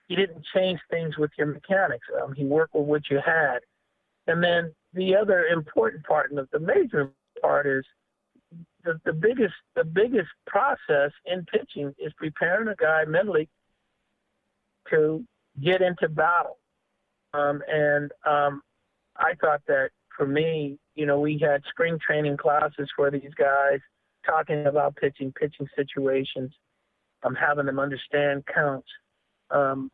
he 0.07 0.15
didn't 0.15 0.45
change 0.53 0.79
things 0.89 1.17
with 1.17 1.31
your 1.37 1.47
mechanics. 1.47 2.05
Um, 2.21 2.33
he 2.33 2.45
worked 2.45 2.75
with 2.75 2.85
what 2.85 3.09
you 3.09 3.19
had. 3.25 3.59
And 4.27 4.43
then 4.43 4.73
the 4.93 5.15
other 5.15 5.45
important 5.47 6.05
part, 6.05 6.31
and 6.31 6.47
the 6.51 6.59
major 6.59 7.11
part, 7.41 7.65
is 7.65 7.83
the, 8.83 8.99
the 9.05 9.13
biggest 9.13 9.53
the 9.75 9.83
biggest 9.83 10.29
process 10.45 11.11
in 11.25 11.45
pitching 11.45 11.93
is 11.97 12.13
preparing 12.17 12.67
a 12.67 12.75
guy 12.75 13.05
mentally 13.05 13.49
to 14.89 15.23
get 15.61 15.81
into 15.81 16.09
battle. 16.09 16.57
Um, 17.33 17.61
and 17.67 18.11
um, 18.25 18.61
I 19.17 19.33
thought 19.41 19.61
that 19.67 19.89
for 20.15 20.27
me, 20.27 20.77
you 20.95 21.05
know, 21.05 21.19
we 21.19 21.39
had 21.39 21.61
spring 21.69 21.97
training 22.05 22.37
classes 22.37 22.89
for 22.95 23.09
these 23.09 23.33
guys, 23.37 23.79
talking 24.25 24.65
about 24.67 24.95
pitching, 24.95 25.33
pitching 25.39 25.67
situations, 25.75 26.51
um, 27.23 27.35
having 27.35 27.65
them 27.65 27.79
understand 27.79 28.43
counts, 28.53 28.87
um, 29.51 29.91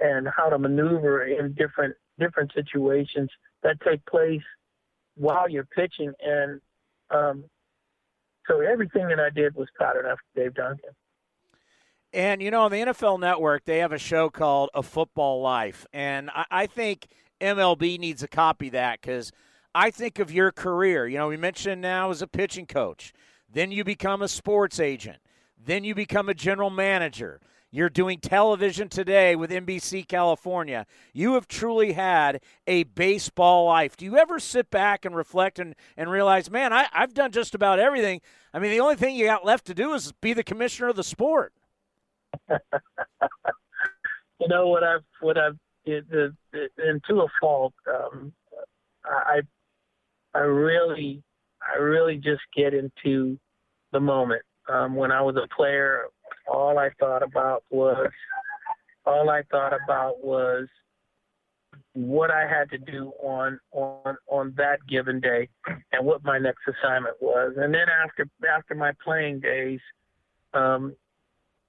and 0.00 0.28
how 0.36 0.48
to 0.48 0.58
maneuver 0.58 1.24
in 1.24 1.52
different 1.54 1.94
different 2.18 2.52
situations 2.54 3.30
that 3.62 3.80
take 3.80 4.04
place 4.06 4.42
while 5.16 5.48
you're 5.48 5.66
pitching. 5.66 6.12
And 6.24 6.60
um, 7.10 7.44
so 8.48 8.60
everything 8.60 9.08
that 9.08 9.20
I 9.20 9.30
did 9.30 9.54
was 9.54 9.68
patterned 9.78 10.06
after 10.06 10.24
Dave 10.34 10.54
Duncan. 10.54 10.90
And 12.12 12.42
you 12.42 12.50
know, 12.50 12.62
on 12.62 12.70
the 12.70 12.78
NFL 12.78 13.18
Network, 13.18 13.64
they 13.64 13.78
have 13.78 13.92
a 13.92 13.98
show 13.98 14.30
called 14.30 14.70
A 14.74 14.82
Football 14.82 15.42
Life, 15.42 15.86
and 15.92 16.30
I, 16.30 16.44
I 16.50 16.66
think 16.66 17.08
MLB 17.40 17.98
needs 17.98 18.20
to 18.22 18.28
copy 18.28 18.68
that 18.70 19.00
because 19.00 19.32
I 19.74 19.90
think 19.90 20.18
of 20.18 20.30
your 20.30 20.52
career. 20.52 21.06
You 21.06 21.18
know, 21.18 21.28
we 21.28 21.36
mentioned 21.36 21.80
now 21.80 22.10
as 22.10 22.22
a 22.22 22.26
pitching 22.26 22.66
coach, 22.66 23.12
then 23.50 23.72
you 23.72 23.84
become 23.84 24.22
a 24.22 24.28
sports 24.28 24.78
agent, 24.80 25.18
then 25.58 25.84
you 25.84 25.94
become 25.94 26.28
a 26.28 26.34
general 26.34 26.70
manager. 26.70 27.40
You're 27.74 27.90
doing 27.90 28.20
television 28.20 28.88
today 28.88 29.34
with 29.34 29.50
NBC 29.50 30.06
California. 30.06 30.86
You 31.12 31.34
have 31.34 31.48
truly 31.48 31.94
had 31.94 32.40
a 32.68 32.84
baseball 32.84 33.66
life. 33.66 33.96
Do 33.96 34.04
you 34.04 34.16
ever 34.16 34.38
sit 34.38 34.70
back 34.70 35.04
and 35.04 35.16
reflect 35.16 35.58
and, 35.58 35.74
and 35.96 36.08
realize, 36.08 36.48
man, 36.48 36.72
I, 36.72 36.86
I've 36.92 37.14
done 37.14 37.32
just 37.32 37.52
about 37.52 37.80
everything? 37.80 38.20
I 38.52 38.60
mean, 38.60 38.70
the 38.70 38.78
only 38.78 38.94
thing 38.94 39.16
you 39.16 39.24
got 39.24 39.44
left 39.44 39.66
to 39.66 39.74
do 39.74 39.92
is 39.92 40.12
be 40.20 40.32
the 40.32 40.44
commissioner 40.44 40.86
of 40.88 40.94
the 40.94 41.02
sport. 41.02 41.52
you 42.48 42.58
know 44.46 44.68
what 44.68 44.84
I've 44.84 45.04
what 45.20 45.36
I've 45.36 45.58
it, 45.84 46.04
it, 46.10 46.32
it, 46.52 46.72
and 46.78 47.02
to 47.08 47.22
a 47.22 47.26
fault, 47.40 47.74
um, 47.88 48.32
I 49.04 49.40
I 50.34 50.40
really 50.40 51.22
I 51.62 51.78
really 51.78 52.16
just 52.16 52.42
get 52.56 52.74
into 52.74 53.38
the 53.92 54.00
moment. 54.00 54.42
Um, 54.68 54.94
when 54.94 55.12
I 55.12 55.20
was 55.20 55.36
a 55.36 55.46
player, 55.54 56.04
all 56.48 56.78
I 56.78 56.90
thought 56.98 57.22
about 57.22 57.64
was 57.70 58.10
all 59.06 59.30
I 59.30 59.42
thought 59.50 59.72
about 59.72 60.24
was 60.24 60.66
what 61.92 62.30
I 62.30 62.48
had 62.48 62.70
to 62.70 62.78
do 62.78 63.12
on 63.22 63.58
on 63.72 64.16
on 64.28 64.54
that 64.56 64.78
given 64.88 65.20
day 65.20 65.48
and 65.92 66.04
what 66.04 66.24
my 66.24 66.38
next 66.38 66.62
assignment 66.66 67.16
was. 67.20 67.54
And 67.56 67.72
then 67.72 67.86
after 67.88 68.26
after 68.48 68.74
my 68.74 68.92
playing 69.04 69.40
days, 69.40 69.80
um, 70.54 70.96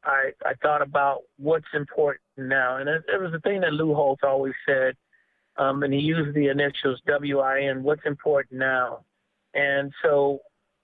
I, 0.04 0.32
I 0.46 0.54
thought 0.62 0.82
about 0.82 1.22
what's 1.38 1.66
important 1.74 2.22
now. 2.38 2.78
And 2.78 2.90
it, 2.90 3.04
it 3.08 3.22
was 3.22 3.32
the 3.32 3.40
thing 3.40 3.62
that 3.62 3.74
Lou 3.74 3.94
Holtz 3.94 4.22
always 4.24 4.54
said, 4.68 4.96
um, 5.58 5.84
and 5.84 5.94
he 5.94 6.00
used 6.00 6.36
the 6.36 6.48
initials 6.48 7.02
WIN, 7.08 7.84
what's 7.84 8.06
important 8.06 8.60
now. 8.60 9.06
And 9.54 9.92
so 10.04 10.40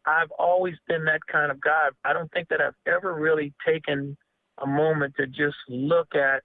I've 0.06 0.32
always 0.40 0.76
been 0.88 1.04
that 1.06 1.26
kind 1.28 1.52
of 1.52 1.60
guy. 1.62 1.90
I 2.06 2.14
don't 2.14 2.32
think 2.32 2.48
that 2.50 2.62
I've 2.62 2.76
ever 2.88 3.14
really 3.14 3.54
taken 3.66 4.18
a 4.60 4.68
moment 4.68 5.16
to 5.18 5.28
just 5.28 5.58
look 5.68 6.16
at 6.16 6.44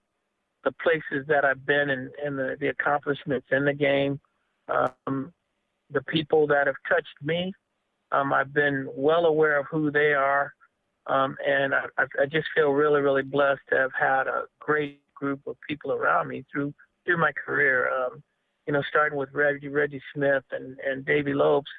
the 0.65 0.73
places 0.83 1.27
that 1.29 1.45
I've 1.45 1.65
been 1.65 1.91
and, 1.91 2.11
and 2.25 2.39
the, 2.39 2.57
the 2.59 2.69
accomplishments 2.69 3.47
in 3.53 3.65
the 3.65 3.73
game, 3.73 4.21
um, 4.69 5.33
the 5.91 6.03
people 6.03 6.47
that 6.49 6.67
have 6.67 6.77
touched 6.89 7.07
me. 7.23 7.53
Um, 8.11 8.33
I've 8.33 8.53
been 8.53 8.89
well 8.95 9.27
aware 9.27 9.59
of 9.59 9.67
who 9.71 9.91
they 9.91 10.13
are. 10.13 10.53
Um, 11.07 11.37
and 11.47 11.75
I, 11.75 11.85
I 11.99 12.27
just 12.27 12.49
feel 12.55 12.71
really, 12.71 13.01
really 13.01 13.23
blessed 13.23 13.61
to 13.71 13.77
have 13.77 13.93
had 13.99 14.27
a 14.27 14.45
great 14.59 15.01
group 15.15 15.41
of 15.47 15.57
people 15.69 15.93
around 15.93 16.29
me 16.29 16.45
through 16.53 16.75
through 17.05 17.19
my 17.19 17.33
career. 17.33 17.89
Um, 17.93 18.23
you 18.67 18.73
know, 18.73 18.83
starting 18.89 19.17
with 19.17 19.29
Reggie 19.33 19.69
Reggie 19.69 20.03
Smith 20.15 20.45
and 20.51 20.79
and 20.85 21.05
Davey 21.05 21.33
Lopes, 21.33 21.71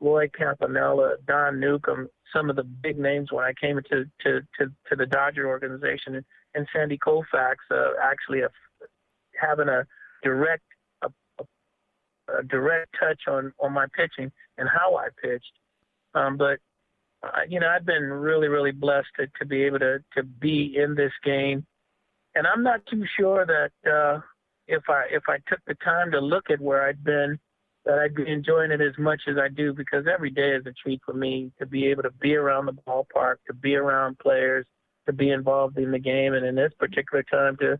Lloyd 0.00 0.32
Campanella, 0.32 1.14
Don 1.26 1.60
Newcombe, 1.60 2.08
some 2.32 2.50
of 2.50 2.56
the 2.56 2.64
big 2.64 2.98
names 2.98 3.30
when 3.30 3.44
I 3.44 3.52
came 3.60 3.78
into 3.78 4.04
to 4.24 4.40
to, 4.58 4.72
to 4.88 4.96
the 4.96 5.06
Dodger 5.06 5.46
organization, 5.48 6.16
and, 6.16 6.24
and 6.54 6.66
Sandy 6.72 6.98
Koufax 6.98 7.56
uh, 7.70 7.90
actually 8.02 8.40
a, 8.40 8.48
having 9.40 9.68
a 9.68 9.86
direct 10.24 10.64
a, 11.02 11.08
a 12.36 12.42
direct 12.42 12.94
touch 12.98 13.22
on 13.28 13.52
on 13.60 13.72
my 13.72 13.86
pitching 13.94 14.32
and 14.58 14.68
how 14.68 14.96
I 14.96 15.08
pitched. 15.22 15.52
Um, 16.14 16.36
but 16.36 16.58
uh, 17.22 17.42
you 17.48 17.60
know, 17.60 17.68
I've 17.68 17.86
been 17.86 18.04
really, 18.04 18.48
really 18.48 18.72
blessed 18.72 19.08
to, 19.18 19.26
to 19.38 19.46
be 19.46 19.62
able 19.62 19.78
to, 19.78 19.98
to 20.16 20.22
be 20.22 20.76
in 20.76 20.94
this 20.94 21.12
game. 21.24 21.64
And 22.34 22.46
I'm 22.46 22.62
not 22.62 22.84
too 22.86 23.04
sure 23.18 23.46
that 23.46 23.90
uh, 23.90 24.20
if 24.66 24.82
I 24.88 25.04
if 25.10 25.24
I 25.28 25.36
took 25.48 25.60
the 25.66 25.74
time 25.84 26.10
to 26.12 26.20
look 26.20 26.50
at 26.50 26.60
where 26.60 26.88
I'd 26.88 27.04
been, 27.04 27.38
that 27.84 27.98
I'd 27.98 28.14
be 28.14 28.28
enjoying 28.28 28.70
it 28.70 28.80
as 28.80 28.96
much 28.98 29.22
as 29.28 29.36
I 29.36 29.48
do 29.48 29.72
because 29.72 30.06
every 30.12 30.30
day 30.30 30.52
is 30.52 30.64
a 30.66 30.72
treat 30.72 31.00
for 31.04 31.12
me 31.12 31.52
to 31.58 31.66
be 31.66 31.86
able 31.86 32.02
to 32.04 32.10
be 32.20 32.34
around 32.34 32.66
the 32.66 32.72
ballpark, 32.72 33.36
to 33.46 33.54
be 33.54 33.76
around 33.76 34.18
players, 34.18 34.66
to 35.06 35.12
be 35.12 35.30
involved 35.30 35.78
in 35.78 35.90
the 35.90 35.98
game, 35.98 36.34
and 36.34 36.46
in 36.46 36.54
this 36.54 36.72
particular 36.78 37.22
time 37.24 37.56
to 37.58 37.78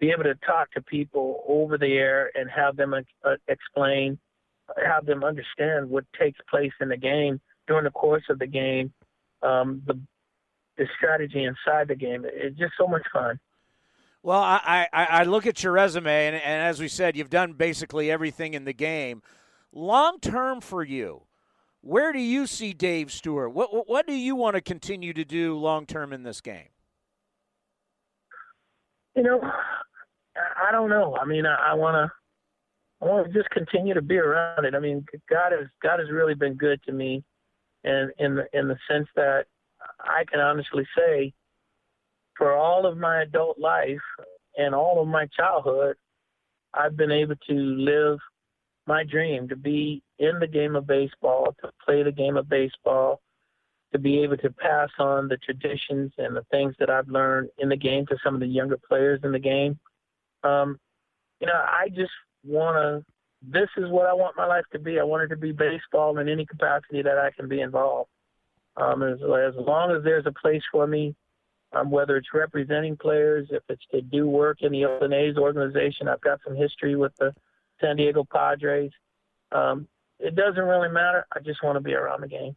be 0.00 0.10
able 0.10 0.24
to 0.24 0.34
talk 0.46 0.70
to 0.72 0.82
people 0.82 1.42
over 1.48 1.78
the 1.78 1.94
air 1.94 2.30
and 2.34 2.50
have 2.50 2.76
them 2.76 2.94
uh, 2.94 3.30
explain, 3.48 4.18
have 4.84 5.06
them 5.06 5.24
understand 5.24 5.88
what 5.88 6.04
takes 6.18 6.38
place 6.50 6.72
in 6.80 6.88
the 6.88 6.96
game 6.96 7.40
during 7.66 7.84
the 7.84 7.90
course 7.90 8.24
of 8.30 8.38
the 8.38 8.46
game, 8.46 8.92
um, 9.42 9.82
the 9.86 9.98
the 10.76 10.86
strategy 10.96 11.44
inside 11.44 11.88
the 11.88 11.94
game. 11.94 12.24
It's 12.24 12.58
just 12.58 12.72
so 12.78 12.86
much 12.86 13.02
fun. 13.12 13.38
Well, 14.22 14.40
I, 14.40 14.88
I, 14.92 15.04
I 15.04 15.22
look 15.24 15.46
at 15.46 15.62
your 15.62 15.72
resume, 15.72 16.28
and, 16.28 16.34
and 16.34 16.62
as 16.62 16.80
we 16.80 16.88
said, 16.88 17.16
you've 17.16 17.30
done 17.30 17.52
basically 17.52 18.10
everything 18.10 18.54
in 18.54 18.64
the 18.64 18.72
game. 18.72 19.22
Long 19.70 20.18
term 20.18 20.60
for 20.60 20.82
you, 20.82 21.22
where 21.82 22.12
do 22.12 22.18
you 22.18 22.46
see 22.46 22.72
Dave 22.72 23.12
Stewart? 23.12 23.52
What, 23.52 23.74
what, 23.74 23.88
what 23.88 24.06
do 24.06 24.14
you 24.14 24.34
want 24.34 24.56
to 24.56 24.62
continue 24.62 25.12
to 25.12 25.24
do 25.24 25.58
long 25.58 25.84
term 25.84 26.12
in 26.12 26.22
this 26.22 26.40
game? 26.40 26.68
You 29.14 29.22
know, 29.22 29.40
I 30.34 30.72
don't 30.72 30.88
know. 30.88 31.16
I 31.20 31.24
mean, 31.24 31.44
I, 31.46 31.72
I 31.72 31.74
want 31.74 31.94
to. 31.94 32.12
I 33.02 33.06
want 33.06 33.26
to 33.26 33.32
just 33.34 33.50
continue 33.50 33.92
to 33.92 34.00
be 34.00 34.16
around 34.16 34.64
it. 34.64 34.74
I 34.74 34.78
mean, 34.78 35.04
God 35.28 35.52
has 35.52 35.68
God 35.82 35.98
has 35.98 36.10
really 36.10 36.34
been 36.34 36.54
good 36.54 36.82
to 36.84 36.92
me 36.92 37.22
and 37.84 38.12
in 38.18 38.34
the 38.34 38.46
in 38.52 38.68
the 38.68 38.78
sense 38.90 39.08
that 39.16 39.46
I 40.00 40.24
can 40.30 40.40
honestly 40.40 40.86
say, 40.96 41.32
for 42.36 42.54
all 42.54 42.86
of 42.86 42.96
my 42.96 43.22
adult 43.22 43.58
life 43.58 44.00
and 44.56 44.74
all 44.74 45.00
of 45.00 45.08
my 45.08 45.26
childhood, 45.26 45.96
I've 46.72 46.96
been 46.96 47.12
able 47.12 47.36
to 47.48 47.54
live 47.54 48.18
my 48.86 49.04
dream 49.04 49.48
to 49.48 49.56
be 49.56 50.02
in 50.18 50.38
the 50.38 50.46
game 50.46 50.76
of 50.76 50.86
baseball, 50.86 51.54
to 51.62 51.70
play 51.84 52.02
the 52.02 52.12
game 52.12 52.36
of 52.36 52.48
baseball, 52.48 53.20
to 53.92 53.98
be 53.98 54.22
able 54.22 54.36
to 54.38 54.50
pass 54.50 54.90
on 54.98 55.28
the 55.28 55.36
traditions 55.38 56.12
and 56.18 56.36
the 56.36 56.44
things 56.50 56.74
that 56.78 56.90
I've 56.90 57.08
learned 57.08 57.50
in 57.58 57.68
the 57.68 57.76
game 57.76 58.06
to 58.06 58.16
some 58.22 58.34
of 58.34 58.40
the 58.40 58.46
younger 58.46 58.78
players 58.88 59.20
in 59.22 59.32
the 59.32 59.38
game. 59.38 59.78
Um, 60.42 60.78
you 61.40 61.46
know, 61.46 61.54
I 61.54 61.88
just 61.88 62.12
want 62.44 62.76
to 62.76 63.13
this 63.50 63.68
is 63.76 63.90
what 63.90 64.06
I 64.06 64.12
want 64.12 64.36
my 64.36 64.46
life 64.46 64.64
to 64.72 64.78
be. 64.78 64.98
I 64.98 65.04
want 65.04 65.24
it 65.24 65.28
to 65.28 65.36
be 65.36 65.52
baseball 65.52 66.18
in 66.18 66.28
any 66.28 66.46
capacity 66.46 67.02
that 67.02 67.18
I 67.18 67.30
can 67.30 67.48
be 67.48 67.60
involved. 67.60 68.10
Um, 68.76 69.02
as, 69.02 69.18
as 69.20 69.54
long 69.56 69.94
as 69.96 70.02
there's 70.02 70.26
a 70.26 70.32
place 70.32 70.62
for 70.72 70.86
me, 70.86 71.14
um, 71.72 71.90
whether 71.90 72.16
it's 72.16 72.32
representing 72.32 72.96
players, 72.96 73.48
if 73.50 73.62
it's 73.68 73.84
to 73.92 74.00
do 74.00 74.26
work 74.28 74.58
in 74.62 74.72
the 74.72 74.84
Oakland 74.84 75.14
A's 75.14 75.36
organization, 75.36 76.08
I've 76.08 76.20
got 76.20 76.40
some 76.44 76.56
history 76.56 76.96
with 76.96 77.12
the 77.18 77.34
San 77.80 77.96
Diego 77.96 78.24
Padres. 78.24 78.90
Um, 79.52 79.88
it 80.18 80.34
doesn't 80.34 80.62
really 80.62 80.88
matter. 80.88 81.26
I 81.34 81.40
just 81.40 81.62
want 81.62 81.76
to 81.76 81.80
be 81.80 81.94
around 81.94 82.22
the 82.22 82.28
game. 82.28 82.56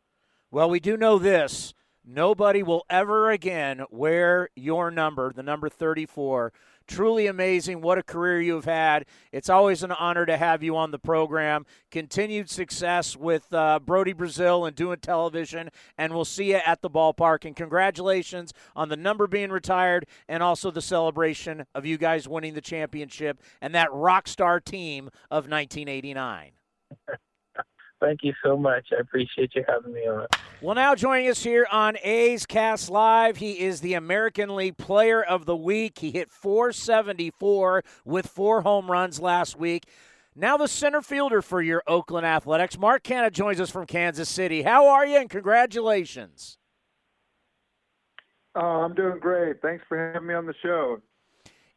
Well, 0.52 0.70
we 0.70 0.80
do 0.80 0.96
know 0.98 1.20
this. 1.20 1.74
Nobody 2.06 2.64
will 2.64 2.86
ever 2.90 3.32
again 3.32 3.84
wear 3.90 4.50
your 4.56 4.90
number, 4.92 5.34
the 5.34 5.44
number 5.44 5.68
34, 5.68 6.54
Truly 6.88 7.28
amazing. 7.28 7.82
What 7.82 7.98
a 7.98 8.04
career 8.04 8.40
you've 8.40 8.66
had. 8.66 9.06
It's 9.34 9.50
always 9.50 9.84
an 9.84 9.92
honor 9.92 10.26
to 10.26 10.38
have 10.38 10.64
you 10.64 10.78
on 10.78 10.92
the 10.92 11.00
program. 11.00 11.66
Continued 11.92 12.50
success 12.50 13.18
with 13.18 13.54
uh, 13.54 13.80
Brodie 13.80 14.14
Brazil 14.14 14.66
and 14.66 14.76
doing 14.76 15.00
television, 15.00 15.70
and 15.98 16.14
we'll 16.14 16.26
see 16.26 16.52
you 16.52 16.62
at 16.66 16.82
the 16.82 16.90
ballpark. 16.90 17.44
And 17.44 17.56
congratulations 17.56 18.54
on 18.76 18.88
the 18.88 18.96
number 18.96 19.28
being 19.28 19.52
retired 19.52 20.06
and 20.30 20.42
also 20.42 20.72
the 20.72 20.82
celebration 20.82 21.66
of 21.76 21.86
you 21.86 21.98
guys 21.98 22.28
winning 22.28 22.54
the 22.54 22.62
championship 22.62 23.42
and 23.62 23.76
that 23.76 23.92
rock 23.92 24.28
star 24.28 24.62
team 24.62 25.10
of 25.30 25.50
1989. 25.50 26.52
Thank 28.00 28.20
you 28.24 28.34
so 28.44 28.56
much. 28.56 28.88
I 28.96 29.02
appreciate 29.02 29.52
you 29.56 29.64
having 29.68 29.94
me 29.94 30.02
on. 30.02 30.28
Well, 30.62 30.76
now 30.76 30.94
joining 30.94 31.30
us 31.30 31.44
here 31.44 31.68
on 31.72 31.98
A's 32.04 32.46
Cast 32.46 32.90
Live, 32.90 33.38
he 33.38 33.60
is 33.60 33.82
the 33.82 33.96
American 33.96 34.56
League 34.56 34.78
Player 34.78 35.24
of 35.24 35.46
the 35.46 35.56
Week. 35.56 36.00
He 36.00 36.12
hit 36.12 36.30
474 36.30 37.84
with 38.06 38.28
four 38.28 38.62
home 38.62 38.92
runs 38.92 39.20
last 39.20 39.58
week. 39.58 39.88
Now 40.36 40.56
the 40.58 40.68
center 40.68 41.02
fielder 41.02 41.42
for 41.42 41.62
your 41.62 41.82
Oakland 41.88 42.28
Athletics. 42.28 42.78
Mark 42.78 43.04
Canha 43.04 43.32
joins 43.32 43.60
us 43.60 43.72
from 43.72 43.88
Kansas 43.88 44.30
City. 44.30 44.62
How 44.62 44.88
are 44.88 45.06
you? 45.06 45.18
And 45.18 45.30
congratulations. 45.30 46.60
Oh, 48.54 48.62
I'm 48.62 48.94
doing 48.94 49.20
great. 49.20 49.62
Thanks 49.62 49.84
for 49.90 50.12
having 50.14 50.28
me 50.28 50.36
on 50.36 50.46
the 50.46 50.54
show. 50.64 51.02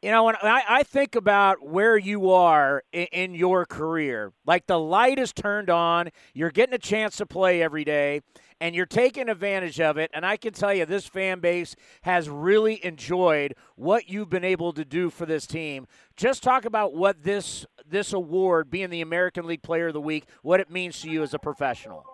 You 0.02 0.10
know, 0.10 0.24
when 0.24 0.36
I, 0.42 0.62
I 0.66 0.82
think 0.82 1.14
about 1.14 1.62
where 1.62 1.98
you 1.98 2.30
are 2.30 2.82
in, 2.90 3.06
in, 3.12 3.34
your 3.34 3.66
career, 3.66 4.32
like 4.46 4.66
the 4.66 4.78
light 4.78 5.18
is 5.18 5.30
turned 5.30 5.68
on, 5.68 6.08
you're 6.32 6.50
getting 6.50 6.74
a 6.74 6.78
chance 6.78 7.16
to 7.16 7.26
play 7.26 7.62
every 7.62 7.84
day, 7.84 8.22
and 8.62 8.74
you're 8.74 8.86
taking 8.86 9.28
advantage 9.28 9.78
of 9.78 9.98
it. 9.98 10.10
And 10.14 10.24
I 10.24 10.38
can 10.38 10.54
tell 10.54 10.72
you, 10.72 10.86
this 10.86 11.04
fan 11.04 11.40
base 11.40 11.76
has 12.00 12.30
really 12.30 12.82
enjoyed 12.82 13.54
what 13.76 14.08
you've 14.08 14.30
been 14.30 14.44
able 14.44 14.72
to 14.72 14.86
do 14.86 15.10
for 15.10 15.26
this 15.26 15.46
team. 15.46 15.86
Just 16.16 16.42
talk 16.42 16.64
about 16.64 16.94
what 16.94 17.22
this 17.22 17.66
this 17.86 18.14
award, 18.14 18.70
being 18.70 18.88
the 18.88 19.02
American 19.02 19.46
League 19.46 19.62
Player 19.62 19.88
of 19.88 19.94
the 19.94 20.00
Week, 20.00 20.24
what 20.42 20.60
it 20.60 20.70
means 20.70 20.98
to 21.02 21.10
you 21.10 21.22
as 21.22 21.34
a 21.34 21.38
professional. 21.38 22.04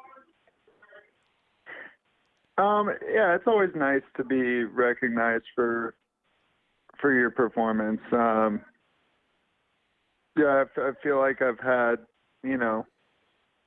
Um, 2.58 2.88
yeah, 3.12 3.36
it's 3.36 3.46
always 3.46 3.70
nice 3.76 4.02
to 4.16 4.24
be 4.24 4.64
recognized 4.64 5.44
for 5.54 5.94
for 7.01 7.12
your 7.12 7.31
performance. 7.31 8.01
Um, 8.12 8.60
yeah, 10.36 10.64
I, 10.77 10.81
I 10.81 10.90
feel 11.02 11.18
like 11.18 11.40
I've 11.43 11.60
had, 11.60 11.97
you 12.43 12.56
know, 12.56 12.86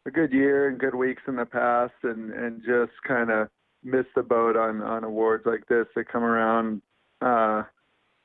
a 0.06 0.12
good 0.12 0.32
year 0.32 0.68
and 0.68 0.80
good 0.80 0.96
weeks 0.96 1.24
in 1.28 1.36
the 1.36 1.46
past, 1.46 1.94
and 2.04 2.32
and 2.32 2.62
just 2.62 2.94
kind 3.08 3.30
of 3.30 3.50
missed 3.84 4.10
the 4.16 4.24
boat 4.24 4.56
on 4.56 4.82
on 4.82 5.04
awards 5.04 5.46
like 5.46 5.66
this 5.68 5.88
that 5.96 6.12
come 6.12 6.24
around 6.24 6.82
uh, 7.22 7.64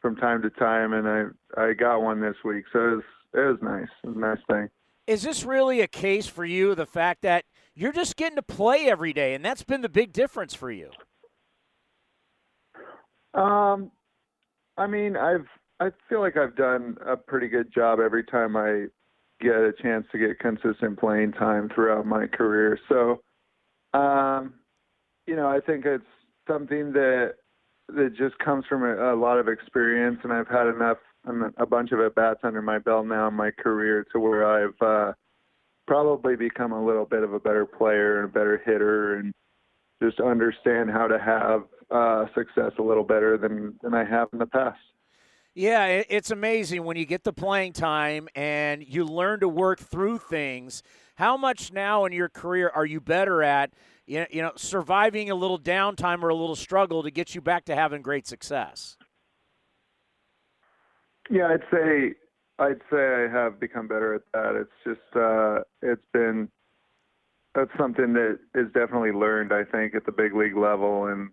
from 0.00 0.16
time 0.16 0.42
to 0.42 0.50
time, 0.50 0.92
and 0.92 1.08
I 1.08 1.24
I 1.60 1.72
got 1.72 2.02
one 2.02 2.20
this 2.20 2.36
week, 2.44 2.64
so 2.72 2.78
it 2.78 2.94
was 2.96 3.04
it 3.34 3.38
was 3.38 3.58
nice. 3.62 3.88
It 4.02 4.08
was 4.08 4.16
a 4.16 4.20
nice 4.20 4.38
thing. 4.48 4.68
Is 5.06 5.22
this 5.22 5.44
really 5.44 5.80
a 5.80 5.88
case 5.88 6.26
for 6.26 6.44
you? 6.44 6.74
The 6.74 6.86
fact 6.86 7.22
that 7.22 7.44
you're 7.74 7.92
just 7.92 8.16
getting 8.16 8.36
to 8.36 8.42
play 8.42 8.88
every 8.88 9.12
day, 9.12 9.34
and 9.34 9.44
that's 9.44 9.64
been 9.64 9.82
the 9.82 9.88
big 9.88 10.12
difference 10.12 10.54
for 10.54 10.70
you. 10.70 10.90
Um, 13.34 13.90
I 14.76 14.86
mean, 14.86 15.16
I've 15.16 15.46
I 15.80 15.90
feel 16.08 16.20
like 16.20 16.36
I've 16.36 16.56
done 16.56 16.96
a 17.04 17.16
pretty 17.16 17.48
good 17.48 17.72
job 17.72 17.98
every 18.00 18.24
time 18.24 18.56
I 18.56 18.86
get 19.40 19.56
a 19.56 19.72
chance 19.82 20.06
to 20.12 20.18
get 20.18 20.38
consistent 20.38 20.98
playing 20.98 21.32
time 21.32 21.68
throughout 21.74 22.06
my 22.06 22.26
career. 22.26 22.78
So, 22.88 23.20
um, 23.98 24.54
you 25.26 25.36
know, 25.36 25.48
I 25.48 25.60
think 25.60 25.84
it's 25.84 26.04
something 26.48 26.92
that 26.92 27.34
that 27.88 28.14
just 28.16 28.38
comes 28.38 28.64
from 28.68 28.82
a, 28.82 29.14
a 29.14 29.16
lot 29.16 29.38
of 29.38 29.48
experience, 29.48 30.18
and 30.22 30.32
I've 30.32 30.48
had 30.48 30.68
enough 30.68 30.98
a 31.56 31.66
bunch 31.66 31.90
of 31.92 32.00
at 32.00 32.14
bats 32.14 32.40
under 32.42 32.60
my 32.60 32.78
belt 32.78 33.06
now 33.06 33.28
in 33.28 33.34
my 33.34 33.50
career 33.50 34.06
to 34.12 34.20
where 34.20 34.46
I've 34.46 34.82
uh, 34.86 35.12
probably 35.86 36.36
become 36.36 36.72
a 36.72 36.84
little 36.84 37.06
bit 37.06 37.22
of 37.22 37.32
a 37.32 37.40
better 37.40 37.64
player 37.64 38.20
and 38.20 38.30
a 38.30 38.32
better 38.32 38.62
hitter, 38.64 39.16
and 39.16 39.32
just 40.02 40.20
understand 40.20 40.90
how 40.90 41.06
to 41.06 41.18
have 41.18 41.62
uh, 41.90 42.26
success 42.34 42.72
a 42.78 42.82
little 42.82 43.04
better 43.04 43.36
than 43.36 43.78
than 43.82 43.94
I 43.94 44.04
have 44.04 44.28
in 44.32 44.38
the 44.38 44.46
past. 44.46 44.78
Yeah, 45.54 46.02
it's 46.08 46.32
amazing 46.32 46.82
when 46.82 46.96
you 46.96 47.06
get 47.06 47.22
the 47.22 47.32
playing 47.32 47.74
time 47.74 48.28
and 48.34 48.84
you 48.84 49.04
learn 49.04 49.38
to 49.40 49.48
work 49.48 49.78
through 49.78 50.18
things. 50.18 50.82
How 51.14 51.36
much 51.36 51.72
now 51.72 52.06
in 52.06 52.12
your 52.12 52.28
career 52.28 52.72
are 52.74 52.84
you 52.84 53.00
better 53.00 53.40
at, 53.40 53.72
you 54.04 54.26
know, 54.32 54.50
surviving 54.56 55.30
a 55.30 55.36
little 55.36 55.60
downtime 55.60 56.24
or 56.24 56.30
a 56.30 56.34
little 56.34 56.56
struggle 56.56 57.04
to 57.04 57.10
get 57.12 57.36
you 57.36 57.40
back 57.40 57.66
to 57.66 57.76
having 57.76 58.02
great 58.02 58.26
success? 58.26 58.96
Yeah, 61.30 61.46
I'd 61.46 61.62
say 61.70 62.14
I'd 62.58 62.80
say 62.90 63.24
I 63.24 63.28
have 63.32 63.60
become 63.60 63.86
better 63.86 64.12
at 64.14 64.22
that. 64.32 64.56
It's 64.56 64.70
just 64.84 65.16
uh, 65.16 65.60
it's 65.82 66.04
been 66.12 66.48
that's 67.54 67.70
something 67.78 68.12
that 68.14 68.40
is 68.56 68.66
definitely 68.72 69.12
learned. 69.12 69.52
I 69.52 69.62
think 69.62 69.94
at 69.94 70.04
the 70.04 70.12
big 70.12 70.34
league 70.34 70.56
level, 70.56 71.06
and 71.06 71.30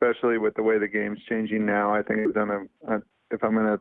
especially 0.00 0.38
with 0.38 0.54
the 0.54 0.62
way 0.62 0.78
the 0.78 0.88
game's 0.88 1.18
changing 1.28 1.64
now, 1.64 1.94
I 1.94 2.02
think 2.02 2.20
I've 2.20 2.34
done 2.34 2.50
a, 2.50 2.94
a 2.94 3.02
if 3.30 3.42
I'm 3.42 3.54
going 3.54 3.66
to 3.66 3.80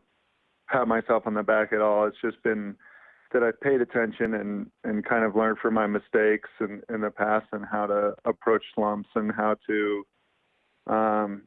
pat 0.70 0.88
myself 0.88 1.24
on 1.26 1.34
the 1.34 1.44
back 1.44 1.74
at 1.74 1.82
all, 1.82 2.08
it's 2.08 2.18
just 2.22 2.42
been 2.44 2.76
that 3.34 3.44
I've 3.44 3.60
paid 3.60 3.82
attention 3.82 4.34
and 4.36 4.68
and 4.84 5.06
kind 5.06 5.26
of 5.26 5.36
learned 5.36 5.58
from 5.60 5.74
my 5.74 5.88
mistakes 5.88 6.50
in, 6.60 6.82
in 6.94 7.02
the 7.02 7.12
past 7.12 7.48
and 7.52 7.66
how 7.70 7.86
to 7.88 8.14
approach 8.26 8.64
slumps 8.74 9.10
and 9.16 9.32
how 9.32 9.56
to 9.68 10.04
um, 10.88 11.42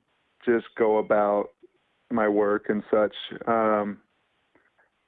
just 0.44 0.66
go 0.76 0.98
about 0.98 1.48
my 2.10 2.28
work 2.28 2.66
and 2.68 2.82
such. 2.90 3.14
Um, 3.46 3.98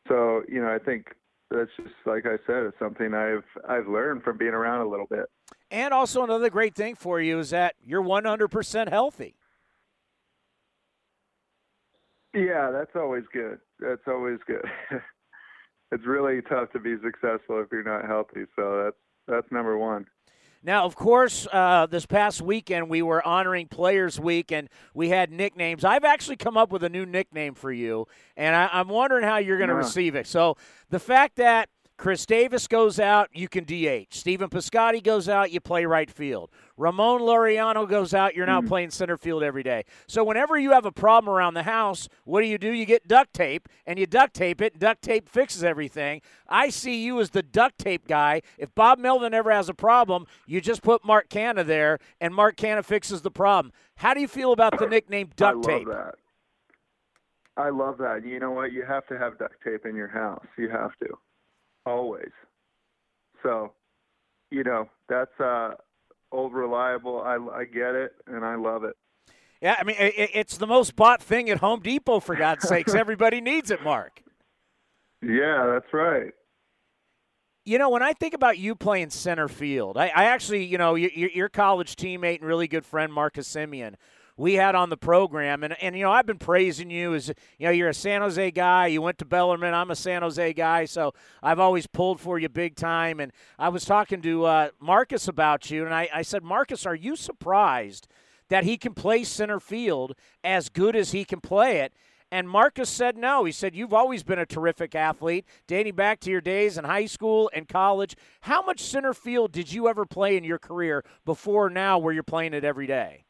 so 0.08 0.42
you 0.48 0.62
know, 0.62 0.74
I 0.74 0.78
think 0.78 1.08
that's 1.50 1.70
just 1.76 1.94
like 2.06 2.24
I 2.26 2.36
said, 2.46 2.64
it's 2.64 2.78
something 2.78 3.14
I've 3.14 3.44
I've 3.68 3.88
learned 3.88 4.22
from 4.22 4.38
being 4.38 4.54
around 4.54 4.86
a 4.86 4.88
little 4.88 5.06
bit. 5.06 5.26
And 5.70 5.92
also 5.92 6.24
another 6.24 6.50
great 6.50 6.74
thing 6.74 6.94
for 6.94 7.20
you 7.20 7.38
is 7.38 7.50
that 7.50 7.74
you're 7.84 8.02
100% 8.02 8.88
healthy. 8.88 9.36
Yeah, 12.34 12.70
that's 12.70 12.94
always 12.94 13.24
good. 13.32 13.58
That's 13.80 14.02
always 14.06 14.38
good. 14.46 14.64
it's 15.92 16.06
really 16.06 16.40
tough 16.42 16.70
to 16.72 16.80
be 16.80 16.94
successful 17.02 17.60
if 17.60 17.68
you're 17.72 17.82
not 17.82 18.06
healthy. 18.06 18.44
So 18.56 18.84
that's 18.84 18.96
that's 19.26 19.52
number 19.52 19.76
one. 19.76 20.06
Now, 20.62 20.84
of 20.84 20.94
course, 20.94 21.48
uh, 21.50 21.86
this 21.86 22.04
past 22.04 22.42
weekend 22.42 22.90
we 22.90 23.00
were 23.00 23.26
honoring 23.26 23.66
Players 23.66 24.20
Week, 24.20 24.52
and 24.52 24.68
we 24.92 25.08
had 25.08 25.32
nicknames. 25.32 25.84
I've 25.84 26.04
actually 26.04 26.36
come 26.36 26.58
up 26.58 26.70
with 26.70 26.82
a 26.84 26.90
new 26.90 27.06
nickname 27.06 27.54
for 27.54 27.72
you, 27.72 28.06
and 28.36 28.54
I, 28.54 28.80
am 28.80 28.88
wondering 28.88 29.24
how 29.24 29.38
you're 29.38 29.56
going 29.56 29.70
to 29.70 29.74
yeah. 29.74 29.78
receive 29.78 30.14
it. 30.14 30.26
So, 30.26 30.56
the 30.90 30.98
fact 30.98 31.36
that 31.36 31.70
Khris 32.00 32.24
Davis 32.24 32.66
goes 32.66 32.98
out, 32.98 33.28
you 33.34 33.46
can 33.46 33.64
DH. 33.64 34.14
Stephen 34.14 34.48
Piscotty 34.48 35.02
goes 35.02 35.28
out, 35.28 35.50
you 35.50 35.60
play 35.60 35.84
right 35.84 36.10
field. 36.10 36.48
Ramon 36.78 37.20
Laureano 37.20 37.86
goes 37.86 38.14
out, 38.14 38.34
you're 38.34 38.46
now 38.46 38.62
mm. 38.62 38.68
playing 38.68 38.88
center 38.88 39.18
field 39.18 39.42
every 39.42 39.62
day. 39.62 39.84
So 40.08 40.24
whenever 40.24 40.56
you 40.58 40.70
have 40.70 40.86
a 40.86 40.92
problem 40.92 41.28
around 41.34 41.52
the 41.52 41.64
house, 41.64 42.08
what 42.24 42.40
do 42.40 42.46
you 42.46 42.56
do? 42.56 42.72
You 42.72 42.86
get 42.86 43.06
duct 43.06 43.34
tape 43.34 43.68
and 43.84 43.98
you 43.98 44.06
duct 44.06 44.32
tape 44.32 44.62
it. 44.62 44.78
Duct 44.78 45.02
tape 45.02 45.28
fixes 45.28 45.62
everything. 45.62 46.22
I 46.48 46.70
see 46.70 47.04
you 47.04 47.20
as 47.20 47.30
the 47.30 47.42
duct 47.42 47.76
tape 47.76 48.08
guy. 48.08 48.40
If 48.56 48.74
Bob 48.74 48.98
Melvin 48.98 49.34
ever 49.34 49.50
has 49.50 49.68
a 49.68 49.74
problem, 49.74 50.24
you 50.46 50.62
just 50.62 50.80
put 50.80 51.04
Mark 51.04 51.28
Canha 51.28 51.66
there 51.66 51.98
and 52.18 52.34
Mark 52.34 52.56
Canha 52.56 52.82
fixes 52.82 53.20
the 53.20 53.30
problem. 53.30 53.74
How 53.96 54.14
do 54.14 54.22
you 54.22 54.28
feel 54.28 54.52
about 54.52 54.78
the 54.78 54.86
nickname 54.86 55.28
duct 55.36 55.66
I 55.66 55.70
tape? 55.70 55.88
That. 55.88 56.14
I 57.58 57.68
love 57.68 57.98
that. 57.98 58.24
You 58.24 58.40
know 58.40 58.52
what? 58.52 58.72
You 58.72 58.86
have 58.86 59.06
to 59.08 59.18
have 59.18 59.38
duct 59.38 59.62
tape 59.62 59.84
in 59.84 59.94
your 59.94 60.08
house. 60.08 60.46
You 60.56 60.70
have 60.70 60.96
to 61.02 61.18
always. 61.86 62.30
So, 63.42 63.72
you 64.50 64.64
know, 64.64 64.88
that's 65.08 65.38
uh, 65.40 65.74
old 66.32 66.52
reliable. 66.52 67.20
I, 67.20 67.36
I 67.54 67.64
get 67.64 67.94
it, 67.94 68.12
and 68.26 68.44
I 68.44 68.56
love 68.56 68.84
it. 68.84 68.96
Yeah, 69.62 69.76
I 69.78 69.84
mean, 69.84 69.96
it, 69.98 70.30
it's 70.34 70.56
the 70.56 70.66
most 70.66 70.96
bought 70.96 71.22
thing 71.22 71.50
at 71.50 71.58
Home 71.58 71.80
Depot, 71.80 72.20
for 72.20 72.34
God's 72.34 72.66
sakes. 72.66 72.94
Everybody 72.94 73.40
needs 73.40 73.70
it, 73.70 73.82
Mark. 73.82 74.22
Yeah, 75.22 75.66
that's 75.72 75.92
right. 75.92 76.32
You 77.66 77.76
know, 77.76 77.90
when 77.90 78.02
I 78.02 78.14
think 78.14 78.32
about 78.32 78.56
you 78.56 78.74
playing 78.74 79.10
center 79.10 79.48
field, 79.48 79.98
I, 79.98 80.06
I 80.06 80.24
actually, 80.24 80.64
you 80.64 80.78
know, 80.78 80.94
your, 80.94 81.10
your 81.10 81.48
college 81.50 81.94
teammate 81.94 82.38
and 82.38 82.46
really 82.46 82.68
good 82.68 82.86
friend, 82.86 83.12
Marcus 83.12 83.46
Semien, 83.46 83.96
we 84.40 84.54
had 84.54 84.74
on 84.74 84.88
the 84.88 84.96
program. 84.96 85.62
And, 85.62 85.76
and 85.82 85.94
you 85.94 86.02
know, 86.02 86.10
I've 86.10 86.24
been 86.24 86.38
praising 86.38 86.90
you 86.90 87.14
as, 87.14 87.28
you 87.58 87.66
know, 87.66 87.70
you're 87.70 87.90
a 87.90 87.94
San 87.94 88.22
Jose 88.22 88.50
guy. 88.52 88.86
You 88.86 89.02
went 89.02 89.18
to 89.18 89.26
Bellarmine. 89.26 89.74
I'm 89.74 89.90
a 89.90 89.96
San 89.96 90.22
Jose 90.22 90.54
guy. 90.54 90.86
So 90.86 91.12
I've 91.42 91.60
always 91.60 91.86
pulled 91.86 92.22
for 92.22 92.38
you 92.38 92.48
big 92.48 92.74
time. 92.74 93.20
And 93.20 93.32
I 93.58 93.68
was 93.68 93.84
talking 93.84 94.22
to 94.22 94.46
uh, 94.46 94.68
Marcus 94.80 95.28
about 95.28 95.70
you, 95.70 95.84
and 95.84 95.94
I, 95.94 96.08
I 96.14 96.22
said, 96.22 96.42
Marcus, 96.42 96.86
are 96.86 96.94
you 96.94 97.16
surprised 97.16 98.08
that 98.48 98.64
he 98.64 98.78
can 98.78 98.94
play 98.94 99.24
center 99.24 99.60
field 99.60 100.14
as 100.42 100.70
good 100.70 100.96
as 100.96 101.12
he 101.12 101.26
can 101.26 101.42
play 101.42 101.80
it? 101.80 101.92
And 102.32 102.48
Marcus 102.48 102.88
said 102.88 103.18
no. 103.18 103.44
He 103.44 103.52
said, 103.52 103.74
You've 103.74 103.92
always 103.92 104.22
been 104.22 104.38
a 104.38 104.46
terrific 104.46 104.94
athlete, 104.94 105.44
dating 105.66 105.96
back 105.96 106.18
to 106.20 106.30
your 106.30 106.40
days 106.40 106.78
in 106.78 106.84
high 106.84 107.06
school 107.06 107.50
and 107.52 107.68
college. 107.68 108.16
How 108.40 108.62
much 108.62 108.80
center 108.80 109.12
field 109.12 109.52
did 109.52 109.70
you 109.70 109.86
ever 109.86 110.06
play 110.06 110.38
in 110.38 110.44
your 110.44 110.58
career 110.58 111.04
before 111.26 111.68
now 111.68 111.98
where 111.98 112.14
you're 112.14 112.22
playing 112.22 112.54
it 112.54 112.64
every 112.64 112.86
day? 112.86 113.24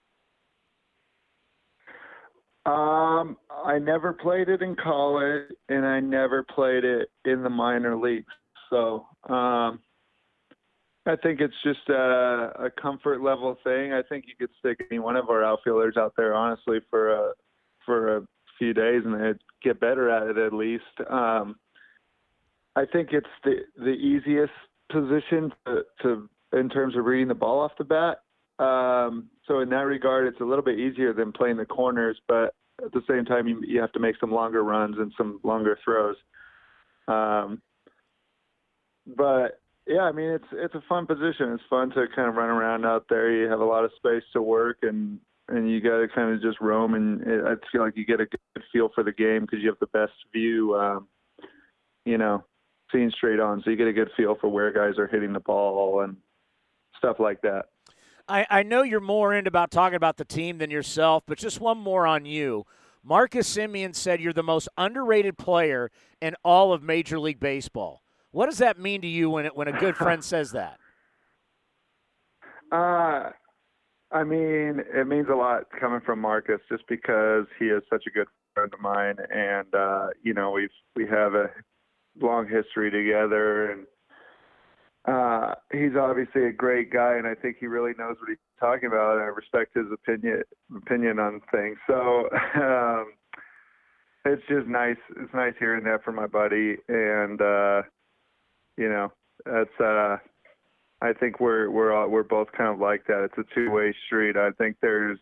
Um, 2.70 3.36
I 3.64 3.78
never 3.78 4.12
played 4.12 4.48
it 4.48 4.62
in 4.62 4.76
college, 4.76 5.50
and 5.68 5.84
I 5.84 5.98
never 5.98 6.44
played 6.44 6.84
it 6.84 7.10
in 7.24 7.42
the 7.42 7.50
minor 7.50 7.96
leagues. 7.96 8.32
So, 8.68 9.06
um, 9.28 9.80
I 11.06 11.16
think 11.20 11.40
it's 11.40 11.54
just 11.64 11.88
a, 11.88 12.52
a 12.66 12.70
comfort 12.80 13.22
level 13.22 13.56
thing. 13.64 13.92
I 13.92 14.02
think 14.08 14.26
you 14.28 14.34
could 14.38 14.54
stick 14.60 14.86
any 14.90 15.00
one 15.00 15.16
of 15.16 15.30
our 15.30 15.42
outfielders 15.42 15.96
out 15.96 16.14
there, 16.16 16.34
honestly, 16.34 16.78
for 16.90 17.10
a 17.10 17.32
for 17.84 18.18
a 18.18 18.26
few 18.58 18.72
days, 18.72 19.02
and 19.04 19.14
they'd 19.14 19.40
get 19.64 19.80
better 19.80 20.08
at 20.08 20.28
it 20.28 20.38
at 20.38 20.52
least. 20.52 20.84
Um, 21.08 21.56
I 22.76 22.84
think 22.84 23.08
it's 23.12 23.26
the 23.42 23.64
the 23.76 23.90
easiest 23.90 24.52
position 24.92 25.52
to, 25.66 25.82
to 26.02 26.28
in 26.52 26.68
terms 26.68 26.96
of 26.96 27.04
reading 27.04 27.28
the 27.28 27.34
ball 27.34 27.60
off 27.60 27.72
the 27.78 27.84
bat. 27.84 28.18
Um, 28.64 29.30
so 29.48 29.60
in 29.60 29.70
that 29.70 29.86
regard, 29.86 30.26
it's 30.26 30.40
a 30.40 30.44
little 30.44 30.64
bit 30.64 30.78
easier 30.78 31.12
than 31.12 31.32
playing 31.32 31.56
the 31.56 31.64
corners, 31.64 32.20
but 32.28 32.54
at 32.84 32.92
the 32.92 33.02
same 33.08 33.24
time, 33.24 33.46
you, 33.46 33.62
you 33.66 33.80
have 33.80 33.92
to 33.92 34.00
make 34.00 34.16
some 34.20 34.32
longer 34.32 34.62
runs 34.62 34.96
and 34.98 35.12
some 35.16 35.40
longer 35.42 35.78
throws. 35.84 36.16
Um, 37.08 37.60
but 39.06 39.60
yeah, 39.86 40.02
I 40.02 40.12
mean, 40.12 40.30
it's 40.30 40.44
it's 40.52 40.74
a 40.74 40.84
fun 40.88 41.06
position. 41.06 41.52
It's 41.52 41.62
fun 41.68 41.90
to 41.90 42.06
kind 42.14 42.28
of 42.28 42.36
run 42.36 42.50
around 42.50 42.86
out 42.86 43.06
there. 43.08 43.30
You 43.32 43.48
have 43.50 43.60
a 43.60 43.64
lot 43.64 43.84
of 43.84 43.90
space 43.96 44.22
to 44.32 44.42
work, 44.42 44.78
and 44.82 45.18
and 45.48 45.70
you 45.70 45.80
got 45.80 45.98
to 45.98 46.08
kind 46.08 46.32
of 46.32 46.40
just 46.40 46.60
roam. 46.60 46.94
And 46.94 47.22
it, 47.22 47.44
I 47.44 47.54
feel 47.72 47.82
like 47.82 47.96
you 47.96 48.04
get 48.04 48.20
a 48.20 48.26
good 48.26 48.64
feel 48.72 48.90
for 48.94 49.02
the 49.02 49.12
game 49.12 49.42
because 49.42 49.60
you 49.60 49.68
have 49.68 49.80
the 49.80 49.86
best 49.86 50.12
view. 50.32 50.76
Um, 50.76 51.08
you 52.04 52.18
know, 52.18 52.44
seeing 52.92 53.10
straight 53.10 53.40
on, 53.40 53.62
so 53.62 53.70
you 53.70 53.76
get 53.76 53.88
a 53.88 53.92
good 53.92 54.10
feel 54.16 54.36
for 54.40 54.48
where 54.48 54.72
guys 54.72 54.98
are 54.98 55.06
hitting 55.06 55.32
the 55.32 55.40
ball 55.40 56.02
and 56.02 56.16
stuff 56.96 57.16
like 57.18 57.40
that. 57.42 57.66
I, 58.30 58.46
I 58.48 58.62
know 58.62 58.82
you're 58.82 59.00
more 59.00 59.34
into 59.34 59.48
about 59.48 59.72
talking 59.72 59.96
about 59.96 60.16
the 60.16 60.24
team 60.24 60.58
than 60.58 60.70
yourself, 60.70 61.24
but 61.26 61.36
just 61.36 61.60
one 61.60 61.78
more 61.78 62.06
on 62.06 62.24
you. 62.24 62.64
Marcus 63.02 63.56
Semien 63.56 63.94
said 63.94 64.20
you're 64.20 64.32
the 64.32 64.42
most 64.42 64.68
underrated 64.78 65.36
player 65.36 65.90
in 66.22 66.36
all 66.44 66.72
of 66.72 66.82
Major 66.82 67.18
League 67.18 67.40
Baseball. 67.40 68.02
What 68.30 68.46
does 68.46 68.58
that 68.58 68.78
mean 68.78 69.00
to 69.00 69.08
you 69.08 69.30
when 69.30 69.46
it, 69.46 69.56
when 69.56 69.66
a 69.66 69.72
good 69.72 69.96
friend 69.96 70.24
says 70.24 70.52
that? 70.52 70.78
Uh, 72.72 73.30
I 74.12 74.22
mean, 74.22 74.80
it 74.94 75.08
means 75.08 75.26
a 75.28 75.34
lot 75.34 75.64
coming 75.80 76.00
from 76.06 76.20
Marcus, 76.20 76.60
just 76.70 76.84
because 76.88 77.46
he 77.58 77.64
is 77.64 77.82
such 77.90 78.04
a 78.06 78.10
good 78.10 78.28
friend 78.54 78.72
of 78.72 78.78
mine, 78.78 79.16
and 79.28 79.74
uh, 79.74 80.10
you 80.22 80.34
know 80.34 80.52
we've 80.52 80.70
we 80.94 81.04
have 81.08 81.34
a 81.34 81.50
long 82.20 82.46
history 82.46 82.92
together, 82.92 83.72
and 83.72 83.86
uh, 85.06 85.54
he's 85.72 85.96
obviously 85.98 86.44
a 86.44 86.52
great 86.52 86.92
guy, 86.92 87.16
and 87.16 87.26
I 87.26 87.34
think 87.34 87.56
he 87.58 87.66
really 87.66 87.92
knows 87.98 88.16
what 88.20 88.28
he's 88.28 88.38
talking 88.58 88.88
about. 88.88 89.18
I 89.18 89.24
respect 89.24 89.74
his 89.74 89.86
opinion 89.92 90.42
opinion 90.76 91.18
on 91.18 91.40
things. 91.50 91.78
So 91.86 92.28
um, 92.56 93.12
it's 94.26 94.42
just 94.48 94.66
nice. 94.66 94.98
It's 95.16 95.32
nice 95.32 95.54
hearing 95.58 95.84
that 95.84 96.04
from 96.04 96.16
my 96.16 96.26
buddy, 96.26 96.76
and 96.88 97.40
uh, 97.40 97.82
you 98.76 98.88
know, 98.88 99.12
that's. 99.44 99.80
Uh, 99.80 100.18
I 101.02 101.14
think 101.14 101.40
we're 101.40 101.70
we're 101.70 101.92
all, 101.92 102.08
we're 102.08 102.22
both 102.22 102.48
kind 102.52 102.68
of 102.68 102.78
like 102.78 103.06
that. 103.06 103.24
It's 103.24 103.38
a 103.38 103.54
two 103.54 103.70
way 103.70 103.94
street. 104.06 104.36
I 104.36 104.50
think 104.50 104.76
there's 104.82 105.18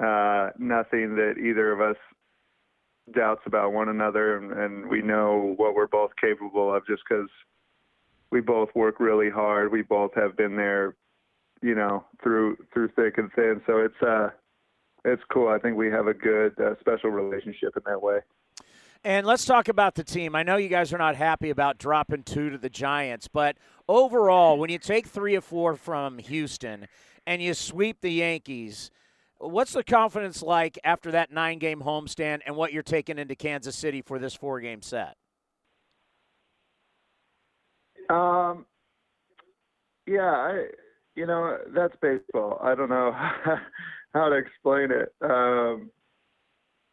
uh, 0.00 0.50
nothing 0.58 1.14
that 1.16 1.34
either 1.38 1.72
of 1.72 1.82
us 1.82 1.96
doubts 3.14 3.42
about 3.44 3.74
one 3.74 3.90
another, 3.90 4.38
and, 4.38 4.52
and 4.52 4.88
we 4.88 5.02
know 5.02 5.52
what 5.58 5.74
we're 5.74 5.88
both 5.88 6.12
capable 6.18 6.74
of, 6.74 6.86
just 6.86 7.02
because 7.06 7.28
we 8.32 8.40
both 8.40 8.70
work 8.74 8.98
really 8.98 9.30
hard. 9.30 9.70
We 9.70 9.82
both 9.82 10.12
have 10.14 10.36
been 10.36 10.56
there, 10.56 10.96
you 11.60 11.76
know, 11.76 12.04
through 12.22 12.56
through 12.72 12.88
thick 12.96 13.18
and 13.18 13.30
thin. 13.34 13.60
So 13.66 13.78
it's 13.78 14.02
uh, 14.02 14.30
it's 15.04 15.22
cool. 15.30 15.48
I 15.48 15.58
think 15.58 15.76
we 15.76 15.90
have 15.90 16.08
a 16.08 16.14
good 16.14 16.58
uh, 16.58 16.74
special 16.80 17.10
relationship 17.10 17.76
in 17.76 17.82
that 17.86 18.02
way. 18.02 18.20
And 19.04 19.26
let's 19.26 19.44
talk 19.44 19.68
about 19.68 19.96
the 19.96 20.04
team. 20.04 20.34
I 20.34 20.44
know 20.44 20.56
you 20.56 20.68
guys 20.68 20.92
are 20.92 20.98
not 20.98 21.16
happy 21.16 21.50
about 21.50 21.76
dropping 21.76 22.22
two 22.22 22.50
to 22.50 22.58
the 22.58 22.70
Giants, 22.70 23.28
but 23.28 23.56
overall, 23.88 24.56
when 24.58 24.70
you 24.70 24.78
take 24.78 25.08
three 25.08 25.36
or 25.36 25.40
four 25.40 25.74
from 25.74 26.18
Houston 26.18 26.86
and 27.26 27.42
you 27.42 27.52
sweep 27.52 28.00
the 28.00 28.12
Yankees, 28.12 28.92
what's 29.38 29.72
the 29.72 29.82
confidence 29.82 30.40
like 30.40 30.78
after 30.84 31.10
that 31.10 31.32
nine 31.32 31.58
game 31.58 31.80
homestand 31.80 32.40
and 32.46 32.54
what 32.54 32.72
you're 32.72 32.84
taking 32.84 33.18
into 33.18 33.34
Kansas 33.34 33.74
City 33.74 34.02
for 34.02 34.20
this 34.20 34.34
four 34.34 34.60
game 34.60 34.82
set? 34.82 35.16
Um, 38.12 38.66
yeah, 40.06 40.30
I, 40.30 40.66
you 41.14 41.26
know, 41.26 41.58
that's 41.74 41.94
baseball. 42.02 42.58
I 42.62 42.74
don't 42.74 42.90
know 42.90 43.12
how 44.14 44.28
to 44.28 44.36
explain 44.36 44.90
it. 44.90 45.14
Um, 45.22 45.90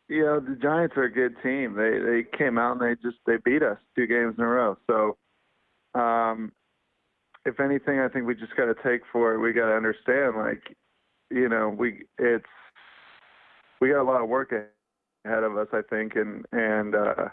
you 0.07 0.23
know, 0.25 0.39
the 0.39 0.55
Giants 0.55 0.95
are 0.97 1.03
a 1.03 1.11
good 1.11 1.35
team. 1.43 1.75
They 1.75 1.99
they 1.99 2.37
came 2.37 2.57
out 2.57 2.81
and 2.81 2.81
they 2.81 3.01
just 3.01 3.17
they 3.25 3.35
beat 3.43 3.61
us 3.63 3.77
two 3.95 4.07
games 4.07 4.35
in 4.37 4.43
a 4.43 4.47
row. 4.47 4.77
So, 4.87 5.17
um, 5.99 6.51
if 7.45 7.59
anything, 7.59 7.99
I 7.99 8.07
think 8.07 8.25
we 8.25 8.35
just 8.35 8.55
got 8.55 8.65
to 8.65 8.75
take 8.83 9.01
for 9.11 9.33
it. 9.33 9.39
We 9.39 9.53
got 9.53 9.67
to 9.67 9.75
understand, 9.75 10.35
like, 10.37 10.75
you 11.29 11.47
know, 11.47 11.69
we 11.69 12.05
it's 12.17 12.45
we 13.81 13.89
got 13.89 14.01
a 14.01 14.03
lot 14.03 14.21
of 14.21 14.29
work 14.29 14.51
ahead 14.51 15.43
of 15.43 15.57
us. 15.57 15.67
I 15.73 15.81
think, 15.89 16.15
and 16.15 16.45
and 16.51 16.95
uh, 16.95 17.29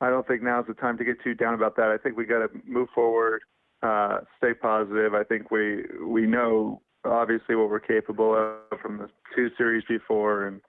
I 0.00 0.10
don't 0.10 0.26
think 0.26 0.42
now 0.42 0.60
is 0.60 0.66
the 0.66 0.74
time 0.74 0.96
to 0.98 1.04
get 1.04 1.22
too 1.22 1.34
down 1.34 1.54
about 1.54 1.76
that. 1.76 1.88
I 1.88 1.98
think 1.98 2.16
we 2.16 2.24
got 2.24 2.38
to 2.38 2.48
move 2.66 2.88
forward, 2.94 3.42
uh, 3.82 4.18
stay 4.36 4.54
positive. 4.54 5.14
I 5.14 5.24
think 5.24 5.50
we 5.50 5.84
we 6.04 6.22
know 6.22 6.82
obviously 7.04 7.56
what 7.56 7.68
we're 7.70 7.80
capable 7.80 8.34
of 8.34 8.78
from 8.80 8.98
the 8.98 9.08
two 9.34 9.50
series 9.56 9.84
before, 9.88 10.46
and 10.46 10.60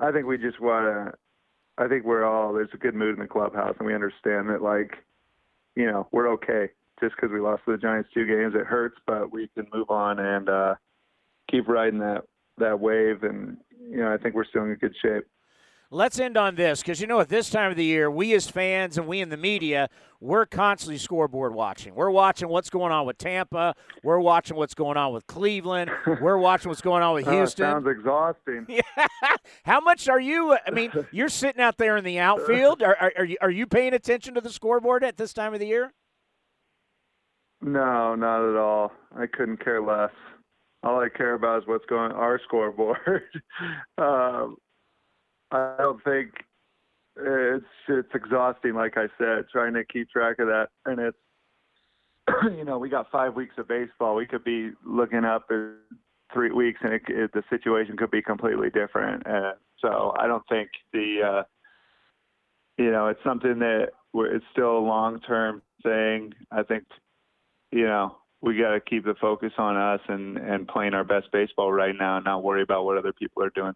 I 0.00 0.12
think 0.12 0.26
we 0.26 0.38
just 0.38 0.60
want 0.60 0.86
to. 0.86 1.18
I 1.82 1.88
think 1.88 2.04
we're 2.04 2.24
all 2.24 2.52
there's 2.52 2.68
a 2.74 2.78
good 2.78 2.94
mood 2.94 3.14
in 3.14 3.20
the 3.20 3.28
clubhouse, 3.28 3.74
and 3.78 3.86
we 3.86 3.94
understand 3.94 4.48
that 4.50 4.62
like, 4.62 4.92
you 5.74 5.86
know, 5.86 6.06
we're 6.12 6.30
okay. 6.34 6.68
Just 7.00 7.16
because 7.16 7.32
we 7.32 7.40
lost 7.40 7.62
to 7.64 7.72
the 7.72 7.78
Giants 7.78 8.10
two 8.14 8.26
games, 8.26 8.54
it 8.54 8.66
hurts, 8.66 8.96
but 9.06 9.32
we 9.32 9.48
can 9.56 9.66
move 9.72 9.90
on 9.90 10.20
and 10.20 10.48
uh, 10.48 10.74
keep 11.50 11.66
riding 11.66 11.98
that 11.98 12.22
that 12.58 12.78
wave. 12.78 13.24
And 13.24 13.56
you 13.80 13.96
know, 13.96 14.12
I 14.12 14.18
think 14.18 14.36
we're 14.36 14.44
still 14.44 14.64
in 14.64 14.74
good 14.74 14.94
shape. 15.02 15.24
Let's 15.94 16.18
end 16.18 16.38
on 16.38 16.54
this 16.54 16.80
because 16.80 17.02
you 17.02 17.06
know 17.06 17.20
at 17.20 17.28
this 17.28 17.50
time 17.50 17.70
of 17.70 17.76
the 17.76 17.84
year, 17.84 18.10
we 18.10 18.32
as 18.32 18.48
fans 18.48 18.96
and 18.96 19.06
we 19.06 19.20
in 19.20 19.28
the 19.28 19.36
media, 19.36 19.90
we're 20.20 20.46
constantly 20.46 20.96
scoreboard 20.96 21.54
watching. 21.54 21.94
We're 21.94 22.10
watching 22.10 22.48
what's 22.48 22.70
going 22.70 22.92
on 22.92 23.04
with 23.04 23.18
Tampa. 23.18 23.74
We're 24.02 24.18
watching 24.18 24.56
what's 24.56 24.72
going 24.72 24.96
on 24.96 25.12
with 25.12 25.26
Cleveland. 25.26 25.90
We're 26.22 26.38
watching 26.38 26.70
what's 26.70 26.80
going 26.80 27.02
on 27.02 27.12
with 27.12 27.26
Houston. 27.30 27.64
sounds 27.64 27.86
exhausting. 27.86 28.64
Yeah. 28.70 28.80
How 29.64 29.80
much 29.80 30.08
are 30.08 30.18
you? 30.18 30.56
I 30.66 30.70
mean, 30.70 30.92
you're 31.10 31.28
sitting 31.28 31.60
out 31.60 31.76
there 31.76 31.98
in 31.98 32.04
the 32.04 32.18
outfield. 32.18 32.82
Are, 32.82 32.96
are, 32.98 33.12
are, 33.18 33.24
you, 33.26 33.36
are 33.42 33.50
you 33.50 33.66
paying 33.66 33.92
attention 33.92 34.32
to 34.32 34.40
the 34.40 34.48
scoreboard 34.48 35.04
at 35.04 35.18
this 35.18 35.34
time 35.34 35.52
of 35.52 35.60
the 35.60 35.66
year? 35.66 35.92
No, 37.60 38.14
not 38.14 38.48
at 38.48 38.56
all. 38.56 38.92
I 39.14 39.26
couldn't 39.26 39.62
care 39.62 39.82
less. 39.82 40.12
All 40.82 40.98
I 40.98 41.10
care 41.10 41.34
about 41.34 41.62
is 41.62 41.68
what's 41.68 41.84
going 41.84 42.12
on 42.12 42.16
our 42.18 42.40
scoreboard. 42.46 43.24
um, 43.98 44.56
I 45.52 45.74
don't 45.78 46.02
think 46.02 46.30
it's 47.16 47.64
it's 47.88 48.08
exhausting. 48.14 48.74
Like 48.74 48.96
I 48.96 49.06
said, 49.18 49.44
trying 49.52 49.74
to 49.74 49.84
keep 49.84 50.08
track 50.10 50.38
of 50.38 50.46
that, 50.46 50.68
and 50.86 50.98
it's 50.98 51.16
you 52.56 52.64
know 52.64 52.78
we 52.78 52.88
got 52.88 53.10
five 53.10 53.34
weeks 53.34 53.54
of 53.58 53.68
baseball. 53.68 54.14
We 54.14 54.26
could 54.26 54.44
be 54.44 54.70
looking 54.84 55.24
up 55.24 55.46
in 55.50 55.76
three 56.32 56.50
weeks, 56.50 56.80
and 56.82 56.94
it, 56.94 57.02
it, 57.08 57.32
the 57.32 57.42
situation 57.50 57.96
could 57.96 58.10
be 58.10 58.22
completely 58.22 58.70
different. 58.70 59.24
And 59.26 59.54
so 59.80 60.14
I 60.18 60.26
don't 60.26 60.44
think 60.48 60.70
the 60.92 61.18
uh, 61.22 61.42
you 62.78 62.90
know 62.90 63.08
it's 63.08 63.22
something 63.24 63.58
that 63.58 63.88
it's 64.14 64.44
still 64.52 64.78
a 64.78 64.80
long 64.80 65.20
term 65.20 65.62
thing. 65.82 66.32
I 66.50 66.62
think 66.62 66.84
you 67.70 67.84
know 67.84 68.16
we 68.40 68.56
got 68.56 68.72
to 68.72 68.80
keep 68.80 69.04
the 69.04 69.14
focus 69.20 69.52
on 69.58 69.76
us 69.76 70.00
and 70.08 70.38
and 70.38 70.66
playing 70.66 70.94
our 70.94 71.04
best 71.04 71.26
baseball 71.30 71.70
right 71.72 71.94
now, 71.98 72.16
and 72.16 72.24
not 72.24 72.42
worry 72.42 72.62
about 72.62 72.84
what 72.86 72.96
other 72.96 73.12
people 73.12 73.42
are 73.42 73.52
doing. 73.54 73.74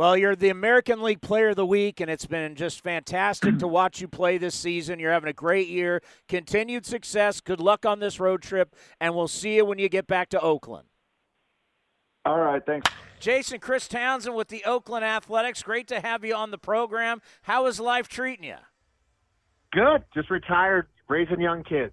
Well, 0.00 0.16
you're 0.16 0.34
the 0.34 0.48
American 0.48 1.02
League 1.02 1.20
Player 1.20 1.50
of 1.50 1.56
the 1.56 1.66
Week, 1.66 2.00
and 2.00 2.10
it's 2.10 2.24
been 2.24 2.54
just 2.54 2.82
fantastic 2.82 3.58
to 3.58 3.68
watch 3.68 4.00
you 4.00 4.08
play 4.08 4.38
this 4.38 4.54
season. 4.54 4.98
You're 4.98 5.12
having 5.12 5.28
a 5.28 5.34
great 5.34 5.68
year. 5.68 6.00
Continued 6.26 6.86
success. 6.86 7.42
Good 7.42 7.60
luck 7.60 7.84
on 7.84 8.00
this 8.00 8.18
road 8.18 8.40
trip, 8.40 8.74
and 8.98 9.14
we'll 9.14 9.28
see 9.28 9.56
you 9.56 9.66
when 9.66 9.78
you 9.78 9.90
get 9.90 10.06
back 10.06 10.30
to 10.30 10.40
Oakland. 10.40 10.88
All 12.24 12.38
right, 12.38 12.64
thanks. 12.64 12.90
Jason 13.18 13.58
Chris 13.58 13.88
Townsend 13.88 14.34
with 14.34 14.48
the 14.48 14.64
Oakland 14.64 15.04
Athletics. 15.04 15.62
Great 15.62 15.86
to 15.88 16.00
have 16.00 16.24
you 16.24 16.34
on 16.34 16.50
the 16.50 16.56
program. 16.56 17.20
How 17.42 17.66
is 17.66 17.78
life 17.78 18.08
treating 18.08 18.46
you? 18.46 18.56
Good. 19.70 20.02
Just 20.14 20.30
retired, 20.30 20.86
raising 21.10 21.42
young 21.42 21.62
kids. 21.62 21.92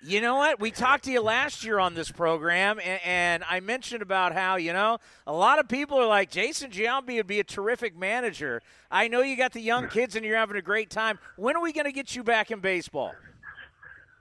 You 0.00 0.20
know 0.20 0.36
what? 0.36 0.60
We 0.60 0.70
talked 0.70 1.04
to 1.04 1.10
you 1.10 1.20
last 1.20 1.64
year 1.64 1.80
on 1.80 1.94
this 1.94 2.10
program, 2.10 2.78
and, 2.78 3.00
and, 3.04 3.44
I 3.48 3.58
mentioned 3.58 4.00
about 4.00 4.32
how, 4.32 4.54
you 4.54 4.72
know, 4.72 4.98
a 5.26 5.32
lot 5.32 5.58
of 5.58 5.68
people 5.68 5.98
are 5.98 6.06
like, 6.06 6.30
Jason 6.30 6.70
Giambi 6.70 7.16
would 7.16 7.26
be 7.26 7.40
a 7.40 7.44
terrific 7.44 7.96
manager. 7.96 8.62
I 8.92 9.08
know 9.08 9.22
you 9.22 9.36
got 9.36 9.52
the 9.52 9.60
young 9.60 9.88
kids 9.88 10.14
and 10.14 10.24
you're 10.24 10.36
having 10.36 10.56
a 10.56 10.62
great 10.62 10.90
time. 10.90 11.18
When 11.36 11.56
are 11.56 11.62
we 11.62 11.72
going 11.72 11.86
to 11.86 11.92
get 11.92 12.14
you 12.14 12.22
back 12.22 12.52
in 12.52 12.60
baseball? 12.60 13.12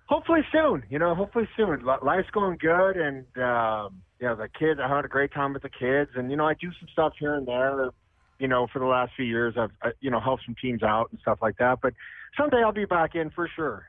Hopefully 0.07 0.41
soon. 0.51 0.83
You 0.89 0.97
know, 0.97 1.13
hopefully 1.13 1.47
soon. 1.55 1.83
Life's 2.01 2.29
going 2.31 2.57
good, 2.57 2.97
and, 2.97 3.25
um, 3.37 4.01
you 4.19 4.27
know, 4.27 4.35
the 4.35 4.47
kids, 4.47 4.79
I 4.83 4.87
had 4.87 5.05
a 5.05 5.09
great 5.09 5.31
time 5.31 5.53
with 5.53 5.61
the 5.61 5.69
kids, 5.69 6.11
and, 6.15 6.31
you 6.31 6.37
know, 6.37 6.47
I 6.47 6.55
do 6.55 6.71
some 6.79 6.89
stuff 6.91 7.13
here 7.19 7.35
and 7.35 7.47
there. 7.47 7.91
You 8.39 8.47
know, 8.47 8.67
for 8.71 8.79
the 8.79 8.85
last 8.85 9.13
few 9.15 9.25
years, 9.25 9.55
I've, 9.57 9.93
you 9.99 10.09
know, 10.09 10.19
helped 10.19 10.43
some 10.45 10.55
teams 10.59 10.81
out 10.81 11.09
and 11.11 11.19
stuff 11.19 11.39
like 11.41 11.57
that. 11.57 11.79
But 11.81 11.93
someday 12.35 12.63
I'll 12.63 12.71
be 12.71 12.85
back 12.85 13.13
in 13.15 13.29
for 13.31 13.47
sure. 13.55 13.85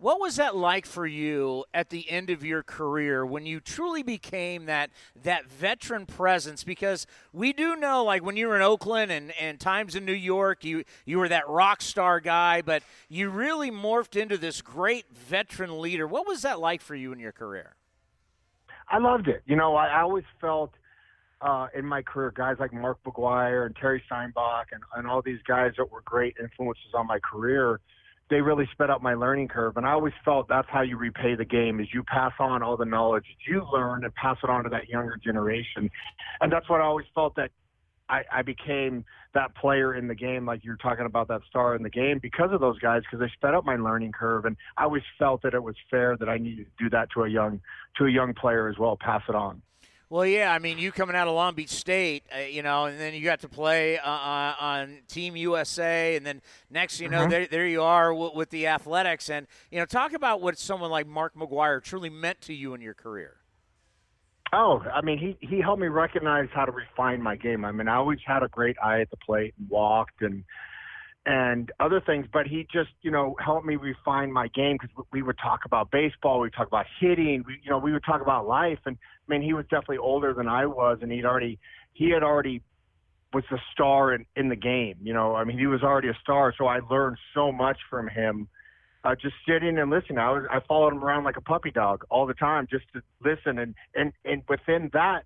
What 0.00 0.18
was 0.18 0.36
that 0.36 0.56
like 0.56 0.86
for 0.86 1.06
you 1.06 1.66
at 1.74 1.90
the 1.90 2.08
end 2.08 2.30
of 2.30 2.42
your 2.42 2.62
career 2.62 3.26
when 3.26 3.44
you 3.44 3.60
truly 3.60 4.02
became 4.02 4.64
that 4.64 4.88
that 5.24 5.46
veteran 5.46 6.06
presence? 6.06 6.64
Because 6.64 7.06
we 7.34 7.52
do 7.52 7.76
know, 7.76 8.02
like 8.02 8.24
when 8.24 8.34
you 8.34 8.48
were 8.48 8.56
in 8.56 8.62
Oakland 8.62 9.12
and, 9.12 9.30
and 9.38 9.60
times 9.60 9.94
in 9.94 10.06
New 10.06 10.14
York, 10.14 10.64
you 10.64 10.84
you 11.04 11.18
were 11.18 11.28
that 11.28 11.46
rock 11.50 11.82
star 11.82 12.18
guy, 12.18 12.62
but 12.62 12.82
you 13.10 13.28
really 13.28 13.70
morphed 13.70 14.18
into 14.18 14.38
this 14.38 14.62
great 14.62 15.04
veteran 15.14 15.82
leader. 15.82 16.06
What 16.06 16.26
was 16.26 16.40
that 16.42 16.60
like 16.60 16.80
for 16.80 16.94
you 16.94 17.12
in 17.12 17.18
your 17.18 17.32
career? 17.32 17.76
I 18.88 18.96
loved 18.96 19.28
it. 19.28 19.42
You 19.44 19.56
know, 19.56 19.76
I, 19.76 19.88
I 19.88 20.00
always 20.00 20.24
felt 20.40 20.72
uh, 21.42 21.66
in 21.74 21.84
my 21.84 22.00
career, 22.00 22.32
guys 22.34 22.56
like 22.58 22.72
Mark 22.72 22.96
McGwire 23.04 23.66
and 23.66 23.76
Terry 23.76 24.02
Steinbach 24.06 24.68
and, 24.72 24.82
and 24.96 25.06
all 25.06 25.20
these 25.20 25.40
guys 25.46 25.72
that 25.76 25.92
were 25.92 26.00
great 26.06 26.36
influences 26.40 26.94
on 26.94 27.06
my 27.06 27.18
career– 27.18 27.80
they 28.30 28.40
really 28.40 28.68
sped 28.72 28.90
up 28.90 29.02
my 29.02 29.14
learning 29.14 29.48
curve. 29.48 29.76
And 29.76 29.84
I 29.84 29.90
always 29.90 30.14
felt 30.24 30.48
that's 30.48 30.68
how 30.70 30.82
you 30.82 30.96
repay 30.96 31.34
the 31.34 31.44
game 31.44 31.80
is 31.80 31.88
you 31.92 32.04
pass 32.04 32.32
on 32.38 32.62
all 32.62 32.76
the 32.76 32.84
knowledge 32.84 33.24
you 33.46 33.66
learned 33.72 34.04
and 34.04 34.14
pass 34.14 34.38
it 34.42 34.48
on 34.48 34.64
to 34.64 34.70
that 34.70 34.88
younger 34.88 35.16
generation. 35.22 35.90
And 36.40 36.52
that's 36.52 36.68
what 36.68 36.80
I 36.80 36.84
always 36.84 37.06
felt 37.14 37.34
that 37.36 37.50
I, 38.08 38.22
I 38.32 38.42
became 38.42 39.04
that 39.34 39.54
player 39.54 39.94
in 39.94 40.08
the 40.08 40.14
game, 40.14 40.44
like 40.44 40.64
you're 40.64 40.76
talking 40.76 41.06
about 41.06 41.28
that 41.28 41.42
star 41.48 41.76
in 41.76 41.82
the 41.82 41.90
game, 41.90 42.18
because 42.20 42.50
of 42.52 42.60
those 42.60 42.78
guys, 42.80 43.02
because 43.02 43.20
they 43.20 43.30
sped 43.34 43.54
up 43.54 43.64
my 43.64 43.76
learning 43.76 44.12
curve, 44.12 44.44
and 44.44 44.56
I 44.76 44.84
always 44.84 45.04
felt 45.18 45.42
that 45.42 45.54
it 45.54 45.62
was 45.62 45.76
fair 45.88 46.16
that 46.16 46.28
I 46.28 46.36
needed 46.38 46.66
to 46.66 46.84
do 46.84 46.90
that 46.90 47.08
to 47.14 47.22
a 47.22 47.28
young 47.28 47.60
to 47.98 48.06
a 48.06 48.10
young 48.10 48.34
player 48.34 48.68
as 48.68 48.78
well, 48.78 48.96
pass 49.00 49.22
it 49.28 49.34
on. 49.34 49.62
Well, 50.10 50.26
yeah, 50.26 50.52
I 50.52 50.58
mean, 50.58 50.78
you 50.78 50.90
coming 50.90 51.14
out 51.14 51.28
of 51.28 51.34
Long 51.34 51.54
Beach 51.54 51.70
State, 51.70 52.24
uh, 52.34 52.40
you 52.40 52.64
know, 52.64 52.86
and 52.86 52.98
then 52.98 53.14
you 53.14 53.22
got 53.22 53.40
to 53.40 53.48
play 53.48 53.96
uh, 53.96 54.10
uh 54.10 54.54
on 54.58 54.98
Team 55.06 55.36
USA, 55.36 56.16
and 56.16 56.26
then 56.26 56.42
next, 56.68 56.98
you 56.98 57.08
know, 57.08 57.20
mm-hmm. 57.20 57.30
there, 57.30 57.46
there 57.46 57.66
you 57.68 57.80
are 57.82 58.10
w- 58.10 58.32
with 58.34 58.50
the 58.50 58.66
athletics, 58.66 59.30
and 59.30 59.46
you 59.70 59.78
know, 59.78 59.86
talk 59.86 60.12
about 60.12 60.42
what 60.42 60.58
someone 60.58 60.90
like 60.90 61.06
Mark 61.06 61.36
McGwire 61.36 61.80
truly 61.80 62.10
meant 62.10 62.40
to 62.42 62.52
you 62.52 62.74
in 62.74 62.80
your 62.80 62.92
career. 62.92 63.36
Oh, 64.52 64.82
I 64.92 65.00
mean, 65.00 65.16
he 65.16 65.46
he 65.46 65.60
helped 65.60 65.80
me 65.80 65.86
recognize 65.86 66.48
how 66.52 66.64
to 66.64 66.72
refine 66.72 67.22
my 67.22 67.36
game. 67.36 67.64
I 67.64 67.70
mean, 67.70 67.86
I 67.86 67.94
always 67.94 68.18
had 68.26 68.42
a 68.42 68.48
great 68.48 68.76
eye 68.82 69.02
at 69.02 69.10
the 69.10 69.16
plate 69.16 69.54
and 69.60 69.70
walked 69.70 70.22
and 70.22 70.42
and 71.26 71.70
other 71.78 72.00
things, 72.00 72.26
but 72.32 72.46
he 72.46 72.66
just, 72.72 72.90
you 73.02 73.10
know, 73.10 73.36
helped 73.44 73.66
me 73.66 73.76
refine 73.76 74.32
my 74.32 74.48
game 74.48 74.78
because 74.80 75.04
we 75.12 75.22
would 75.22 75.38
talk 75.38 75.60
about 75.66 75.90
baseball, 75.90 76.40
we 76.40 76.46
would 76.46 76.54
talk 76.54 76.66
about 76.66 76.86
hitting, 76.98 77.44
we, 77.46 77.60
you 77.62 77.70
know, 77.70 77.78
we 77.78 77.92
would 77.92 78.04
talk 78.04 78.22
about 78.22 78.48
life. 78.48 78.78
And 78.86 78.96
I 79.30 79.38
mean, 79.38 79.42
he 79.42 79.52
was 79.52 79.64
definitely 79.64 79.98
older 79.98 80.34
than 80.34 80.48
I 80.48 80.66
was, 80.66 80.98
and 81.02 81.12
he'd 81.12 81.24
already, 81.24 81.58
he 81.92 82.10
had 82.10 82.22
already 82.22 82.62
was 83.32 83.44
the 83.50 83.58
star 83.72 84.12
in, 84.12 84.26
in 84.34 84.48
the 84.48 84.56
game. 84.56 84.96
You 85.02 85.12
know, 85.12 85.36
I 85.36 85.44
mean, 85.44 85.56
he 85.56 85.66
was 85.66 85.82
already 85.82 86.08
a 86.08 86.18
star, 86.20 86.52
so 86.58 86.66
I 86.66 86.80
learned 86.90 87.16
so 87.32 87.52
much 87.52 87.78
from 87.88 88.08
him. 88.08 88.48
Uh, 89.02 89.14
just 89.14 89.34
sitting 89.48 89.78
and 89.78 89.88
listening. 89.88 90.18
I 90.18 90.30
was 90.30 90.44
I 90.50 90.60
followed 90.66 90.92
him 90.92 91.02
around 91.02 91.24
like 91.24 91.36
a 91.36 91.40
puppy 91.40 91.70
dog 91.70 92.04
all 92.10 92.26
the 92.26 92.34
time, 92.34 92.66
just 92.70 92.84
to 92.92 93.02
listen. 93.24 93.58
And 93.58 93.74
and 93.94 94.12
and 94.26 94.42
within 94.46 94.90
that, 94.92 95.22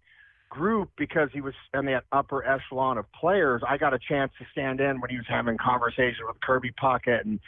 group 0.49 0.91
because 0.97 1.29
he 1.33 1.41
was 1.41 1.55
in 1.73 1.87
that 1.87 2.05
upper 2.13 2.47
echelon 2.47 2.99
of 2.99 3.07
players. 3.13 3.63
I 3.69 3.77
got 3.77 3.93
a 3.93 3.99
chance 3.99 4.31
to 4.39 4.47
stand 4.53 4.81
in 4.81 5.01
when 5.01 5.11
he 5.11 5.17
was 5.17 5.27
having 5.29 5.57
conversations 5.59 6.19
with 6.25 6.41
Kirby 6.41 6.73
Puckett 6.81 7.23
and 7.23 7.41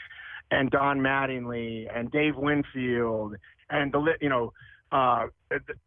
and 0.51 0.71
Don 0.71 0.99
Mattingly 0.99 1.87
and 1.95 2.11
Dave 2.11 2.37
Winfield 2.37 3.37
and 3.71 3.93
the 3.93 4.15
you 4.21 4.29
know 4.29 4.53
uh, 4.97 5.27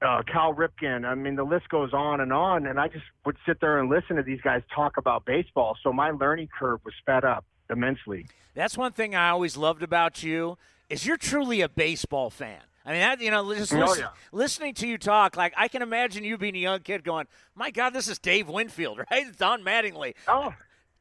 uh, 0.02 0.22
Cal 0.31 0.53
Ripken. 0.53 1.06
I 1.06 1.15
mean, 1.15 1.36
the 1.36 1.44
list 1.44 1.69
goes 1.69 1.94
on 1.94 2.22
and 2.22 2.31
on. 2.31 2.68
And 2.68 2.80
I 2.80 2.88
just 2.88 3.06
would 3.26 3.38
sit 3.45 3.60
there 3.60 3.80
and 3.80 3.90
listen 3.90 4.18
to 4.18 4.23
these 4.23 4.41
guys 4.41 4.61
talk 4.73 4.98
about 4.98 5.26
baseball. 5.26 5.77
So 5.81 5.91
my 5.91 6.11
learning 6.11 6.49
curve 6.57 6.81
was 6.86 6.94
sped 6.99 7.26
up 7.26 7.45
immensely. 7.69 8.27
That's 8.53 8.77
one 8.77 8.91
thing 8.91 9.15
I 9.15 9.30
always 9.30 9.57
loved 9.57 9.84
about 9.84 10.22
you 10.22 10.57
is 10.90 11.06
you're 11.06 11.18
truly 11.18 11.61
a 11.61 11.69
baseball 11.69 12.30
fan. 12.30 12.61
I 12.86 12.91
mean, 12.91 13.02
that, 13.02 13.22
you 13.22 13.30
know, 13.30 13.53
just 13.53 13.73
oh, 13.73 13.95
yeah. 13.95 14.07
listening 14.31 14.73
to 14.76 14.88
you 14.88 14.98
talk, 14.98 15.36
like 15.36 15.53
I 15.56 15.68
can 15.68 15.81
imagine 15.81 16.23
you 16.23 16.38
being 16.38 16.56
a 16.56 16.60
young 16.60 16.80
kid 16.80 17.03
going, 17.03 17.27
"My 17.53 17.69
God, 17.69 17.91
this 17.91 18.07
is 18.07 18.18
Dave 18.18 18.48
Winfield, 18.48 19.02
right? 19.11 19.26
Don 19.38 19.64
Mattingly." 19.64 20.15
Oh, 20.27 20.53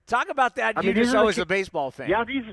talk 0.06 0.28
about 0.28 0.56
that. 0.56 0.76
I 0.76 0.82
you 0.82 0.89
mean, 0.93 1.02
just 1.02 1.14
always 1.14 1.36
the, 1.36 1.43
a 1.43 1.47
baseball 1.47 1.90
fan. 1.90 2.10
Yeah, 2.10 2.24
these 2.24 2.44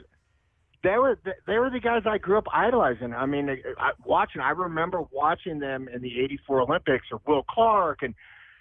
they 0.85 0.97
were 0.97 1.17
they 1.47 1.57
were 1.57 1.71
the 1.71 1.79
guys 1.79 2.03
I 2.05 2.19
grew 2.19 2.37
up 2.37 2.45
idolizing. 2.53 3.13
I 3.13 3.25
mean, 3.25 3.49
I, 3.79 3.91
watching. 4.05 4.41
I 4.41 4.51
remember 4.51 5.01
watching 5.11 5.59
them 5.59 5.89
in 5.91 6.01
the 6.01 6.21
'84 6.21 6.61
Olympics, 6.61 7.07
or 7.11 7.19
Will 7.25 7.43
Clark 7.43 8.03
and 8.03 8.13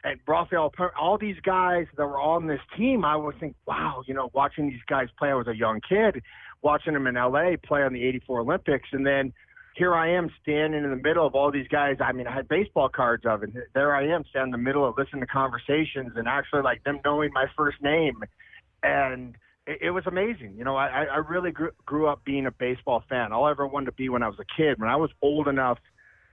and 0.04 0.18
Rafael, 0.26 0.72
all 0.98 1.18
these 1.18 1.38
guys 1.44 1.86
that 1.96 2.06
were 2.06 2.20
on 2.20 2.46
this 2.46 2.60
team. 2.76 3.04
I 3.04 3.16
would 3.16 3.38
think, 3.40 3.56
wow, 3.66 4.02
you 4.06 4.14
know, 4.14 4.30
watching 4.32 4.68
these 4.68 4.82
guys 4.86 5.08
play. 5.18 5.30
I 5.30 5.34
was 5.34 5.48
a 5.48 5.56
young 5.56 5.80
kid, 5.86 6.22
watching 6.62 6.94
them 6.94 7.06
in 7.06 7.14
LA 7.14 7.56
play 7.62 7.82
on 7.82 7.92
the 7.92 8.02
'84 8.02 8.40
Olympics, 8.40 8.88
and 8.92 9.06
then 9.06 9.32
here 9.76 9.94
I 9.94 10.10
am 10.12 10.30
standing 10.40 10.82
in 10.82 10.90
the 10.90 10.96
middle 10.96 11.26
of 11.26 11.34
all 11.34 11.50
these 11.50 11.68
guys. 11.68 11.96
I 12.00 12.12
mean, 12.12 12.26
I 12.26 12.34
had 12.34 12.48
baseball 12.48 12.88
cards 12.88 13.24
of, 13.26 13.42
and 13.42 13.54
there 13.74 13.94
I 13.94 14.06
am 14.06 14.24
standing 14.30 14.54
in 14.54 14.60
the 14.60 14.64
middle 14.64 14.88
of 14.88 14.94
listening 14.96 15.20
to 15.20 15.26
conversations 15.26 16.12
and 16.16 16.26
actually 16.26 16.62
like 16.62 16.84
them 16.84 17.00
knowing 17.04 17.30
my 17.34 17.46
first 17.54 17.82
name, 17.82 18.22
and 18.82 19.36
it, 19.66 19.78
it 19.82 19.90
was 19.90 20.06
amazing. 20.06 20.54
You 20.56 20.64
know, 20.64 20.76
I, 20.76 21.04
I 21.04 21.16
really 21.16 21.50
grew, 21.50 21.70
grew 21.86 22.06
up 22.06 22.24
being 22.24 22.46
a 22.46 22.50
baseball 22.50 23.04
fan. 23.08 23.32
All 23.32 23.44
I 23.44 23.50
ever 23.50 23.66
wanted 23.66 23.86
to 23.86 23.92
be 23.92 24.08
when 24.08 24.22
I 24.22 24.28
was 24.28 24.38
a 24.38 24.44
kid, 24.56 24.78
when 24.78 24.88
I 24.88 24.96
was 24.96 25.10
old 25.22 25.48
enough 25.48 25.78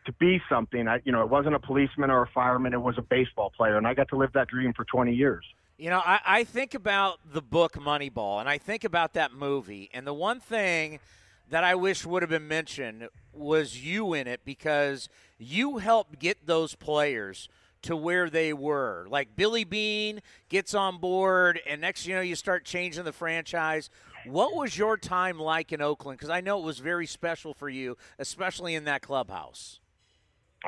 to 0.05 0.13
be 0.13 0.41
something, 0.49 0.87
I, 0.87 1.01
you 1.03 1.11
know, 1.11 1.21
it 1.21 1.29
wasn't 1.29 1.55
a 1.55 1.59
policeman 1.59 2.09
or 2.09 2.23
a 2.23 2.27
fireman. 2.27 2.73
It 2.73 2.81
was 2.81 2.97
a 2.97 3.03
baseball 3.03 3.51
player, 3.55 3.77
and 3.77 3.87
I 3.87 3.93
got 3.93 4.09
to 4.09 4.17
live 4.17 4.33
that 4.33 4.47
dream 4.47 4.73
for 4.73 4.85
20 4.85 5.13
years. 5.13 5.45
You 5.77 5.89
know, 5.89 6.01
I, 6.03 6.19
I 6.25 6.43
think 6.43 6.73
about 6.73 7.19
the 7.31 7.41
book 7.41 7.73
Moneyball, 7.73 8.39
and 8.39 8.49
I 8.49 8.57
think 8.57 8.83
about 8.83 9.13
that 9.13 9.33
movie, 9.33 9.89
and 9.93 10.05
the 10.05 10.13
one 10.13 10.39
thing 10.39 10.99
that 11.49 11.63
I 11.63 11.75
wish 11.75 12.05
would 12.05 12.23
have 12.23 12.29
been 12.29 12.47
mentioned 12.47 13.09
was 13.33 13.83
you 13.83 14.13
in 14.13 14.25
it 14.27 14.41
because 14.45 15.09
you 15.37 15.79
helped 15.79 16.17
get 16.17 16.45
those 16.45 16.75
players 16.75 17.49
to 17.83 17.95
where 17.95 18.29
they 18.29 18.53
were. 18.53 19.07
Like 19.09 19.35
Billy 19.35 19.63
Beane 19.63 20.21
gets 20.49 20.73
on 20.73 20.97
board, 20.97 21.59
and 21.67 21.81
next 21.81 22.05
you 22.05 22.15
know 22.15 22.21
you 22.21 22.35
start 22.35 22.65
changing 22.65 23.03
the 23.03 23.13
franchise. 23.13 23.89
What 24.25 24.55
was 24.55 24.77
your 24.77 24.97
time 24.97 25.39
like 25.39 25.71
in 25.71 25.81
Oakland? 25.81 26.19
Because 26.19 26.29
I 26.29 26.41
know 26.41 26.59
it 26.59 26.65
was 26.65 26.79
very 26.79 27.07
special 27.07 27.53
for 27.53 27.69
you, 27.69 27.97
especially 28.19 28.75
in 28.75 28.83
that 28.85 29.01
clubhouse. 29.01 29.79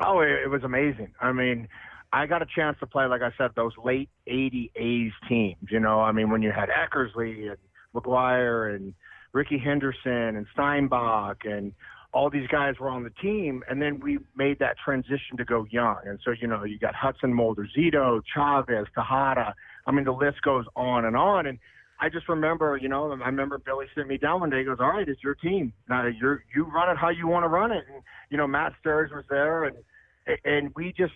Oh, 0.02 0.20
it, 0.20 0.50
was 0.50 0.64
amazing. 0.64 1.12
I 1.20 1.30
mean, 1.30 1.68
I 2.12 2.26
got 2.26 2.42
a 2.42 2.46
chance 2.46 2.76
to 2.80 2.86
play, 2.86 3.06
like 3.06 3.22
I 3.22 3.32
said, 3.38 3.52
those 3.54 3.72
late 3.82 4.08
'80 4.26 4.72
A's 4.74 5.12
teams. 5.28 5.70
You 5.70 5.80
know, 5.80 6.00
I 6.00 6.12
mean, 6.12 6.30
when 6.30 6.42
you 6.42 6.50
had 6.50 6.68
Eckersley 6.68 7.48
and 7.48 7.58
McGwire 7.94 8.74
and 8.74 8.92
Rickey 9.32 9.58
Henderson 9.58 10.36
and 10.36 10.46
Steinbach 10.52 11.44
and 11.44 11.72
all 12.14 12.30
these 12.30 12.46
guys 12.46 12.74
were 12.78 12.88
on 12.88 13.02
the 13.02 13.10
team, 13.10 13.64
and 13.68 13.82
then 13.82 13.98
we 13.98 14.18
made 14.36 14.60
that 14.60 14.76
transition 14.82 15.36
to 15.36 15.44
go 15.44 15.66
young. 15.70 15.98
And 16.06 16.20
so, 16.24 16.30
you 16.30 16.46
know, 16.46 16.62
you 16.62 16.78
got 16.78 16.94
Hudson 16.94 17.34
Mulder, 17.34 17.68
Zito, 17.76 18.22
Chavez, 18.32 18.86
Tejada. 18.94 19.54
I 19.86 19.90
mean, 19.90 20.04
the 20.04 20.12
list 20.12 20.40
goes 20.42 20.64
on 20.76 21.04
and 21.04 21.16
on. 21.16 21.46
And 21.46 21.58
I 22.00 22.08
just 22.08 22.28
remember, 22.28 22.78
you 22.80 22.88
know, 22.88 23.10
I 23.10 23.26
remember 23.26 23.58
Billy 23.58 23.86
sitting 23.94 24.08
me 24.08 24.16
down 24.16 24.40
one 24.40 24.50
day. 24.50 24.58
He 24.58 24.64
goes, 24.64 24.78
"All 24.80 24.90
right, 24.90 25.08
it's 25.08 25.22
your 25.24 25.34
team. 25.34 25.72
Now 25.88 26.06
you're 26.06 26.44
you 26.54 26.64
run 26.64 26.88
it 26.88 26.96
how 26.96 27.08
you 27.08 27.26
want 27.26 27.44
to 27.44 27.48
run 27.48 27.72
it." 27.72 27.84
And 27.92 28.02
you 28.30 28.36
know, 28.36 28.46
Matt 28.46 28.74
Stairs 28.80 29.10
was 29.12 29.24
there, 29.28 29.64
and 29.64 29.76
and 30.44 30.72
we 30.76 30.92
just 30.96 31.14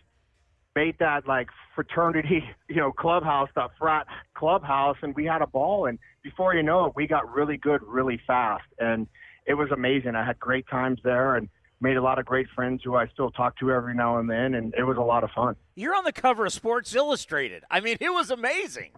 made 0.74 0.96
that 0.98 1.26
like 1.26 1.48
fraternity, 1.74 2.42
you 2.68 2.76
know, 2.76 2.90
clubhouse, 2.92 3.48
that 3.54 3.70
frat 3.78 4.06
clubhouse, 4.34 4.96
and 5.02 5.14
we 5.14 5.24
had 5.24 5.42
a 5.42 5.46
ball. 5.46 5.86
And 5.86 5.98
before 6.22 6.54
you 6.54 6.62
know 6.62 6.86
it, 6.86 6.92
we 6.96 7.06
got 7.06 7.32
really 7.32 7.56
good 7.56 7.82
really 7.84 8.20
fast. 8.26 8.66
And 8.78 9.06
it 9.48 9.54
was 9.54 9.70
amazing. 9.70 10.14
I 10.14 10.24
had 10.24 10.38
great 10.38 10.68
times 10.68 11.00
there 11.02 11.34
and 11.34 11.48
made 11.80 11.96
a 11.96 12.02
lot 12.02 12.18
of 12.18 12.26
great 12.26 12.46
friends 12.54 12.82
who 12.84 12.94
I 12.96 13.08
still 13.08 13.30
talk 13.30 13.58
to 13.58 13.72
every 13.72 13.94
now 13.94 14.18
and 14.18 14.28
then, 14.28 14.54
and 14.54 14.74
it 14.76 14.82
was 14.82 14.98
a 14.98 15.02
lot 15.02 15.24
of 15.24 15.30
fun. 15.30 15.56
You're 15.74 15.96
on 15.96 16.04
the 16.04 16.12
cover 16.12 16.46
of 16.46 16.52
Sports 16.52 16.94
Illustrated. 16.94 17.64
I 17.70 17.80
mean, 17.80 17.96
it 18.00 18.10
was 18.10 18.30
amazing. 18.30 18.90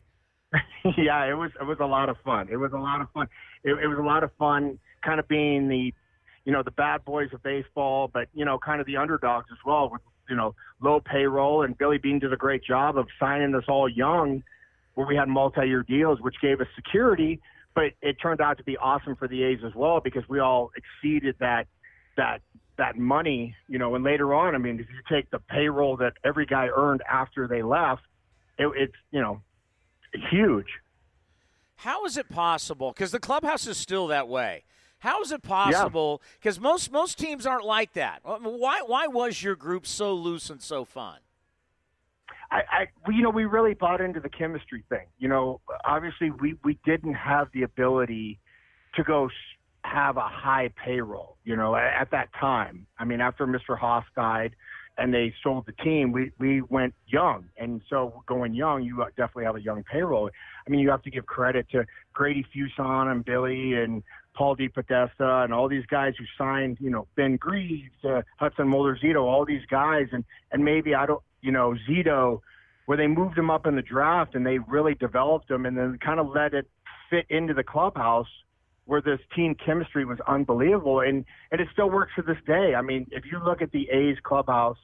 yeah, 0.98 1.24
it 1.26 1.34
was. 1.34 1.52
It 1.60 1.64
was 1.64 1.78
a 1.80 1.86
lot 1.86 2.08
of 2.08 2.16
fun. 2.24 2.48
It 2.50 2.56
was 2.56 2.72
a 2.72 2.78
lot 2.78 3.00
of 3.00 3.08
fun. 3.14 3.28
It, 3.62 3.74
it 3.74 3.86
was 3.86 3.98
a 3.98 4.02
lot 4.02 4.24
of 4.24 4.32
fun, 4.36 4.80
kind 5.04 5.20
of 5.20 5.28
being 5.28 5.68
the, 5.68 5.94
you 6.44 6.52
know, 6.52 6.64
the 6.64 6.72
bad 6.72 7.04
boys 7.04 7.28
of 7.32 7.40
baseball, 7.44 8.10
but 8.12 8.26
you 8.34 8.44
know, 8.44 8.58
kind 8.58 8.80
of 8.80 8.86
the 8.88 8.96
underdogs 8.96 9.46
as 9.52 9.58
well 9.64 9.88
with 9.90 10.00
you 10.28 10.34
know 10.34 10.56
low 10.82 11.00
payroll. 11.00 11.62
And 11.62 11.78
Billy 11.78 11.98
Beane 11.98 12.18
did 12.18 12.32
a 12.32 12.36
great 12.36 12.64
job 12.64 12.98
of 12.98 13.06
signing 13.20 13.54
us 13.54 13.64
all 13.68 13.88
young, 13.88 14.42
where 14.94 15.06
we 15.06 15.14
had 15.14 15.28
multi-year 15.28 15.84
deals, 15.84 16.20
which 16.20 16.36
gave 16.42 16.60
us 16.60 16.66
security 16.74 17.40
but 17.74 17.92
it 18.02 18.16
turned 18.20 18.40
out 18.40 18.58
to 18.58 18.64
be 18.64 18.76
awesome 18.76 19.16
for 19.16 19.28
the 19.28 19.42
A's 19.42 19.60
as 19.64 19.74
well 19.74 20.00
because 20.00 20.28
we 20.28 20.40
all 20.40 20.70
exceeded 20.76 21.36
that 21.40 21.66
that 22.16 22.42
that 22.78 22.98
money, 22.98 23.54
you 23.68 23.78
know. 23.78 23.94
And 23.94 24.04
later 24.04 24.34
on, 24.34 24.54
I 24.54 24.58
mean, 24.58 24.80
if 24.80 24.86
you 24.88 25.16
take 25.16 25.30
the 25.30 25.38
payroll 25.38 25.96
that 25.98 26.14
every 26.24 26.46
guy 26.46 26.68
earned 26.74 27.02
after 27.10 27.46
they 27.46 27.62
left, 27.62 28.02
it, 28.58 28.70
it's 28.76 28.94
you 29.10 29.20
know 29.20 29.42
huge. 30.30 30.66
How 31.76 32.04
is 32.04 32.16
it 32.16 32.28
possible? 32.28 32.92
Because 32.92 33.10
the 33.10 33.20
clubhouse 33.20 33.66
is 33.66 33.78
still 33.78 34.08
that 34.08 34.28
way. 34.28 34.64
How 34.98 35.22
is 35.22 35.32
it 35.32 35.42
possible? 35.42 36.20
Because 36.38 36.56
yeah. 36.56 36.62
most 36.62 36.92
most 36.92 37.18
teams 37.18 37.46
aren't 37.46 37.64
like 37.64 37.94
that. 37.94 38.20
Why 38.22 38.82
why 38.82 39.06
was 39.06 39.42
your 39.42 39.56
group 39.56 39.86
so 39.86 40.12
loose 40.14 40.50
and 40.50 40.60
so 40.60 40.84
fun? 40.84 41.18
I, 42.50 42.56
I, 42.56 43.10
you 43.10 43.22
know, 43.22 43.30
we 43.30 43.44
really 43.44 43.74
bought 43.74 44.00
into 44.00 44.20
the 44.20 44.28
chemistry 44.28 44.84
thing. 44.88 45.06
You 45.18 45.28
know, 45.28 45.60
obviously 45.84 46.30
we 46.30 46.56
we 46.64 46.78
didn't 46.84 47.14
have 47.14 47.48
the 47.52 47.62
ability 47.62 48.40
to 48.96 49.04
go 49.04 49.28
have 49.84 50.16
a 50.16 50.28
high 50.28 50.70
payroll. 50.84 51.36
You 51.44 51.56
know, 51.56 51.76
at, 51.76 52.02
at 52.02 52.10
that 52.10 52.28
time. 52.38 52.86
I 52.98 53.04
mean, 53.04 53.20
after 53.20 53.46
Mr. 53.46 53.78
Haas 53.78 54.04
died, 54.16 54.54
and 54.98 55.14
they 55.14 55.32
sold 55.42 55.66
the 55.66 55.72
team, 55.72 56.12
we 56.12 56.30
we 56.38 56.60
went 56.60 56.94
young, 57.06 57.46
and 57.56 57.80
so 57.88 58.22
going 58.26 58.54
young, 58.54 58.82
you 58.82 59.04
definitely 59.16 59.44
have 59.44 59.56
a 59.56 59.62
young 59.62 59.82
payroll. 59.82 60.28
I 60.66 60.70
mean, 60.70 60.80
you 60.80 60.90
have 60.90 61.02
to 61.04 61.10
give 61.10 61.26
credit 61.26 61.66
to 61.70 61.86
Grady 62.12 62.44
Fuson 62.54 63.10
and 63.10 63.24
Billy 63.24 63.74
and 63.74 64.02
Paul 64.34 64.56
DePodesta 64.56 65.44
and 65.44 65.54
all 65.54 65.68
these 65.68 65.86
guys 65.86 66.14
who 66.18 66.24
signed, 66.36 66.76
you 66.80 66.90
know, 66.90 67.06
Ben 67.16 67.36
Greaves, 67.36 68.04
uh, 68.04 68.22
Hudson 68.38 68.68
Mulder, 68.68 68.98
Zito, 69.02 69.22
all 69.22 69.46
these 69.46 69.64
guys, 69.70 70.06
and 70.12 70.24
and 70.52 70.64
maybe 70.64 70.94
I 70.94 71.06
don't, 71.06 71.22
you 71.42 71.52
know, 71.52 71.74
Zito, 71.88 72.40
where 72.86 72.96
they 72.96 73.06
moved 73.06 73.38
him 73.38 73.50
up 73.50 73.66
in 73.66 73.76
the 73.76 73.82
draft 73.82 74.34
and 74.34 74.44
they 74.44 74.58
really 74.58 74.94
developed 74.94 75.50
him 75.50 75.66
and 75.66 75.76
then 75.76 75.98
kind 76.04 76.20
of 76.20 76.28
let 76.28 76.54
it 76.54 76.68
fit 77.08 77.26
into 77.28 77.54
the 77.54 77.62
clubhouse 77.64 78.28
where 78.84 79.00
this 79.00 79.20
team 79.36 79.54
chemistry 79.54 80.04
was 80.04 80.18
unbelievable 80.26 81.00
and 81.00 81.24
and 81.52 81.60
it 81.60 81.68
still 81.72 81.88
works 81.90 82.12
to 82.16 82.22
this 82.22 82.38
day. 82.46 82.74
I 82.74 82.82
mean, 82.82 83.06
if 83.12 83.24
you 83.30 83.38
look 83.44 83.62
at 83.62 83.70
the 83.70 83.88
A's 83.90 84.16
clubhouse, 84.24 84.78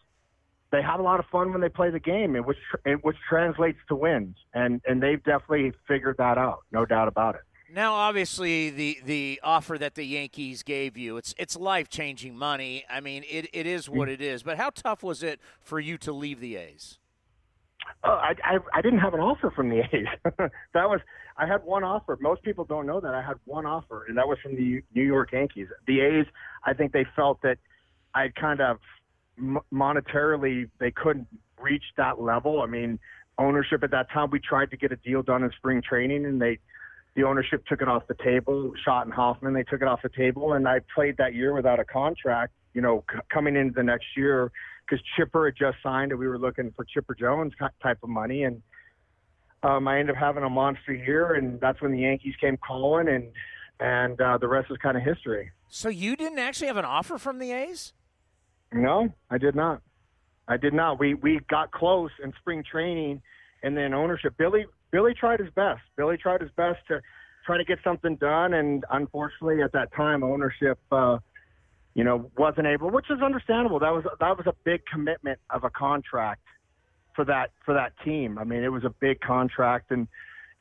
they 0.70 0.82
have 0.82 1.00
a 1.00 1.02
lot 1.02 1.20
of 1.20 1.26
fun 1.26 1.52
when 1.52 1.60
they 1.60 1.68
play 1.68 1.90
the 1.90 2.00
game, 2.00 2.36
and 2.36 2.44
which 2.44 2.58
which 3.02 3.16
translates 3.28 3.78
to 3.88 3.94
wins, 3.94 4.36
and 4.54 4.80
and 4.86 5.02
they've 5.02 5.22
definitely 5.22 5.72
figured 5.88 6.16
that 6.18 6.38
out, 6.38 6.60
no 6.72 6.84
doubt 6.84 7.08
about 7.08 7.34
it. 7.36 7.42
Now, 7.76 7.92
obviously, 7.92 8.70
the 8.70 9.00
the 9.04 9.38
offer 9.44 9.76
that 9.76 9.96
the 9.96 10.04
Yankees 10.04 10.62
gave 10.62 10.96
you, 10.96 11.18
it's 11.18 11.34
it's 11.36 11.54
life 11.56 11.90
changing 11.90 12.34
money. 12.34 12.86
I 12.88 13.00
mean, 13.00 13.22
it, 13.30 13.50
it 13.52 13.66
is 13.66 13.84
mm-hmm. 13.84 13.98
what 13.98 14.08
it 14.08 14.22
is. 14.22 14.42
But 14.42 14.56
how 14.56 14.70
tough 14.70 15.02
was 15.02 15.22
it 15.22 15.40
for 15.60 15.78
you 15.78 15.98
to 15.98 16.10
leave 16.10 16.40
the 16.40 16.56
A's? 16.56 16.98
Oh, 18.02 18.12
I, 18.12 18.34
I 18.42 18.58
I 18.72 18.80
didn't 18.80 19.00
have 19.00 19.12
an 19.12 19.20
offer 19.20 19.50
from 19.50 19.68
the 19.68 19.80
A's. 19.92 20.06
that 20.72 20.88
was 20.88 21.00
I 21.36 21.46
had 21.46 21.64
one 21.64 21.84
offer. 21.84 22.16
Most 22.18 22.42
people 22.44 22.64
don't 22.64 22.86
know 22.86 22.98
that 22.98 23.12
I 23.12 23.20
had 23.20 23.36
one 23.44 23.66
offer, 23.66 24.06
and 24.08 24.16
that 24.16 24.26
was 24.26 24.38
from 24.42 24.56
the 24.56 24.82
New 24.94 25.04
York 25.04 25.32
Yankees. 25.32 25.68
The 25.86 26.00
A's, 26.00 26.26
I 26.64 26.72
think 26.72 26.92
they 26.92 27.04
felt 27.14 27.42
that 27.42 27.58
I 28.14 28.28
kind 28.28 28.62
of 28.62 28.78
monetarily 29.70 30.70
they 30.78 30.92
couldn't 30.92 31.28
reach 31.60 31.84
that 31.98 32.22
level. 32.22 32.62
I 32.62 32.66
mean, 32.68 32.98
ownership 33.36 33.84
at 33.84 33.90
that 33.90 34.10
time 34.10 34.30
we 34.30 34.40
tried 34.40 34.70
to 34.70 34.78
get 34.78 34.92
a 34.92 34.96
deal 34.96 35.22
done 35.22 35.42
in 35.42 35.50
spring 35.58 35.82
training, 35.86 36.24
and 36.24 36.40
they 36.40 36.58
the 37.16 37.24
ownership 37.24 37.64
took 37.66 37.80
it 37.80 37.88
off 37.88 38.06
the 38.06 38.16
table. 38.22 38.72
Schott 38.84 39.06
and 39.06 39.14
Hofmann, 39.14 39.54
they 39.54 39.62
took 39.64 39.80
it 39.80 39.88
off 39.88 40.02
the 40.02 40.10
table, 40.10 40.52
and 40.52 40.68
I 40.68 40.80
played 40.94 41.16
that 41.16 41.34
year 41.34 41.54
without 41.54 41.80
a 41.80 41.84
contract. 41.84 42.52
You 42.74 42.82
know, 42.82 43.04
c- 43.10 43.18
coming 43.32 43.56
into 43.56 43.72
the 43.72 43.82
next 43.82 44.04
year 44.16 44.52
because 44.86 45.02
Chipper 45.16 45.46
had 45.46 45.56
just 45.56 45.78
signed, 45.82 46.12
and 46.12 46.20
we 46.20 46.28
were 46.28 46.38
looking 46.38 46.72
for 46.76 46.84
Chipper 46.84 47.14
Jones 47.14 47.54
type 47.82 47.98
of 48.02 48.08
money, 48.10 48.44
and 48.44 48.62
um, 49.62 49.88
I 49.88 49.98
ended 49.98 50.14
up 50.14 50.20
having 50.20 50.44
a 50.44 50.50
monster 50.50 50.92
year, 50.92 51.34
and 51.34 51.58
that's 51.58 51.80
when 51.80 51.90
the 51.90 52.00
Yankees 52.00 52.34
came 52.38 52.58
calling, 52.58 53.08
and 53.08 53.32
and 53.80 54.20
uh, 54.20 54.38
the 54.38 54.48
rest 54.48 54.70
is 54.70 54.76
kind 54.78 54.96
of 54.96 55.02
history. 55.02 55.50
So 55.68 55.88
you 55.88 56.16
didn't 56.16 56.38
actually 56.38 56.68
have 56.68 56.76
an 56.76 56.84
offer 56.84 57.18
from 57.18 57.38
the 57.38 57.52
A's? 57.52 57.92
No, 58.72 59.08
I 59.30 59.38
did 59.38 59.54
not. 59.54 59.80
I 60.48 60.58
did 60.58 60.74
not. 60.74 61.00
We 61.00 61.14
we 61.14 61.40
got 61.48 61.72
close 61.72 62.10
in 62.22 62.34
spring 62.40 62.62
training, 62.70 63.22
and 63.62 63.74
then 63.74 63.94
ownership. 63.94 64.36
Billy 64.36 64.66
Billy 64.90 65.14
tried 65.14 65.40
his 65.40 65.50
best. 65.50 65.82
Billy 65.96 66.16
tried 66.16 66.40
his 66.40 66.50
best 66.56 66.78
to 66.88 67.00
try 67.44 67.56
to 67.56 67.64
get 67.64 67.78
something 67.84 68.16
done, 68.16 68.54
and 68.54 68.84
unfortunately, 68.90 69.62
at 69.62 69.72
that 69.72 69.92
time, 69.94 70.22
ownership, 70.22 70.78
uh, 70.90 71.18
you 71.94 72.04
know, 72.04 72.30
wasn't 72.36 72.66
able, 72.66 72.90
which 72.90 73.10
is 73.10 73.22
understandable. 73.22 73.78
That 73.78 73.92
was 73.92 74.04
that 74.20 74.36
was 74.36 74.46
a 74.46 74.54
big 74.64 74.82
commitment 74.90 75.38
of 75.50 75.64
a 75.64 75.70
contract 75.70 76.42
for 77.14 77.24
that 77.24 77.50
for 77.64 77.74
that 77.74 77.92
team. 78.04 78.38
I 78.38 78.44
mean, 78.44 78.62
it 78.62 78.68
was 78.68 78.84
a 78.84 78.94
big 79.00 79.20
contract, 79.20 79.90
and 79.90 80.08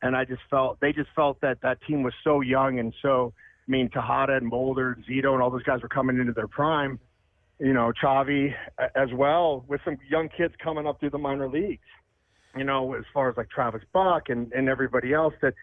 and 0.01 0.15
I 0.15 0.25
just 0.25 0.41
felt 0.49 0.79
they 0.79 0.93
just 0.93 1.09
felt 1.15 1.41
that 1.41 1.61
that 1.61 1.79
team 1.87 2.03
was 2.03 2.13
so 2.23 2.41
young 2.41 2.79
and 2.79 2.93
so. 3.01 3.33
I 3.67 3.71
mean, 3.71 3.89
Tejada 3.89 4.35
and 4.35 4.47
Mulder, 4.47 4.91
and 4.91 5.03
Zito, 5.05 5.33
and 5.33 5.41
all 5.41 5.49
those 5.49 5.63
guys 5.63 5.81
were 5.81 5.89
coming 5.89 6.19
into 6.19 6.33
their 6.33 6.47
prime. 6.47 6.99
You 7.59 7.73
know, 7.73 7.91
Chavi 8.03 8.53
as 8.95 9.09
well, 9.11 9.65
with 9.67 9.81
some 9.83 9.97
young 10.07 10.29
kids 10.29 10.53
coming 10.63 10.85
up 10.85 10.99
through 10.99 11.09
the 11.09 11.17
minor 11.17 11.49
leagues 11.49 11.81
you 12.55 12.63
know, 12.63 12.93
as 12.93 13.03
far 13.13 13.29
as 13.29 13.37
like 13.37 13.49
Travis 13.49 13.81
Buck 13.93 14.29
and, 14.29 14.51
and 14.53 14.69
everybody 14.69 15.13
else 15.13 15.33
that, 15.41 15.53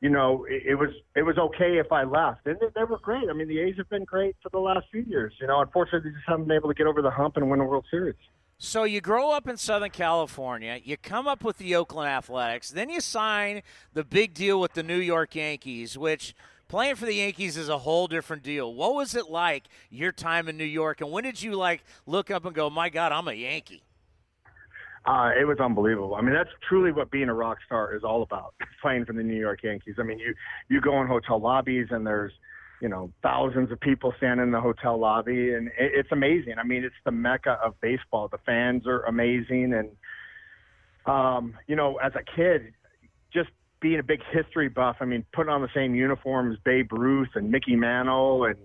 you 0.00 0.08
know, 0.08 0.46
it, 0.48 0.62
it 0.66 0.74
was 0.74 0.90
it 1.14 1.22
was 1.22 1.38
okay 1.38 1.78
if 1.78 1.90
I 1.90 2.04
left. 2.04 2.46
And 2.46 2.58
they, 2.60 2.66
they 2.74 2.84
were 2.84 2.98
great. 2.98 3.28
I 3.28 3.32
mean, 3.32 3.48
the 3.48 3.60
A's 3.60 3.76
have 3.78 3.88
been 3.88 4.04
great 4.04 4.36
for 4.42 4.50
the 4.50 4.58
last 4.58 4.86
few 4.92 5.02
years. 5.02 5.34
You 5.40 5.46
know, 5.46 5.60
unfortunately, 5.60 6.10
they 6.10 6.14
just 6.14 6.28
haven't 6.28 6.48
been 6.48 6.56
able 6.56 6.68
to 6.68 6.74
get 6.74 6.86
over 6.86 7.02
the 7.02 7.10
hump 7.10 7.36
and 7.36 7.50
win 7.50 7.60
a 7.60 7.64
World 7.64 7.86
Series. 7.90 8.16
So 8.58 8.84
you 8.84 9.02
grow 9.02 9.32
up 9.32 9.46
in 9.48 9.58
Southern 9.58 9.90
California, 9.90 10.80
you 10.82 10.96
come 10.96 11.28
up 11.28 11.44
with 11.44 11.58
the 11.58 11.74
Oakland 11.74 12.08
Athletics, 12.08 12.70
then 12.70 12.88
you 12.88 13.02
sign 13.02 13.60
the 13.92 14.02
big 14.02 14.32
deal 14.32 14.58
with 14.58 14.72
the 14.72 14.82
New 14.82 14.96
York 14.96 15.34
Yankees, 15.34 15.98
which 15.98 16.34
playing 16.66 16.94
for 16.94 17.04
the 17.04 17.16
Yankees 17.16 17.58
is 17.58 17.68
a 17.68 17.76
whole 17.76 18.06
different 18.06 18.42
deal. 18.42 18.72
What 18.72 18.94
was 18.94 19.14
it 19.14 19.28
like 19.28 19.64
your 19.90 20.10
time 20.10 20.48
in 20.48 20.56
New 20.56 20.64
York, 20.64 21.02
and 21.02 21.12
when 21.12 21.24
did 21.24 21.42
you 21.42 21.54
like 21.54 21.84
look 22.06 22.30
up 22.30 22.46
and 22.46 22.54
go, 22.54 22.70
"My 22.70 22.88
God, 22.88 23.12
I'm 23.12 23.28
a 23.28 23.34
Yankee"? 23.34 23.82
Uh, 25.06 25.30
it 25.40 25.44
was 25.44 25.58
unbelievable. 25.60 26.16
I 26.16 26.20
mean, 26.20 26.34
that's 26.34 26.50
truly 26.68 26.90
what 26.90 27.12
being 27.12 27.28
a 27.28 27.34
rock 27.34 27.58
star 27.64 27.94
is 27.94 28.02
all 28.02 28.22
about. 28.22 28.54
Playing 28.82 29.04
for 29.04 29.12
the 29.12 29.22
New 29.22 29.38
York 29.38 29.62
Yankees. 29.62 29.94
I 29.98 30.02
mean, 30.02 30.18
you 30.18 30.34
you 30.68 30.80
go 30.80 31.00
in 31.00 31.06
hotel 31.06 31.40
lobbies 31.40 31.86
and 31.90 32.06
there's 32.06 32.32
you 32.80 32.88
know 32.88 33.10
thousands 33.22 33.70
of 33.70 33.80
people 33.80 34.12
standing 34.16 34.46
in 34.46 34.52
the 34.52 34.60
hotel 34.60 34.98
lobby, 34.98 35.54
and 35.54 35.68
it, 35.68 35.92
it's 35.94 36.12
amazing. 36.12 36.54
I 36.58 36.64
mean, 36.64 36.82
it's 36.82 36.94
the 37.04 37.12
mecca 37.12 37.58
of 37.64 37.80
baseball. 37.80 38.28
The 38.28 38.38
fans 38.44 38.86
are 38.86 39.02
amazing, 39.02 39.74
and 39.74 39.90
um, 41.06 41.54
you 41.68 41.76
know, 41.76 41.96
as 41.96 42.12
a 42.16 42.24
kid, 42.36 42.72
just 43.32 43.50
being 43.80 44.00
a 44.00 44.02
big 44.02 44.20
history 44.32 44.68
buff. 44.68 44.96
I 45.00 45.04
mean, 45.04 45.24
putting 45.32 45.52
on 45.52 45.62
the 45.62 45.68
same 45.72 45.94
uniform 45.94 46.50
as 46.50 46.58
Babe 46.64 46.92
Ruth 46.92 47.30
and 47.36 47.50
Mickey 47.50 47.76
Mantle 47.76 48.44
and 48.44 48.56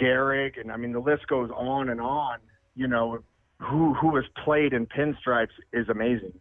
Gehrig, 0.00 0.58
and 0.58 0.72
I 0.72 0.78
mean, 0.78 0.92
the 0.92 1.00
list 1.00 1.26
goes 1.26 1.50
on 1.54 1.90
and 1.90 2.00
on. 2.00 2.38
You 2.74 2.88
know, 2.88 3.20
who 3.60 3.94
who 3.94 4.16
has 4.16 4.24
played 4.44 4.72
in 4.72 4.86
pinstripes 4.86 5.48
is 5.72 5.88
amazing. 5.88 6.32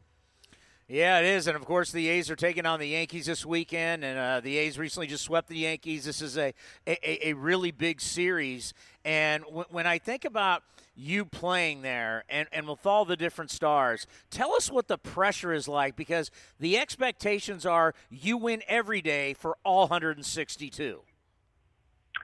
Yeah, 0.87 1.19
it 1.19 1.25
is, 1.25 1.47
and 1.47 1.55
of 1.55 1.65
course 1.65 1.91
the 1.91 2.07
A's 2.09 2.29
are 2.29 2.35
taking 2.35 2.65
on 2.65 2.79
the 2.79 2.89
Yankees 2.89 3.25
this 3.25 3.43
weekend, 3.43 4.03
and 4.03 4.19
uh, 4.19 4.39
the 4.39 4.57
A's 4.57 4.77
recently 4.77 5.07
just 5.07 5.23
swept 5.23 5.49
the 5.49 5.57
Yankees. 5.57 6.05
This 6.05 6.21
is 6.21 6.37
a 6.37 6.53
a, 6.85 7.29
a 7.29 7.33
really 7.33 7.71
big 7.71 8.01
series, 8.01 8.73
and 9.03 9.43
w- 9.45 9.65
when 9.69 9.87
I 9.87 9.97
think 9.97 10.25
about 10.25 10.63
you 10.97 11.25
playing 11.25 11.81
there 11.81 12.23
and, 12.29 12.47
and 12.53 12.67
with 12.67 12.85
all 12.85 13.03
the 13.03 13.17
different 13.17 13.51
stars, 13.51 14.07
tell 14.29 14.53
us 14.53 14.71
what 14.71 14.87
the 14.87 14.97
pressure 14.97 15.51
is 15.51 15.67
like 15.67 15.95
because 15.95 16.31
the 16.59 16.77
expectations 16.77 17.65
are 17.65 17.93
you 18.09 18.37
win 18.37 18.61
every 18.67 19.01
day 19.01 19.33
for 19.33 19.57
all 19.65 19.81
162. 19.81 21.01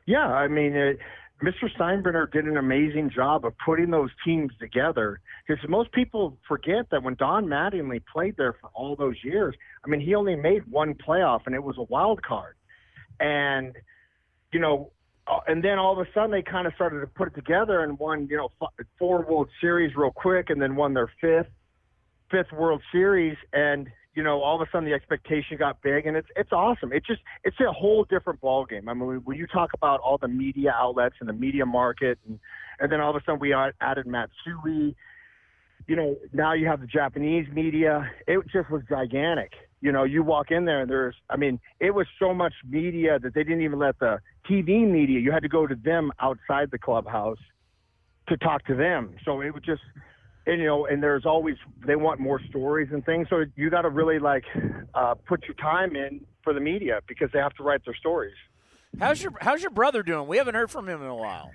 Yeah, 0.05 0.25
I 0.25 0.47
mean. 0.47 0.75
It, 0.75 0.99
Mr. 1.43 1.69
Steinbrenner 1.75 2.31
did 2.31 2.45
an 2.45 2.57
amazing 2.57 3.09
job 3.09 3.45
of 3.45 3.53
putting 3.65 3.89
those 3.89 4.11
teams 4.23 4.51
together. 4.59 5.19
Because 5.47 5.67
most 5.67 5.91
people 5.91 6.37
forget 6.47 6.89
that 6.91 7.01
when 7.01 7.15
Don 7.15 7.47
Mattingly 7.47 8.01
played 8.11 8.37
there 8.37 8.53
for 8.61 8.69
all 8.73 8.95
those 8.95 9.15
years, 9.23 9.55
I 9.83 9.89
mean, 9.89 10.01
he 10.01 10.13
only 10.13 10.35
made 10.35 10.69
one 10.69 10.93
playoff, 10.93 11.41
and 11.47 11.55
it 11.55 11.63
was 11.63 11.77
a 11.77 11.83
wild 11.83 12.21
card. 12.21 12.55
And 13.19 13.75
you 14.51 14.59
know, 14.59 14.91
uh, 15.27 15.39
and 15.47 15.63
then 15.63 15.79
all 15.79 15.93
of 15.93 16.05
a 16.05 16.11
sudden 16.13 16.31
they 16.31 16.41
kind 16.41 16.67
of 16.67 16.73
started 16.75 16.99
to 16.99 17.07
put 17.07 17.29
it 17.29 17.35
together 17.35 17.83
and 17.83 17.97
won, 17.97 18.27
you 18.29 18.37
know, 18.37 18.49
four 18.99 19.25
World 19.25 19.49
Series 19.59 19.95
real 19.95 20.11
quick, 20.11 20.49
and 20.49 20.61
then 20.61 20.75
won 20.75 20.93
their 20.93 21.11
fifth 21.19 21.51
fifth 22.29 22.51
World 22.53 22.81
Series. 22.91 23.37
And 23.53 23.89
you 24.13 24.23
know, 24.23 24.41
all 24.41 24.61
of 24.61 24.67
a 24.67 24.69
sudden 24.71 24.87
the 24.87 24.93
expectation 24.93 25.57
got 25.57 25.81
big, 25.81 26.05
and 26.05 26.17
it's 26.17 26.27
it's 26.35 26.51
awesome. 26.51 26.91
It's 26.91 27.07
just 27.07 27.21
it's 27.43 27.57
a 27.59 27.71
whole 27.71 28.03
different 28.03 28.41
ball 28.41 28.65
game. 28.65 28.89
I 28.89 28.93
mean, 28.93 29.21
when 29.23 29.37
you 29.37 29.47
talk 29.47 29.71
about 29.73 29.99
all 30.01 30.17
the 30.17 30.27
media 30.27 30.73
outlets 30.75 31.15
and 31.19 31.29
the 31.29 31.33
media 31.33 31.65
market, 31.65 32.19
and 32.27 32.39
and 32.79 32.91
then 32.91 32.99
all 32.99 33.11
of 33.11 33.15
a 33.15 33.23
sudden 33.25 33.39
we 33.39 33.53
added 33.53 34.07
Matsui. 34.07 34.95
You 35.87 35.95
know, 35.95 36.15
now 36.31 36.53
you 36.53 36.67
have 36.67 36.79
the 36.79 36.87
Japanese 36.87 37.47
media. 37.51 38.09
It 38.27 38.39
just 38.51 38.69
was 38.69 38.81
gigantic. 38.87 39.51
You 39.81 39.91
know, 39.91 40.03
you 40.03 40.21
walk 40.21 40.51
in 40.51 40.65
there 40.65 40.81
and 40.81 40.89
there's, 40.89 41.15
I 41.27 41.37
mean, 41.37 41.59
it 41.79 41.89
was 41.89 42.05
so 42.19 42.35
much 42.35 42.53
media 42.69 43.17
that 43.17 43.33
they 43.33 43.43
didn't 43.43 43.63
even 43.63 43.79
let 43.79 43.97
the 43.97 44.19
TV 44.47 44.87
media. 44.87 45.19
You 45.19 45.31
had 45.31 45.41
to 45.41 45.49
go 45.49 45.65
to 45.65 45.73
them 45.73 46.11
outside 46.21 46.69
the 46.71 46.77
clubhouse 46.77 47.39
to 48.29 48.37
talk 48.37 48.63
to 48.67 48.75
them. 48.75 49.15
So 49.25 49.41
it 49.41 49.53
was 49.53 49.63
just 49.63 49.81
and 50.45 50.59
you 50.59 50.65
know, 50.65 50.85
and 50.85 51.01
there's 51.01 51.25
always 51.25 51.55
they 51.85 51.95
want 51.95 52.19
more 52.19 52.39
stories 52.49 52.89
and 52.91 53.05
things. 53.05 53.27
So 53.29 53.45
you 53.55 53.69
got 53.69 53.83
to 53.83 53.89
really 53.89 54.19
like 54.19 54.43
uh, 54.93 55.15
put 55.27 55.43
your 55.45 55.55
time 55.55 55.95
in 55.95 56.21
for 56.43 56.53
the 56.53 56.59
media 56.59 57.01
because 57.07 57.29
they 57.31 57.39
have 57.39 57.53
to 57.55 57.63
write 57.63 57.85
their 57.85 57.95
stories. 57.95 58.35
How's 58.99 59.21
your 59.21 59.33
How's 59.41 59.61
your 59.61 59.71
brother 59.71 60.03
doing? 60.03 60.27
We 60.27 60.37
haven't 60.37 60.55
heard 60.55 60.71
from 60.71 60.87
him 60.89 61.01
in 61.01 61.07
a 61.07 61.15
while. 61.15 61.51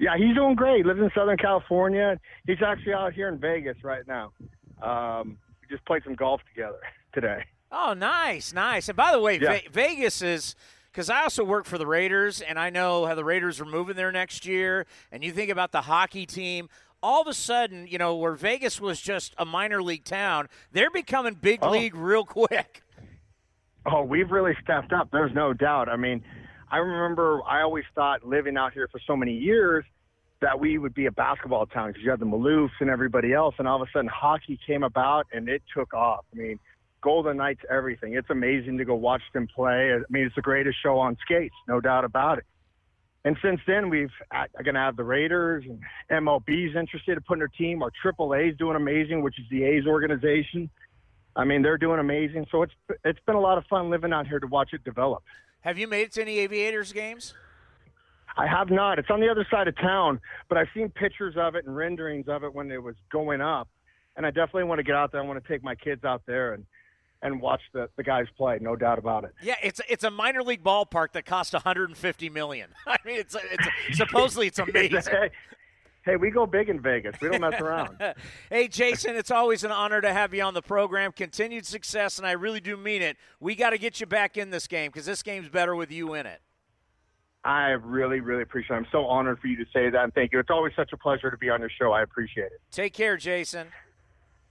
Yeah, 0.00 0.16
he's 0.16 0.34
doing 0.34 0.54
great. 0.56 0.78
He 0.78 0.82
lives 0.82 1.00
in 1.00 1.10
Southern 1.14 1.36
California. 1.36 2.18
He's 2.46 2.62
actually 2.66 2.94
out 2.94 3.12
here 3.12 3.28
in 3.28 3.38
Vegas 3.38 3.76
right 3.84 4.02
now. 4.06 4.32
Um, 4.82 5.38
we 5.62 5.68
just 5.74 5.86
played 5.86 6.02
some 6.04 6.14
golf 6.14 6.40
together 6.52 6.78
today. 7.14 7.44
Oh, 7.70 7.94
nice, 7.94 8.52
nice. 8.52 8.88
And 8.88 8.96
by 8.96 9.12
the 9.12 9.20
way, 9.20 9.38
yeah. 9.38 9.52
Ve- 9.52 9.68
Vegas 9.70 10.20
is 10.22 10.54
because 10.92 11.10
I 11.10 11.22
also 11.22 11.42
work 11.42 11.64
for 11.64 11.78
the 11.78 11.86
Raiders, 11.86 12.40
and 12.40 12.58
I 12.58 12.70
know 12.70 13.04
how 13.06 13.14
the 13.14 13.24
Raiders 13.24 13.60
are 13.60 13.64
moving 13.64 13.96
there 13.96 14.12
next 14.12 14.46
year. 14.46 14.86
And 15.10 15.24
you 15.24 15.32
think 15.32 15.50
about 15.50 15.72
the 15.72 15.82
hockey 15.82 16.26
team 16.26 16.68
all 17.04 17.20
of 17.20 17.26
a 17.28 17.34
sudden, 17.34 17.86
you 17.86 17.98
know, 17.98 18.16
where 18.16 18.32
Vegas 18.32 18.80
was 18.80 18.98
just 18.98 19.34
a 19.36 19.44
minor 19.44 19.82
league 19.82 20.04
town, 20.04 20.48
they're 20.72 20.90
becoming 20.90 21.34
big 21.34 21.58
oh. 21.60 21.70
league 21.70 21.94
real 21.94 22.24
quick. 22.24 22.82
Oh, 23.84 24.02
we've 24.02 24.30
really 24.30 24.56
stepped 24.62 24.90
up. 24.94 25.10
There's 25.12 25.34
no 25.34 25.52
doubt. 25.52 25.90
I 25.90 25.96
mean, 25.96 26.24
I 26.70 26.78
remember 26.78 27.42
I 27.46 27.60
always 27.60 27.84
thought 27.94 28.26
living 28.26 28.56
out 28.56 28.72
here 28.72 28.88
for 28.90 28.98
so 29.06 29.14
many 29.14 29.34
years 29.34 29.84
that 30.40 30.58
we 30.58 30.78
would 30.78 30.94
be 30.94 31.04
a 31.04 31.12
basketball 31.12 31.66
town 31.66 31.90
because 31.90 32.02
you 32.02 32.10
had 32.10 32.20
the 32.20 32.26
Maloofs 32.26 32.70
and 32.80 32.88
everybody 32.88 33.34
else, 33.34 33.54
and 33.58 33.68
all 33.68 33.82
of 33.82 33.86
a 33.86 33.90
sudden 33.92 34.08
hockey 34.08 34.58
came 34.66 34.82
about 34.82 35.26
and 35.30 35.46
it 35.50 35.62
took 35.76 35.92
off. 35.92 36.24
I 36.32 36.38
mean, 36.38 36.58
Golden 37.02 37.36
Knights, 37.36 37.60
everything. 37.70 38.14
It's 38.14 38.30
amazing 38.30 38.78
to 38.78 38.86
go 38.86 38.94
watch 38.94 39.22
them 39.34 39.46
play. 39.54 39.92
I 39.92 39.98
mean, 40.08 40.24
it's 40.24 40.34
the 40.34 40.42
greatest 40.42 40.78
show 40.82 40.98
on 40.98 41.18
skates, 41.20 41.54
no 41.68 41.82
doubt 41.82 42.06
about 42.06 42.38
it. 42.38 42.44
And 43.24 43.38
since 43.42 43.60
then, 43.66 43.88
we've 43.88 44.10
going 44.62 44.74
to 44.74 44.80
have 44.80 44.96
the 44.96 45.04
Raiders 45.04 45.64
and 45.66 45.80
MLB's 46.10 46.76
interested 46.76 47.16
in 47.16 47.22
putting 47.26 47.40
their 47.40 47.48
team. 47.48 47.82
Our 47.82 47.90
AAA 48.04 48.52
is 48.52 48.58
doing 48.58 48.76
amazing, 48.76 49.22
which 49.22 49.38
is 49.38 49.46
the 49.50 49.64
A's 49.64 49.86
organization. 49.86 50.68
I 51.34 51.44
mean, 51.44 51.62
they're 51.62 51.78
doing 51.78 52.00
amazing. 52.00 52.46
So 52.50 52.62
it's 52.62 52.74
it's 53.04 53.18
been 53.26 53.34
a 53.34 53.40
lot 53.40 53.56
of 53.56 53.64
fun 53.66 53.90
living 53.90 54.12
out 54.12 54.26
here 54.26 54.38
to 54.38 54.46
watch 54.46 54.70
it 54.72 54.84
develop. 54.84 55.22
Have 55.62 55.78
you 55.78 55.88
made 55.88 56.02
it 56.02 56.12
to 56.12 56.22
any 56.22 56.38
Aviators 56.40 56.92
games? 56.92 57.32
I 58.36 58.46
have 58.46 58.70
not. 58.70 58.98
It's 58.98 59.10
on 59.10 59.20
the 59.20 59.30
other 59.30 59.46
side 59.50 59.68
of 59.68 59.76
town, 59.76 60.20
but 60.48 60.58
I've 60.58 60.68
seen 60.74 60.90
pictures 60.90 61.34
of 61.38 61.54
it 61.54 61.64
and 61.64 61.74
renderings 61.74 62.28
of 62.28 62.44
it 62.44 62.52
when 62.52 62.70
it 62.70 62.82
was 62.82 62.96
going 63.10 63.40
up, 63.40 63.68
and 64.16 64.26
I 64.26 64.30
definitely 64.30 64.64
want 64.64 64.80
to 64.80 64.82
get 64.82 64.96
out 64.96 65.12
there. 65.12 65.22
I 65.22 65.24
want 65.24 65.42
to 65.42 65.48
take 65.48 65.62
my 65.62 65.74
kids 65.74 66.04
out 66.04 66.22
there 66.26 66.52
and 66.52 66.66
and 67.24 67.40
watch 67.40 67.62
the, 67.72 67.88
the 67.96 68.02
guys 68.02 68.26
play. 68.36 68.58
No 68.60 68.76
doubt 68.76 68.98
about 68.98 69.24
it. 69.24 69.32
Yeah, 69.42 69.56
it's 69.62 69.80
it's 69.88 70.04
a 70.04 70.10
minor 70.10 70.42
league 70.42 70.62
ballpark 70.62 71.12
that 71.12 71.24
cost 71.24 71.54
150 71.54 72.30
million. 72.30 72.68
I 72.86 72.98
mean, 73.04 73.16
it's 73.16 73.34
it's 73.34 73.98
supposedly 73.98 74.46
it's 74.46 74.58
amazing. 74.60 75.02
hey, 75.10 75.30
hey, 76.04 76.16
we 76.16 76.30
go 76.30 76.46
big 76.46 76.68
in 76.68 76.80
Vegas. 76.80 77.16
We 77.20 77.30
don't 77.30 77.40
mess 77.40 77.60
around. 77.60 77.96
hey, 78.50 78.68
Jason, 78.68 79.16
it's 79.16 79.30
always 79.30 79.64
an 79.64 79.72
honor 79.72 80.00
to 80.02 80.12
have 80.12 80.34
you 80.34 80.42
on 80.42 80.54
the 80.54 80.62
program. 80.62 81.10
Continued 81.12 81.66
success, 81.66 82.18
and 82.18 82.26
I 82.26 82.32
really 82.32 82.60
do 82.60 82.76
mean 82.76 83.02
it. 83.02 83.16
We 83.40 83.56
got 83.56 83.70
to 83.70 83.78
get 83.78 84.00
you 84.00 84.06
back 84.06 84.36
in 84.36 84.50
this 84.50 84.68
game 84.68 84.90
because 84.90 85.06
this 85.06 85.22
game's 85.22 85.48
better 85.48 85.74
with 85.74 85.90
you 85.90 86.14
in 86.14 86.26
it. 86.26 86.40
I 87.42 87.70
really, 87.70 88.20
really 88.20 88.42
appreciate 88.42 88.76
it. 88.76 88.78
I'm 88.78 88.86
so 88.90 89.04
honored 89.06 89.38
for 89.38 89.48
you 89.48 89.56
to 89.56 89.66
say 89.70 89.90
that, 89.90 90.04
and 90.04 90.14
thank 90.14 90.32
you. 90.32 90.38
It's 90.38 90.50
always 90.50 90.72
such 90.76 90.92
a 90.92 90.96
pleasure 90.96 91.30
to 91.30 91.36
be 91.36 91.50
on 91.50 91.60
your 91.60 91.70
show. 91.70 91.92
I 91.92 92.02
appreciate 92.02 92.46
it. 92.46 92.60
Take 92.70 92.94
care, 92.94 93.16
Jason. 93.18 93.68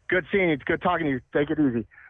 Good 0.09 0.25
seeing 0.31 0.49
you. 0.49 0.53
It's 0.55 0.63
good 0.63 0.81
talking 0.81 1.05
to 1.05 1.11
you. 1.13 1.21
Take 1.33 1.49
it 1.49 1.59
easy. 1.59 1.87